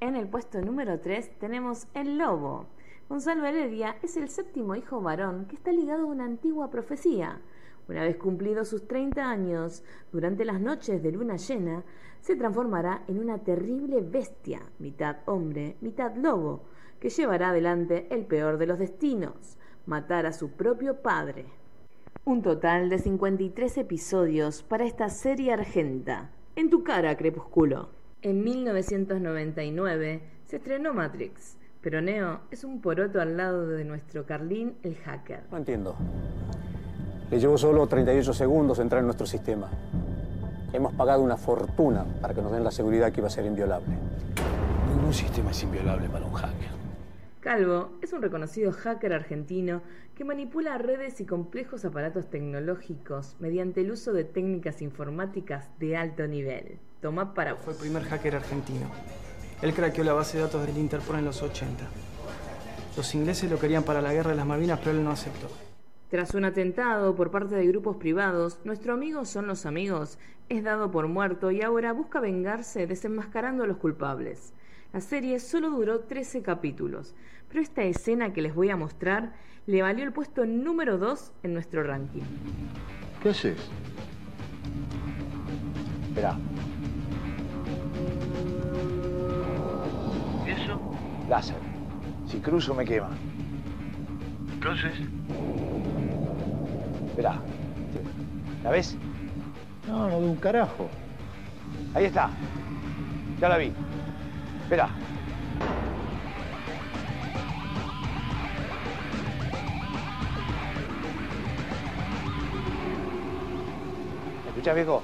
En 0.00 0.16
el 0.16 0.28
puesto 0.28 0.62
número 0.62 0.98
3 1.00 1.38
tenemos 1.38 1.88
El 1.92 2.16
Lobo. 2.16 2.68
Gonzalo 3.10 3.44
Heredia 3.44 3.96
es 4.02 4.16
el 4.16 4.30
séptimo 4.30 4.74
hijo 4.76 5.02
varón 5.02 5.44
que 5.44 5.56
está 5.56 5.72
ligado 5.72 6.04
a 6.04 6.06
una 6.06 6.24
antigua 6.24 6.70
profecía. 6.70 7.42
Una 7.86 8.02
vez 8.02 8.16
cumplidos 8.16 8.68
sus 8.68 8.88
30 8.88 9.28
años, 9.28 9.84
durante 10.10 10.46
las 10.46 10.58
noches 10.58 11.02
de 11.02 11.12
luna 11.12 11.36
llena, 11.36 11.84
se 12.22 12.34
transformará 12.34 13.02
en 13.08 13.18
una 13.18 13.44
terrible 13.44 14.00
bestia, 14.00 14.62
mitad 14.78 15.16
hombre, 15.26 15.76
mitad 15.82 16.16
lobo, 16.16 16.62
que 16.98 17.10
llevará 17.10 17.50
adelante 17.50 18.06
el 18.10 18.24
peor 18.24 18.56
de 18.56 18.66
los 18.66 18.78
destinos, 18.78 19.58
matar 19.86 20.26
a 20.26 20.32
su 20.32 20.50
propio 20.50 21.02
padre. 21.02 21.46
Un 22.24 22.42
total 22.42 22.88
de 22.88 22.98
53 22.98 23.78
episodios 23.78 24.62
para 24.62 24.84
esta 24.84 25.08
serie 25.08 25.52
argenta. 25.52 26.30
En 26.54 26.70
tu 26.70 26.84
cara, 26.84 27.16
Crepúsculo. 27.16 27.88
En 28.22 28.44
1999 28.44 30.22
se 30.44 30.56
estrenó 30.56 30.94
Matrix, 30.94 31.56
pero 31.80 32.00
Neo 32.00 32.40
es 32.50 32.62
un 32.62 32.80
poroto 32.80 33.20
al 33.20 33.36
lado 33.36 33.66
de 33.66 33.84
nuestro 33.84 34.24
Carlín 34.24 34.76
el 34.82 34.94
hacker. 34.96 35.42
No 35.50 35.56
entiendo. 35.56 35.96
Le 37.30 37.40
llevó 37.40 37.58
solo 37.58 37.86
38 37.86 38.32
segundos 38.32 38.78
entrar 38.78 39.00
en 39.00 39.06
nuestro 39.06 39.26
sistema. 39.26 39.68
Hemos 40.72 40.92
pagado 40.94 41.22
una 41.22 41.36
fortuna 41.36 42.04
para 42.20 42.34
que 42.34 42.42
nos 42.42 42.52
den 42.52 42.62
la 42.62 42.70
seguridad 42.70 43.10
que 43.10 43.20
iba 43.20 43.26
a 43.26 43.30
ser 43.30 43.46
inviolable. 43.46 43.96
Ningún 44.88 45.12
sistema 45.12 45.50
es 45.50 45.62
inviolable 45.62 46.08
para 46.08 46.24
un 46.24 46.32
hacker. 46.32 46.71
Calvo 47.42 47.90
es 48.00 48.12
un 48.12 48.22
reconocido 48.22 48.70
hacker 48.70 49.12
argentino 49.12 49.82
que 50.14 50.24
manipula 50.24 50.78
redes 50.78 51.20
y 51.20 51.26
complejos 51.26 51.84
aparatos 51.84 52.30
tecnológicos 52.30 53.34
mediante 53.40 53.80
el 53.80 53.90
uso 53.90 54.12
de 54.12 54.22
técnicas 54.22 54.80
informáticas 54.80 55.68
de 55.80 55.96
alto 55.96 56.28
nivel. 56.28 56.78
Toma 57.00 57.34
para 57.34 57.56
Fue 57.56 57.72
el 57.72 57.80
primer 57.80 58.04
hacker 58.04 58.36
argentino. 58.36 58.88
Él 59.60 59.74
craqueó 59.74 60.04
la 60.04 60.12
base 60.12 60.36
de 60.36 60.44
datos 60.44 60.64
del 60.64 60.78
Interpol 60.78 61.18
en 61.18 61.24
los 61.24 61.42
80. 61.42 61.84
Los 62.96 63.12
ingleses 63.16 63.50
lo 63.50 63.58
querían 63.58 63.82
para 63.82 64.00
la 64.00 64.12
guerra 64.12 64.30
de 64.30 64.36
las 64.36 64.46
Malvinas, 64.46 64.78
pero 64.78 64.92
él 64.92 65.02
no 65.02 65.10
aceptó. 65.10 65.48
Tras 66.10 66.34
un 66.34 66.44
atentado 66.44 67.16
por 67.16 67.32
parte 67.32 67.56
de 67.56 67.66
grupos 67.66 67.96
privados, 67.96 68.60
nuestro 68.62 68.94
amigo 68.94 69.24
son 69.24 69.48
los 69.48 69.66
amigos 69.66 70.16
es 70.48 70.62
dado 70.62 70.92
por 70.92 71.08
muerto 71.08 71.50
y 71.50 71.62
ahora 71.62 71.92
busca 71.92 72.20
vengarse 72.20 72.86
desenmascarando 72.86 73.64
a 73.64 73.66
los 73.66 73.78
culpables. 73.78 74.52
La 74.92 75.00
serie 75.00 75.38
solo 75.40 75.70
duró 75.70 76.00
13 76.00 76.42
capítulos, 76.42 77.14
pero 77.48 77.62
esta 77.62 77.82
escena 77.82 78.32
que 78.32 78.42
les 78.42 78.54
voy 78.54 78.68
a 78.70 78.76
mostrar 78.76 79.32
le 79.66 79.80
valió 79.80 80.04
el 80.04 80.12
puesto 80.12 80.44
número 80.44 80.98
2 80.98 81.32
en 81.44 81.54
nuestro 81.54 81.82
ranking. 81.82 82.22
¿Qué 83.22 83.30
haces? 83.30 83.56
Esperá. 86.08 86.36
¿Y 90.46 90.50
eso? 90.50 90.80
Láser. 91.30 91.56
Si 92.26 92.38
cruzo 92.38 92.74
me 92.74 92.84
quema. 92.84 93.10
Entonces, 94.52 94.92
Esperá. 97.08 97.40
¿La 98.62 98.70
ves? 98.70 98.96
no, 99.86 100.08
no 100.08 100.20
de 100.20 100.26
un 100.26 100.36
carajo. 100.36 100.88
Ahí 101.94 102.06
está. 102.06 102.30
Ya 103.40 103.48
la 103.48 103.58
vi. 103.58 103.72
Esperá. 104.72 104.88
¿Me 114.44 114.48
escuchás, 114.48 114.74
viejo? 114.74 115.02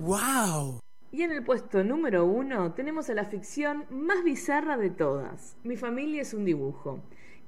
¡Wow! 0.00 0.85
Y 1.16 1.22
en 1.22 1.32
el 1.32 1.42
puesto 1.42 1.82
número 1.82 2.26
uno 2.26 2.74
tenemos 2.74 3.08
a 3.08 3.14
la 3.14 3.24
ficción 3.24 3.86
más 3.88 4.22
bizarra 4.22 4.76
de 4.76 4.90
todas. 4.90 5.56
Mi 5.64 5.74
familia 5.74 6.20
es 6.20 6.34
un 6.34 6.44
dibujo. 6.44 7.00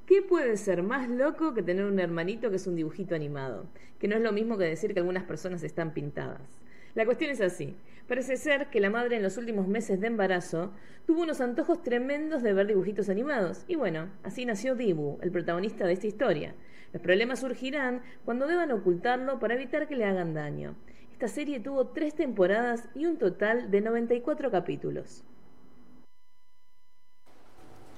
¿Qué 0.07 0.23
puede 0.23 0.57
ser 0.57 0.83
más 0.83 1.07
loco 1.07 1.53
que 1.53 1.63
tener 1.63 1.85
un 1.85 2.01
hermanito 2.01 2.49
que 2.49 2.57
es 2.57 2.67
un 2.67 2.77
dibujito 2.77 3.15
animado? 3.15 3.67
Que 3.99 4.09
no 4.09 4.17
es 4.17 4.23
lo 4.23 4.33
mismo 4.33 4.57
que 4.57 4.65
decir 4.65 4.95
que 4.95 5.01
algunas 5.01 5.25
personas 5.25 5.63
están 5.65 5.93
pintadas. 5.93 6.63
La 6.95 7.05
cuestión 7.05 7.31
es 7.31 7.43
así. 7.43 7.77
Parece 8.07 8.39
ser 8.39 8.71
que 8.71 8.81
la 8.81 8.89
madre 8.89 9.17
en 9.17 9.23
los 9.23 9.37
últimos 9.37 9.69
meses 9.69 10.01
de 10.01 10.07
embarazo 10.07 10.73
tuvo 11.07 11.25
unos 11.25 11.43
antojos 11.43 11.83
tremendos 11.83 12.43
de 12.43 12.55
ver 12.55 12.69
dibujitos 12.69 13.11
animados. 13.11 13.65
Y 13.69 13.77
bueno, 13.77 14.09
así 14.23 14.47
nació 14.47 14.77
Dibu, 14.77 15.19
el 15.21 15.31
protagonista 15.31 15.87
de 15.87 15.93
esta 15.93 16.07
historia. 16.07 16.55
Los 16.95 17.03
problemas 17.03 17.41
surgirán 17.41 18.01
cuando 18.25 18.47
deban 18.47 18.73
ocultarlo 18.73 19.39
para 19.39 19.57
evitar 19.57 19.89
que 19.89 19.97
le 19.97 20.07
hagan 20.07 20.33
daño. 20.33 20.75
Esta 21.19 21.27
serie 21.27 21.59
tuvo 21.59 21.85
tres 21.89 22.15
temporadas 22.15 22.85
y 22.95 23.07
un 23.07 23.19
total 23.19 23.73
de 23.73 23.81
94 23.81 24.53
capítulos. 24.53 25.25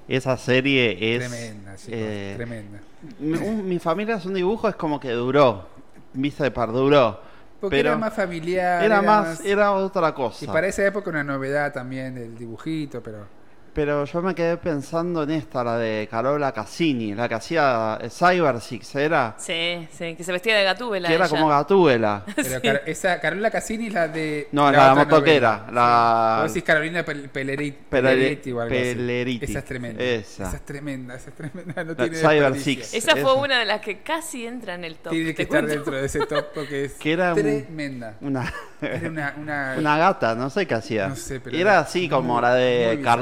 Esa 0.08 0.38
serie 0.38 1.16
es. 1.16 1.28
Tremenda, 1.30 1.76
chicos, 1.76 1.92
eh, 1.92 2.32
tremenda. 2.36 2.78
Mi, 3.18 3.36
un- 3.36 3.68
mi 3.68 3.78
familia 3.78 4.14
es 4.14 4.24
un 4.24 4.32
dibujo, 4.32 4.70
es 4.70 4.74
como 4.74 4.98
que 4.98 5.10
duró. 5.10 5.66
Vista 6.14 6.44
de 6.44 6.50
par, 6.50 6.72
duró. 6.72 7.20
Porque 7.60 7.76
pero 7.76 7.90
era 7.90 7.98
más 7.98 8.14
familiar. 8.14 8.82
era 8.82 9.02
más, 9.02 9.44
era 9.44 9.72
otra 9.72 10.14
cosa. 10.14 10.42
Y 10.42 10.48
para 10.48 10.68
esa 10.68 10.86
época 10.86 11.10
una 11.10 11.22
novedad 11.22 11.74
también 11.74 12.14
del 12.14 12.38
dibujito, 12.38 13.02
pero... 13.02 13.26
Pero 13.72 14.04
yo 14.04 14.20
me 14.20 14.34
quedé 14.34 14.56
pensando 14.56 15.22
en 15.22 15.30
esta, 15.30 15.62
la 15.62 15.78
de 15.78 16.08
Carola 16.10 16.50
Cassini, 16.52 17.14
la 17.14 17.28
que 17.28 17.34
hacía 17.36 17.98
eh, 18.00 18.10
Cyber 18.10 18.60
Six, 18.60 18.94
¿era? 18.96 19.34
Sí, 19.38 19.86
sí, 19.92 20.16
que 20.16 20.24
se 20.24 20.32
vestía 20.32 20.56
de 20.56 20.64
gatúbela. 20.64 21.08
que 21.08 21.14
era 21.14 21.26
ella. 21.26 21.30
como 21.36 21.48
Gatúbela. 21.48 22.24
pero 22.36 22.60
Car- 22.60 22.82
esa 22.86 23.20
Carola 23.20 23.50
Cassini 23.50 23.86
es 23.86 23.92
la 23.94 24.08
de... 24.08 24.48
No, 24.52 24.68
es 24.68 24.76
la 24.76 24.92
otra 24.92 25.04
motoquera, 25.04 25.66
la- 25.72 26.36
Sí. 26.40 26.42
Vos 26.42 26.54
decís 26.54 26.66
Carolina 26.66 27.04
Pel- 27.04 27.30
Pelleri- 27.30 27.30
Pelleri- 27.30 27.74
Pelleriti 27.88 28.52
o 28.52 28.60
algo 28.60 28.74
así. 28.74 28.82
Pelleriti. 28.94 29.44
Esa 29.44 29.58
es 29.60 29.64
tremenda. 29.64 30.02
Esa. 30.04 30.50
es 30.56 30.64
tremenda, 30.64 31.14
esa 31.14 31.30
es 31.30 31.36
tremenda. 31.36 31.84
No 31.84 31.90
La 31.92 31.96
tiene 31.96 32.16
Cyber. 32.16 32.58
Six. 32.58 32.94
Esa 32.94 33.12
fue 33.12 33.20
Esa. 33.20 33.32
una 33.34 33.58
de 33.60 33.64
las 33.66 33.80
que 33.80 34.00
casi 34.02 34.46
entra 34.46 34.74
en 34.74 34.84
el 34.84 34.96
top. 34.96 35.12
Tiene 35.12 35.34
que 35.34 35.42
estar 35.42 35.60
cuento. 35.60 35.74
dentro 35.76 35.96
de 35.96 36.06
ese 36.06 36.26
top 36.26 36.46
porque 36.54 36.84
es 36.86 36.92
Que 36.98 37.12
era 37.12 37.34
un- 37.34 37.40
tremenda. 37.40 38.16
Una, 38.20 38.52
Era 38.80 39.08
una, 39.08 39.34
una, 39.38 39.74
una 39.78 39.96
gata, 39.98 40.34
no 40.34 40.50
sé 40.50 40.66
qué 40.66 40.74
hacía. 40.74 41.08
No 41.08 41.16
sé, 41.16 41.38
pero 41.40 41.56
era 41.56 41.70
era 41.70 41.78
así 41.80 42.00
muy- 42.00 42.08
como 42.08 42.40
la 42.40 42.54
de 42.54 42.96
bizarro. 42.96 43.20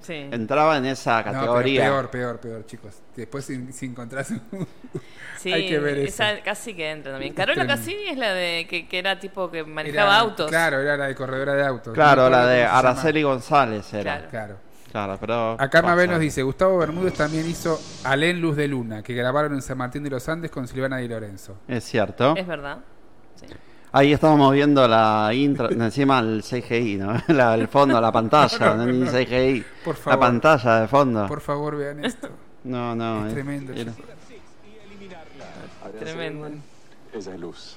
Sí. 0.00 0.28
Entraba 0.30 0.76
en 0.76 0.86
esa 0.86 1.18
No, 1.18 1.24
pero 1.24 1.34
categoría. 1.40 1.82
peor, 1.84 2.10
peor, 2.10 2.40
peor, 2.40 2.66
chicos. 2.66 2.94
Después 3.16 3.44
si, 3.44 3.72
si 3.72 3.86
encontrás 3.86 4.30
un- 4.52 4.66
Sí, 5.38 5.52
Hay 5.52 5.68
que 5.68 5.78
ver 5.80 5.98
eso. 5.98 6.22
esa 6.22 6.40
casi 6.42 6.74
que 6.74 6.90
entra 6.90 7.12
también. 7.12 7.34
Carola. 7.34 7.66
Cassini 7.66 8.04
es 8.08 8.16
la 8.16 8.32
de 8.32 8.66
que, 8.70 8.86
que 8.86 8.98
era 8.98 9.18
tipo 9.18 9.50
que 9.50 9.64
manejaba 9.64 10.10
Era- 10.10 10.18
autos. 10.20 10.48
Claro, 10.48 10.80
era 10.80 10.96
la 10.96 11.06
de 11.08 11.14
corredora 11.16 11.54
de 11.54 11.64
autos. 11.66 11.94
Claro, 11.94 12.22
No 12.24 12.30
la 12.30 12.46
de. 12.46 12.64
Araceli 12.64 13.22
González 13.22 13.92
era. 13.92 14.28
Claro. 14.28 14.28
Claro. 14.30 14.72
Claro, 14.92 15.16
pero. 15.18 15.56
Acá 15.58 15.80
Mabel 15.82 16.10
nos 16.10 16.20
dice, 16.20 16.42
Gustavo 16.42 16.78
Bermúdez 16.78 17.14
también 17.14 17.48
hizo 17.48 17.80
Alén 18.04 18.40
Luz 18.40 18.56
de 18.56 18.68
Luna, 18.68 19.02
que 19.02 19.14
grabaron 19.14 19.54
en 19.54 19.62
San 19.62 19.78
Martín 19.78 20.02
de 20.04 20.10
los 20.10 20.28
Andes 20.28 20.50
con 20.50 20.68
Silvana 20.68 20.98
Di 20.98 21.08
Lorenzo. 21.08 21.58
Es 21.66 21.82
cierto. 21.84 22.36
Es 22.36 22.46
verdad. 22.46 22.78
Sí. 23.34 23.46
Ahí 23.94 24.12
estábamos 24.12 24.52
viendo 24.52 24.86
la 24.88 25.30
intro, 25.34 25.70
encima 25.70 26.18
el 26.20 26.42
CGI, 26.42 26.96
¿no? 26.96 27.14
La, 27.28 27.54
el 27.54 27.68
fondo, 27.68 28.00
la 28.00 28.10
pantalla, 28.10 28.58
No, 28.74 28.76
no, 28.76 28.86
no, 28.86 28.92
ni 28.92 28.98
no. 29.00 29.10
CGI. 29.10 29.64
Por 29.84 29.94
La 29.96 30.02
favor. 30.02 30.18
pantalla 30.20 30.80
de 30.80 30.88
fondo. 30.88 31.26
Por 31.26 31.40
favor, 31.40 31.76
vean 31.76 32.04
esto. 32.04 32.28
No, 32.64 32.94
no. 32.94 33.22
es 33.22 33.28
es- 33.28 33.34
tremendo. 33.34 33.72
era-. 33.72 33.92
Tremendo. 35.98 36.48
Esa 37.12 37.34
es 37.34 37.40
Luz. 37.40 37.76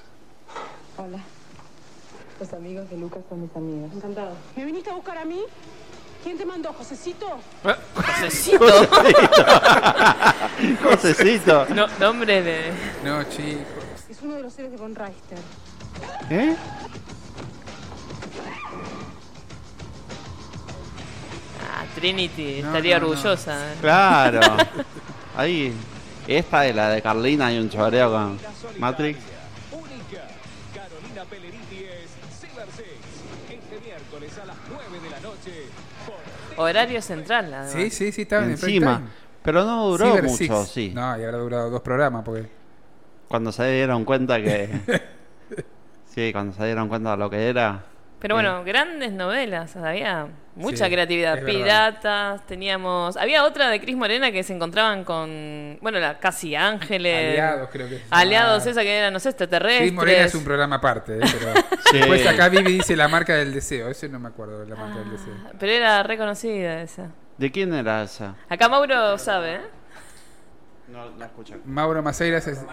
Hola. 0.96 1.18
Los 2.40 2.52
amigos 2.52 2.88
de 2.90 2.96
Lucas 2.96 3.22
son 3.28 3.42
mis 3.42 3.54
amigos. 3.56 3.90
Encantado. 3.94 4.32
¿Me 4.56 4.64
viniste 4.64 4.90
a 4.90 4.94
buscar 4.94 5.18
a 5.18 5.24
mí? 5.24 5.40
¿Quién 6.24 6.38
te 6.38 6.44
mandó, 6.46 6.72
Josecito? 6.72 7.26
Josecito. 7.94 8.64
Josecito. 10.82 11.66
No, 11.74 11.86
nombre 12.00 12.42
de. 12.42 12.72
No, 13.04 13.22
chicos. 13.24 13.66
Es 14.08 14.22
uno 14.22 14.34
de 14.34 14.42
los 14.42 14.52
seres 14.52 14.70
de 14.70 14.76
Von 14.76 14.94
Reister. 14.94 15.38
¿Eh? 16.30 16.56
Ah, 21.62 21.84
Trinity. 21.94 22.60
No, 22.62 22.68
estaría 22.68 22.98
no, 22.98 23.06
no. 23.06 23.10
orgullosa. 23.12 23.72
¿eh? 23.72 23.76
Claro. 23.80 24.40
Ahí. 25.36 25.72
Esta 26.26 26.66
es 26.66 26.74
la 26.74 26.88
de 26.90 27.02
Carlina 27.02 27.52
y 27.52 27.58
un 27.58 27.70
choreo 27.70 28.10
con 28.10 28.38
Matrix. 28.78 29.18
Única. 29.70 30.26
Carolina 30.74 31.24
Pelleriti 31.30 31.84
es 31.84 32.10
Silver 32.40 32.66
Six. 32.76 32.88
Este 33.50 33.80
miércoles 33.86 34.32
a 34.42 34.46
las 34.46 34.56
9 34.68 35.00
de 35.04 35.10
la 35.10 35.20
noche. 35.20 35.52
Horario 36.56 37.00
central, 37.02 37.52
además. 37.54 37.72
Sí, 37.72 37.90
sí, 37.90 38.10
sí, 38.12 38.22
estaba 38.22 38.44
en 38.44 38.52
Encima. 38.52 38.96
time. 38.96 39.08
Pero 39.44 39.64
no 39.64 39.86
duró 39.88 40.10
Cyber 40.10 40.24
mucho, 40.24 40.36
Six. 40.64 40.68
sí. 40.72 40.92
No, 40.94 41.16
y 41.16 41.22
habrá 41.22 41.38
durado 41.38 41.70
dos 41.70 41.82
programas 41.82 42.24
porque... 42.24 42.48
Cuando 43.28 43.52
se 43.52 43.70
dieron 43.72 44.04
cuenta 44.04 44.40
que. 44.40 44.70
sí, 46.16 46.32
cuando 46.32 46.52
se 46.56 46.64
dieron 46.64 46.88
cuenta 46.88 47.12
de 47.12 47.16
lo 47.18 47.30
que 47.30 47.48
era. 47.48 47.84
Pero 48.18 48.34
bueno, 48.34 48.64
grandes 48.64 49.12
novelas, 49.12 49.76
había 49.76 50.26
mucha 50.56 50.86
Sí, 50.86 50.90
creatividad. 50.90 51.34
verdad. 51.34 51.46
Piratas, 51.46 52.46
teníamos. 52.46 53.14
Había 53.18 53.44
otra 53.44 53.68
de 53.68 53.78
Cris 53.78 53.94
Morena 53.94 54.32
que 54.32 54.42
se 54.42 54.54
encontraban 54.54 55.04
con. 55.04 55.78
Bueno, 55.82 56.00
la 56.00 56.18
Casi 56.18 56.56
Ángeles. 56.56 57.28
Aliados, 57.38 57.68
creo 57.70 57.88
que 57.90 58.00
Aliados, 58.10 58.66
esa 58.66 58.80
que 58.80 58.96
eran, 58.96 59.12
no 59.12 59.20
sé, 59.20 59.28
extraterrestres. 59.28 59.80
Cris 59.82 59.92
Morena 59.92 60.24
es 60.24 60.34
un 60.34 60.44
programa 60.44 60.76
aparte, 60.76 61.18
¿eh? 61.18 61.20
pero 61.20 61.52
Sí. 61.90 61.98
después 61.98 62.26
acá 62.26 62.48
Vivi 62.48 62.72
dice 62.72 62.96
la 62.96 63.06
marca 63.06 63.34
del 63.34 63.52
deseo. 63.52 63.88
Eso 63.88 64.08
no 64.08 64.18
me 64.18 64.28
acuerdo 64.28 64.60
de 64.60 64.66
la 64.66 64.76
marca 64.76 64.98
del 65.00 65.10
deseo. 65.10 65.34
Pero 65.60 65.72
era 65.72 66.02
reconocida 66.02 66.80
esa. 66.80 67.10
¿De 67.36 67.52
quién 67.52 67.74
era 67.74 68.02
esa? 68.02 68.34
Acá 68.48 68.66
Mauro 68.70 69.18
sabe, 69.18 69.56
¿eh? 69.56 69.60
No 70.88 71.10
la 71.18 71.26
escuché. 71.26 71.56
Mauro 71.66 72.02
Maceiras 72.02 72.46
es... 72.46 72.64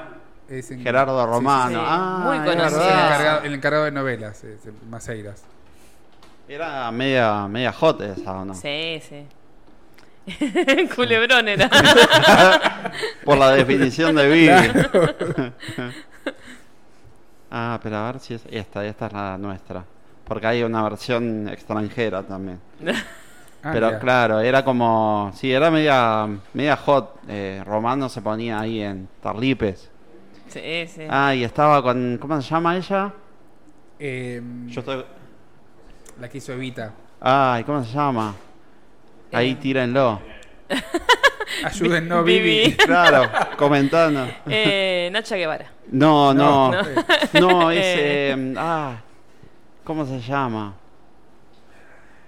es 0.59 0.71
en- 0.71 0.81
Gerardo 0.81 1.19
sí, 1.21 1.25
sí, 1.27 1.33
Romano. 1.33 1.79
sí. 1.79 1.85
Ah, 1.87 2.21
Muy 2.25 2.37
conocido. 2.49 2.81
El 2.83 2.89
encargado, 2.89 3.41
el 3.43 3.53
encargado 3.53 3.83
de 3.85 3.91
novelas, 3.91 4.43
es 4.43 4.59
Maceiras. 4.89 5.43
Era 6.47 6.91
media, 6.91 7.47
media 7.47 7.71
hot 7.71 8.01
esa, 8.01 8.33
¿o 8.33 8.45
no? 8.45 8.53
Sí, 8.53 9.01
sí. 9.07 9.25
Culebrón 10.95 11.47
era. 11.47 11.69
Por 13.25 13.37
la 13.37 13.51
definición 13.51 14.15
de 14.15 14.27
Vivi. 14.29 14.49
ah, 17.51 17.79
pero 17.81 17.97
a 17.97 18.11
ver 18.11 18.19
si 18.19 18.33
es 18.35 18.41
esta, 18.49 18.85
esta 18.85 19.07
es 19.07 19.13
la 19.13 19.37
nuestra. 19.37 19.83
Porque 20.25 20.47
hay 20.47 20.63
una 20.63 20.81
versión 20.83 21.49
extranjera 21.49 22.23
también. 22.23 22.59
Ah, 23.63 23.69
pero 23.73 23.99
claro, 23.99 24.39
era 24.39 24.63
como. 24.63 25.31
Sí, 25.35 25.51
era 25.51 25.69
media, 25.69 26.27
media 26.53 26.77
hot. 26.77 27.19
Eh, 27.27 27.61
Romano 27.65 28.09
se 28.09 28.21
ponía 28.21 28.59
ahí 28.59 28.81
en 28.81 29.07
Tarlipes. 29.21 29.89
Sí, 30.53 30.87
sí. 30.87 31.01
Ah, 31.09 31.33
y 31.35 31.43
estaba 31.43 31.81
con. 31.81 32.17
¿Cómo 32.19 32.41
se 32.41 32.49
llama 32.49 32.77
ella? 32.77 33.11
Em, 33.99 34.67
Yo 34.67 34.79
estoy. 34.81 35.03
La 36.19 36.29
que 36.29 36.37
hizo 36.37 36.53
Evita. 36.53 36.93
Ay, 37.19 37.63
¿cómo 37.63 37.83
se 37.83 37.91
llama? 37.93 38.35
Ahí 39.31 39.51
Eh. 39.51 39.55
tírenlo. 39.55 40.21
Ayúdennos, 41.63 42.25
Vivi. 42.25 42.63
Vivi. 42.65 42.77
Claro, 42.77 43.29
comentanos. 43.57 44.29
Eh, 44.47 45.09
Nacha 45.11 45.35
Guevara. 45.35 45.71
No, 45.91 46.33
no, 46.33 46.71
No. 46.71 46.81
no, 47.39 47.71
es... 47.71 47.77
Eh. 47.79 48.31
eh, 48.35 48.53
ah, 48.57 48.95
¿cómo 49.83 50.05
se 50.05 50.19
llama? 50.19 50.73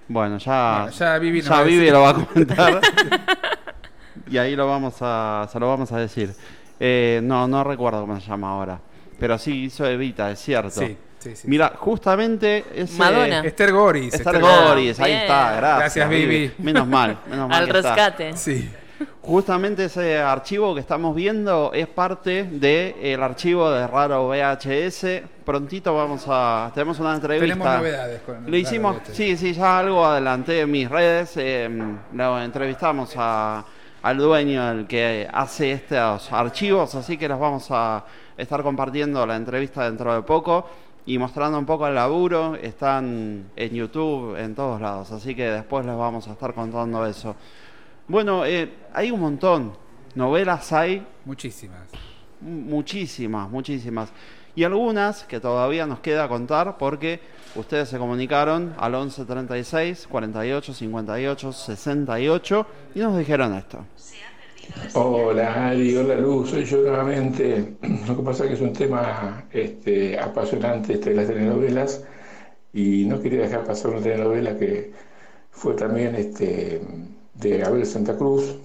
Bueno, 0.08 0.38
ya, 0.38 0.82
Bueno, 0.82 0.90
ya 0.96 1.18
Vivi 1.18 1.40
nos 1.40 1.50
va 1.50 1.58
a 1.58 1.62
Vivi 1.64 1.90
lo 1.90 2.00
va 2.02 2.10
a 2.10 2.14
comentar. 2.14 2.80
y 4.30 4.38
ahí 4.38 4.54
lo 4.54 4.66
vamos 4.68 4.94
a, 5.00 5.48
se 5.50 5.58
lo 5.58 5.68
vamos 5.68 5.90
a 5.92 5.98
decir. 5.98 6.32
Eh, 6.80 7.20
no, 7.22 7.46
no 7.48 7.64
recuerdo 7.64 8.02
cómo 8.02 8.20
se 8.20 8.26
llama 8.26 8.50
ahora. 8.50 8.78
Pero 9.18 9.38
sí 9.38 9.64
hizo 9.64 9.86
Evita, 9.86 10.30
es 10.30 10.38
cierto. 10.40 10.70
Sí, 10.80 10.96
sí, 11.18 11.34
sí. 11.36 11.48
Mira, 11.48 11.72
justamente 11.76 12.64
ese... 12.74 12.98
Madonna. 12.98 13.40
Esther 13.40 13.72
Goris. 13.72 14.12
Esther 14.14 14.40
Goris, 14.40 15.00
ahí 15.00 15.10
bien. 15.12 15.22
está, 15.22 15.56
gracias. 15.56 15.78
Gracias, 15.78 16.08
Vivi. 16.10 16.52
Menos 16.58 16.86
mal, 16.86 17.18
menos 17.30 17.48
mal 17.48 17.62
Al 17.64 17.72
que 17.72 17.78
está. 17.78 17.94
rescate. 17.94 18.36
Sí. 18.36 18.70
Justamente 19.22 19.86
ese 19.86 20.18
archivo 20.18 20.72
que 20.74 20.80
estamos 20.80 21.14
viendo 21.14 21.70
es 21.74 21.86
parte 21.86 22.44
del 22.44 23.22
archivo 23.22 23.70
de 23.70 23.86
Raro 23.86 24.28
VHS. 24.28 25.22
Prontito 25.44 25.94
vamos 25.94 26.24
a. 26.28 26.70
Tenemos 26.72 26.98
una 27.00 27.14
entrevista. 27.14 27.54
Tenemos 27.54 27.76
novedades 27.78 28.20
con 28.22 28.50
Lo 28.50 28.56
hicimos, 28.56 28.96
sí, 29.12 29.36
sí, 29.36 29.52
ya 29.52 29.80
algo 29.80 30.04
adelanté 30.06 30.60
en 30.60 30.70
mis 30.70 30.88
redes. 30.88 31.32
eh, 31.36 31.68
lo 32.12 32.40
entrevistamos 32.40 33.12
a- 33.16 33.64
al 34.02 34.18
dueño, 34.18 34.70
el 34.70 34.86
que 34.86 35.28
hace 35.32 35.72
estos 35.72 36.32
archivos, 36.32 36.94
así 36.94 37.16
que 37.16 37.28
los 37.28 37.38
vamos 37.40 37.66
a 37.70 38.04
estar 38.36 38.62
compartiendo 38.62 39.26
la 39.26 39.36
entrevista 39.36 39.84
dentro 39.84 40.14
de 40.14 40.22
poco 40.22 40.66
y 41.06 41.18
mostrando 41.18 41.58
un 41.58 41.66
poco 41.66 41.86
el 41.86 41.94
laburo. 41.94 42.54
Están 42.56 43.50
en 43.56 43.70
YouTube, 43.74 44.36
en 44.36 44.54
todos 44.54 44.80
lados, 44.80 45.10
así 45.12 45.34
que 45.34 45.48
después 45.50 45.84
les 45.86 45.96
vamos 45.96 46.28
a 46.28 46.32
estar 46.32 46.54
contando 46.54 47.04
eso. 47.06 47.34
Bueno, 48.08 48.44
eh, 48.44 48.70
hay 48.92 49.10
un 49.10 49.20
montón. 49.20 49.72
Novelas 50.14 50.72
hay 50.72 51.06
Muchísimas. 51.24 51.88
muchísimas, 52.40 53.50
muchísimas. 53.50 54.12
Y 54.54 54.64
algunas 54.64 55.24
que 55.24 55.40
todavía 55.40 55.86
nos 55.86 56.00
queda 56.00 56.28
contar 56.28 56.78
porque 56.78 57.20
ustedes 57.56 57.88
se 57.88 57.98
comunicaron 57.98 58.74
al 58.78 58.94
11 58.94 59.24
36 59.24 60.06
48 60.10 60.74
58 60.74 61.52
68 61.52 62.66
y 62.94 62.98
nos 63.00 63.18
dijeron 63.18 63.54
esto. 63.54 63.84
Hola 64.94 65.68
Ari, 65.68 65.96
hola 65.96 66.16
Luz, 66.16 66.50
soy 66.50 66.64
yo 66.64 66.78
nuevamente. 66.78 67.76
Lo 68.06 68.16
que 68.16 68.22
pasa 68.22 68.44
es 68.44 68.50
que 68.50 68.54
es 68.56 68.60
un 68.60 68.72
tema 68.72 69.44
este, 69.52 70.18
apasionante 70.18 70.94
este 70.94 71.10
de 71.10 71.16
las 71.16 71.26
telenovelas 71.28 72.04
y 72.72 73.04
no 73.06 73.20
quería 73.20 73.42
dejar 73.42 73.64
pasar 73.64 73.92
una 73.92 74.02
telenovela 74.02 74.56
que 74.56 74.92
fue 75.50 75.74
también 75.74 76.14
este, 76.14 76.80
de 77.34 77.64
Abel 77.64 77.86
Santa 77.86 78.16
Cruz, 78.16 78.56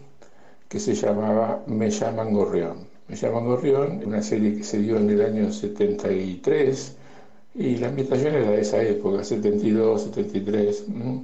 que 0.67 0.79
se 0.79 0.95
llamaba 0.95 1.63
Me 1.67 1.89
llaman 1.89 2.33
Gorrión. 2.33 2.87
Me 3.07 3.15
llaman 3.15 3.45
Gorrión, 3.45 4.01
una 4.05 4.21
serie 4.21 4.57
que 4.57 4.63
se 4.63 4.79
dio 4.79 4.97
en 4.97 5.09
el 5.09 5.21
año 5.21 5.51
73 5.51 6.97
y 7.55 7.77
la 7.77 7.87
ambientación 7.89 8.35
era 8.35 8.51
de 8.51 8.61
esa 8.61 8.81
época, 8.83 9.23
72, 9.23 10.03
73. 10.03 10.85
¿m? 10.89 11.23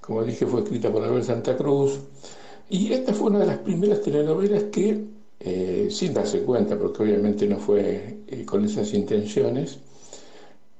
Como 0.00 0.24
dije, 0.24 0.46
fue 0.46 0.62
escrita 0.62 0.92
por 0.92 1.04
Abel 1.04 1.24
Santa 1.24 1.56
Cruz. 1.56 2.00
Y 2.70 2.92
esta 2.92 3.14
fue 3.14 3.28
una 3.30 3.40
de 3.40 3.46
las 3.46 3.58
primeras 3.58 4.02
telenovelas 4.02 4.64
que, 4.64 5.04
eh, 5.40 5.88
sin 5.90 6.14
darse 6.14 6.42
cuenta, 6.42 6.78
porque 6.78 7.02
obviamente 7.02 7.46
no 7.46 7.58
fue 7.58 8.18
eh, 8.28 8.44
con 8.44 8.64
esas 8.64 8.92
intenciones, 8.94 9.78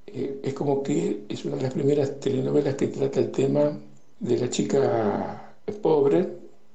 eh, 0.06 0.40
es 0.42 0.54
como 0.54 0.82
que 0.82 1.24
es 1.28 1.44
una 1.44 1.56
de 1.56 1.62
las 1.62 1.72
primeras 1.72 2.20
telenovelas 2.20 2.74
que 2.74 2.88
trata 2.88 3.20
el 3.20 3.30
tema 3.30 3.78
de 4.20 4.38
la 4.38 4.50
chica 4.50 5.54
pobre, 5.80 6.28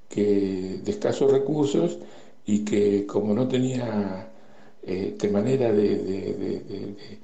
que 0.10 0.80
de 0.84 0.92
escasos 0.92 1.32
recursos 1.32 1.98
y 2.46 2.64
que 2.66 3.06
como 3.06 3.34
no 3.34 3.48
tenía 3.48 4.32
de 4.88 5.30
manera 5.30 5.72
de- 5.74 5.98
de- 5.98 6.34
de- 6.34 7.20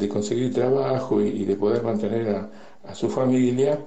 de 0.00 0.08
conseguir 0.08 0.52
trabajo 0.52 1.20
y, 1.20 1.44
de 1.44 1.54
poder 1.56 1.82
mantener 1.82 2.28
a, 2.34 2.50
a 2.84 2.94
su 2.94 3.08
familia, 3.08 3.78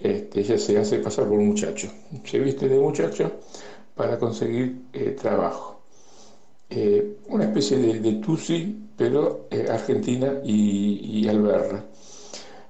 este, 0.00 0.40
ella 0.40 0.58
se 0.58 0.78
hace 0.78 0.98
pasar 0.98 1.26
por 1.28 1.38
un 1.38 1.48
muchacho. 1.48 1.88
Se 2.24 2.38
viste 2.38 2.68
de 2.68 2.78
muchacho 2.78 3.32
para 3.94 4.18
conseguir 4.18 4.82
eh, 4.92 5.16
trabajo. 5.20 5.82
Eh, 6.68 7.18
una 7.28 7.44
especie 7.44 7.78
de, 7.78 8.00
de 8.00 8.12
Tusi, 8.14 8.88
pero 8.96 9.46
eh, 9.50 9.66
argentina 9.70 10.40
y, 10.44 11.20
y 11.20 11.28
alberra. 11.28 11.84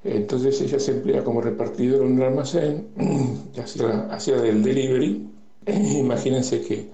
Entonces 0.02 0.60
ella 0.62 0.78
se 0.80 0.92
emplea 0.92 1.22
como 1.22 1.42
repartidora 1.42 2.06
en 2.06 2.12
un 2.12 2.22
almacén, 2.22 2.88
hacía, 4.10 4.36
del 4.36 4.62
delivery. 4.62 5.28
Imagínense 5.66 6.62
que 6.62 6.88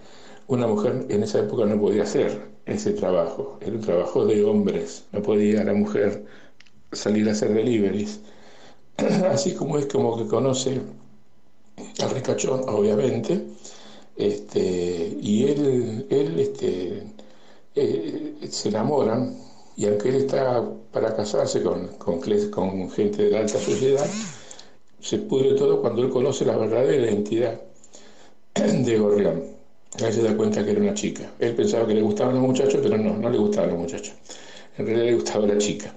una 0.48 0.66
mujer 0.66 1.06
en 1.08 1.22
esa 1.22 1.40
época 1.40 1.64
no 1.66 1.80
podía 1.80 2.02
hacer 2.02 2.55
ese 2.66 2.92
trabajo, 2.92 3.58
era 3.60 3.72
un 3.72 3.80
trabajo 3.80 4.26
de 4.26 4.44
hombres, 4.44 5.04
no 5.12 5.22
podía 5.22 5.62
la 5.64 5.72
mujer 5.72 6.24
salir 6.92 7.28
a 7.28 7.32
hacer 7.32 7.54
deliveries. 7.54 8.20
Así 9.30 9.54
como 9.54 9.78
es 9.78 9.86
como 9.86 10.16
que 10.16 10.26
conoce 10.26 10.80
al 12.02 12.10
ricachón, 12.10 12.68
obviamente, 12.68 13.46
este, 14.16 15.16
y 15.20 15.44
él, 15.44 16.06
él 16.10 16.40
este, 16.40 17.04
eh, 17.74 18.48
se 18.50 18.68
enamoran, 18.70 19.38
y 19.76 19.86
aunque 19.86 20.08
él 20.08 20.16
está 20.16 20.64
para 20.90 21.14
casarse 21.14 21.62
con, 21.62 21.88
con, 21.98 22.90
gente 22.90 23.24
de 23.24 23.30
la 23.30 23.40
alta 23.40 23.60
sociedad, 23.60 24.06
se 25.00 25.18
pudre 25.18 25.54
todo 25.54 25.80
cuando 25.80 26.02
él 26.02 26.10
conoce 26.10 26.44
la 26.44 26.56
verdadera 26.56 26.96
identidad 26.96 27.60
de 28.54 28.98
Gorrión. 28.98 29.55
Ahí 30.04 30.12
se 30.12 30.22
da 30.22 30.36
cuenta 30.36 30.64
que 30.64 30.70
era 30.72 30.80
una 30.80 30.94
chica. 30.94 31.30
Él 31.38 31.54
pensaba 31.54 31.86
que 31.86 31.94
le 31.94 32.02
gustaban 32.02 32.34
los 32.34 32.44
muchachos, 32.44 32.80
pero 32.82 32.98
no, 32.98 33.16
no 33.16 33.30
le 33.30 33.38
gustaban 33.38 33.70
los 33.70 33.78
muchachos. 33.78 34.14
En 34.78 34.86
realidad 34.86 35.06
le 35.06 35.14
gustaba 35.14 35.46
la 35.46 35.58
chica. 35.58 35.94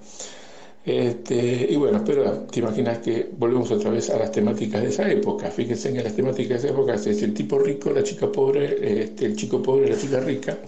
Este, 0.84 1.66
y 1.70 1.76
bueno, 1.76 2.02
pero 2.04 2.46
te 2.50 2.60
imaginas 2.60 2.98
que 2.98 3.28
volvemos 3.36 3.70
otra 3.70 3.90
vez 3.90 4.08
a 4.10 4.18
las 4.18 4.32
temáticas 4.32 4.82
de 4.82 4.88
esa 4.88 5.10
época. 5.10 5.50
Fíjense 5.50 5.92
que 5.92 6.02
las 6.02 6.14
temáticas 6.14 6.62
de 6.62 6.68
esa 6.68 6.74
época 6.74 6.94
es 6.94 7.06
el 7.22 7.34
tipo 7.34 7.58
rico, 7.58 7.90
la 7.90 8.02
chica 8.02 8.30
pobre, 8.32 9.02
este, 9.02 9.26
el 9.26 9.36
chico 9.36 9.62
pobre, 9.62 9.90
la 9.90 9.98
chica 9.98 10.20
rica, 10.20 10.58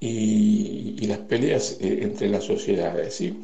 y, 0.00 0.96
y 1.00 1.06
las 1.06 1.18
peleas 1.18 1.76
eh, 1.80 2.00
entre 2.02 2.28
las 2.28 2.44
sociedades. 2.44 3.14
¿sí? 3.14 3.40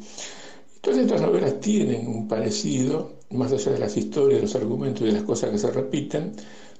Todas 0.81 0.99
estas 0.99 1.21
novelas 1.21 1.59
tienen 1.61 2.07
un 2.07 2.27
parecido, 2.27 3.13
más 3.31 3.51
allá 3.53 3.71
de 3.71 3.79
las 3.79 3.95
historias, 3.97 4.41
los 4.41 4.55
argumentos 4.55 5.07
y 5.07 5.11
las 5.11 5.23
cosas 5.23 5.51
que 5.51 5.57
se 5.57 5.71
repiten. 5.71 6.33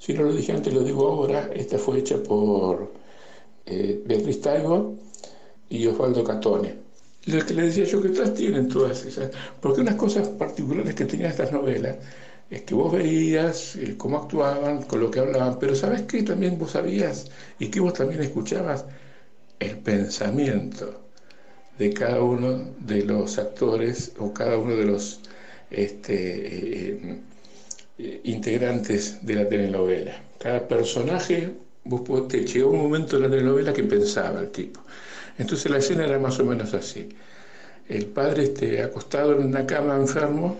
Si 0.03 0.13
no 0.13 0.23
lo 0.23 0.33
dije 0.33 0.51
antes, 0.51 0.73
lo 0.73 0.83
digo 0.83 1.07
ahora. 1.07 1.49
Esta 1.55 1.77
fue 1.77 1.99
hecha 1.99 2.17
por 2.21 2.91
eh, 3.65 4.03
Beatriz 4.05 4.41
Taibo 4.41 4.97
y 5.69 5.87
Osvaldo 5.87 6.25
Catone. 6.25 6.75
Lo 7.27 7.45
que 7.45 7.53
le 7.53 7.61
decía 7.63 7.85
yo 7.85 8.01
que 8.01 8.09
todas 8.09 8.33
tienen 8.33 8.67
todas 8.67 9.05
esas. 9.05 9.31
Porque 9.61 9.79
unas 9.79 9.95
cosas 9.95 10.27
particulares 10.27 10.93
que 10.95 11.05
tenían 11.05 11.31
estas 11.31 11.53
novelas 11.53 11.95
es 12.49 12.63
que 12.63 12.73
vos 12.75 12.91
veías 12.91 13.77
eh, 13.77 13.95
cómo 13.97 14.17
actuaban, 14.17 14.81
con 14.83 14.99
lo 14.99 15.09
que 15.09 15.19
hablaban, 15.19 15.57
pero 15.57 15.73
¿sabes 15.73 16.01
qué 16.01 16.21
también 16.23 16.57
vos 16.59 16.71
sabías 16.71 17.27
y 17.57 17.69
que 17.69 17.79
vos 17.79 17.93
también 17.93 18.21
escuchabas? 18.21 18.83
El 19.59 19.77
pensamiento 19.77 21.01
de 21.79 21.93
cada 21.93 22.21
uno 22.21 22.73
de 22.79 23.03
los 23.05 23.37
actores 23.39 24.11
o 24.19 24.33
cada 24.33 24.57
uno 24.57 24.75
de 24.75 24.85
los 24.85 25.21
este, 25.71 26.89
eh, 26.91 27.21
eh, 27.97 28.21
integrantes 28.25 29.25
de 29.25 29.35
la 29.35 29.47
telenovela. 29.47 30.21
Cada 30.39 30.67
personaje, 30.67 31.51
vos 31.85 32.01
podés- 32.01 32.51
llegó 32.53 32.71
un 32.71 32.81
momento 32.83 33.17
de 33.17 33.23
la 33.23 33.29
telenovela 33.29 33.73
que 33.73 33.83
pensaba 33.83 34.41
el 34.41 34.49
tipo. 34.49 34.81
Entonces 35.37 35.71
la 35.71 35.77
escena 35.79 36.05
era 36.05 36.19
más 36.19 36.39
o 36.39 36.45
menos 36.45 36.73
así. 36.73 37.09
El 37.89 38.05
padre 38.07 38.43
este, 38.45 38.81
acostado 38.83 39.33
en 39.39 39.47
una 39.47 39.65
cama 39.65 39.95
enfermo 39.97 40.59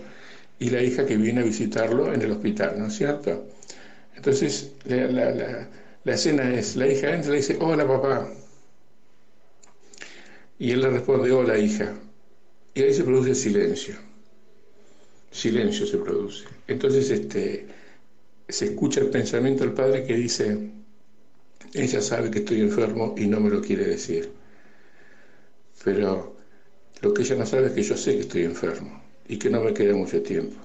y 0.58 0.70
la 0.70 0.82
hija 0.82 1.06
que 1.06 1.16
viene 1.16 1.40
a 1.42 1.44
visitarlo 1.44 2.12
en 2.12 2.22
el 2.22 2.32
hospital, 2.32 2.76
¿no 2.78 2.86
es 2.88 2.94
cierto? 2.96 3.46
Entonces 4.16 4.72
la, 4.84 5.06
la- 5.08 5.30
la- 5.32 5.68
la 6.04 6.14
escena 6.14 6.54
es, 6.54 6.76
la 6.76 6.86
hija 6.88 7.14
entra 7.14 7.30
y 7.30 7.32
le 7.32 7.36
dice, 7.38 7.58
hola 7.60 7.86
papá. 7.86 8.28
Y 10.58 10.72
él 10.72 10.80
le 10.80 10.90
responde, 10.90 11.30
hola 11.30 11.56
hija. 11.58 11.94
Y 12.74 12.82
ahí 12.82 12.94
se 12.94 13.04
produce 13.04 13.34
silencio. 13.34 13.94
Silencio 15.30 15.86
se 15.86 15.98
produce. 15.98 16.44
Entonces 16.66 17.10
este, 17.10 17.66
se 18.48 18.66
escucha 18.66 19.00
el 19.00 19.10
pensamiento 19.10 19.64
del 19.64 19.72
padre 19.72 20.04
que 20.04 20.14
dice, 20.14 20.70
ella 21.74 22.00
sabe 22.00 22.30
que 22.30 22.38
estoy 22.40 22.60
enfermo 22.60 23.14
y 23.16 23.26
no 23.26 23.40
me 23.40 23.50
lo 23.50 23.60
quiere 23.60 23.84
decir. 23.84 24.30
Pero 25.84 26.36
lo 27.02 27.12
que 27.12 27.22
ella 27.22 27.36
no 27.36 27.46
sabe 27.46 27.66
es 27.66 27.72
que 27.72 27.82
yo 27.82 27.96
sé 27.96 28.14
que 28.14 28.20
estoy 28.20 28.44
enfermo 28.44 29.02
y 29.28 29.38
que 29.38 29.50
no 29.50 29.60
me 29.60 29.74
queda 29.74 29.94
mucho 29.94 30.22
tiempo. 30.22 30.56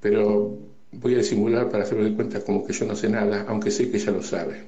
Pero 0.00 0.58
voy 0.92 1.14
a 1.14 1.18
disimular 1.18 1.70
para 1.70 1.84
hacerme 1.84 2.04
de 2.04 2.14
cuenta 2.14 2.44
como 2.44 2.66
que 2.66 2.72
yo 2.72 2.86
no 2.86 2.94
sé 2.94 3.08
nada, 3.08 3.46
aunque 3.48 3.70
sé 3.70 3.90
que 3.90 3.96
ella 3.96 4.12
lo 4.12 4.22
sabe. 4.22 4.64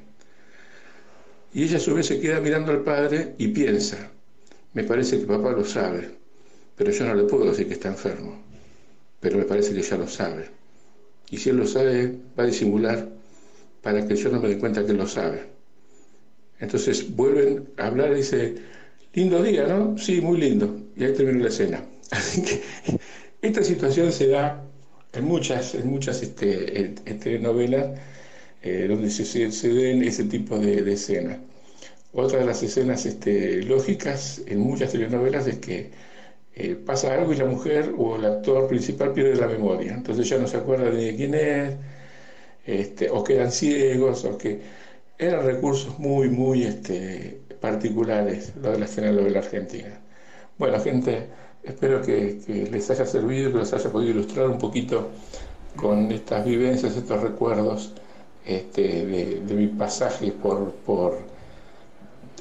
Y 1.52 1.64
ella 1.64 1.76
a 1.76 1.80
su 1.80 1.94
vez 1.94 2.06
se 2.06 2.20
queda 2.20 2.40
mirando 2.40 2.72
al 2.72 2.82
padre 2.82 3.34
y 3.38 3.48
piensa, 3.48 4.10
me 4.72 4.82
parece 4.82 5.20
que 5.20 5.26
papá 5.26 5.52
lo 5.52 5.64
sabe, 5.64 6.10
pero 6.76 6.90
yo 6.90 7.04
no 7.06 7.14
le 7.14 7.24
puedo 7.24 7.44
decir 7.44 7.68
que 7.68 7.74
está 7.74 7.88
enfermo, 7.88 8.42
pero 9.24 9.38
me 9.38 9.46
parece 9.46 9.74
que 9.74 9.80
ella 9.80 9.98
lo 9.98 10.08
sabe. 10.08 10.50
Y 11.30 11.38
si 11.38 11.50
él 11.50 11.58
lo 11.58 11.66
sabe, 11.68 12.18
va 12.38 12.44
a 12.44 12.48
disimular 12.48 13.08
para 13.82 14.06
que 14.08 14.16
yo 14.16 14.30
no 14.30 14.40
me 14.42 14.48
dé 14.50 14.58
cuenta 14.58 14.84
que 14.86 14.92
él 14.92 14.98
lo 14.98 15.08
sabe. 15.08 15.44
Entonces 16.60 17.14
vuelven 17.14 17.68
a 17.76 17.86
hablar 17.86 18.12
y 18.12 18.16
dice, 18.16 18.54
lindo 19.12 19.42
día, 19.42 19.66
¿no? 19.66 19.98
Sí, 19.98 20.20
muy 20.20 20.38
lindo. 20.38 20.76
Y 20.96 21.04
ahí 21.04 21.12
termina 21.14 21.42
la 21.44 21.48
escena. 21.48 21.84
Así 22.10 22.42
que 22.42 22.62
esta 23.42 23.62
situación 23.62 24.12
se 24.12 24.28
da 24.28 24.62
en 25.12 25.24
muchas, 25.24 25.74
en 25.74 25.88
muchas 25.88 26.22
este, 26.22 26.80
en- 26.80 26.94
en 27.06 27.18
telenovelas 27.20 27.98
eh, 28.62 28.86
donde 28.88 29.10
se, 29.10 29.68
den 29.68 30.02
ese 30.04 30.24
tipo 30.24 30.58
de, 30.58 30.82
de 30.82 30.92
escenas. 30.94 31.38
Otra 32.12 32.40
de 32.40 32.46
las 32.46 32.62
escenas 32.62 33.06
este, 33.06 33.62
lógicas 33.64 34.42
en 34.46 34.60
muchas 34.60 34.92
telenovelas 34.92 35.46
es 35.48 35.58
que 35.58 35.90
eh, 36.56 36.76
pasa 36.76 37.14
algo 37.14 37.32
y 37.32 37.36
la 37.36 37.46
mujer 37.46 37.94
o 37.98 38.16
el 38.16 38.24
actor 38.24 38.68
principal 38.68 39.12
pierde 39.12 39.36
la 39.36 39.48
memoria. 39.48 39.92
Entonces 39.94 40.28
ya 40.28 40.38
no 40.38 40.46
se 40.46 40.56
acuerda 40.58 40.90
ni 40.90 41.04
de 41.04 41.16
quién 41.16 41.34
es, 41.34 41.74
este, 42.66 43.10
o 43.10 43.24
quedan 43.24 43.52
ciegos, 43.52 44.24
o 44.24 44.38
que 44.38 44.60
eran 45.18 45.44
recursos 45.44 45.98
muy, 45.98 46.28
muy 46.30 46.64
este, 46.64 47.40
particulares 47.60 48.52
lo 48.62 48.72
de 48.72 48.78
la 48.78 48.86
telenovela 48.86 49.40
argentina. 49.40 50.00
Bueno, 50.58 50.80
gente, 50.80 51.28
espero 51.62 52.00
que, 52.02 52.40
que 52.46 52.66
les 52.70 52.90
haya 52.90 53.06
servido, 53.06 53.52
que 53.52 53.58
les 53.58 53.72
haya 53.72 53.90
podido 53.90 54.12
ilustrar 54.12 54.48
un 54.48 54.58
poquito 54.58 55.08
con 55.76 56.10
estas 56.12 56.44
vivencias, 56.44 56.96
estos 56.96 57.20
recuerdos 57.22 57.92
este, 58.46 58.82
de, 59.06 59.40
de 59.40 59.54
mi 59.54 59.66
pasaje 59.68 60.32
por, 60.32 60.72
por 60.86 61.18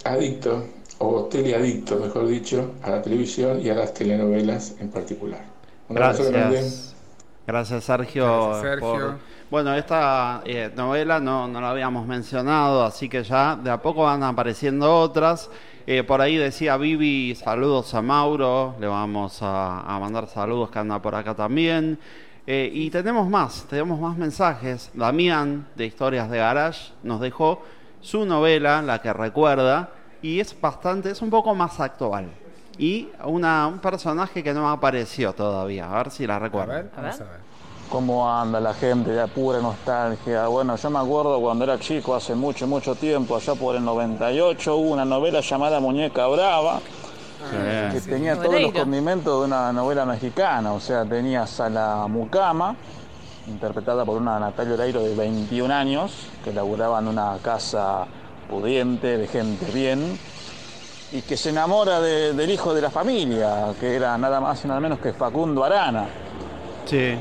adicto, 0.04 0.66
o 1.04 1.26
teleadicto, 1.26 1.98
mejor 1.98 2.28
dicho, 2.28 2.72
a 2.82 2.92
la 2.92 3.02
televisión 3.02 3.60
y 3.62 3.70
a 3.70 3.76
las 3.76 3.94
telenovelas 3.94 4.76
en 4.80 4.90
particular. 4.90 5.42
Un. 5.90 5.96
Gracias. 5.96 6.96
Gracias, 7.46 7.84
Sergio. 7.84 8.26
Gracias, 8.50 8.62
Sergio. 8.62 8.80
por- 8.92 9.18
Bueno, 9.52 9.76
esta 9.76 10.42
eh, 10.46 10.72
novela 10.76 11.20
no, 11.20 11.48
no 11.48 11.62
la 11.62 11.70
habíamos 11.72 12.08
mencionado, 12.08 12.84
así 12.84 13.08
que 13.10 13.24
ya 13.24 13.56
de 13.56 13.70
a 13.70 13.82
poco 13.82 14.04
van 14.04 14.24
apareciendo 14.24 14.96
otras. 15.00 15.50
Eh, 15.86 16.02
por 16.04 16.22
ahí 16.22 16.38
decía 16.38 16.78
Vivi, 16.78 17.36
saludos 17.36 17.94
a 17.94 18.02
Mauro, 18.02 18.76
le 18.80 18.88
vamos 18.88 19.42
a, 19.44 19.82
a 19.82 20.00
mandar 20.00 20.28
saludos 20.28 20.70
que 20.72 20.80
anda 20.80 21.02
por 21.02 21.14
acá 21.14 21.36
también. 21.36 22.00
Eh, 22.48 22.70
y 22.74 22.90
tenemos 22.90 23.28
más, 23.30 23.66
tenemos 23.70 24.00
más 24.00 24.18
mensajes. 24.18 24.90
Damián, 24.94 25.68
de 25.76 25.86
Historias 25.86 26.30
de 26.32 26.38
Garage, 26.38 26.92
nos 27.04 27.20
dejó 27.20 27.62
su 28.02 28.26
novela, 28.26 28.82
la 28.82 29.02
que 29.02 29.12
recuerda, 29.14 29.92
y 30.24 30.40
es 30.40 30.60
bastante, 30.60 31.12
es 31.12 31.22
un 31.22 31.30
poco 31.30 31.54
más 31.54 31.80
actual. 31.80 32.32
Y 32.80 33.10
una, 33.26 33.68
un 33.68 33.78
personaje 33.78 34.42
que 34.42 34.54
no 34.54 34.68
apareció 34.68 35.34
todavía, 35.34 35.92
a 35.92 35.98
ver 35.98 36.10
si 36.10 36.26
la 36.26 36.40
recuerda. 36.40 36.86
Vamos 36.96 37.22
a 37.22 37.24
ver. 37.26 37.54
¿Cómo 37.90 38.28
anda 38.28 38.60
la 38.60 38.74
gente 38.74 39.12
de 39.12 39.28
pura 39.28 39.60
nostalgia? 39.60 40.48
Bueno, 40.48 40.76
yo 40.78 40.90
me 40.90 40.98
acuerdo 40.98 41.40
cuando 41.40 41.66
era 41.66 41.78
chico, 41.78 42.16
hace 42.16 42.34
mucho, 42.34 42.66
mucho 42.66 42.96
tiempo, 42.96 43.36
allá 43.36 43.54
por 43.54 43.76
el 43.76 43.84
98, 43.84 44.76
hubo 44.76 44.94
una 44.94 45.06
novela 45.06 45.42
llamada 45.42 45.80
Muñeca 45.80 46.26
Brava, 46.28 46.80
que 47.92 48.02
tenía 48.02 48.36
todos 48.42 48.60
los 48.60 48.72
condimentos 48.72 49.42
de 49.42 49.46
una 49.46 49.72
novela 49.74 50.06
mexicana, 50.06 50.74
o 50.74 50.80
sea, 50.80 51.06
tenías 51.06 51.60
a 51.60 51.70
la 51.70 52.08
mucama, 52.08 52.76
interpretada 53.48 54.06
por 54.06 54.20
una 54.20 54.40
Natalia 54.40 54.74
Oreiro 54.74 55.04
de 55.04 55.14
21 55.14 55.72
años, 55.72 56.28
que 56.44 56.54
laburaba 56.54 56.98
en 57.00 57.10
una 57.10 57.38
casa 57.44 58.08
pudiente, 58.54 59.18
de 59.18 59.28
gente 59.28 59.66
bien, 59.74 60.18
y 61.12 61.22
que 61.22 61.36
se 61.38 61.50
enamora 61.50 62.00
de- 62.00 62.34
del 62.34 62.50
hijo 62.52 62.74
de 62.74 62.82
la 62.82 62.90
familia, 62.92 63.74
que 63.80 63.96
era 63.96 64.18
nada 64.18 64.40
más 64.40 64.64
y 64.64 64.68
nada 64.68 64.80
menos 64.80 65.00
que 65.00 65.12
Facundo 65.14 65.64
Arana 65.64 66.06
Sí. 66.86 67.16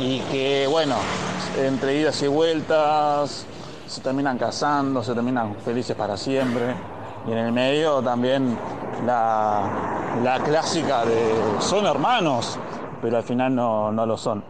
y 0.00 0.18
que 0.30 0.66
bueno, 0.68 0.96
entre 1.58 1.96
idas 2.00 2.20
y 2.22 2.26
vueltas 2.28 3.46
se 3.86 4.00
terminan 4.00 4.38
casando, 4.38 5.02
se 5.02 5.14
terminan 5.14 5.54
felices 5.64 5.96
para 5.96 6.16
siempre. 6.16 6.74
Y 7.28 7.32
en 7.32 7.38
el 7.38 7.52
medio 7.52 8.00
también 8.02 8.56
la, 9.06 10.14
la 10.24 10.38
clásica 10.42 11.04
de 11.04 11.34
son 11.60 11.84
hermanos, 11.86 12.58
pero 13.02 13.18
al 13.18 13.22
final 13.24 13.54
no, 13.54 13.92
no 13.92 14.06
lo 14.06 14.16
son. 14.16 14.42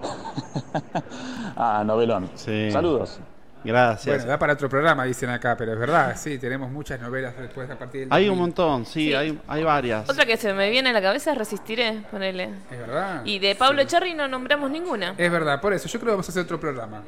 ah, 1.56 1.82
novelón. 1.84 2.30
Saludos. 2.70 3.18
Gracias. 3.64 4.16
Bueno, 4.16 4.30
da 4.30 4.38
para 4.38 4.54
otro 4.54 4.68
programa, 4.68 5.04
dicen 5.04 5.28
acá, 5.30 5.56
pero 5.56 5.72
es 5.72 5.78
verdad, 5.78 6.16
sí, 6.16 6.38
tenemos 6.38 6.70
muchas 6.70 7.00
novelas 7.00 7.36
después 7.38 7.68
a 7.70 7.78
partir 7.78 8.02
del 8.02 8.08
Hay 8.12 8.24
un 8.28 8.38
2000. 8.38 8.40
montón, 8.40 8.86
sí, 8.86 9.08
Sí. 9.08 9.14
Hay, 9.14 9.40
hay 9.46 9.62
varias. 9.64 10.08
Otra 10.08 10.24
que 10.26 10.36
se 10.36 10.52
me 10.54 10.70
viene 10.70 10.90
a 10.90 10.92
la 10.92 11.02
cabeza 11.02 11.32
es 11.32 11.38
Resistiré, 11.38 12.02
ponele. 12.10 12.50
Es 12.70 12.78
verdad. 12.78 13.22
Y 13.24 13.38
de 13.38 13.54
Pablo 13.54 13.84
Cherry 13.84 14.14
no 14.14 14.28
nombramos 14.28 14.70
ninguna. 14.70 15.14
Es 15.18 15.30
verdad, 15.30 15.60
por 15.60 15.72
eso 15.72 15.88
yo 15.88 15.98
creo 16.00 16.10
que 16.10 16.12
vamos 16.12 16.28
a 16.28 16.32
hacer 16.32 16.42
otro 16.44 16.58
programa. 16.58 17.02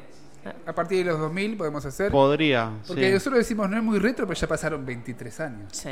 A 0.67 0.73
partir 0.73 1.05
de 1.05 1.11
los 1.11 1.19
2000 1.19 1.55
podemos 1.57 1.85
hacer. 1.85 2.11
Podría, 2.11 2.69
Porque 2.85 3.07
sí. 3.07 3.13
nosotros 3.13 3.39
decimos 3.39 3.69
no 3.69 3.77
es 3.77 3.83
muy 3.83 3.97
retro, 3.97 4.27
pero 4.27 4.37
ya 4.39 4.47
pasaron 4.47 4.85
23 4.85 5.39
años. 5.39 5.69
Sí. 5.71 5.89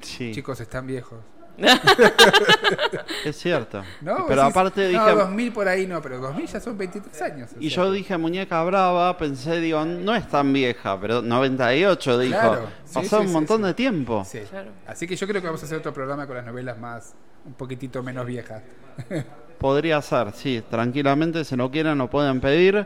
Sí. 0.00 0.32
Chicos, 0.32 0.60
están 0.60 0.86
viejos. 0.86 1.18
Es 3.24 3.36
cierto. 3.36 3.82
¿No? 4.00 4.26
Pero 4.26 4.42
Decís, 4.42 4.56
aparte 4.56 4.92
No, 4.92 5.04
dije. 5.04 5.16
2000 5.16 5.52
por 5.52 5.68
ahí 5.68 5.86
no, 5.86 6.00
pero 6.00 6.18
2000 6.18 6.46
ya 6.46 6.60
son 6.60 6.78
23 6.78 7.22
años. 7.22 7.50
Y 7.60 7.70
sea 7.70 7.84
yo 7.84 7.92
dije 7.92 8.16
muñeca 8.16 8.62
brava, 8.64 9.16
pensé, 9.16 9.60
digo, 9.60 9.84
no 9.84 10.14
es 10.14 10.26
tan 10.28 10.52
vieja, 10.52 10.98
pero 11.00 11.22
98 11.22 12.18
dijo. 12.18 12.38
Claro, 12.38 12.68
sí, 12.84 12.94
Pasó 12.94 13.16
sí, 13.18 13.22
un 13.22 13.28
sí, 13.28 13.32
montón 13.32 13.58
sí. 13.58 13.64
de 13.64 13.74
tiempo. 13.74 14.24
Sí. 14.24 14.40
Así 14.86 15.06
que 15.06 15.16
yo 15.16 15.26
creo 15.26 15.40
que 15.40 15.46
vamos 15.48 15.62
a 15.62 15.66
hacer 15.66 15.78
otro 15.78 15.92
programa 15.92 16.26
con 16.26 16.36
las 16.36 16.46
novelas 16.46 16.78
más, 16.78 17.14
un 17.44 17.54
poquitito 17.54 18.02
menos 18.02 18.26
viejas. 18.26 18.62
Podría 19.58 20.02
ser, 20.02 20.32
sí, 20.32 20.62
tranquilamente, 20.68 21.44
si 21.44 21.56
no 21.56 21.70
quieren, 21.70 21.98
lo 21.98 22.10
pueden 22.10 22.40
pedir. 22.40 22.84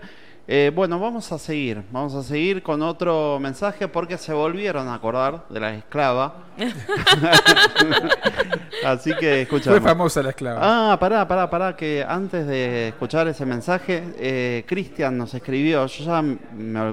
Eh, 0.49 0.71
bueno, 0.73 1.01
vamos 1.01 1.33
a 1.33 1.39
seguir, 1.39 1.83
vamos 1.91 2.15
a 2.15 2.23
seguir 2.23 2.63
con 2.63 2.81
otro 2.81 3.37
mensaje 3.41 3.89
porque 3.89 4.17
se 4.17 4.33
volvieron 4.33 4.87
a 4.87 4.95
acordar 4.95 5.45
de 5.49 5.59
la 5.59 5.75
esclava. 5.75 6.45
Así 8.85 9.13
que 9.19 9.43
escuchamos. 9.43 9.81
Fue 9.81 9.89
famosa 9.89 10.23
la 10.23 10.31
esclava. 10.31 10.61
Ah, 10.63 10.97
pará, 11.01 11.27
pará, 11.27 11.51
pará, 11.51 11.75
que 11.75 12.05
antes 12.07 12.47
de 12.47 12.89
escuchar 12.89 13.27
ese 13.27 13.45
mensaje, 13.45 14.15
eh, 14.19 14.65
Cristian 14.69 15.19
nos 15.19 15.35
escribió, 15.35 15.85
yo 15.87 16.05
ya 16.05 16.23
me, 16.23 16.39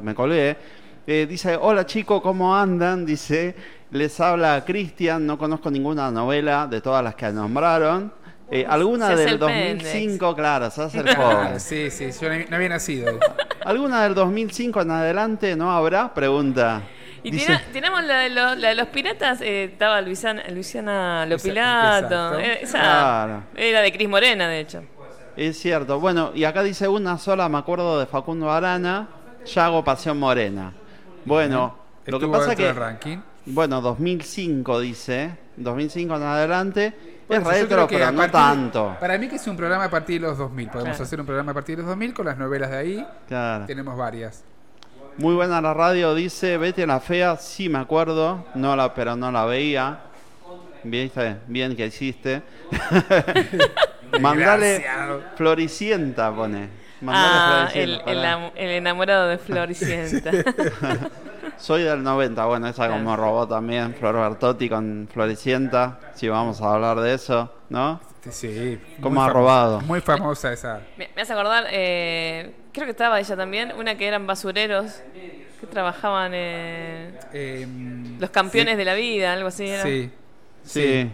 me 0.01 0.15
colgué, 0.15 0.57
eh, 1.05 1.27
dice, 1.29 1.55
hola 1.55 1.85
chico, 1.85 2.23
¿cómo 2.23 2.55
andan? 2.55 3.05
Dice, 3.05 3.55
les 3.91 4.19
habla 4.19 4.63
Cristian, 4.65 5.27
no 5.27 5.37
conozco 5.37 5.69
ninguna 5.69 6.09
novela 6.09 6.65
de 6.65 6.81
todas 6.81 7.03
las 7.03 7.13
que 7.13 7.31
nombraron. 7.31 8.22
Eh, 8.55 8.65
¿Alguna 8.69 9.09
del 9.15 9.29
el 9.29 9.39
pendex. 9.39 9.83
2005? 9.83 10.35
Claro, 10.35 10.69
se 10.69 10.81
hace 10.83 10.99
el 10.99 11.15
pobre. 11.15 11.59
sí, 11.59 11.89
sí, 11.89 12.09
yo 12.21 12.29
no, 12.49 12.55
había 12.55 12.69
nacido. 12.69 13.17
¿Alguna 13.65 14.03
del 14.03 14.13
2005 14.13 14.81
en 14.81 14.91
adelante 14.91 15.55
no 15.55 15.71
habrá? 15.71 16.13
Pregunta. 16.13 16.83
Y 17.23 17.31
Dice- 17.31 17.59
tiramos 17.71 18.03
la 18.03 18.19
de, 18.19 18.29
los, 18.29 18.57
la 18.59 18.69
de 18.69 18.75
los 18.75 18.87
piratas, 18.89 19.41
eh, 19.41 19.63
estaba 19.63 20.01
Luisiana, 20.01 20.43
Luisiana 20.49 21.25
Lopilato. 21.25 22.05
exacto. 22.37 22.39
eh, 22.39 22.59
esa 22.61 22.79
Claro. 22.79 23.43
era 23.55 23.81
de 23.81 23.91
Cris 23.91 24.07
Morena, 24.09 24.47
de 24.47 24.59
hecho. 24.59 24.83
Es 25.35 25.57
cierto. 25.57 25.99
Bueno, 25.99 26.31
y 26.35 26.43
acá 26.43 26.61
dice 26.61 26.87
una 26.87 27.17
sola, 27.17 27.49
me 27.49 27.57
acuerdo 27.57 27.99
de 27.99 28.05
Facundo 28.05 28.51
Arana, 28.51 29.07
Yago 29.51 29.83
Pasión 29.83 30.19
Morena. 30.19 30.73
Bueno, 31.25 31.75
lo 32.05 32.19
que 32.19 32.27
pasa 32.27 32.55
que... 32.55 32.71
ranking. 32.71 33.17
Bueno, 33.45 33.81
2005 33.81 34.79
dice, 34.79 35.31
2005 35.57 36.15
en 36.17 36.21
adelante. 36.23 36.93
Bueno, 37.27 37.51
es 37.51 37.61
retro, 37.61 37.87
que 37.87 37.97
pero 37.97 38.11
no 38.11 38.17
partir- 38.17 38.31
tanto. 38.31 38.97
Para 38.99 39.17
mí 39.17 39.27
que 39.27 39.35
es 39.37 39.47
un 39.47 39.55
programa 39.57 39.85
a 39.85 39.89
partir 39.89 40.21
de 40.21 40.27
los 40.27 40.37
2000. 40.37 40.67
Podemos 40.69 40.91
Claro. 40.91 41.03
hacer 41.03 41.19
un 41.19 41.25
programa 41.25 41.51
a 41.51 41.53
partir 41.53 41.75
de 41.77 41.81
los 41.83 41.89
2000 41.89 42.13
con 42.13 42.25
las 42.25 42.37
novelas 42.37 42.69
de 42.71 42.77
ahí. 42.77 43.07
Claro. 43.27 43.65
Tenemos 43.65 43.97
varias. 43.97 44.43
Muy 45.17 45.35
buena 45.35 45.61
la 45.61 45.73
radio, 45.73 46.15
dice 46.15 46.57
Betty 46.57 46.85
la 46.85 46.99
Fea, 46.99 47.37
sí 47.37 47.69
me 47.69 47.77
acuerdo, 47.79 48.45
no 48.55 48.75
la, 48.75 48.93
pero 48.93 49.15
no 49.15 49.31
la 49.31 49.45
veía. 49.45 49.99
¿Viste? 50.83 51.37
Bien 51.47 51.75
que 51.75 51.85
hiciste. 51.87 52.41
Mandale. 54.19 54.85
Floricienta, 55.35 56.31
pone. 56.33 56.69
Mandale 57.01 57.27
Ah, 57.35 57.67
Floricienta, 57.71 58.51
el 58.55 58.69
enamorado 58.71 59.27
de 59.27 59.37
Floricienta. 59.37 60.31
Soy 61.57 61.83
del 61.83 62.03
90, 62.03 62.45
bueno, 62.45 62.67
esa 62.67 62.89
como 62.89 63.15
robó 63.15 63.47
también 63.47 63.93
Flor 63.95 64.15
Bertotti 64.15 64.69
con 64.69 65.07
Floricienta, 65.11 65.99
si 66.13 66.27
vamos 66.27 66.61
a 66.61 66.73
hablar 66.73 66.99
de 66.99 67.13
eso, 67.13 67.53
¿no? 67.69 67.99
Sí. 68.29 68.79
¿Cómo 69.01 69.23
ha 69.23 69.29
robado? 69.29 69.81
Muy 69.81 70.01
famosa 70.01 70.51
esa. 70.53 70.81
me, 70.97 71.09
me 71.15 71.21
hace 71.21 71.33
acordar, 71.33 71.65
eh, 71.71 72.53
creo 72.71 72.85
que 72.85 72.91
estaba 72.91 73.19
ella 73.19 73.35
también, 73.35 73.73
una 73.77 73.95
que 73.95 74.07
eran 74.07 74.25
basureros, 74.27 75.01
que 75.13 75.67
trabajaban 75.67 76.33
en 76.33 78.17
los 78.19 78.29
campeones 78.29 78.73
sí. 78.73 78.77
de 78.77 78.85
la 78.85 78.93
vida, 78.93 79.33
algo 79.33 79.47
así. 79.47 79.67
Era. 79.67 79.83
Sí. 79.83 80.11
Sí. 80.63 81.11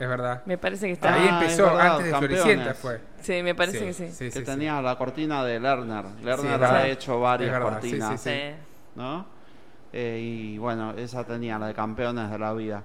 Es 0.00 0.08
verdad. 0.08 0.42
Me 0.46 0.56
parece 0.58 0.86
que 0.86 0.92
está. 0.92 1.12
Ahí 1.14 1.26
Ah, 1.28 1.38
empezó, 1.40 1.66
es 1.66 1.72
verdad, 1.72 1.90
antes 1.92 2.04
de 2.06 2.10
campeones. 2.12 2.40
Floricienta 2.42 2.74
fue. 2.74 3.00
Sí, 3.20 3.42
me 3.42 3.54
parece 3.54 3.78
Sí, 3.80 3.84
que 3.86 3.92
sí. 3.92 4.08
sí, 4.12 4.24
que 4.26 4.30
sí, 4.30 4.44
tenía 4.44 4.80
la 4.80 4.96
cortina 4.96 5.44
de 5.44 5.58
Lerner. 5.58 6.04
Lerner 6.22 6.64
ha 6.64 6.86
hecho 6.86 7.18
varias 7.20 7.56
sí, 7.56 7.62
cortinas. 7.62 8.20
sí, 8.22 8.30
sí. 8.30 8.40
¿No? 8.94 9.26
Eh, 9.92 10.20
y 10.22 10.58
bueno, 10.58 10.92
esa 10.92 11.24
tenía, 11.24 11.58
la 11.58 11.68
de 11.68 11.74
campeones 11.74 12.30
de 12.30 12.38
la 12.38 12.52
vida. 12.52 12.84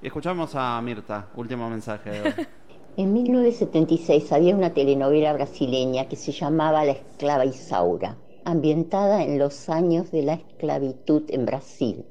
Escuchamos 0.00 0.54
a 0.54 0.80
Mirta, 0.82 1.28
último 1.36 1.68
mensaje 1.68 2.10
de 2.10 2.22
hoy. 2.22 2.34
En 2.98 3.12
1976 3.12 4.32
había 4.32 4.56
una 4.56 4.72
telenovela 4.72 5.34
brasileña 5.34 6.08
que 6.08 6.16
se 6.16 6.32
llamaba 6.32 6.82
La 6.82 6.92
esclava 6.92 7.44
Isaura. 7.44 8.16
ambientada 8.46 9.22
en 9.22 9.38
los 9.38 9.68
años 9.68 10.10
de 10.12 10.22
la 10.22 10.34
esclavitud 10.34 11.24
en 11.28 11.44
Brasil. 11.44 12.06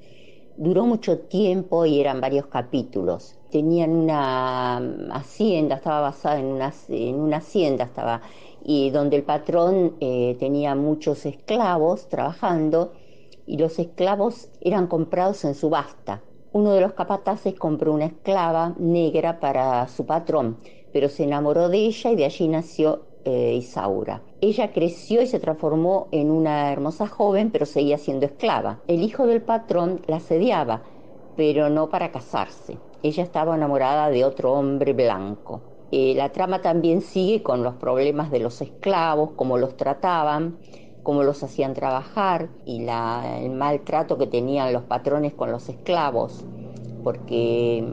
Duró 0.57 0.85
mucho 0.85 1.17
tiempo 1.19 1.87
y 1.87 1.99
eran 1.99 2.21
varios 2.21 2.45
capítulos. 2.47 3.35
Tenían 3.49 3.91
una 3.91 4.77
hacienda, 5.11 5.77
estaba 5.77 6.01
basada 6.01 6.39
en 6.39 6.45
una, 6.45 6.71
en 6.89 7.15
una 7.15 7.37
hacienda, 7.37 7.85
estaba, 7.85 8.21
y 8.63 8.91
donde 8.91 9.15
el 9.15 9.23
patrón 9.23 9.95
eh, 10.01 10.35
tenía 10.39 10.75
muchos 10.75 11.25
esclavos 11.25 12.09
trabajando 12.09 12.91
y 13.45 13.57
los 13.57 13.79
esclavos 13.79 14.49
eran 14.61 14.87
comprados 14.87 15.45
en 15.45 15.55
subasta. 15.55 16.21
Uno 16.51 16.71
de 16.71 16.81
los 16.81 16.93
capataces 16.93 17.53
compró 17.55 17.93
una 17.93 18.05
esclava 18.05 18.73
negra 18.77 19.39
para 19.39 19.87
su 19.87 20.05
patrón, 20.05 20.57
pero 20.93 21.09
se 21.09 21.23
enamoró 21.23 21.67
de 21.69 21.79
ella 21.79 22.11
y 22.11 22.15
de 22.15 22.25
allí 22.25 22.47
nació 22.47 23.05
eh, 23.25 23.55
Isaura. 23.55 24.21
Ella 24.39 24.71
creció 24.71 25.21
y 25.21 25.27
se 25.27 25.39
transformó 25.39 26.07
en 26.11 26.31
una 26.31 26.71
hermosa 26.71 27.07
joven, 27.07 27.51
pero 27.51 27.65
seguía 27.65 27.97
siendo 27.97 28.25
esclava. 28.25 28.81
El 28.87 29.01
hijo 29.01 29.27
del 29.27 29.41
patrón 29.41 30.01
la 30.07 30.17
asediaba, 30.17 30.83
pero 31.35 31.69
no 31.69 31.89
para 31.89 32.11
casarse. 32.11 32.77
Ella 33.03 33.23
estaba 33.23 33.55
enamorada 33.55 34.09
de 34.09 34.23
otro 34.23 34.53
hombre 34.53 34.93
blanco. 34.93 35.61
Eh, 35.91 36.13
la 36.15 36.31
trama 36.31 36.61
también 36.61 37.01
sigue 37.01 37.43
con 37.43 37.63
los 37.63 37.75
problemas 37.75 38.31
de 38.31 38.39
los 38.39 38.61
esclavos, 38.61 39.31
cómo 39.35 39.57
los 39.57 39.75
trataban, 39.77 40.57
cómo 41.05 41.23
los 41.23 41.43
hacían 41.43 41.75
trabajar 41.75 42.51
y 42.65 42.81
la- 42.85 43.39
el 43.41 43.51
maltrato 43.51 44.19
que 44.19 44.27
tenían 44.27 44.73
los 44.73 44.85
patrones 44.85 45.35
con 45.35 45.51
los 45.53 45.69
esclavos, 45.69 46.47
porque 47.03 47.85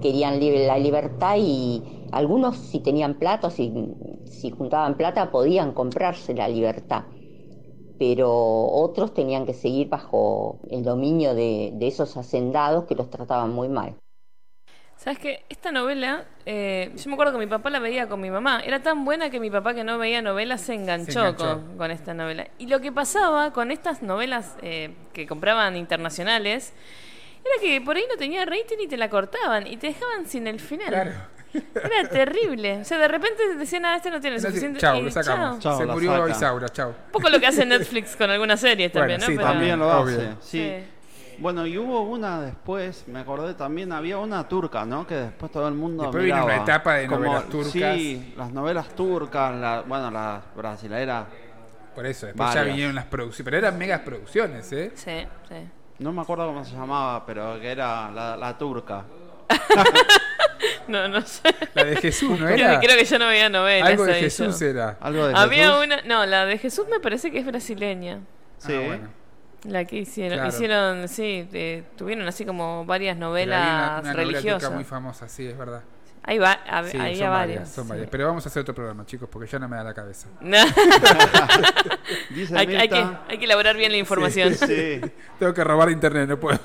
querían 0.00 0.40
la 0.66 0.78
libertad 0.78 1.36
y 1.40 1.84
algunos 2.10 2.58
si 2.58 2.80
tenían 2.80 3.18
plata, 3.18 3.50
si, 3.50 3.72
si 4.24 4.50
juntaban 4.50 4.96
plata, 4.96 5.30
podían 5.30 5.72
comprarse 5.74 6.34
la 6.34 6.48
libertad, 6.48 7.06
pero 7.98 8.30
otros 8.32 9.14
tenían 9.14 9.46
que 9.46 9.54
seguir 9.54 9.88
bajo 9.90 10.60
el 10.70 10.84
dominio 10.84 11.34
de 11.34 11.76
esos 11.88 12.16
hacendados 12.18 12.86
que 12.86 12.94
los 12.96 13.10
trataban 13.10 13.52
muy 13.54 13.68
mal. 13.68 13.96
¿Sabes 15.04 15.18
qué? 15.18 15.44
Esta 15.50 15.70
novela, 15.70 16.24
eh, 16.46 16.90
yo 16.96 17.08
me 17.10 17.12
acuerdo 17.12 17.34
que 17.34 17.38
mi 17.40 17.46
papá 17.46 17.68
la 17.68 17.78
veía 17.78 18.08
con 18.08 18.22
mi 18.22 18.30
mamá. 18.30 18.60
Era 18.64 18.82
tan 18.82 19.04
buena 19.04 19.28
que 19.28 19.38
mi 19.38 19.50
papá, 19.50 19.74
que 19.74 19.84
no 19.84 19.98
veía 19.98 20.22
novelas, 20.22 20.62
se 20.62 20.72
enganchó, 20.72 21.12
Se 21.12 21.18
enganchó. 21.18 21.44
Con, 21.60 21.76
con 21.76 21.90
esta 21.90 22.14
novela. 22.14 22.46
Y 22.58 22.68
lo 22.68 22.80
que 22.80 22.90
pasaba 22.90 23.52
con 23.52 23.70
estas 23.70 24.00
novelas 24.02 24.56
eh, 24.62 24.94
que 25.12 25.26
compraban 25.26 25.76
internacionales 25.76 26.72
era 27.44 27.60
que 27.60 27.82
por 27.82 27.96
ahí 27.96 28.04
no 28.08 28.16
tenía 28.16 28.46
rating 28.46 28.78
y 28.82 28.88
te 28.88 28.96
la 28.96 29.10
cortaban 29.10 29.66
y 29.66 29.76
te 29.76 29.88
dejaban 29.88 30.26
sin 30.26 30.46
el 30.46 30.58
final. 30.58 31.12
Era 31.74 32.08
terrible. 32.08 32.78
O 32.80 32.84
sea, 32.84 32.96
de 32.98 33.06
repente 33.06 33.56
decían, 33.56 33.84
ah, 33.84 33.96
este 33.96 34.10
no 34.10 34.20
tiene 34.22 34.40
suficiente. 34.40 34.80
Chao, 34.80 35.02
lo 35.02 35.10
sacamos. 35.10 35.58
chao. 35.60 35.76
Se 35.78 35.84
murió 35.86 36.12
sacan. 36.12 36.30
Isaura, 36.30 36.68
chao. 36.70 36.88
Un 36.88 37.12
poco 37.12 37.28
lo 37.28 37.38
que 37.38 37.46
hace 37.46 37.66
Netflix 37.66 38.16
con 38.16 38.30
algunas 38.30 38.58
series 38.58 38.90
también, 38.90 39.20
Bueno, 39.20 39.26
¿no? 39.26 39.30
sí, 39.32 39.36
Pero- 39.36 39.48
También 39.52 39.78
lo 39.78 40.00
Obvio. 40.00 40.16
hace, 40.16 40.28
sí. 40.40 40.58
Sí. 40.80 40.84
Bueno, 41.38 41.66
y 41.66 41.76
hubo 41.78 42.02
una 42.02 42.40
después, 42.40 43.04
me 43.08 43.20
acordé 43.20 43.54
también, 43.54 43.92
había 43.92 44.18
una 44.18 44.46
turca, 44.48 44.84
¿no? 44.84 45.06
Que 45.06 45.14
después 45.16 45.50
todo 45.52 45.66
el 45.68 45.74
mundo 45.74 46.04
Después 46.04 46.24
vino 46.24 46.36
miraba. 46.36 46.54
una 46.54 46.62
etapa 46.62 46.94
de 46.94 47.06
Como- 47.06 47.20
novelas 47.24 47.48
turcas. 47.48 47.72
Sí, 47.72 48.34
las 48.36 48.52
novelas 48.52 48.88
turcas, 48.94 49.54
la, 49.54 49.82
bueno, 49.86 50.10
las 50.10 50.42
brasileras. 50.56 51.26
Por 51.94 52.06
eso, 52.06 52.26
después 52.26 52.48
ya 52.50 52.54
Varias. 52.56 52.66
vinieron 52.74 52.94
las 52.94 53.04
producciones. 53.04 53.44
Pero 53.44 53.56
eran 53.58 53.78
megas 53.78 54.00
producciones, 54.00 54.72
¿eh? 54.72 54.92
Sí, 54.94 55.26
sí. 55.48 55.54
No 56.00 56.12
me 56.12 56.22
acuerdo 56.22 56.46
cómo 56.48 56.64
se 56.64 56.72
llamaba, 56.74 57.24
pero 57.24 57.60
que 57.60 57.70
era 57.70 58.10
la, 58.10 58.36
la 58.36 58.58
turca. 58.58 59.04
No, 60.88 61.08
no 61.08 61.20
sé. 61.22 61.42
La 61.74 61.84
de 61.84 61.96
Jesús, 61.96 62.30
¿no 62.38 62.46
Creo 62.46 62.56
era? 62.68 62.80
que- 62.80 62.86
Creo 62.86 62.98
que 62.98 63.04
yo 63.04 63.18
no 63.18 63.26
veía 63.26 63.48
novelas. 63.48 63.88
Algo 63.88 64.04
de 64.04 64.14
Jesús 64.14 64.60
yo. 64.60 64.66
era. 64.66 64.96
Algo 65.00 65.26
de 65.26 65.34
Había 65.36 65.66
Jesús. 65.68 65.84
una. 65.84 66.02
No, 66.02 66.26
la 66.26 66.46
de 66.46 66.58
Jesús 66.58 66.86
me 66.90 67.00
parece 67.00 67.30
que 67.30 67.38
es 67.38 67.46
brasileña. 67.46 68.20
Sí. 68.58 68.72
Ah, 68.74 68.82
bueno. 68.86 69.08
La 69.64 69.84
que 69.84 69.96
hicieron. 69.96 70.38
Claro. 70.38 70.48
Hicieron, 70.50 71.08
sí, 71.08 71.48
eh, 71.52 71.84
tuvieron 71.96 72.26
así 72.28 72.44
como 72.44 72.84
varias 72.84 73.16
novelas 73.16 74.00
una, 74.00 74.00
una 74.02 74.12
religiosas. 74.12 74.70
muy 74.72 74.84
famosa, 74.84 75.28
sí, 75.28 75.46
es 75.46 75.56
verdad. 75.56 75.82
Ahí 76.26 76.38
va, 76.38 76.58
Sí, 76.84 76.90
son 76.92 76.98
varias. 77.00 77.30
varias, 77.30 77.68
son 77.70 77.84
sí. 77.84 77.90
varias. 77.90 78.08
Pero 78.10 78.26
vamos 78.26 78.46
a 78.46 78.48
hacer 78.48 78.60
otro 78.62 78.74
programa, 78.74 79.04
chicos, 79.04 79.28
porque 79.30 79.46
ya 79.50 79.58
no 79.58 79.68
me 79.68 79.76
da 79.76 79.84
la 79.84 79.94
cabeza. 79.94 80.28
No. 80.40 80.58
Dice 82.30 82.56
hay, 82.56 82.74
hay 82.76 82.88
que, 82.88 83.04
hay 83.28 83.38
que 83.38 83.44
elaborar 83.44 83.76
bien 83.76 83.92
la 83.92 83.98
información. 83.98 84.54
Sí. 84.54 85.00
Tengo 85.38 85.52
que 85.54 85.64
robar 85.64 85.90
internet, 85.90 86.28
no 86.28 86.38
puedo. 86.38 86.58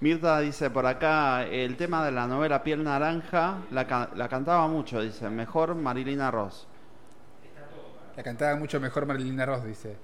Mirta 0.00 0.40
dice 0.40 0.70
por 0.70 0.84
acá, 0.86 1.44
el 1.44 1.76
tema 1.76 2.04
de 2.04 2.10
la 2.10 2.26
novela 2.26 2.62
Piel 2.64 2.82
Naranja 2.82 3.58
la, 3.70 4.10
la 4.16 4.28
cantaba 4.28 4.66
mucho, 4.66 5.00
dice, 5.00 5.28
mejor 5.30 5.74
Marilina 5.76 6.30
Ross. 6.30 6.66
La 8.16 8.22
cantaba 8.22 8.56
mucho 8.56 8.80
mejor 8.80 9.06
Marilina 9.06 9.46
Ross, 9.46 9.64
dice. 9.64 9.96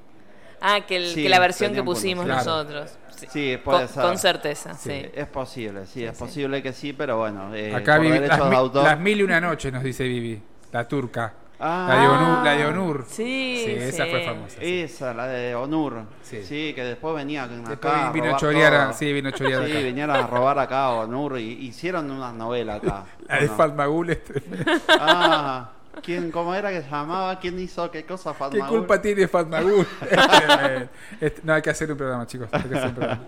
Ah, 0.60 0.80
que, 0.86 0.96
el- 0.96 1.06
Sí, 1.14 1.22
que 1.22 1.28
la 1.28 1.38
versión 1.38 1.72
que 1.72 1.82
pusimos 1.82 2.24
claro. 2.24 2.38
nosotros. 2.44 2.90
Sí, 3.16 3.26
Sí, 3.30 3.58
puede 3.64 3.80
con, 3.86 3.88
ser. 3.88 4.02
con 4.04 4.18
certeza, 4.18 4.74
sí. 4.74 5.06
Es 5.12 5.26
posible, 5.26 5.86
sí, 5.86 6.04
es 6.04 6.16
posible 6.16 6.62
que 6.62 6.72
sí, 6.72 6.92
pero 6.92 7.18
bueno, 7.18 7.52
eh, 7.54 7.74
Acá 7.74 7.96
por 7.96 8.06
Vivi- 8.06 8.20
las, 8.26 8.38
de 8.38 8.44
mi- 8.48 8.54
autor. 8.56 8.84
las 8.84 9.00
mil 9.00 9.18
y 9.18 9.22
una 9.24 9.40
noches, 9.40 9.72
nos 9.72 9.82
dice 9.82 10.04
Vivi. 10.04 10.40
La 10.72 10.86
turca. 10.86 11.32
Ah. 11.60 11.86
la 11.88 12.00
de 12.00 12.06
Onur. 12.08 12.44
La 12.44 12.52
de 12.56 12.66
Onur. 12.66 13.04
Sí, 13.08 13.64
esa 13.66 14.04
sí. 14.04 14.10
fue 14.10 14.24
famosa. 14.24 14.58
Esa, 14.60 15.12
la 15.12 15.26
de 15.26 15.56
Onur. 15.56 16.02
Sí. 16.22 16.44
Sí, 16.44 16.72
que 16.72 16.84
después 16.84 17.16
venía 17.16 17.42
acá 17.42 17.54
Después 17.68 17.92
vino 18.12 18.26
a 18.26 18.28
robar 18.28 18.40
chorear 18.40 18.74
a- 18.74 18.92
sí, 18.92 19.12
vino 19.12 19.30
a 19.30 19.32
chorear 19.32 19.64
Sí, 19.66 19.72
acá. 19.72 19.80
vinieron 19.80 20.14
a 20.14 20.26
robar 20.28 20.58
acá 20.60 20.84
a 20.84 20.90
Onur 20.92 21.40
y 21.40 21.54
hicieron 21.66 22.08
una 22.12 22.30
novela 22.32 22.74
acá. 22.76 23.06
La 23.26 23.40
de 23.40 23.46
¿o 23.46 23.48
no? 23.48 23.56
Fatmagul. 23.56 24.18
Ah, 25.00 25.70
¿quién, 26.02 26.30
¿cómo 26.30 26.54
era 26.54 26.70
que 26.70 26.82
se 26.82 26.90
llamaba? 26.90 27.38
¿Quién 27.38 27.58
hizo 27.58 27.90
qué 27.90 28.04
cosa 28.04 28.34
¿Qué 28.50 28.58
culpa 28.60 29.00
tiene 29.00 29.26
Fatmagul? 29.28 29.86
Tremendo. 30.00 30.88
Este- 31.20 31.40
no, 31.44 31.54
hay 31.54 31.62
que 31.62 31.70
hacer 31.70 31.90
un 31.90 31.98
programa, 31.98 32.26
chicos. 32.26 32.48
Hay 32.52 32.62
que 32.62 32.74
hacer 32.76 32.88
un 32.88 32.94
programa. 32.94 33.24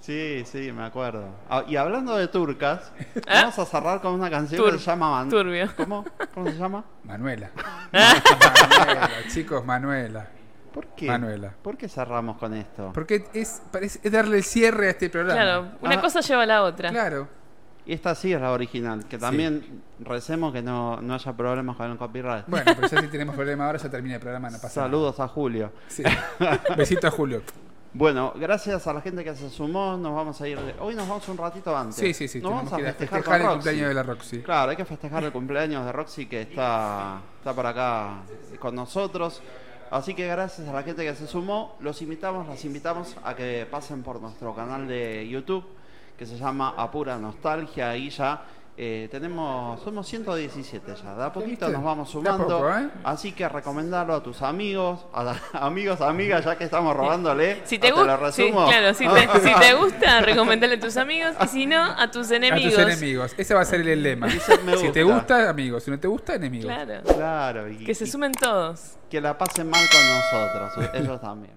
Sí, 0.00 0.44
sí, 0.46 0.70
me 0.72 0.84
acuerdo. 0.84 1.28
Ah, 1.50 1.64
y 1.66 1.74
hablando 1.76 2.16
de 2.16 2.28
turcas, 2.28 2.92
¿Ah? 3.26 3.40
vamos 3.42 3.58
a 3.58 3.64
cerrar 3.66 4.00
con 4.00 4.12
una 4.12 4.30
canción 4.30 4.60
Tur- 4.62 4.72
que 4.74 4.78
se 4.78 4.84
llama 4.86 5.10
Man- 5.10 5.28
turbio. 5.28 5.68
¿Cómo? 5.76 6.04
¿Cómo 6.32 6.46
se 6.46 6.56
llama? 6.56 6.84
Manuela. 7.02 7.50
Manuela, 7.92 9.10
chicos, 9.32 9.64
Manuela. 9.64 10.28
¿Por 10.72 10.86
qué? 10.88 11.06
Manuela. 11.06 11.52
¿Por 11.62 11.76
qué 11.76 11.88
cerramos 11.88 12.36
con 12.36 12.54
esto? 12.54 12.90
Porque 12.92 13.24
es, 13.32 13.62
parece, 13.72 13.98
es 14.02 14.12
darle 14.12 14.36
el 14.36 14.44
cierre 14.44 14.88
a 14.88 14.90
este 14.90 15.08
programa. 15.08 15.40
Claro, 15.40 15.68
una 15.80 15.94
Ah. 15.96 16.00
cosa 16.00 16.20
lleva 16.20 16.42
a 16.42 16.46
la 16.46 16.62
otra. 16.62 16.90
Claro. 16.90 17.28
Y 17.86 17.92
esta 17.92 18.14
sí 18.16 18.32
es 18.32 18.40
la 18.40 18.50
original, 18.50 19.06
que 19.06 19.16
también 19.16 19.82
recemos 20.00 20.52
que 20.52 20.60
no, 20.60 21.00
no 21.00 21.14
haya 21.14 21.32
problemas 21.36 21.76
con 21.76 21.90
el 21.90 21.96
copyright. 21.96 22.44
Bueno, 22.48 22.72
pero 22.74 22.88
ya 22.88 23.00
si 23.00 23.06
tenemos 23.08 23.34
problema 23.36 23.66
ahora, 23.66 23.78
ya 23.78 23.88
termina 23.88 24.16
el 24.16 24.20
programa, 24.20 24.50
no 24.50 24.56
pasa 24.58 24.82
Saludos 24.82 25.20
a 25.20 25.28
Julio. 25.28 25.70
Sí. 25.86 26.02
Besito 26.76 27.06
a 27.06 27.10
Julio. 27.12 27.42
Bueno, 27.92 28.32
gracias 28.36 28.86
a 28.88 28.92
la 28.92 29.00
gente 29.00 29.22
que 29.24 29.34
se 29.36 29.48
sumó, 29.48 29.96
nos 29.96 30.14
vamos 30.14 30.38
a 30.40 30.48
ir. 30.48 30.58
de- 30.60 30.74
Hoy 30.80 30.94
nos 30.96 31.08
vamos 31.08 31.26
un 31.28 31.36
ratito 31.38 31.74
antes. 31.76 31.94
Sí, 31.94 32.12
sí, 32.12 32.26
sí, 32.28 32.40
Nos 32.40 32.50
vamos 32.52 32.72
a 32.72 32.76
festejar, 32.78 33.40
el 33.40 33.46
cumpleaños 33.48 33.88
de 33.88 33.94
la 33.94 34.02
Roxy. 34.02 34.42
Claro, 34.42 34.70
hay 34.72 34.76
que 34.76 34.84
festejar 34.84 35.22
el 35.24 35.32
cumpleaños 35.32 35.86
de 35.86 35.92
Roxy 35.92 36.26
que 36.26 36.42
está, 36.42 37.20
está 37.38 37.54
por 37.54 37.66
acá 37.66 38.18
con 38.58 38.74
nosotros. 38.74 39.40
Así 39.92 40.12
que 40.14 40.26
gracias 40.26 40.68
a 40.68 40.72
la 40.72 40.82
gente 40.82 41.04
que 41.04 41.14
se 41.14 41.28
sumó, 41.28 41.76
los 41.80 42.02
invitamos, 42.02 42.48
las 42.48 42.64
invitamos 42.64 43.16
a 43.24 43.34
que 43.36 43.66
pasen 43.70 44.02
por 44.02 44.20
nuestro 44.20 44.54
canal 44.54 44.88
de 44.88 45.26
YouTube 45.28 45.64
que 46.16 46.26
se 46.26 46.36
llama 46.38 46.74
Apura 46.76 47.18
Nostalgia. 47.18 47.90
Ahí 47.90 48.10
ya 48.10 48.42
eh, 48.78 49.08
tenemos, 49.10 49.80
somos 49.82 50.06
117 50.06 50.94
ya, 51.02 51.14
de 51.14 51.24
a 51.24 51.32
poquito 51.32 51.66
nos 51.70 51.82
vamos 51.82 52.08
a 52.10 52.12
sumando. 52.12 52.46
poco, 52.46 52.68
¿eh? 52.76 52.90
Así 53.04 53.32
que 53.32 53.48
recomendarlo 53.48 54.14
a 54.14 54.22
tus 54.22 54.42
amigos, 54.42 55.06
a 55.14 55.24
la- 55.24 55.40
amigos, 55.54 56.02
amigas, 56.02 56.44
ya 56.44 56.56
que 56.58 56.64
estamos 56.64 56.94
robándole. 56.94 57.62
Si 57.64 57.78
te 57.78 57.88
lo 57.88 57.96
gusta, 58.04 58.32
sí, 58.32 58.50
claro, 58.52 58.92
si 58.92 59.08
te, 59.08 59.28
si 59.40 59.54
te 59.60 59.74
gusta, 59.80 60.20
recomendale 60.20 60.74
a 60.74 60.80
tus 60.80 60.96
amigos 60.98 61.34
y 61.42 61.46
si 61.48 61.64
no, 61.66 61.82
a 61.82 62.10
tus 62.10 62.30
A 62.30 62.36
enemigos. 62.36 62.74
tus 62.74 62.82
enemigos. 62.82 63.34
Ese 63.38 63.54
va 63.54 63.62
a 63.62 63.64
ser 63.64 63.80
el 63.80 64.02
lema. 64.02 64.26
Dice, 64.26 64.58
"Me 64.58 64.76
Si 64.76 64.90
te 64.90 65.02
gusta". 65.04 65.48
amigos. 65.48 65.82
Si 65.82 65.90
no 65.90 65.98
te 65.98 66.08
gusta, 66.08 66.34
enemigos. 66.34 66.66
Claro. 66.70 67.02
Claro, 67.04 67.70
y- 67.70 67.84
Que 67.84 67.94
se 67.94 68.04
y- 68.04 68.08
sumen 68.08 68.32
todos. 68.32 68.96
que 69.08 69.22
la 69.22 69.38
pasen 69.38 69.70
mal 69.70 69.86
con 69.90 70.38
nosotros, 70.42 70.90
ellos 70.94 71.20
también. 71.22 71.54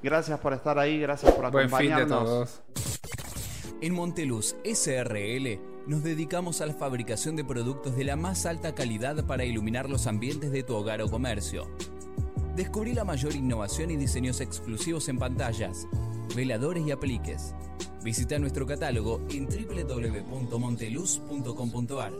Gracias 0.00 0.38
por 0.38 0.52
estar 0.52 0.78
ahí, 0.78 1.00
gracias 1.00 1.32
por 1.32 1.50
Buen 1.50 1.68
fin 1.70 1.78
de 1.88 1.92
acompañarnos. 1.94 2.24
todos. 2.24 2.62
En 3.82 3.92
Monteluz 3.94 4.56
SRL 4.64 5.58
nos 5.88 6.04
dedicamos 6.04 6.60
a 6.60 6.66
la 6.66 6.74
fabricación 6.74 7.34
de 7.34 7.44
productos 7.44 7.96
de 7.96 8.04
la 8.04 8.14
más 8.14 8.46
alta 8.46 8.76
calidad 8.76 9.26
para 9.26 9.44
iluminar 9.44 9.90
los 9.90 10.06
ambientes 10.06 10.52
de 10.52 10.62
tu 10.62 10.76
hogar 10.76 11.02
o 11.02 11.10
comercio. 11.10 11.68
Descubrí 12.54 12.92
la 12.92 13.02
mayor 13.02 13.34
innovación 13.34 13.90
y 13.90 13.96
diseños 13.96 14.40
exclusivos 14.40 15.08
en 15.08 15.18
pantallas, 15.18 15.88
veladores 16.36 16.86
y 16.86 16.92
apliques. 16.92 17.56
Visita 18.04 18.38
nuestro 18.38 18.66
catálogo 18.66 19.20
en 19.30 19.46
www.monteluz.com.ar. 19.46 22.12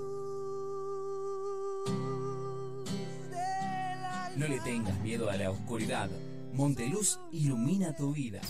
No 4.35 4.49
le 4.49 4.59
tengas 4.63 4.99
miedo 5.01 5.31
a 5.31 5.37
la 5.37 5.53
oscuridad. 5.53 6.11
Monteluz 6.55 7.21
ilumina 7.31 7.95
tu 7.95 8.13
vida. 8.13 8.41